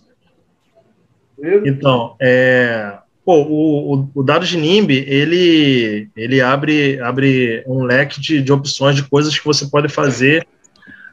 beleza. 1.38 1.66
Então, 1.66 2.14
é, 2.20 2.98
pô, 3.24 3.42
o, 3.42 4.10
o, 4.14 4.22
dado 4.22 4.44
de 4.44 4.56
NIMB, 4.56 4.90
ele, 5.06 6.08
ele 6.16 6.40
abre, 6.40 7.00
abre 7.00 7.62
um 7.66 7.84
leque 7.84 8.20
de, 8.20 8.42
de 8.42 8.52
opções 8.52 8.96
de 8.96 9.04
coisas 9.04 9.38
que 9.38 9.44
você 9.44 9.66
pode 9.66 9.88
fazer 9.88 10.46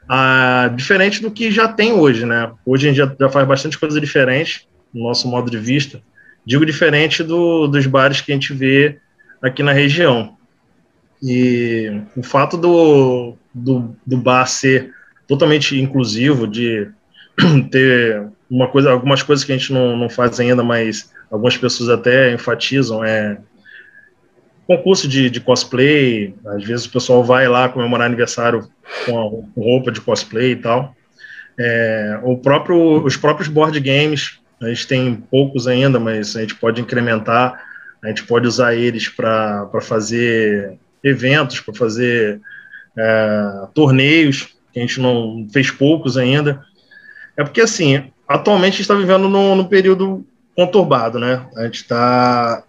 ah, 0.07 0.71
diferente 0.75 1.21
do 1.21 1.29
que 1.29 1.51
já 1.51 1.67
tem 1.67 1.93
hoje, 1.93 2.25
né? 2.25 2.51
Hoje 2.65 2.87
a 2.87 2.91
gente 2.91 2.97
já, 2.97 3.15
já 3.19 3.29
faz 3.29 3.47
bastante 3.47 3.77
coisa 3.77 4.01
diferente, 4.01 4.67
no 4.91 5.03
nosso 5.03 5.27
modo 5.27 5.51
de 5.51 5.59
vista. 5.59 6.01
Digo 6.43 6.65
diferente 6.65 7.23
do, 7.23 7.67
dos 7.67 7.85
bares 7.85 8.21
que 8.21 8.31
a 8.31 8.35
gente 8.35 8.53
vê 8.53 8.97
aqui 9.39 9.61
na 9.61 9.71
região. 9.71 10.35
E 11.21 12.01
o 12.15 12.23
fato 12.23 12.57
do, 12.57 13.35
do, 13.53 13.95
do 14.05 14.17
bar 14.17 14.47
ser 14.47 14.91
totalmente 15.27 15.79
inclusivo, 15.79 16.47
de 16.47 16.89
ter 17.69 18.27
uma 18.49 18.67
coisa, 18.67 18.89
algumas 18.89 19.21
coisas 19.21 19.45
que 19.45 19.51
a 19.51 19.57
gente 19.57 19.71
não, 19.71 19.95
não 19.95 20.09
faz 20.09 20.39
ainda, 20.39 20.63
mas 20.63 21.11
algumas 21.29 21.57
pessoas 21.57 21.89
até 21.89 22.33
enfatizam, 22.33 23.03
é 23.03 23.37
concurso 24.67 25.07
de, 25.07 25.29
de 25.29 25.39
cosplay, 25.39 26.35
às 26.45 26.63
vezes 26.63 26.85
o 26.85 26.91
pessoal 26.91 27.23
vai 27.23 27.47
lá 27.47 27.69
comemorar 27.69 28.05
aniversário 28.05 28.69
com, 29.05 29.49
com 29.55 29.61
roupa 29.61 29.91
de 29.91 29.99
cosplay 29.99 30.51
e 30.51 30.55
tal. 30.57 30.95
É, 31.57 32.19
o 32.23 32.37
próprio, 32.37 33.03
os 33.03 33.17
próprios 33.17 33.49
board 33.49 33.79
games, 33.79 34.39
a 34.61 34.67
gente 34.69 34.87
tem 34.87 35.15
poucos 35.15 35.67
ainda, 35.67 35.99
mas 35.99 36.35
a 36.35 36.41
gente 36.41 36.55
pode 36.55 36.81
incrementar, 36.81 37.61
a 38.03 38.07
gente 38.09 38.23
pode 38.23 38.47
usar 38.47 38.75
eles 38.75 39.09
para 39.09 39.67
fazer 39.81 40.77
eventos, 41.03 41.59
para 41.61 41.73
fazer 41.73 42.39
é, 42.97 43.67
torneios, 43.73 44.55
que 44.71 44.79
a 44.79 44.81
gente 44.81 44.99
não 44.99 45.47
fez 45.51 45.71
poucos 45.71 46.17
ainda. 46.17 46.63
É 47.35 47.43
porque, 47.43 47.61
assim, 47.61 48.11
atualmente 48.27 48.73
a 48.73 48.77
gente 48.77 48.81
está 48.81 48.95
vivendo 48.95 49.27
num, 49.27 49.63
período 49.63 50.25
conturbado, 50.59 51.17
né? 51.17 51.47
A 51.55 51.63
gente 51.63 51.75
está 51.75 52.63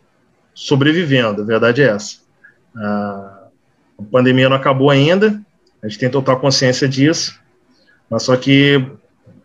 sobrevivendo, 0.55 1.43
a 1.43 1.45
verdade 1.45 1.83
é 1.83 1.89
essa. 1.89 2.19
A 2.77 3.49
pandemia 4.13 4.49
não 4.49 4.57
acabou 4.57 4.91
ainda, 4.91 5.43
a 5.83 5.89
gente 5.89 5.99
tem 5.99 6.09
total 6.09 6.39
consciência 6.39 6.89
disso, 6.89 7.37
mas 8.09 8.23
só 8.23 8.37
que 8.37 8.81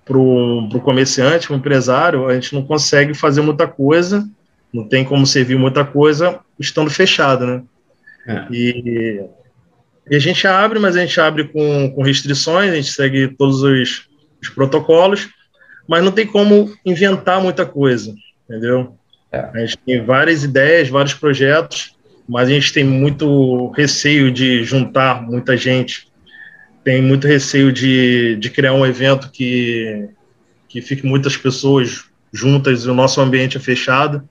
para 0.06 0.16
o 0.16 0.80
comerciante, 0.84 1.48
para 1.48 1.56
o 1.56 1.58
empresário, 1.58 2.28
a 2.28 2.36
gente 2.36 2.54
não 2.54 2.62
consegue 2.62 3.16
fazer 3.16 3.41
muita 3.41 3.66
coisa, 3.66 4.30
não 4.72 4.88
tem 4.88 5.04
como 5.04 5.26
servir 5.26 5.58
muita 5.58 5.84
coisa 5.84 6.39
estando 6.60 6.91
fechado, 6.91 7.48
né? 7.48 7.64
É. 8.28 8.46
E, 8.52 9.26
e, 10.12 10.16
a 10.16 10.20
gente 10.20 10.46
abre, 10.46 10.78
mas 10.78 10.96
a 10.96 11.00
gente 11.00 11.20
abre 11.20 11.46
com, 11.48 11.91
com 11.96 12.04
restrições, 12.04 12.72
a 12.72 12.76
gente 12.76 12.91
segue 12.91 13.28
todos 13.28 13.64
os, 13.64 14.08
os 14.39 14.50
protocolos, 14.50 15.30
mas 15.88 16.04
não 16.04 16.12
tem 16.12 16.28
como 16.28 16.72
inventar 16.86 17.41
muita 17.41 17.66
coisa, 17.66 18.14
entendeu? 18.50 18.96
É. 19.32 19.39
A 19.54 19.58
gente 19.60 19.78
tem 19.80 20.04
várias 20.04 20.43
ideias, 20.43 20.89
vários 20.89 21.14
projetos, 21.14 21.96
mas 22.28 22.48
a 22.48 22.52
gente 22.52 22.74
tem 22.74 22.84
muito 22.84 23.70
receio 23.72 24.32
de 24.32 24.64
juntar 24.64 25.22
muita 25.22 25.56
gente, 25.58 26.08
tem 26.84 27.02
muito 27.02 27.28
receio 27.28 27.72
de, 27.72 28.36
de 28.38 28.50
criar 28.50 28.74
um 28.74 28.86
evento 28.86 29.30
que, 29.32 30.08
que 30.67 30.82
fique 30.82 31.05
muitas 31.05 31.36
pessoas 31.36 32.05
juntas 32.32 32.84
e 32.84 32.89
o 32.89 32.93
nosso 32.93 33.20
ambiente 33.22 33.58
é 33.58 33.59
fechado. 33.59 34.28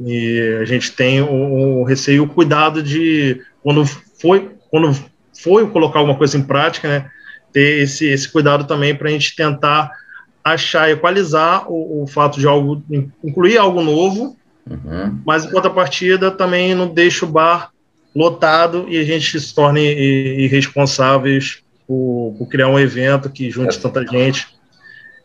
E 0.00 0.58
a 0.60 0.64
gente 0.64 0.92
tem 0.92 1.20
o, 1.22 1.80
o 1.80 1.84
receio 1.84 2.24
o 2.24 2.28
cuidado 2.28 2.82
de, 2.82 3.40
quando 3.62 3.84
foi, 3.84 4.50
quando 4.70 4.92
foi 5.40 5.68
colocar 5.68 6.00
alguma 6.00 6.16
coisa 6.16 6.36
em 6.36 6.42
prática, 6.42 6.88
né, 6.88 7.10
ter 7.52 7.82
esse, 7.82 8.06
esse 8.06 8.28
cuidado 8.28 8.64
também 8.64 8.94
para 8.94 9.08
a 9.08 9.12
gente 9.12 9.36
tentar 9.36 9.90
achar, 10.44 10.90
equalizar 10.90 11.70
o, 11.70 12.02
o 12.02 12.06
fato 12.06 12.38
de 12.38 12.46
algo, 12.46 12.82
incluir 13.22 13.56
algo 13.56 13.82
novo, 13.82 14.36
uhum. 14.68 15.18
mas 15.24 15.46
em 15.46 15.50
contrapartida 15.50 16.30
também 16.30 16.74
não 16.74 16.86
deixa 16.86 17.24
o 17.24 17.28
bar 17.28 17.70
lotado 18.14 18.86
e 18.88 18.98
a 18.98 19.04
gente 19.04 19.40
se 19.40 19.54
torne 19.54 19.80
irresponsáveis 20.44 21.62
por, 21.88 22.34
por 22.38 22.46
criar 22.48 22.68
um 22.68 22.78
evento 22.78 23.30
que 23.30 23.50
junte 23.50 23.76
é. 23.76 23.80
tanta 23.80 24.06
gente 24.06 24.46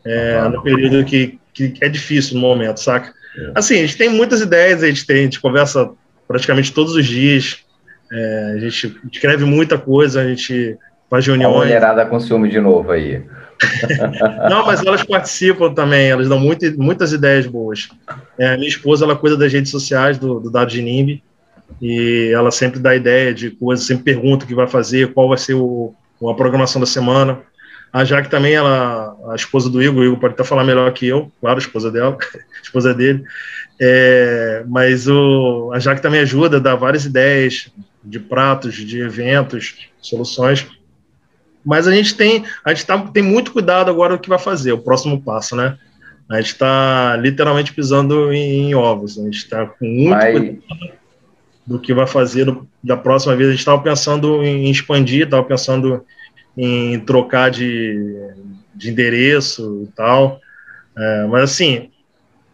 é, 0.06 0.42
uhum. 0.42 0.50
no 0.52 0.64
período 0.64 1.04
que, 1.04 1.38
que 1.54 1.74
é 1.82 1.90
difícil 1.90 2.36
no 2.36 2.42
momento, 2.42 2.80
saca? 2.80 3.14
É. 3.38 3.52
Assim, 3.56 3.76
a 3.76 3.82
gente 3.82 3.98
tem 3.98 4.10
muitas 4.10 4.42
ideias, 4.42 4.82
a 4.82 4.88
gente, 4.88 5.06
tem, 5.06 5.18
a 5.18 5.24
gente 5.24 5.40
conversa 5.40 5.92
praticamente 6.28 6.74
todos 6.74 6.96
os 6.96 7.06
dias, 7.06 7.64
é, 8.12 8.54
a 8.56 8.60
gente 8.60 8.98
escreve 9.12 9.46
muita 9.46 9.78
coisa, 9.78 10.22
a 10.22 10.28
gente 10.28 10.78
faz 11.10 11.26
reuniões. 11.26 11.56
A 11.56 11.66
mulherada 11.66 12.06
com 12.06 12.20
ciúme 12.20 12.50
de 12.50 12.60
novo 12.60 12.92
aí. 12.92 13.24
Não, 14.50 14.66
mas 14.66 14.86
elas 14.86 15.04
participam 15.04 15.74
também, 15.74 16.10
elas 16.10 16.30
dão 16.30 16.40
muito, 16.40 16.66
muitas 16.82 17.12
ideias 17.12 17.46
boas. 17.46 17.90
É, 18.38 18.56
minha 18.56 18.70
esposa, 18.70 19.06
ela 19.06 19.16
cuida 19.16 19.36
das 19.36 19.52
redes 19.52 19.72
sociais 19.72 20.18
do, 20.18 20.40
do 20.40 20.50
Dado 20.50 20.72
de 20.72 20.82
NIMB, 20.82 21.22
e 21.82 22.32
ela 22.34 22.52
sempre 22.52 22.80
dá 22.80 22.96
ideia 22.96 23.34
de 23.34 23.52
coisas, 23.52 23.86
sempre 23.86 24.04
pergunta 24.04 24.46
o 24.46 24.48
que 24.48 24.56
vai 24.56 24.68
fazer, 24.68 25.14
qual 25.14 25.30
vai 25.30 25.38
ser 25.38 25.54
o, 25.54 25.94
a 26.28 26.34
programação 26.34 26.80
da 26.80 26.88
semana. 26.88 27.40
A 27.92 28.04
Jaque 28.04 28.30
também, 28.30 28.54
ela, 28.54 29.16
a 29.32 29.36
esposa 29.36 29.70
do 29.70 29.82
Igor, 29.82 30.02
o 30.02 30.06
Igor 30.06 30.20
pode 30.20 30.34
até 30.34 30.44
falar 30.44 30.64
melhor 30.64 30.92
que 30.94 31.08
eu, 31.08 31.32
claro, 31.42 31.58
a 31.58 31.62
esposa 31.62 31.92
dela, 31.92 32.18
a 32.34 32.62
esposa 32.62 32.94
dele. 32.94 33.24
É, 33.82 34.64
mas 34.68 35.08
o, 35.08 35.72
a 35.74 35.80
Jaque 35.80 36.02
também 36.02 36.20
ajuda, 36.22 36.60
dá 36.60 36.76
várias 36.76 37.06
ideias 37.06 37.72
de 38.04 38.20
pratos, 38.20 38.76
de 38.76 39.02
eventos, 39.02 39.90
soluções. 40.02 40.68
Mas 41.66 41.88
a 41.88 41.92
gente 41.92 42.16
tem, 42.16 42.44
a 42.64 42.74
gente 42.74 42.86
tá, 42.86 42.98
tem 42.98 43.24
muito 43.24 43.52
cuidado 43.52 43.90
agora 43.90 44.16
do 44.16 44.22
que 44.22 44.30
vai 44.30 44.40
fazer, 44.40 44.72
o 44.72 44.82
próximo 44.82 45.22
passo, 45.22 45.56
né? 45.56 45.78
A 46.30 46.40
gente 46.40 46.54
está 46.54 47.18
literalmente 47.18 47.74
pisando 47.74 48.32
em, 48.32 48.70
em, 48.70 48.76
ovos. 48.76 49.18
A 49.18 49.24
gente 49.24 49.38
está 49.38 49.66
com 49.66 49.86
muito 49.86 50.10
Mas... 50.10 50.32
cuidado 50.32 51.00
do 51.66 51.80
que 51.80 51.94
vai 51.94 52.08
fazer 52.08 52.56
da 52.84 52.98
próxima 52.98 53.36
vez. 53.36 53.50
A 53.50 53.52
gente 53.52 53.60
estava 53.60 53.82
pensando 53.82 54.44
em 54.44 54.70
expandir, 54.70 55.26
estava 55.26 55.44
pensando 55.44 56.04
em 56.58 57.00
trocar 57.00 57.52
de, 57.52 58.16
de 58.76 58.90
endereço 58.90 59.88
e 59.88 59.92
tal. 59.96 60.40
É, 60.98 61.26
mas 61.28 61.44
assim, 61.44 61.90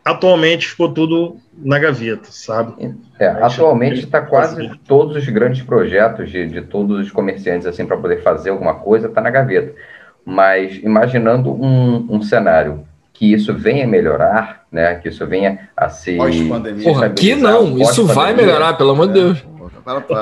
atualmente 0.04 0.68
ficou 0.68 0.92
tudo 0.92 1.40
na 1.58 1.80
gaveta, 1.80 2.28
sabe? 2.32 2.96
É, 3.20 3.28
atualmente 3.28 4.02
está 4.02 4.22
quase 4.22 4.70
todos 4.88 5.16
os 5.16 5.28
grandes 5.30 5.62
projetos 5.62 6.30
de, 6.30 6.48
de 6.48 6.62
todos 6.62 7.00
os 7.00 7.12
comerciantes 7.12 7.66
assim 7.66 7.86
para 7.86 7.98
poder 7.98 8.22
fazer 8.22 8.50
alguma 8.50 8.76
coisa 8.76 9.08
está 9.08 9.22
na 9.22 9.30
gaveta. 9.30 9.74
Mas 10.26 10.78
imaginando 10.78 11.52
um, 11.52 12.08
um 12.10 12.22
cenário 12.22 12.86
que 13.14 13.32
isso 13.32 13.54
venha 13.54 13.88
melhorar, 13.88 14.66
né? 14.72 14.96
Que 14.96 15.10
isso 15.10 15.26
venha 15.26 15.70
a 15.76 15.88
se. 15.90 16.18
Porra, 16.84 17.10
que 17.12 17.36
não, 17.36 17.78
isso 17.78 18.06
vai 18.06 18.34
melhorar, 18.34 18.74
pelo 18.74 18.92
amor 18.92 19.08
de 19.08 19.20
é. 19.20 19.24
Deus. 19.24 19.46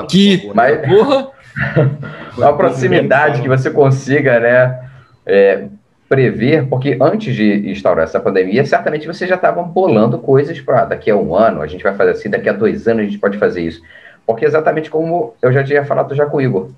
que, 0.08 0.50
mas, 0.54 0.86
porra. 0.86 1.28
a 2.42 2.52
proximidade 2.52 3.40
que 3.40 3.48
você 3.48 3.70
consiga, 3.70 4.40
né? 4.40 4.80
É, 5.26 5.68
prever, 6.08 6.66
porque 6.68 6.96
antes 7.00 7.34
de 7.34 7.70
instaurar 7.70 8.04
essa 8.04 8.20
pandemia, 8.20 8.64
certamente 8.64 9.06
vocês 9.06 9.28
já 9.28 9.36
estavam 9.36 9.64
bolando 9.64 10.18
coisas 10.18 10.60
para 10.60 10.84
daqui 10.84 11.10
a 11.10 11.16
um 11.16 11.34
ano, 11.34 11.62
a 11.62 11.66
gente 11.66 11.82
vai 11.82 11.94
fazer 11.94 12.10
assim, 12.10 12.30
daqui 12.30 12.48
a 12.48 12.52
dois 12.52 12.86
anos 12.86 13.02
a 13.02 13.04
gente 13.04 13.18
pode 13.18 13.38
fazer 13.38 13.62
isso. 13.62 13.82
Porque 14.26 14.44
exatamente 14.44 14.90
como 14.90 15.34
eu 15.40 15.52
já 15.52 15.62
tinha 15.64 15.84
falado 15.84 16.14
já 16.14 16.26
com 16.26 16.36
o 16.36 16.40
Igor, 16.40 16.70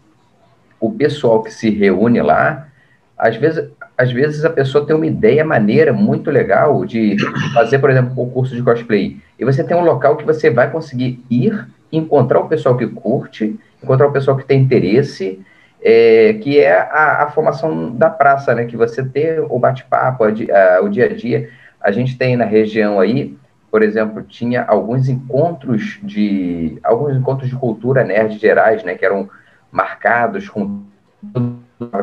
o 0.80 0.92
pessoal 0.92 1.42
que 1.42 1.52
se 1.52 1.70
reúne 1.70 2.20
lá, 2.20 2.68
às 3.16 3.36
vezes, 3.36 3.68
às 3.96 4.12
vezes 4.12 4.44
a 4.44 4.50
pessoa 4.50 4.86
tem 4.86 4.94
uma 4.94 5.06
ideia 5.06 5.44
maneira, 5.44 5.92
muito 5.92 6.30
legal, 6.30 6.84
de 6.84 7.16
fazer, 7.54 7.78
por 7.78 7.90
exemplo, 7.90 8.22
um 8.22 8.30
curso 8.30 8.54
de 8.54 8.62
cosplay. 8.62 9.16
E 9.38 9.44
você 9.44 9.64
tem 9.64 9.76
um 9.76 9.84
local 9.84 10.16
que 10.16 10.24
você 10.24 10.50
vai 10.50 10.70
conseguir 10.70 11.24
ir, 11.30 11.66
encontrar 11.90 12.40
o 12.40 12.48
pessoal 12.48 12.76
que 12.76 12.86
curte, 12.86 13.58
encontrar 13.82 14.06
o 14.06 14.12
pessoal 14.12 14.36
que 14.36 14.44
tem 14.44 14.60
interesse, 14.60 15.40
é, 15.88 16.32
que 16.42 16.58
é 16.58 16.80
a, 16.80 17.22
a, 17.22 17.30
formação 17.30 17.94
da 17.94 18.10
praça, 18.10 18.52
né? 18.56 18.64
Que 18.64 18.76
você 18.76 19.04
ter 19.04 19.40
o 19.48 19.56
bate-papo, 19.56 20.24
o 20.24 20.88
dia 20.88 21.04
a 21.04 21.14
dia. 21.14 21.48
A 21.80 21.92
gente 21.92 22.18
tem 22.18 22.36
na 22.36 22.44
região 22.44 22.98
aí, 22.98 23.38
por 23.70 23.84
exemplo, 23.84 24.20
tinha 24.24 24.64
alguns 24.64 25.08
encontros 25.08 26.00
de 26.02 26.76
alguns 26.82 27.16
encontros 27.16 27.48
de 27.48 27.54
cultura 27.54 28.02
nerd 28.02 28.36
gerais, 28.36 28.82
né? 28.82 28.96
Que 28.96 29.06
eram 29.06 29.30
marcados 29.70 30.48
com 30.48 30.82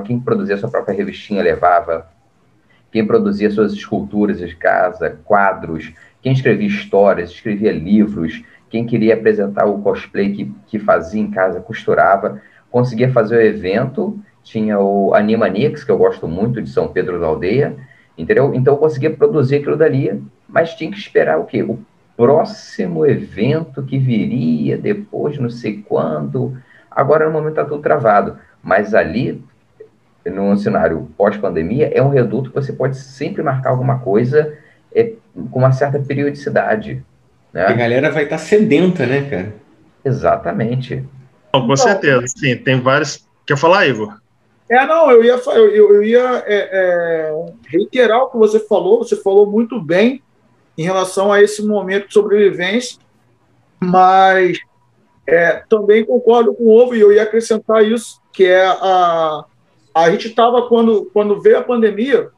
quem 0.06 0.18
produzia 0.18 0.56
sua 0.56 0.72
própria 0.72 0.96
revistinha 0.96 1.44
levava, 1.44 2.08
quem 2.90 3.06
produzia 3.06 3.52
suas 3.52 3.74
esculturas 3.74 4.40
de 4.40 4.56
casa, 4.56 5.20
quadros, 5.26 5.92
quem 6.22 6.32
escrevia 6.32 6.68
histórias, 6.68 7.32
escrevia 7.32 7.74
livros, 7.74 8.46
quem 8.70 8.86
queria 8.86 9.16
apresentar 9.16 9.66
o 9.66 9.82
cosplay 9.82 10.32
que, 10.32 10.56
que 10.68 10.80
fazia 10.80 11.22
em 11.22 11.30
casa, 11.30 11.60
costurava 11.60 12.42
conseguia 12.74 13.12
fazer 13.12 13.38
o 13.38 13.42
evento, 13.42 14.20
tinha 14.42 14.80
o 14.80 15.14
Animanix, 15.14 15.84
que 15.84 15.92
eu 15.92 15.98
gosto 15.98 16.28
muito, 16.28 16.60
de 16.60 16.72
São 16.72 16.88
Pedro 16.88 17.20
da 17.20 17.28
Aldeia, 17.28 17.76
entendeu? 18.18 18.52
Então 18.56 18.74
eu 18.74 18.80
conseguia 18.80 19.12
produzir 19.12 19.58
aquilo 19.58 19.78
dali, 19.78 20.20
mas 20.50 20.74
tinha 20.74 20.90
que 20.90 20.98
esperar 20.98 21.40
o 21.40 21.46
quê? 21.46 21.62
O 21.62 21.78
próximo 22.18 23.06
evento 23.06 23.84
que 23.84 24.00
viria 24.00 24.76
depois, 24.76 25.38
não 25.38 25.52
sei 25.52 25.84
quando. 25.88 26.58
Agora, 26.90 27.28
no 27.28 27.32
momento, 27.32 27.52
está 27.52 27.64
tudo 27.64 27.80
travado. 27.80 28.40
Mas 28.64 28.96
ali, 28.96 29.40
no 30.26 30.58
cenário 30.58 31.08
pós-pandemia, 31.16 31.92
é 31.94 32.02
um 32.02 32.10
reduto 32.10 32.50
que 32.50 32.56
você 32.56 32.74
pode 32.74 32.98
sempre 32.98 33.44
marcar 33.44 33.70
alguma 33.70 34.00
coisa 34.00 34.58
é, 34.96 35.14
com 35.52 35.60
uma 35.60 35.72
certa 35.72 36.00
periodicidade. 36.00 37.06
Né? 37.54 37.68
A 37.68 37.74
galera 37.74 38.10
vai 38.10 38.24
estar 38.24 38.38
tá 38.38 38.42
sedenta, 38.42 39.06
né, 39.06 39.30
cara? 39.30 39.54
Exatamente. 40.04 41.04
Não, 41.54 41.68
com 41.68 41.76
certeza, 41.76 42.26
sim, 42.28 42.56
tem 42.58 42.82
vários. 42.82 43.28
Quer 43.46 43.58
falar, 43.58 43.88
Igor? 43.88 44.18
É, 44.70 44.86
não, 44.88 45.12
eu 45.12 45.24
ia, 45.24 45.36
eu, 45.36 45.94
eu 45.94 46.04
ia 46.04 46.44
é, 46.48 46.70
é, 46.72 47.46
reiterar 47.68 48.24
o 48.24 48.30
que 48.30 48.38
você 48.38 48.60
falou, 48.60 49.04
você 49.04 49.16
falou 49.16 49.46
muito 49.46 49.80
bem 49.80 50.24
em 50.78 50.84
relação 50.84 51.32
a 51.32 51.42
esse 51.42 51.62
momento 51.64 52.08
de 52.08 52.14
sobrevivência, 52.14 52.98
mas 53.80 54.58
é, 55.28 55.64
também 55.70 56.06
concordo 56.06 56.54
com 56.56 56.64
o 56.64 56.76
Ovo, 56.76 56.96
e 56.96 57.02
eu 57.02 57.12
ia 57.12 57.24
acrescentar 57.24 57.86
isso, 57.86 58.20
que 58.32 58.46
é 58.46 58.66
a, 58.66 59.46
a 59.94 60.12
gente 60.12 60.30
estava, 60.30 60.68
quando, 60.68 61.10
quando 61.14 61.40
veio 61.40 61.60
a 61.60 61.64
pandemia, 61.64 62.30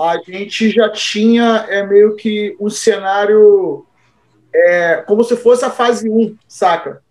a 0.00 0.16
gente 0.18 0.70
já 0.70 0.88
tinha 0.88 1.66
é, 1.68 1.86
meio 1.86 2.16
que 2.16 2.56
um 2.58 2.70
cenário 2.70 3.84
é, 4.54 4.96
como 5.06 5.22
se 5.22 5.36
fosse 5.36 5.64
a 5.64 5.70
fase 5.70 6.08
1, 6.08 6.36
saca? 6.48 7.02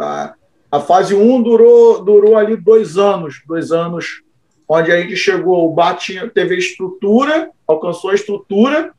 Tá? 0.00 0.34
A 0.72 0.80
fase 0.80 1.14
1 1.14 1.42
durou, 1.42 2.02
durou 2.02 2.34
ali 2.34 2.56
dois 2.56 2.96
anos, 2.96 3.42
dois 3.46 3.70
anos, 3.70 4.22
onde 4.66 4.90
a 4.90 4.98
gente 4.98 5.14
chegou, 5.14 5.68
o 5.68 5.74
BAT 5.74 6.08
teve 6.32 6.56
estrutura, 6.56 7.50
alcançou 7.66 8.08
a 8.08 8.14
estrutura 8.14 8.94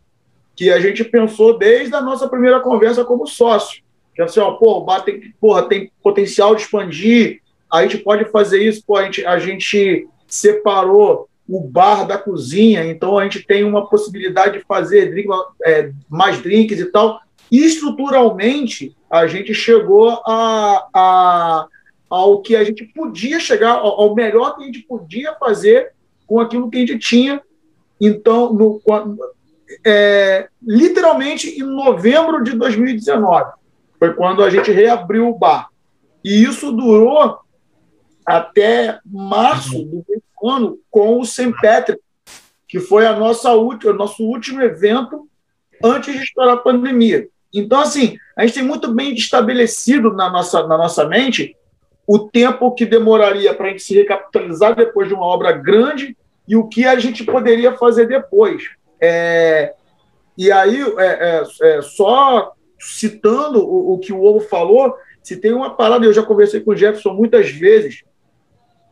que 0.55 0.69
a 0.69 0.79
gente 0.79 1.03
pensou 1.03 1.57
desde 1.57 1.95
a 1.95 2.01
nossa 2.01 2.29
primeira 2.29 2.59
conversa 2.59 3.03
como 3.03 3.25
sócio. 3.25 3.81
Que 4.13 4.21
assim, 4.21 4.39
ó, 4.39 4.51
pô, 4.51 4.77
o 4.77 4.85
BAT 4.85 5.05
tem, 5.05 5.33
porra, 5.41 5.63
tem 5.63 5.91
potencial 6.03 6.53
de 6.53 6.61
expandir, 6.61 7.41
a 7.73 7.81
gente 7.81 7.97
pode 7.97 8.25
fazer 8.25 8.61
isso, 8.61 8.83
pô, 8.85 8.95
a 8.95 9.05
gente, 9.05 9.25
a 9.25 9.39
gente 9.39 10.07
separou 10.27 11.27
o 11.49 11.61
bar 11.61 12.05
da 12.05 12.19
cozinha, 12.19 12.85
então 12.85 13.17
a 13.17 13.23
gente 13.23 13.41
tem 13.41 13.63
uma 13.63 13.89
possibilidade 13.89 14.59
de 14.59 14.65
fazer 14.65 15.09
drink, 15.09 15.27
é, 15.65 15.91
mais 16.07 16.39
drinks 16.43 16.79
e 16.79 16.85
tal. 16.91 17.19
E 17.51 17.65
estruturalmente, 17.65 18.95
a 19.11 19.27
gente 19.27 19.53
chegou 19.53 20.21
a, 20.25 20.87
a, 20.93 21.67
ao 22.09 22.41
que 22.41 22.55
a 22.55 22.63
gente 22.63 22.85
podia 22.85 23.39
chegar, 23.39 23.73
ao, 23.73 24.01
ao, 24.01 24.15
melhor 24.15 24.55
que 24.55 24.63
a 24.63 24.65
gente 24.65 24.79
podia 24.83 25.35
fazer 25.35 25.91
com 26.25 26.39
aquilo 26.39 26.69
que 26.69 26.77
a 26.77 26.79
gente 26.79 26.97
tinha. 26.97 27.41
Então, 27.99 28.53
no, 28.53 28.81
é, 29.85 30.47
literalmente 30.61 31.49
em 31.49 31.63
novembro 31.63 32.41
de 32.41 32.53
2019, 32.53 33.51
foi 33.99 34.13
quando 34.13 34.43
a 34.43 34.49
gente 34.49 34.71
reabriu 34.71 35.27
o 35.27 35.37
bar. 35.37 35.67
E 36.23 36.43
isso 36.43 36.71
durou 36.71 37.39
até 38.25 38.99
março 39.05 39.83
do 39.83 40.05
ano 40.49 40.79
com 40.89 41.19
o 41.19 41.25
St. 41.25 41.53
Patrick, 41.61 42.01
que 42.67 42.79
foi 42.79 43.05
a 43.05 43.15
nossa 43.15 43.51
última, 43.51 43.91
nosso 43.91 44.23
último 44.23 44.61
evento 44.61 45.27
antes 45.83 46.13
de 46.13 46.23
estourar 46.23 46.53
a 46.53 46.57
pandemia. 46.57 47.27
Então, 47.53 47.81
assim, 47.81 48.17
a 48.35 48.45
gente 48.45 48.55
tem 48.55 48.63
muito 48.63 48.93
bem 48.93 49.13
estabelecido 49.13 50.13
na 50.13 50.29
nossa, 50.29 50.65
na 50.67 50.77
nossa 50.77 51.05
mente 51.05 51.55
o 52.07 52.19
tempo 52.19 52.73
que 52.73 52.85
demoraria 52.85 53.53
para 53.53 53.67
a 53.67 53.69
gente 53.69 53.83
se 53.83 53.95
recapitalizar 53.95 54.75
depois 54.75 55.07
de 55.07 55.13
uma 55.13 55.25
obra 55.25 55.51
grande 55.51 56.17
e 56.47 56.55
o 56.55 56.67
que 56.67 56.85
a 56.85 56.97
gente 56.97 57.23
poderia 57.23 57.77
fazer 57.77 58.07
depois. 58.07 58.63
É, 58.99 59.73
e 60.37 60.51
aí, 60.51 60.81
é, 60.97 61.05
é, 61.05 61.77
é 61.77 61.81
só 61.81 62.53
citando 62.79 63.59
o, 63.59 63.93
o, 63.93 63.99
que 63.99 64.11
o 64.11 64.23
Ovo 64.23 64.39
falou, 64.41 64.95
se 65.21 65.37
tem 65.37 65.53
uma 65.53 65.75
parada, 65.75 66.05
eu 66.05 66.13
já 66.13 66.23
conversei 66.23 66.59
com 66.61 66.71
o 66.71 66.75
Jefferson 66.75 67.13
muitas 67.13 67.49
vezes 67.51 68.03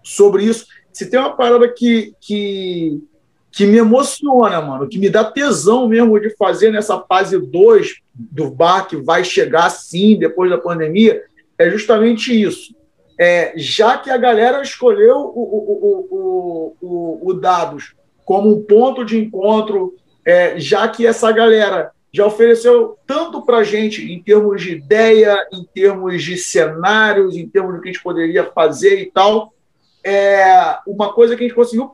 sobre 0.04 0.44
isso, 0.44 0.68
se 0.94 1.10
tem 1.10 1.20
uma 1.20 1.36
parada 1.36 1.68
que, 1.68 2.14
que 2.22 3.02
que 3.52 3.66
me 3.66 3.78
emociona, 3.78 4.62
mano, 4.62 4.88
que 4.88 5.00
me 5.00 5.10
dá 5.10 5.24
tesão 5.24 5.88
mesmo 5.88 6.20
de 6.20 6.30
fazer 6.36 6.72
nessa 6.72 7.00
fase 7.00 7.38
2 7.40 7.96
do 8.14 8.50
bar 8.52 8.88
que 8.88 8.98
vai 8.98 9.24
chegar 9.24 9.70
sim 9.70 10.18
depois 10.18 10.50
da 10.50 10.58
pandemia, 10.58 11.24
é 11.58 11.70
justamente 11.70 12.40
isso. 12.40 12.76
É, 13.20 13.54
já 13.58 13.98
que 13.98 14.10
a 14.10 14.18
galera 14.18 14.62
escolheu 14.62 15.18
o, 15.18 16.06
o, 16.12 16.76
o, 16.82 17.30
o, 17.30 17.34
Dados 17.34 17.94
como 18.24 18.50
um 18.50 18.64
ponto 18.64 19.04
de 19.04 19.18
encontro, 19.18 19.94
é, 20.24 20.58
já 20.58 20.88
que 20.88 21.06
essa 21.06 21.30
galera 21.32 21.92
já 22.14 22.26
ofereceu 22.26 22.98
tanto 23.06 23.46
para 23.46 23.58
a 23.58 23.64
gente 23.64 24.10
em 24.10 24.24
termos 24.24 24.62
de 24.62 24.72
ideia, 24.72 25.38
em 25.52 25.66
termos 25.66 26.24
de 26.24 26.38
cenários, 26.38 27.36
em 27.36 27.48
termos 27.48 27.76
do 27.76 27.82
que 27.82 27.90
a 27.90 27.92
gente 27.92 28.04
poderia 28.04 28.46
fazer 28.46 29.02
e 29.02 29.12
tal, 29.12 29.54
é 30.04 30.78
uma 30.88 31.14
coisa 31.14 31.36
que 31.36 31.44
a 31.44 31.48
gente 31.48 31.56
conseguiu 31.56 31.92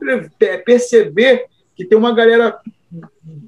perceber 0.66 1.46
que 1.76 1.86
tem 1.86 1.98
uma 1.98 2.14
galera 2.14 2.58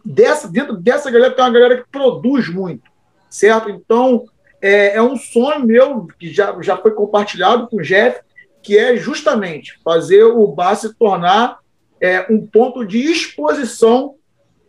dessa 0.03 0.47
dentro 0.49 0.75
dessa 0.75 1.09
galera 1.11 1.33
tem 1.33 1.43
uma 1.43 1.51
galera 1.51 1.77
que 1.77 1.89
produz 1.91 2.49
muito, 2.49 2.89
certo? 3.29 3.69
Então 3.69 4.25
é, 4.61 4.95
é 4.95 5.01
um 5.01 5.15
sonho 5.15 5.65
meu 5.65 6.07
que 6.19 6.31
já, 6.33 6.55
já 6.61 6.77
foi 6.77 6.91
compartilhado 6.91 7.67
com 7.67 7.77
o 7.77 7.81
Jeff, 7.81 8.19
que 8.61 8.77
é 8.77 8.97
justamente 8.97 9.79
fazer 9.83 10.23
o 10.23 10.47
bar 10.47 10.75
se 10.75 10.93
tornar 10.95 11.59
é, 12.01 12.25
um 12.29 12.45
ponto 12.45 12.85
de 12.85 12.99
exposição 12.99 14.15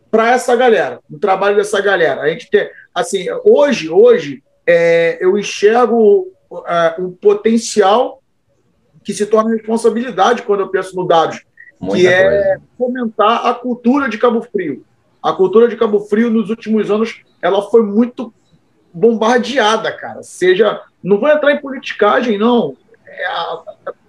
para 0.09 0.31
essa 0.31 0.55
galera, 0.55 0.99
o 1.09 1.19
trabalho 1.19 1.55
dessa 1.55 1.79
galera. 1.81 2.21
A 2.21 2.29
gente 2.29 2.49
tem, 2.49 2.69
assim, 2.93 3.27
hoje, 3.43 3.89
hoje 3.89 4.43
é, 4.65 5.17
eu 5.21 5.37
enxergo 5.37 6.27
é, 6.67 6.95
um 6.99 7.11
potencial 7.11 8.21
que 9.09 9.13
se 9.15 9.25
torna 9.25 9.49
responsabilidade 9.49 10.43
quando 10.43 10.59
eu 10.59 10.67
penso 10.67 10.95
no 10.95 11.03
dados, 11.03 11.43
Muita 11.79 11.97
que 11.97 12.07
é 12.07 12.29
coisa. 12.29 12.61
fomentar 12.77 13.47
a 13.47 13.55
cultura 13.55 14.07
de 14.07 14.19
Cabo 14.19 14.39
Frio. 14.43 14.85
A 15.23 15.33
cultura 15.33 15.67
de 15.67 15.75
Cabo 15.75 16.01
Frio, 16.01 16.29
nos 16.29 16.51
últimos 16.51 16.91
anos, 16.91 17.23
ela 17.41 17.59
foi 17.71 17.81
muito 17.81 18.31
bombardeada, 18.93 19.91
cara. 19.91 20.21
Seja, 20.21 20.79
não 21.03 21.19
vou 21.19 21.27
entrar 21.27 21.51
em 21.51 21.59
politicagem, 21.59 22.37
não. 22.37 22.77
É, 23.03 23.25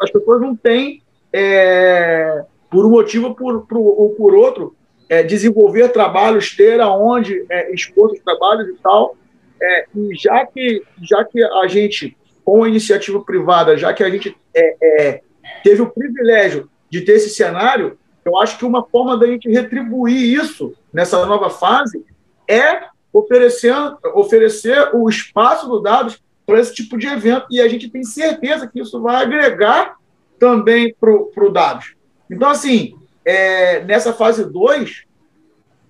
as 0.03 0.11
pessoas 0.11 0.43
não 0.43 0.55
têm 0.55 1.03
é, 1.33 2.45
por 2.71 2.85
um 2.85 2.91
motivo 2.91 3.29
ou 3.29 3.35
por, 3.35 3.67
por, 3.67 3.79
ou 3.79 4.11
por 4.11 4.35
outro, 4.35 4.77
é, 5.09 5.23
desenvolver 5.23 5.89
trabalhos, 5.89 6.55
ter 6.55 6.79
aonde 6.79 7.47
é, 7.49 7.73
expor 7.73 8.13
os 8.13 8.21
trabalhos 8.21 8.69
e 8.69 8.75
tal. 8.83 9.17
É, 9.63 9.87
e 9.97 10.15
já 10.15 10.45
que, 10.45 10.83
já 11.01 11.25
que 11.25 11.43
a 11.43 11.67
gente, 11.69 12.15
com 12.45 12.65
a 12.65 12.69
iniciativa 12.69 13.21
privada, 13.23 13.77
já 13.77 13.93
que 13.93 14.03
a 14.03 14.11
gente 14.11 14.37
é, 14.55 14.77
é, 14.83 15.21
teve 15.63 15.83
o 15.83 15.91
privilégio 15.91 16.69
de 16.89 17.03
ter 17.03 17.13
esse 17.13 17.31
cenário, 17.31 17.99
eu 18.25 18.39
acho 18.39 18.59
que 18.59 18.65
uma 18.65 18.85
forma 18.85 19.19
da 19.19 19.27
gente 19.27 19.49
retribuir 19.49 20.39
isso 20.39 20.75
nessa 20.93 21.25
nova 21.25 21.51
fase 21.51 22.05
é 22.49 22.83
oferecer, 23.13 23.75
oferecer 24.15 24.91
o 24.95 25.09
espaço 25.09 25.69
do 25.69 25.81
dados 25.81 26.23
para 26.47 26.61
esse 26.61 26.75
tipo 26.75 26.99
de 26.99 27.07
evento. 27.07 27.47
E 27.51 27.61
a 27.61 27.69
gente 27.69 27.89
tem 27.89 28.03
certeza 28.03 28.67
que 28.67 28.81
isso 28.81 29.01
vai 29.01 29.17
agregar 29.17 29.97
também 30.39 30.95
para 30.99 31.11
o 31.11 31.51
dados. 31.53 31.95
Então, 32.31 32.49
assim, 32.49 32.95
é, 33.25 33.85
nessa 33.85 34.13
fase 34.13 34.45
2, 34.45 35.05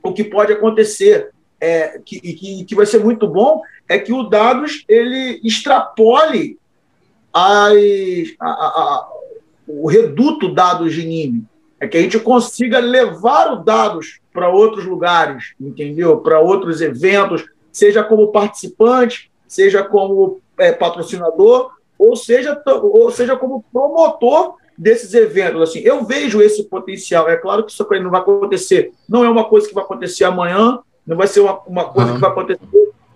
o 0.02 0.12
que 0.12 0.24
pode 0.24 0.52
acontecer, 0.52 1.30
é, 1.60 2.00
que, 2.04 2.20
que, 2.20 2.64
que 2.64 2.74
vai 2.74 2.86
ser 2.86 3.02
muito 3.02 3.28
bom, 3.28 3.62
é 3.90 3.98
que 3.98 4.12
o 4.12 4.22
dados 4.22 4.84
ele 4.88 5.40
extrapole 5.42 6.56
as, 7.32 7.74
a, 8.38 8.48
a, 8.48 9.08
o 9.66 9.88
reduto 9.88 10.54
dados 10.54 10.94
de 10.94 11.04
NIME. 11.04 11.44
É 11.80 11.88
que 11.88 11.98
a 11.98 12.00
gente 12.00 12.20
consiga 12.20 12.78
levar 12.78 13.52
os 13.52 13.64
dados 13.64 14.20
para 14.32 14.48
outros 14.48 14.84
lugares, 14.84 15.54
entendeu? 15.60 16.18
Para 16.18 16.38
outros 16.38 16.80
eventos, 16.80 17.44
seja 17.72 18.04
como 18.04 18.30
participante, 18.30 19.28
seja 19.48 19.82
como 19.82 20.40
é, 20.56 20.70
patrocinador, 20.70 21.72
ou 21.98 22.14
seja, 22.14 22.62
ou 22.64 23.10
seja 23.10 23.36
como 23.36 23.64
promotor 23.72 24.54
desses 24.78 25.14
eventos. 25.14 25.62
Assim, 25.62 25.80
eu 25.80 26.04
vejo 26.04 26.40
esse 26.40 26.62
potencial. 26.62 27.28
É 27.28 27.34
claro 27.34 27.64
que 27.64 27.72
isso 27.72 27.84
não 28.00 28.10
vai 28.10 28.20
acontecer. 28.20 28.92
Não 29.08 29.24
é 29.24 29.28
uma 29.28 29.48
coisa 29.48 29.66
que 29.66 29.74
vai 29.74 29.82
acontecer 29.82 30.22
amanhã, 30.22 30.78
não 31.04 31.16
vai 31.16 31.26
ser 31.26 31.40
uma, 31.40 31.58
uma 31.66 31.84
coisa 31.86 32.10
uhum. 32.10 32.14
que 32.14 32.20
vai 32.20 32.30
acontecer 32.30 32.60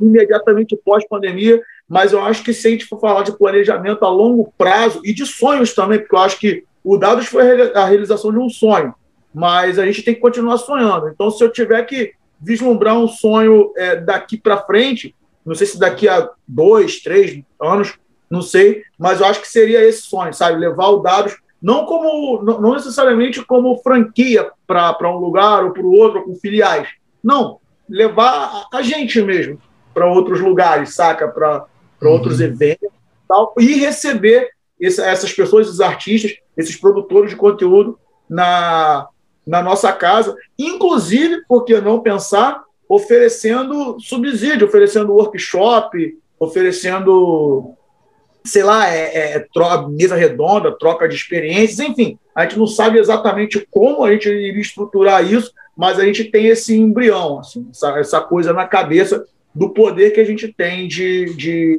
imediatamente 0.01 0.79
pós-pandemia, 0.85 1.61
mas 1.89 2.13
eu 2.13 2.23
acho 2.23 2.43
que 2.43 2.53
se 2.53 2.67
a 2.67 2.71
gente 2.71 2.87
for 2.87 2.99
falar 2.99 3.23
de 3.23 3.37
planejamento 3.37 4.05
a 4.05 4.09
longo 4.09 4.53
prazo 4.57 5.01
e 5.05 5.13
de 5.13 5.27
sonhos 5.27 5.75
também, 5.75 5.99
porque 5.99 6.15
eu 6.15 6.21
acho 6.21 6.39
que 6.39 6.65
o 6.83 6.97
Dados 6.97 7.27
foi 7.27 7.73
a 7.73 7.85
realização 7.85 8.33
de 8.33 8.39
um 8.39 8.49
sonho, 8.49 8.95
mas 9.35 9.79
a 9.79 9.87
gente 9.87 10.03
tem 10.03 10.15
que 10.15 10.21
continuar 10.21 10.59
sonhando. 10.59 11.09
Então, 11.09 11.31
se 11.31 11.43
eu 11.43 11.51
tiver 11.51 11.83
que 11.85 12.13
vislumbrar 12.41 12.99
um 12.99 13.09
sonho 13.09 13.73
é, 13.77 13.97
daqui 13.97 14.37
para 14.37 14.63
frente, 14.63 15.15
não 15.45 15.55
sei 15.55 15.67
se 15.67 15.79
daqui 15.79 16.09
a 16.09 16.29
dois, 16.47 17.01
três 17.01 17.43
anos, 17.61 17.99
não 18.31 18.43
sei, 18.43 18.83
mas 18.99 19.21
eu 19.21 19.27
acho 19.27 19.41
que 19.41 19.49
seria 19.49 19.83
esse 19.87 20.03
sonho, 20.03 20.33
sabe? 20.33 20.59
Levar 20.59 20.89
o 20.89 20.99
Dados 20.99 21.37
não 21.61 21.87
como 21.87 22.43
não 22.43 22.75
necessariamente 22.75 23.43
como 23.43 23.79
franquia 23.79 24.51
para 24.67 25.11
um 25.11 25.17
lugar 25.17 25.65
ou 25.65 25.73
para 25.73 25.83
o 25.83 25.93
outro, 25.93 26.23
com 26.25 26.35
filiais. 26.35 26.89
Não, 27.23 27.59
levar 27.89 28.67
a 28.71 28.83
gente 28.83 29.23
mesmo 29.23 29.59
para 29.95 30.11
outros 30.11 30.41
lugares, 30.41 30.95
saca? 30.95 31.29
Para 31.29 31.65
uhum. 32.03 32.11
outros 32.11 32.41
eventos 32.41 32.91
tal, 33.29 33.55
e 33.59 33.75
receber 33.75 34.51
essa, 34.81 35.07
essas 35.07 35.33
pessoas, 35.33 35.69
esses 35.69 35.81
artistas, 35.81 36.35
esses 36.57 36.77
produtores 36.77 37.31
de 37.31 37.37
conteúdo 37.37 37.99
na, 38.29 39.09
na 39.47 39.63
nossa 39.63 39.93
casa, 39.93 40.37
inclusive, 40.59 41.43
por 41.47 41.65
que 41.65 41.81
não 41.81 42.01
pensar, 42.01 42.63
oferecendo 42.89 43.99
subsídio, 44.01 44.67
oferecendo 44.67 45.15
workshop, 45.15 46.19
oferecendo 46.39 47.75
sei 48.47 48.63
lá, 48.63 48.89
é, 48.91 49.37
é, 49.37 49.47
mesa 49.89 50.15
redonda, 50.15 50.77
troca 50.79 51.09
de 51.09 51.15
experiências, 51.15 51.81
enfim, 51.81 52.19
a 52.35 52.43
gente 52.43 52.59
não 52.59 52.67
sabe 52.67 52.99
exatamente 52.99 53.67
como 53.71 54.05
a 54.05 54.13
gente 54.13 54.29
iria 54.29 54.61
estruturar 54.61 55.25
isso, 55.25 55.51
mas 55.75 55.99
a 55.99 56.05
gente 56.05 56.25
tem 56.25 56.49
esse 56.49 56.77
embrião, 56.77 57.39
assim, 57.39 57.67
essa, 57.71 57.99
essa 57.99 58.21
coisa 58.21 58.53
na 58.53 58.67
cabeça 58.67 59.25
do 59.55 59.71
poder 59.71 60.11
que 60.11 60.21
a 60.21 60.25
gente 60.25 60.53
tem 60.53 60.89
de, 60.89 61.35
de, 61.37 61.79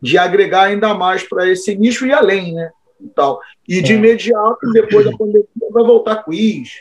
de 0.00 0.18
agregar 0.18 0.64
ainda 0.64 0.92
mais 0.94 1.22
para 1.22 1.48
esse 1.48 1.74
nicho 1.76 2.06
e 2.06 2.12
além, 2.12 2.54
né? 2.54 2.70
E, 3.00 3.08
tal. 3.08 3.40
e 3.68 3.80
de 3.80 3.92
é. 3.92 3.96
imediato, 3.96 4.72
depois 4.72 5.04
da 5.04 5.16
pandemia, 5.16 5.46
vai 5.70 5.84
voltar 5.84 6.24
quiz, 6.24 6.80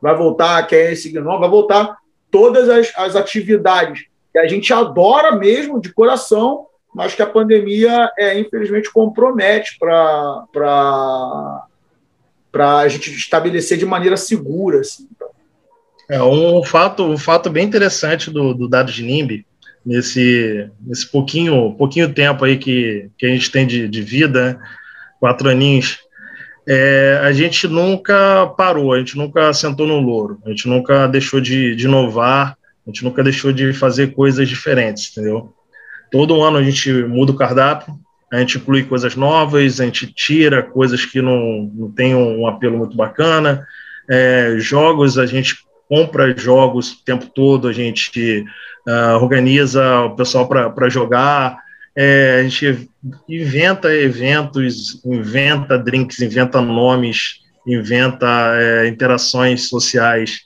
vai 0.00 0.16
voltar 0.16 0.66
quem 0.66 0.78
é 0.78 0.92
esse 0.92 1.10
gnome, 1.10 1.40
vai 1.40 1.48
voltar 1.48 1.96
todas 2.30 2.68
as, 2.68 2.92
as 2.96 3.16
atividades 3.16 4.04
que 4.32 4.38
a 4.38 4.46
gente 4.46 4.72
adora 4.72 5.36
mesmo 5.36 5.80
de 5.80 5.92
coração, 5.92 6.66
mas 6.94 7.14
que 7.14 7.22
a 7.22 7.26
pandemia, 7.26 8.10
é, 8.18 8.38
infelizmente, 8.38 8.92
compromete 8.92 9.76
para 9.78 10.44
a 12.54 12.88
gente 12.88 13.10
estabelecer 13.10 13.78
de 13.78 13.86
maneira 13.86 14.16
segura. 14.16 14.80
Assim. 14.80 15.08
É, 16.08 16.20
um 16.22 16.62
fato, 16.64 17.04
um 17.04 17.18
fato 17.18 17.48
bem 17.50 17.66
interessante 17.66 18.30
do, 18.30 18.54
do 18.54 18.68
dado 18.68 18.90
de 18.90 19.04
NIMB, 19.04 19.46
nesse, 19.84 20.68
nesse 20.80 21.10
pouquinho, 21.10 21.74
pouquinho 21.74 22.12
tempo 22.12 22.44
aí 22.44 22.56
que, 22.56 23.08
que 23.18 23.26
a 23.26 23.28
gente 23.28 23.50
tem 23.50 23.66
de, 23.66 23.88
de 23.88 24.02
vida, 24.02 24.52
né? 24.52 24.58
quatro 25.18 25.48
aninhos, 25.48 25.98
é, 26.68 27.20
a 27.22 27.32
gente 27.32 27.66
nunca 27.66 28.46
parou, 28.56 28.92
a 28.92 28.98
gente 28.98 29.16
nunca 29.16 29.52
sentou 29.52 29.86
no 29.86 30.00
louro, 30.00 30.40
a 30.44 30.50
gente 30.50 30.68
nunca 30.68 31.06
deixou 31.06 31.40
de, 31.40 31.74
de 31.74 31.86
inovar, 31.86 32.56
a 32.86 32.90
gente 32.90 33.04
nunca 33.04 33.22
deixou 33.22 33.52
de 33.52 33.72
fazer 33.72 34.14
coisas 34.14 34.48
diferentes, 34.48 35.10
entendeu? 35.10 35.52
Todo 36.10 36.42
ano 36.42 36.58
a 36.58 36.62
gente 36.62 36.92
muda 36.92 37.32
o 37.32 37.36
cardápio, 37.36 37.94
a 38.32 38.38
gente 38.38 38.58
inclui 38.58 38.84
coisas 38.84 39.16
novas, 39.16 39.80
a 39.80 39.84
gente 39.84 40.06
tira 40.06 40.62
coisas 40.62 41.04
que 41.04 41.20
não, 41.20 41.70
não 41.74 41.90
têm 41.90 42.14
um 42.14 42.46
apelo 42.46 42.78
muito 42.78 42.96
bacana. 42.96 43.66
É, 44.08 44.56
jogos, 44.58 45.18
a 45.18 45.26
gente 45.26 45.56
compra 45.88 46.36
jogos 46.36 46.92
o 46.92 47.04
tempo 47.04 47.26
todo, 47.26 47.66
a 47.66 47.72
gente 47.72 48.44
uh, 48.88 49.22
organiza 49.22 50.02
o 50.02 50.16
pessoal 50.16 50.46
para 50.48 50.88
jogar, 50.88 51.58
é, 51.96 52.40
a 52.40 52.42
gente 52.42 52.88
inventa 53.28 53.92
eventos, 53.92 55.04
inventa 55.04 55.78
drinks, 55.78 56.20
inventa 56.20 56.60
nomes, 56.60 57.40
inventa 57.66 58.26
é, 58.54 58.88
interações 58.88 59.68
sociais. 59.68 60.40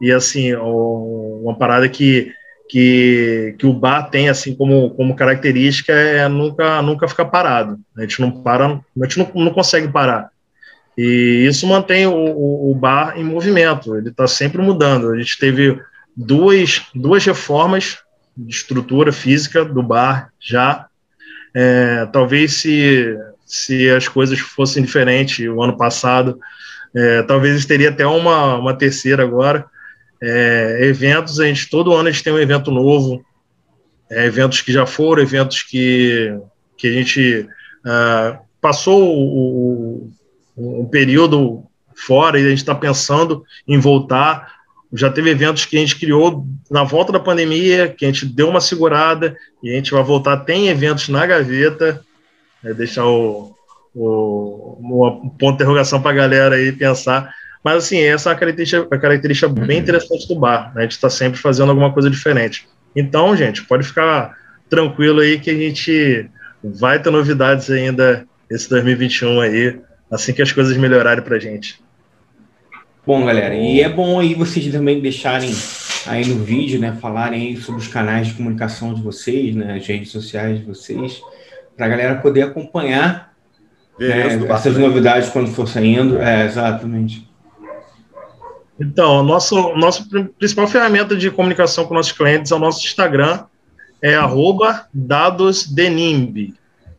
E, 0.00 0.10
assim, 0.12 0.54
uma 0.54 1.56
parada 1.56 1.88
que 1.88 2.32
que, 2.68 3.54
que 3.58 3.66
o 3.66 3.72
bar 3.72 4.10
tem 4.10 4.28
assim 4.28 4.54
como, 4.54 4.90
como 4.90 5.14
característica 5.14 5.92
é 5.92 6.28
nunca 6.28 6.82
nunca 6.82 7.08
ficar 7.08 7.26
parado. 7.26 7.78
A 7.96 8.02
gente 8.02 8.20
não 8.20 8.30
para, 8.30 8.66
a 8.66 9.04
gente 9.04 9.18
não, 9.18 9.30
não 9.34 9.52
consegue 9.52 9.88
parar. 9.88 10.30
E 10.98 11.46
isso 11.48 11.66
mantém 11.66 12.06
o, 12.06 12.12
o, 12.12 12.72
o 12.72 12.74
bar 12.74 13.14
em 13.16 13.24
movimento. 13.24 13.96
Ele 13.96 14.08
está 14.08 14.26
sempre 14.26 14.60
mudando. 14.60 15.10
A 15.10 15.18
gente 15.18 15.38
teve 15.38 15.78
duas 16.16 16.82
duas 16.94 17.24
reformas 17.24 17.98
de 18.36 18.54
estrutura 18.54 19.12
física 19.12 19.64
do 19.64 19.82
bar 19.82 20.30
já. 20.40 20.86
É, 21.54 22.06
talvez 22.12 22.54
se 22.54 23.16
se 23.44 23.88
as 23.90 24.08
coisas 24.08 24.40
fossem 24.40 24.82
diferentes 24.82 25.46
o 25.46 25.62
ano 25.62 25.76
passado, 25.76 26.38
é, 26.94 27.22
talvez 27.22 27.64
teria 27.64 27.90
até 27.90 28.04
uma, 28.04 28.56
uma 28.56 28.74
terceira 28.74 29.22
agora 29.22 29.64
é, 30.22 30.78
eventos, 30.82 31.38
a 31.40 31.46
gente, 31.46 31.68
todo 31.68 31.92
ano 31.92 32.08
a 32.08 32.10
gente 32.12 32.24
tem 32.24 32.32
um 32.32 32.38
evento 32.38 32.70
novo, 32.70 33.24
é, 34.10 34.26
eventos 34.26 34.60
que 34.60 34.72
já 34.72 34.86
foram, 34.86 35.22
eventos 35.22 35.62
que, 35.62 36.38
que 36.76 36.88
a 36.88 36.92
gente 36.92 37.48
uh, 37.84 38.38
passou 38.60 39.02
o, 39.02 40.10
o, 40.56 40.82
um 40.82 40.86
período 40.86 41.64
fora 41.94 42.38
e 42.38 42.46
a 42.46 42.48
gente 42.48 42.58
está 42.58 42.74
pensando 42.74 43.44
em 43.66 43.78
voltar. 43.78 44.55
Já 44.92 45.10
teve 45.10 45.30
eventos 45.30 45.64
que 45.64 45.76
a 45.76 45.80
gente 45.80 45.96
criou 45.96 46.46
na 46.70 46.84
volta 46.84 47.12
da 47.12 47.20
pandemia, 47.20 47.88
que 47.88 48.04
a 48.04 48.08
gente 48.08 48.24
deu 48.26 48.48
uma 48.48 48.60
segurada 48.60 49.36
e 49.62 49.70
a 49.70 49.74
gente 49.74 49.90
vai 49.90 50.02
voltar. 50.02 50.38
Tem 50.38 50.68
eventos 50.68 51.08
na 51.08 51.26
gaveta, 51.26 52.02
é, 52.64 52.72
deixar 52.72 53.06
o, 53.06 53.54
o, 53.94 54.78
um 55.24 55.28
ponto 55.30 55.56
de 55.56 55.62
interrogação 55.62 56.00
para 56.00 56.12
a 56.12 56.14
galera 56.14 56.56
aí 56.56 56.72
pensar 56.72 57.34
mas, 57.66 57.78
assim, 57.78 57.98
essa 57.98 58.30
é 58.30 58.32
uma 58.32 58.38
característica, 58.38 58.86
uma 58.86 59.00
característica 59.00 59.48
bem 59.48 59.80
interessante 59.80 60.28
do 60.28 60.36
bar. 60.36 60.72
Né? 60.72 60.82
A 60.82 60.82
gente 60.82 60.92
está 60.92 61.10
sempre 61.10 61.36
fazendo 61.36 61.70
alguma 61.70 61.92
coisa 61.92 62.08
diferente. 62.08 62.68
Então, 62.94 63.34
gente, 63.34 63.64
pode 63.64 63.84
ficar 63.84 64.36
tranquilo 64.70 65.18
aí 65.18 65.36
que 65.40 65.50
a 65.50 65.54
gente 65.54 66.30
vai 66.62 67.02
ter 67.02 67.10
novidades 67.10 67.68
ainda 67.68 68.24
esse 68.48 68.70
2021 68.70 69.40
aí, 69.40 69.80
assim 70.08 70.32
que 70.32 70.42
as 70.42 70.52
coisas 70.52 70.76
melhorarem 70.76 71.24
para 71.24 71.34
a 71.34 71.38
gente. 71.40 71.82
Bom, 73.06 73.24
galera, 73.24 73.54
e 73.54 73.80
é 73.80 73.88
bom 73.88 74.18
aí 74.18 74.34
vocês 74.34 74.66
também 74.72 75.00
deixarem 75.00 75.54
aí 76.08 76.26
no 76.26 76.42
vídeo, 76.42 76.80
né, 76.80 76.98
falarem 77.00 77.40
aí 77.40 77.56
sobre 77.56 77.80
os 77.80 77.86
canais 77.86 78.26
de 78.26 78.34
comunicação 78.34 78.92
de 78.92 79.00
vocês, 79.00 79.54
né, 79.54 79.76
as 79.76 79.86
redes 79.86 80.10
sociais 80.10 80.58
de 80.58 80.64
vocês, 80.64 81.22
para 81.76 81.86
a 81.86 81.88
galera 81.88 82.16
poder 82.16 82.42
acompanhar 82.42 83.32
né, 83.96 84.44
essas 84.48 84.76
novidades 84.76 85.28
quando 85.28 85.48
for 85.52 85.68
saindo. 85.68 86.18
É, 86.20 86.46
exatamente. 86.46 87.30
Então, 88.78 89.22
nosso 89.22 89.72
nosso 89.76 90.08
principal 90.36 90.66
ferramenta 90.66 91.14
de 91.14 91.30
comunicação 91.30 91.86
com 91.86 91.94
nossos 91.94 92.10
clientes 92.10 92.50
é 92.50 92.56
o 92.56 92.58
nosso 92.58 92.84
Instagram, 92.84 93.44
é 94.02 94.16
arroba 94.16 94.88
dadosdenimb, 94.92 96.52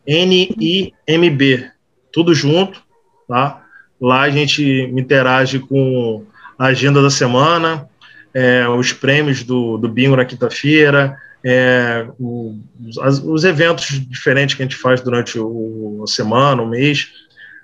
N-I-M-B, 0.06 1.70
tudo 2.10 2.34
junto, 2.34 2.82
tá? 3.28 3.67
Lá 4.00 4.22
a 4.22 4.30
gente 4.30 4.62
interage 4.96 5.58
com 5.58 6.24
a 6.58 6.66
agenda 6.66 7.02
da 7.02 7.10
semana, 7.10 7.88
é, 8.34 8.68
os 8.68 8.92
prêmios 8.92 9.42
do, 9.42 9.76
do 9.76 9.88
bingo 9.88 10.16
na 10.16 10.24
quinta-feira, 10.24 11.16
é, 11.44 12.06
os, 12.18 13.18
os, 13.24 13.44
eventos 13.44 13.86
diferentes 14.08 14.54
que 14.54 14.62
a 14.62 14.64
gente 14.64 14.76
faz 14.76 15.00
durante 15.00 15.38
o, 15.38 16.02
a 16.02 16.06
semana, 16.06 16.62
o 16.62 16.68
mês. 16.68 17.08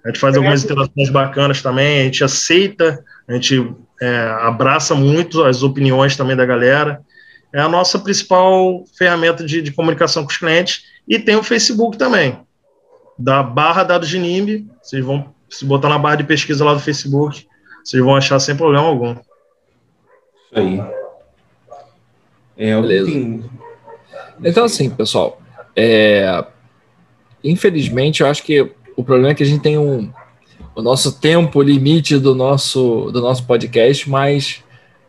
A 0.05 0.09
gente 0.09 0.21
faz 0.21 0.37
algumas 0.37 0.65
interações 0.65 1.11
bacanas 1.11 1.63
também, 1.63 2.01
a 2.01 2.05
gente 2.05 2.23
aceita, 2.23 3.03
a 3.27 3.33
gente 3.35 3.75
é, 4.01 4.17
abraça 4.41 4.95
muito 4.95 5.43
as 5.43 5.63
opiniões 5.63 6.17
também 6.17 6.37
da 6.37 6.45
galera. 6.45 7.01
É 7.53 7.61
a 7.61 7.69
nossa 7.69 7.99
principal 7.99 8.85
ferramenta 8.99 9.45
de, 9.45 9.63
de 9.63 9.73
comunicação 9.73 10.25
com 10.25 10.31
os 10.31 10.37
clientes. 10.37 10.85
E 11.07 11.19
tem 11.19 11.37
o 11.37 11.43
Facebook 11.43 11.97
também, 11.97 12.39
da 13.19 13.43
barra 13.43 13.85
dados 13.85 14.09
de 14.09 14.19
NIMB. 14.19 14.67
Vocês 14.83 15.05
vão 15.05 15.33
se 15.55 15.65
botar 15.65 15.89
na 15.89 15.99
barra 15.99 16.17
de 16.17 16.25
pesquisa 16.25 16.65
lá 16.65 16.75
do 16.75 16.81
Facebook, 16.81 17.47
vocês 17.83 18.03
vão 18.03 18.17
achar 18.17 18.39
sem 18.39 18.57
problema 18.57 18.87
algum. 18.87 19.13
Isso 19.13 19.23
aí. 20.55 20.83
É, 22.57 22.81
Beleza. 22.81 23.11
Tem... 23.11 23.45
Então, 24.43 24.65
assim, 24.65 24.91
pessoal, 24.91 25.41
é... 25.77 26.45
infelizmente, 27.43 28.23
eu 28.23 28.27
acho 28.27 28.43
que 28.43 28.73
o 28.97 29.05
problema 29.05 29.31
é 29.31 29.35
que 29.35 29.43
a 29.43 29.47
gente 29.47 29.63
tem 29.63 29.79
um 29.79 30.13
o 30.75 30.83
nosso 30.83 31.21
tempo 31.21 31.63
limite 31.63 32.19
do 32.19 32.35
nosso 32.35 33.11
do 33.13 33.21
nosso 33.21 33.45
podcast, 33.47 34.11
mas 34.11 34.65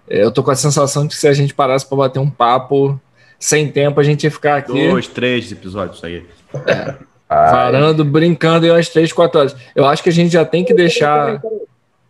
é, 0.08 0.24
eu 0.24 0.32
tô 0.32 0.44
com 0.44 0.52
a 0.52 0.56
sensação 0.56 1.08
de 1.08 1.16
que 1.16 1.20
se 1.20 1.28
a 1.28 1.34
gente 1.34 1.56
parasse 1.56 1.88
para 1.88 1.98
bater 1.98 2.20
um 2.20 2.30
papo 2.30 3.00
sem 3.40 3.72
tempo, 3.72 4.00
a 4.00 4.04
gente 4.04 4.24
ia 4.24 4.32
ficar 4.32 4.58
aqui. 4.58 4.90
Dois, 4.90 5.08
três 5.08 5.52
episódios 5.52 6.04
aí. 6.04 6.26
É, 6.68 6.96
parando, 7.28 8.06
brincando 8.06 8.66
em 8.66 8.72
umas 8.72 8.90
três, 8.90 9.12
quatro 9.12 9.40
horas. 9.40 9.56
Eu 9.76 9.86
acho 9.86 10.04
que 10.04 10.10
a 10.10 10.14
gente 10.14 10.32
já 10.32 10.46
tem 10.46 10.64
que 10.64 10.74
deixar. 10.74 11.42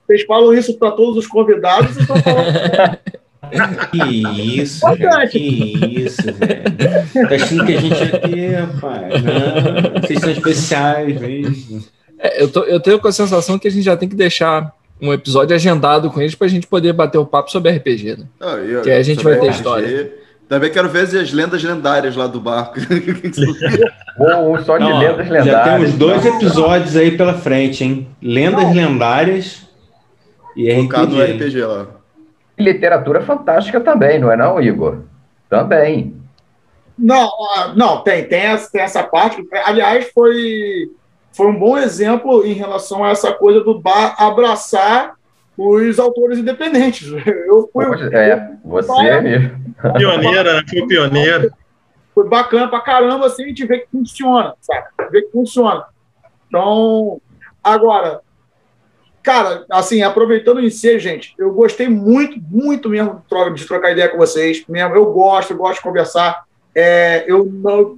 Vocês 0.05 0.23
falam 0.23 0.53
isso 0.53 0.77
para 0.77 0.91
todos 0.91 1.17
os 1.17 1.27
convidados, 1.27 1.95
falando. 2.05 2.97
Que 3.91 4.59
isso, 4.59 4.81
cara, 4.97 5.27
que 5.27 5.37
isso, 5.37 6.21
velho. 6.23 7.29
Tá 7.29 7.35
achando 7.35 7.65
que 7.65 7.75
a 7.75 7.79
gente 7.79 8.15
aqui, 8.15 8.47
rapaz? 8.47 9.23
Não, 9.23 10.01
vocês 10.01 10.19
são 10.19 10.31
especiais 10.31 11.21
mesmo. 11.21 11.83
É, 12.17 12.41
eu, 12.41 12.51
tô, 12.51 12.63
eu 12.63 12.79
tenho 12.79 12.99
com 12.99 13.07
a 13.07 13.11
sensação 13.11 13.59
que 13.59 13.67
a 13.67 13.71
gente 13.71 13.83
já 13.83 13.95
tem 13.95 14.09
que 14.09 14.15
deixar 14.15 14.73
um 15.01 15.13
episódio 15.13 15.55
agendado 15.55 16.09
com 16.09 16.21
eles 16.21 16.33
para 16.33 16.47
a 16.47 16.49
gente 16.49 16.65
poder 16.65 16.93
bater 16.93 17.17
o 17.17 17.25
papo 17.25 17.51
sobre 17.51 17.71
RPG, 17.71 18.17
né? 18.17 18.25
Ah, 18.39 18.55
eu, 18.55 18.81
que 18.81 18.89
aí 18.89 18.99
a 18.99 19.03
gente 19.03 19.23
vai 19.23 19.35
ter 19.35 19.47
RPG, 19.47 19.55
história. 19.55 20.13
Também 20.47 20.71
quero 20.71 20.87
ver 20.87 21.03
as 21.03 21.33
lendas 21.33 21.63
lendárias 21.63 22.15
lá 22.15 22.27
do 22.27 22.39
barco. 22.39 22.75
Bom, 24.17 24.59
só 24.63 24.77
de 24.77 24.83
Não, 24.83 24.99
lendas 24.99 25.27
lendárias. 25.27 25.45
Já 25.45 25.63
temos 25.63 25.93
dois 25.93 26.25
episódios 26.25 26.95
aí 26.95 27.17
pela 27.17 27.33
frente, 27.33 27.83
hein? 27.83 28.07
Lendas 28.21 28.63
Não. 28.63 28.73
lendárias 28.73 29.67
e 30.55 30.73
Focado 30.83 31.15
RPG. 31.15 31.15
no 31.15 31.35
RPG 31.35 31.61
lá. 31.65 31.87
Literatura 32.57 33.21
fantástica 33.21 33.81
também, 33.81 34.19
não 34.19 34.31
é 34.31 34.37
não, 34.37 34.61
Igor? 34.61 34.99
Também. 35.49 36.15
Não, 36.97 37.29
não 37.75 38.01
tem, 38.01 38.23
tem 38.25 38.41
essa, 38.41 38.71
tem 38.71 38.81
essa 38.81 39.03
parte. 39.03 39.43
Aliás, 39.65 40.09
foi 40.13 40.89
foi 41.33 41.47
um 41.47 41.59
bom 41.59 41.77
exemplo 41.77 42.45
em 42.45 42.53
relação 42.53 43.03
a 43.03 43.09
essa 43.09 43.33
coisa 43.33 43.61
do 43.61 43.77
bar 43.77 44.15
abraçar 44.17 45.15
os 45.57 45.99
autores 45.99 46.39
independentes. 46.39 47.11
Eu 47.27 47.69
fui. 47.73 47.85
É, 48.13 48.51
você 48.63 49.07
é 49.07 49.21
mesmo. 49.21 49.64
Pioneira, 49.93 50.53
né? 50.55 50.63
Foi 50.67 50.87
pioneiro. 50.87 51.51
Foi 52.13 52.27
bacana 52.29 52.67
pra 52.67 52.79
caramba, 52.79 53.25
assim, 53.25 53.43
a 53.43 53.47
gente 53.47 53.65
vê 53.65 53.79
que 53.79 53.87
funciona, 53.91 54.55
sabe? 54.61 54.87
Vê 55.11 55.23
que 55.23 55.31
funciona. 55.31 55.85
Então, 56.47 57.21
agora, 57.61 58.21
cara, 59.21 59.65
assim, 59.69 60.01
aproveitando 60.01 60.61
em 60.61 60.69
si, 60.69 60.97
gente, 60.99 61.33
eu 61.37 61.51
gostei 61.51 61.89
muito, 61.89 62.39
muito 62.39 62.87
mesmo 62.87 63.21
de 63.53 63.65
trocar 63.65 63.91
ideia 63.91 64.07
com 64.07 64.17
vocês. 64.17 64.63
Mesmo, 64.69 64.95
eu 64.95 65.11
gosto, 65.11 65.51
eu 65.51 65.57
gosto 65.57 65.77
de 65.77 65.83
conversar. 65.83 66.45
É, 66.73 67.25
eu 67.27 67.45
não, 67.45 67.97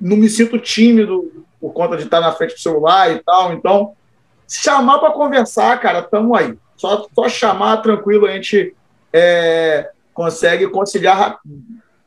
não 0.00 0.16
me 0.16 0.28
sinto 0.28 0.58
tímido 0.58 1.44
por 1.60 1.72
conta 1.72 1.96
de 1.96 2.04
estar 2.04 2.20
na 2.20 2.32
frente 2.32 2.54
do 2.54 2.60
celular 2.60 3.10
e 3.10 3.18
tal. 3.20 3.52
Então, 3.52 3.94
chamar 4.48 4.98
para 4.98 5.12
conversar, 5.12 5.80
cara, 5.80 6.00
estamos 6.00 6.38
aí. 6.38 6.56
Só, 6.76 7.06
só 7.14 7.28
chamar 7.28 7.78
tranquilo, 7.78 8.26
a 8.26 8.32
gente 8.32 8.74
é, 9.12 9.90
consegue 10.12 10.68
conciliar 10.68 11.38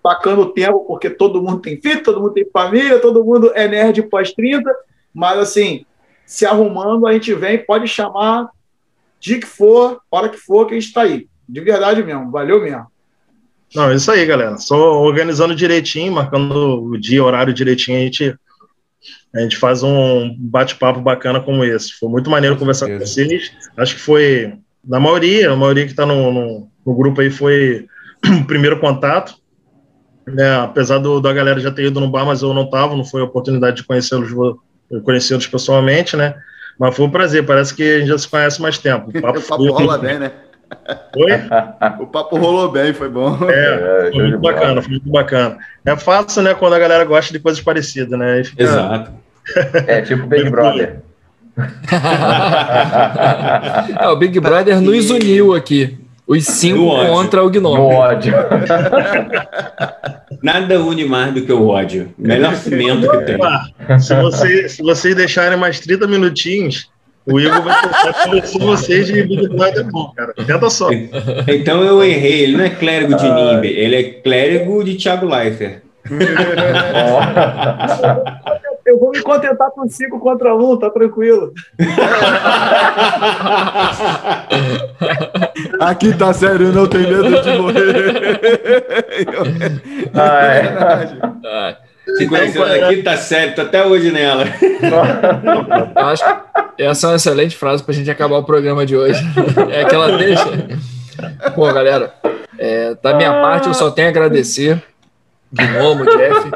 bacana 0.04 0.42
o 0.42 0.52
tempo, 0.52 0.86
porque 0.86 1.10
todo 1.10 1.42
mundo 1.42 1.60
tem 1.60 1.82
filho, 1.82 2.04
todo 2.04 2.22
mundo 2.22 2.34
tem 2.34 2.48
família, 2.52 3.00
todo 3.00 3.24
mundo 3.24 3.52
é 3.56 3.68
nerd 3.68 4.04
pós-30, 4.04 4.62
mas 5.14 5.40
assim, 5.40 5.86
se 6.26 6.46
arrumando, 6.46 7.08
a 7.08 7.14
gente 7.14 7.34
vem, 7.34 7.58
pode 7.58 7.88
chamar 7.88 8.50
de 9.20 9.40
que 9.40 9.48
for, 9.48 10.00
hora 10.12 10.30
que 10.30 10.38
for, 10.38 10.68
que 10.68 10.74
a 10.74 10.80
gente 10.80 10.88
está 10.88 11.02
aí. 11.02 11.28
De 11.48 11.62
verdade 11.62 12.04
mesmo, 12.04 12.32
valeu 12.32 12.62
mesmo. 12.62 12.86
Não, 13.74 13.90
é 13.90 13.96
isso 13.96 14.12
aí, 14.12 14.26
galera. 14.26 14.58
Só 14.58 15.02
organizando 15.02 15.56
direitinho, 15.56 16.14
marcando 16.14 16.84
o 16.84 16.98
dia, 16.98 17.24
horário 17.24 17.54
direitinho, 17.54 17.98
a 17.98 18.02
gente 18.02 18.36
a 19.36 19.42
gente 19.42 19.58
faz 19.58 19.84
um 19.84 20.34
bate-papo 20.40 21.02
bacana 21.02 21.42
como 21.42 21.64
esse. 21.64 21.92
Foi 21.94 22.08
muito 22.08 22.30
maneiro 22.30 22.58
conversar 22.58 22.88
com 22.88 22.98
vocês. 22.98 23.52
Acho 23.76 23.96
que 23.96 24.02
foi, 24.02 24.54
na 24.84 24.98
maioria, 24.98 25.52
a 25.52 25.56
maioria 25.58 25.84
que 25.84 25.92
está 25.92 26.06
no, 26.06 26.32
no, 26.32 26.72
no, 26.86 26.96
grupo 26.96 27.20
aí 27.20 27.30
foi 27.30 27.86
primeiro 28.48 28.80
contato. 28.80 29.36
Né? 30.28 30.56
Apesar 30.56 30.98
do, 30.98 31.22
da 31.22 31.32
galera 31.32 31.60
já 31.60 31.72
ter 31.72 31.86
ido 31.86 32.00
no 32.00 32.10
bar, 32.10 32.26
mas 32.26 32.42
eu 32.42 32.54
não 32.54 32.64
estava, 32.64 32.96
não 32.96 33.06
foi 33.06 33.22
a 33.22 33.26
oportunidade 33.26 33.78
de 33.78 33.84
conhecê-los 33.84 34.32
conhecê-los 35.04 35.48
pessoalmente, 35.48 36.16
né? 36.16 36.36
Mas 36.80 36.96
foi 36.96 37.06
um 37.06 37.10
prazer, 37.10 37.46
parece 37.46 37.74
que 37.74 37.84
a 37.84 38.00
gente 38.00 38.10
já 38.10 38.18
se 38.18 38.28
conhece 38.28 38.62
mais 38.62 38.78
tempo. 38.78 39.10
O 39.10 39.14
papo, 39.22 39.40
o 39.40 39.42
papo 39.42 39.72
rola 39.72 39.98
bem, 39.98 40.20
né? 40.20 40.32
Oi? 41.16 41.32
o 42.02 42.08
papo 42.08 42.38
rolou 42.38 42.72
bem, 42.72 42.94
foi 42.94 43.10
bom. 43.10 43.38
É, 43.50 44.10
foi 44.12 44.22
muito 44.24 44.40
bacana, 44.40 44.82
foi 44.82 44.92
muito 44.92 45.10
bacana. 45.10 45.58
É 45.86 45.96
fácil, 45.96 46.42
né, 46.42 46.54
quando 46.54 46.74
a 46.74 46.80
galera 46.80 47.06
gosta 47.06 47.32
de 47.32 47.40
coisas 47.40 47.62
parecidas, 47.62 48.18
né? 48.18 48.44
Fica... 48.44 48.64
Exato. 48.64 49.12
É 49.88 50.02
tipo 50.02 50.26
Big 50.28 50.50
Brother. 50.50 51.02
é, 54.00 54.08
o 54.08 54.16
Big 54.16 54.40
Brother 54.40 54.82
nos 54.82 55.10
uniu 55.10 55.54
aqui. 55.54 55.98
Os 56.28 56.46
cinco 56.46 56.90
contra 57.08 57.44
o 57.44 57.50
Gnome. 57.50 57.78
No 57.78 57.88
ódio. 57.88 58.34
Nada 60.42 60.82
une 60.82 61.06
mais 61.06 61.34
do 61.34 61.44
que 61.44 61.52
o 61.52 61.68
ódio. 61.68 62.14
Melhor 62.18 62.56
cimento 62.56 63.10
que 63.10 63.18
tem. 63.20 63.38
Se, 64.00 64.16
você, 64.16 64.70
se 64.70 64.82
vocês 64.82 65.16
deixarem 65.16 65.58
mais 65.58 65.80
30 65.80 66.08
minutinhos, 66.08 66.90
o 67.28 67.40
Igor 67.40 67.62
vai 67.62 67.82
tentar 67.82 68.14
convencer 68.24 68.62
vocês 68.62 69.08
de 69.08 69.24
Big 69.24 69.50
Brother 69.50 69.86
bom, 69.92 70.12
cara. 70.16 70.34
Tenta 70.34 70.70
só. 70.70 70.90
Então 71.48 71.84
eu 71.84 72.04
errei. 72.04 72.44
Ele 72.44 72.58
não 72.58 72.66
é 72.66 72.70
clérigo 72.70 73.16
de 73.16 73.30
Nimbe, 73.30 73.68
ele 73.68 73.96
é 73.96 74.04
clérigo 74.04 74.84
de 74.84 74.96
Thiago 74.96 75.28
Leifert. 75.28 75.82
Eu 78.86 79.00
vou 79.00 79.10
me 79.10 79.22
contentar 79.22 79.72
com 79.72 79.90
5 79.90 80.20
contra 80.20 80.56
1, 80.56 80.72
um, 80.72 80.78
tá 80.78 80.92
tranquilo. 80.92 81.52
Aqui 85.80 86.16
tá 86.16 86.32
sério, 86.32 86.72
não 86.72 86.86
tem 86.88 87.02
medo 87.02 87.42
de 87.42 87.58
morrer. 87.58 88.22
Ai. 90.14 91.78
Se 92.18 92.28
conheceu 92.28 92.64
aqui, 92.64 93.02
tá 93.02 93.18
certo, 93.18 93.62
até 93.62 93.84
hoje 93.84 94.12
nela. 94.12 94.44
Acho 95.96 96.24
que 96.24 96.84
essa 96.84 97.08
é 97.08 97.10
uma 97.10 97.16
excelente 97.16 97.58
frase 97.58 97.82
para 97.84 97.92
a 97.92 97.96
gente 97.96 98.12
acabar 98.12 98.38
o 98.38 98.44
programa 98.44 98.86
de 98.86 98.96
hoje. 98.96 99.20
É 99.72 99.84
que 99.86 99.96
ela 99.96 100.16
deixa. 100.16 100.46
Bom, 101.56 101.74
galera, 101.74 102.14
é, 102.60 102.96
da 103.02 103.16
minha 103.16 103.32
parte, 103.42 103.68
eu 103.68 103.74
só 103.74 103.90
tenho 103.90 104.10
a 104.10 104.12
agradecer 104.12 104.84
Gnomo, 105.52 106.06
Jeff, 106.06 106.52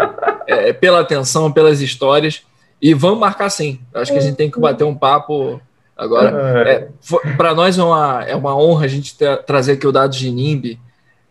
é, 0.50 0.74
pela 0.74 1.00
atenção, 1.02 1.52
pelas 1.52 1.82
histórias. 1.82 2.44
E 2.82 2.94
vamos 2.94 3.20
marcar 3.20 3.50
sim. 3.50 3.80
Acho 3.94 4.12
que 4.12 4.18
a 4.18 4.22
gente 4.22 4.36
tem 4.36 4.50
que 4.50 4.60
bater 4.60 4.84
um 4.84 4.96
papo 4.96 5.62
agora. 5.96 6.68
É, 6.70 6.88
Para 7.36 7.54
nós 7.54 7.78
é 7.78 7.84
uma, 7.84 8.24
é 8.24 8.36
uma 8.36 8.56
honra 8.56 8.86
a 8.86 8.88
gente 8.88 9.18
ter, 9.18 9.44
trazer 9.44 9.74
aqui 9.74 9.86
o 9.86 9.92
Dados 9.92 10.18
de 10.18 10.32
NIMB, 10.32 10.80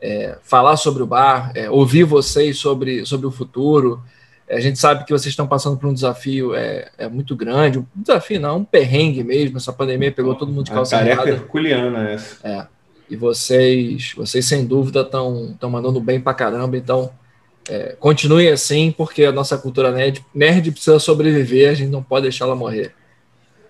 é, 0.01 0.37
falar 0.43 0.77
sobre 0.77 1.03
o 1.03 1.07
bar, 1.07 1.51
é, 1.55 1.71
ouvir 1.71 2.05
vocês 2.05 2.59
sobre, 2.59 3.05
sobre 3.07 3.27
o 3.27 3.31
futuro. 3.31 4.03
É, 4.47 4.57
a 4.57 4.61
gente 4.61 4.79
sabe 4.79 5.05
que 5.05 5.13
vocês 5.13 5.33
estão 5.33 5.47
passando 5.47 5.77
por 5.77 5.89
um 5.89 5.95
desafio 5.95 6.55
é, 6.55 6.91
é 6.99 7.09
muito 7.09 7.35
grande, 7.35 7.79
um 7.79 7.87
desafio 7.97 8.41
não, 8.41 8.59
um 8.59 8.65
perrengue 8.65 9.25
mesmo. 9.25 9.57
Essa 9.57 9.73
pandemia 9.73 10.13
pegou 10.13 10.35
todo 10.35 10.53
mundo 10.53 10.67
de 10.67 10.71
calça 10.71 10.97
A 10.97 10.99
tarefa 11.01 11.29
herculeana 11.29 12.11
essa. 12.11 12.47
É. 12.47 12.67
E 13.11 13.17
vocês, 13.17 14.13
vocês 14.15 14.45
sem 14.45 14.67
dúvida 14.67 15.01
estão 15.01 15.57
mandando 15.71 15.99
bem 15.99 16.21
pra 16.21 16.35
caramba, 16.35 16.77
então 16.77 17.11
é, 17.69 17.97
continue 17.99 18.49
assim, 18.49 18.93
porque 18.97 19.25
a 19.25 19.33
nossa 19.33 19.59
cultura 19.59 19.93
nerd, 19.93 20.25
nerd 20.35 20.71
precisa 20.73 20.99
sobreviver, 20.99 21.71
a 21.71 21.75
gente 21.75 21.91
não 21.91 22.03
pode 22.03 22.23
deixá-la 22.23 22.55
morrer. 22.55 22.93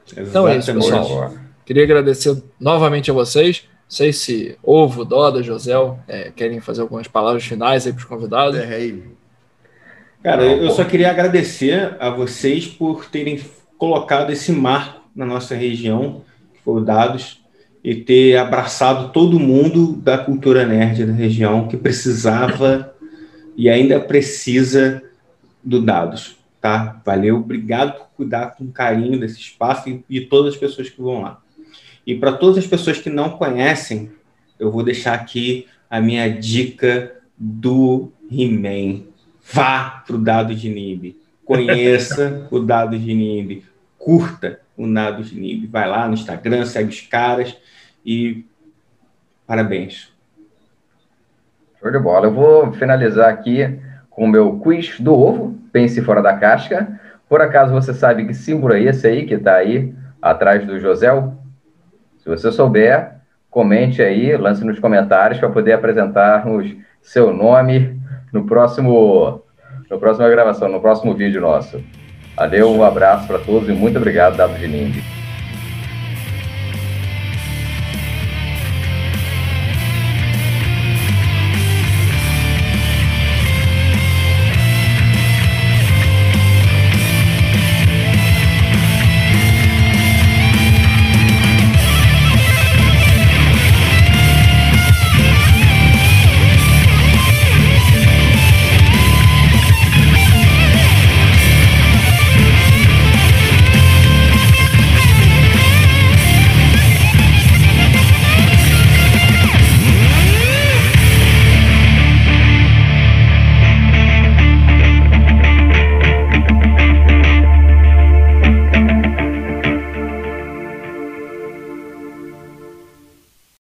Exatamente. 0.06 0.30
Então 0.30 0.48
é 0.48 0.56
isso, 0.56 0.74
pessoal. 0.74 1.34
Queria 1.66 1.82
agradecer 1.84 2.42
novamente 2.58 3.10
a 3.10 3.14
vocês. 3.14 3.64
Não 3.66 3.90
sei 3.90 4.12
se 4.12 4.58
Ovo, 4.62 5.04
Doda, 5.04 5.42
Josel 5.42 5.98
é, 6.06 6.30
querem 6.34 6.60
fazer 6.60 6.82
algumas 6.82 7.08
palavras 7.08 7.44
finais 7.44 7.86
aí 7.86 7.92
para 7.92 8.00
os 8.00 8.04
convidados. 8.04 8.58
É, 8.58 8.92
Cara, 10.22 10.44
eu 10.44 10.70
só 10.70 10.84
queria 10.84 11.10
agradecer 11.10 11.96
a 12.00 12.10
vocês 12.10 12.66
por 12.66 13.06
terem 13.06 13.40
colocado 13.76 14.30
esse 14.30 14.50
marco 14.52 15.02
na 15.14 15.24
nossa 15.24 15.54
região 15.54 16.22
foi 16.68 16.82
o 16.82 16.84
Dados, 16.84 17.40
e 17.82 17.94
ter 17.94 18.36
abraçado 18.36 19.10
todo 19.10 19.40
mundo 19.40 19.96
da 19.96 20.18
cultura 20.18 20.66
nerd 20.66 21.06
da 21.06 21.12
região 21.14 21.66
que 21.66 21.78
precisava 21.78 22.94
e 23.59 23.68
ainda 23.68 23.98
precisa 23.98 25.02
do 25.64 25.82
Dados, 25.82 26.36
tá? 26.60 27.02
Valeu, 27.05 27.39
obrigado 27.39 27.98
por 27.98 28.06
cuidar 28.16 28.55
com 28.55 28.70
carinho 28.70 29.18
desse 29.18 29.40
espaço 29.40 29.89
e, 29.89 30.05
e 30.09 30.20
todas 30.20 30.55
as 30.55 30.60
pessoas 30.60 30.89
que 30.89 31.02
vão 31.02 31.22
lá. 31.22 31.43
E 32.06 32.14
para 32.14 32.30
todas 32.30 32.56
as 32.56 32.66
pessoas 32.68 32.98
que 32.98 33.10
não 33.10 33.30
conhecem, 33.30 34.12
eu 34.60 34.70
vou 34.70 34.85
deixar 34.85 35.14
aqui 35.14 35.66
a 35.90 36.01
minha 36.01 36.28
dica 36.28 37.16
do 37.36 38.12
He-Man. 38.30 39.02
Vá 39.52 40.05
para 40.06 40.14
o 40.14 40.22
Dado 40.22 40.55
de 40.55 40.68
Nib. 40.68 41.16
Conheça 41.44 42.47
o 42.52 42.60
Dado 42.60 42.97
de 42.97 43.12
Nib. 43.12 43.64
Curta 43.98 44.60
o 44.76 44.86
Dado 44.86 45.24
de 45.24 45.35
Nib. 45.35 45.66
Vai 45.66 45.89
lá 45.89 46.06
no 46.06 46.14
Instagram, 46.14 46.64
segue 46.64 46.90
os 46.90 47.01
caras 47.01 47.56
e 48.06 48.44
parabéns. 49.47 50.12
Show 51.80 51.92
de 51.92 51.98
bola. 51.98 52.26
Eu 52.26 52.32
vou 52.32 52.72
finalizar 52.72 53.28
aqui 53.28 53.78
com 54.10 54.24
o 54.24 54.28
meu 54.28 54.59
quiz 54.59 54.98
do 54.98 55.14
ovo. 55.14 55.56
Pense 55.72 56.02
fora 56.02 56.20
da 56.20 56.36
casca. 56.36 56.88
Por 57.28 57.40
acaso 57.40 57.72
você 57.72 57.94
sabe 57.94 58.26
que 58.26 58.34
símbolo 58.34 58.74
é 58.74 58.82
esse 58.82 59.06
aí 59.06 59.24
que 59.24 59.34
está 59.34 59.55
aí 59.55 59.94
atrás 60.20 60.66
do 60.66 60.80
Josel? 60.80 61.34
Se 62.18 62.28
você 62.28 62.50
souber, 62.50 63.12
comente 63.48 64.02
aí, 64.02 64.36
lance 64.36 64.64
nos 64.64 64.80
comentários 64.80 65.38
para 65.38 65.50
poder 65.50 65.72
apresentarmos 65.72 66.74
seu 67.00 67.32
nome 67.32 68.00
no 68.32 68.44
próximo, 68.44 69.42
no 69.88 69.98
próxima 70.00 70.28
gravação, 70.28 70.68
no 70.68 70.80
próximo 70.80 71.14
vídeo 71.14 71.40
nosso. 71.40 71.80
Valeu, 72.36 72.70
um 72.70 72.82
abraço 72.82 73.26
para 73.26 73.38
todos 73.38 73.68
e 73.68 73.72
muito 73.72 73.98
obrigado, 73.98 74.36
W 74.36 74.59
de 74.59 75.17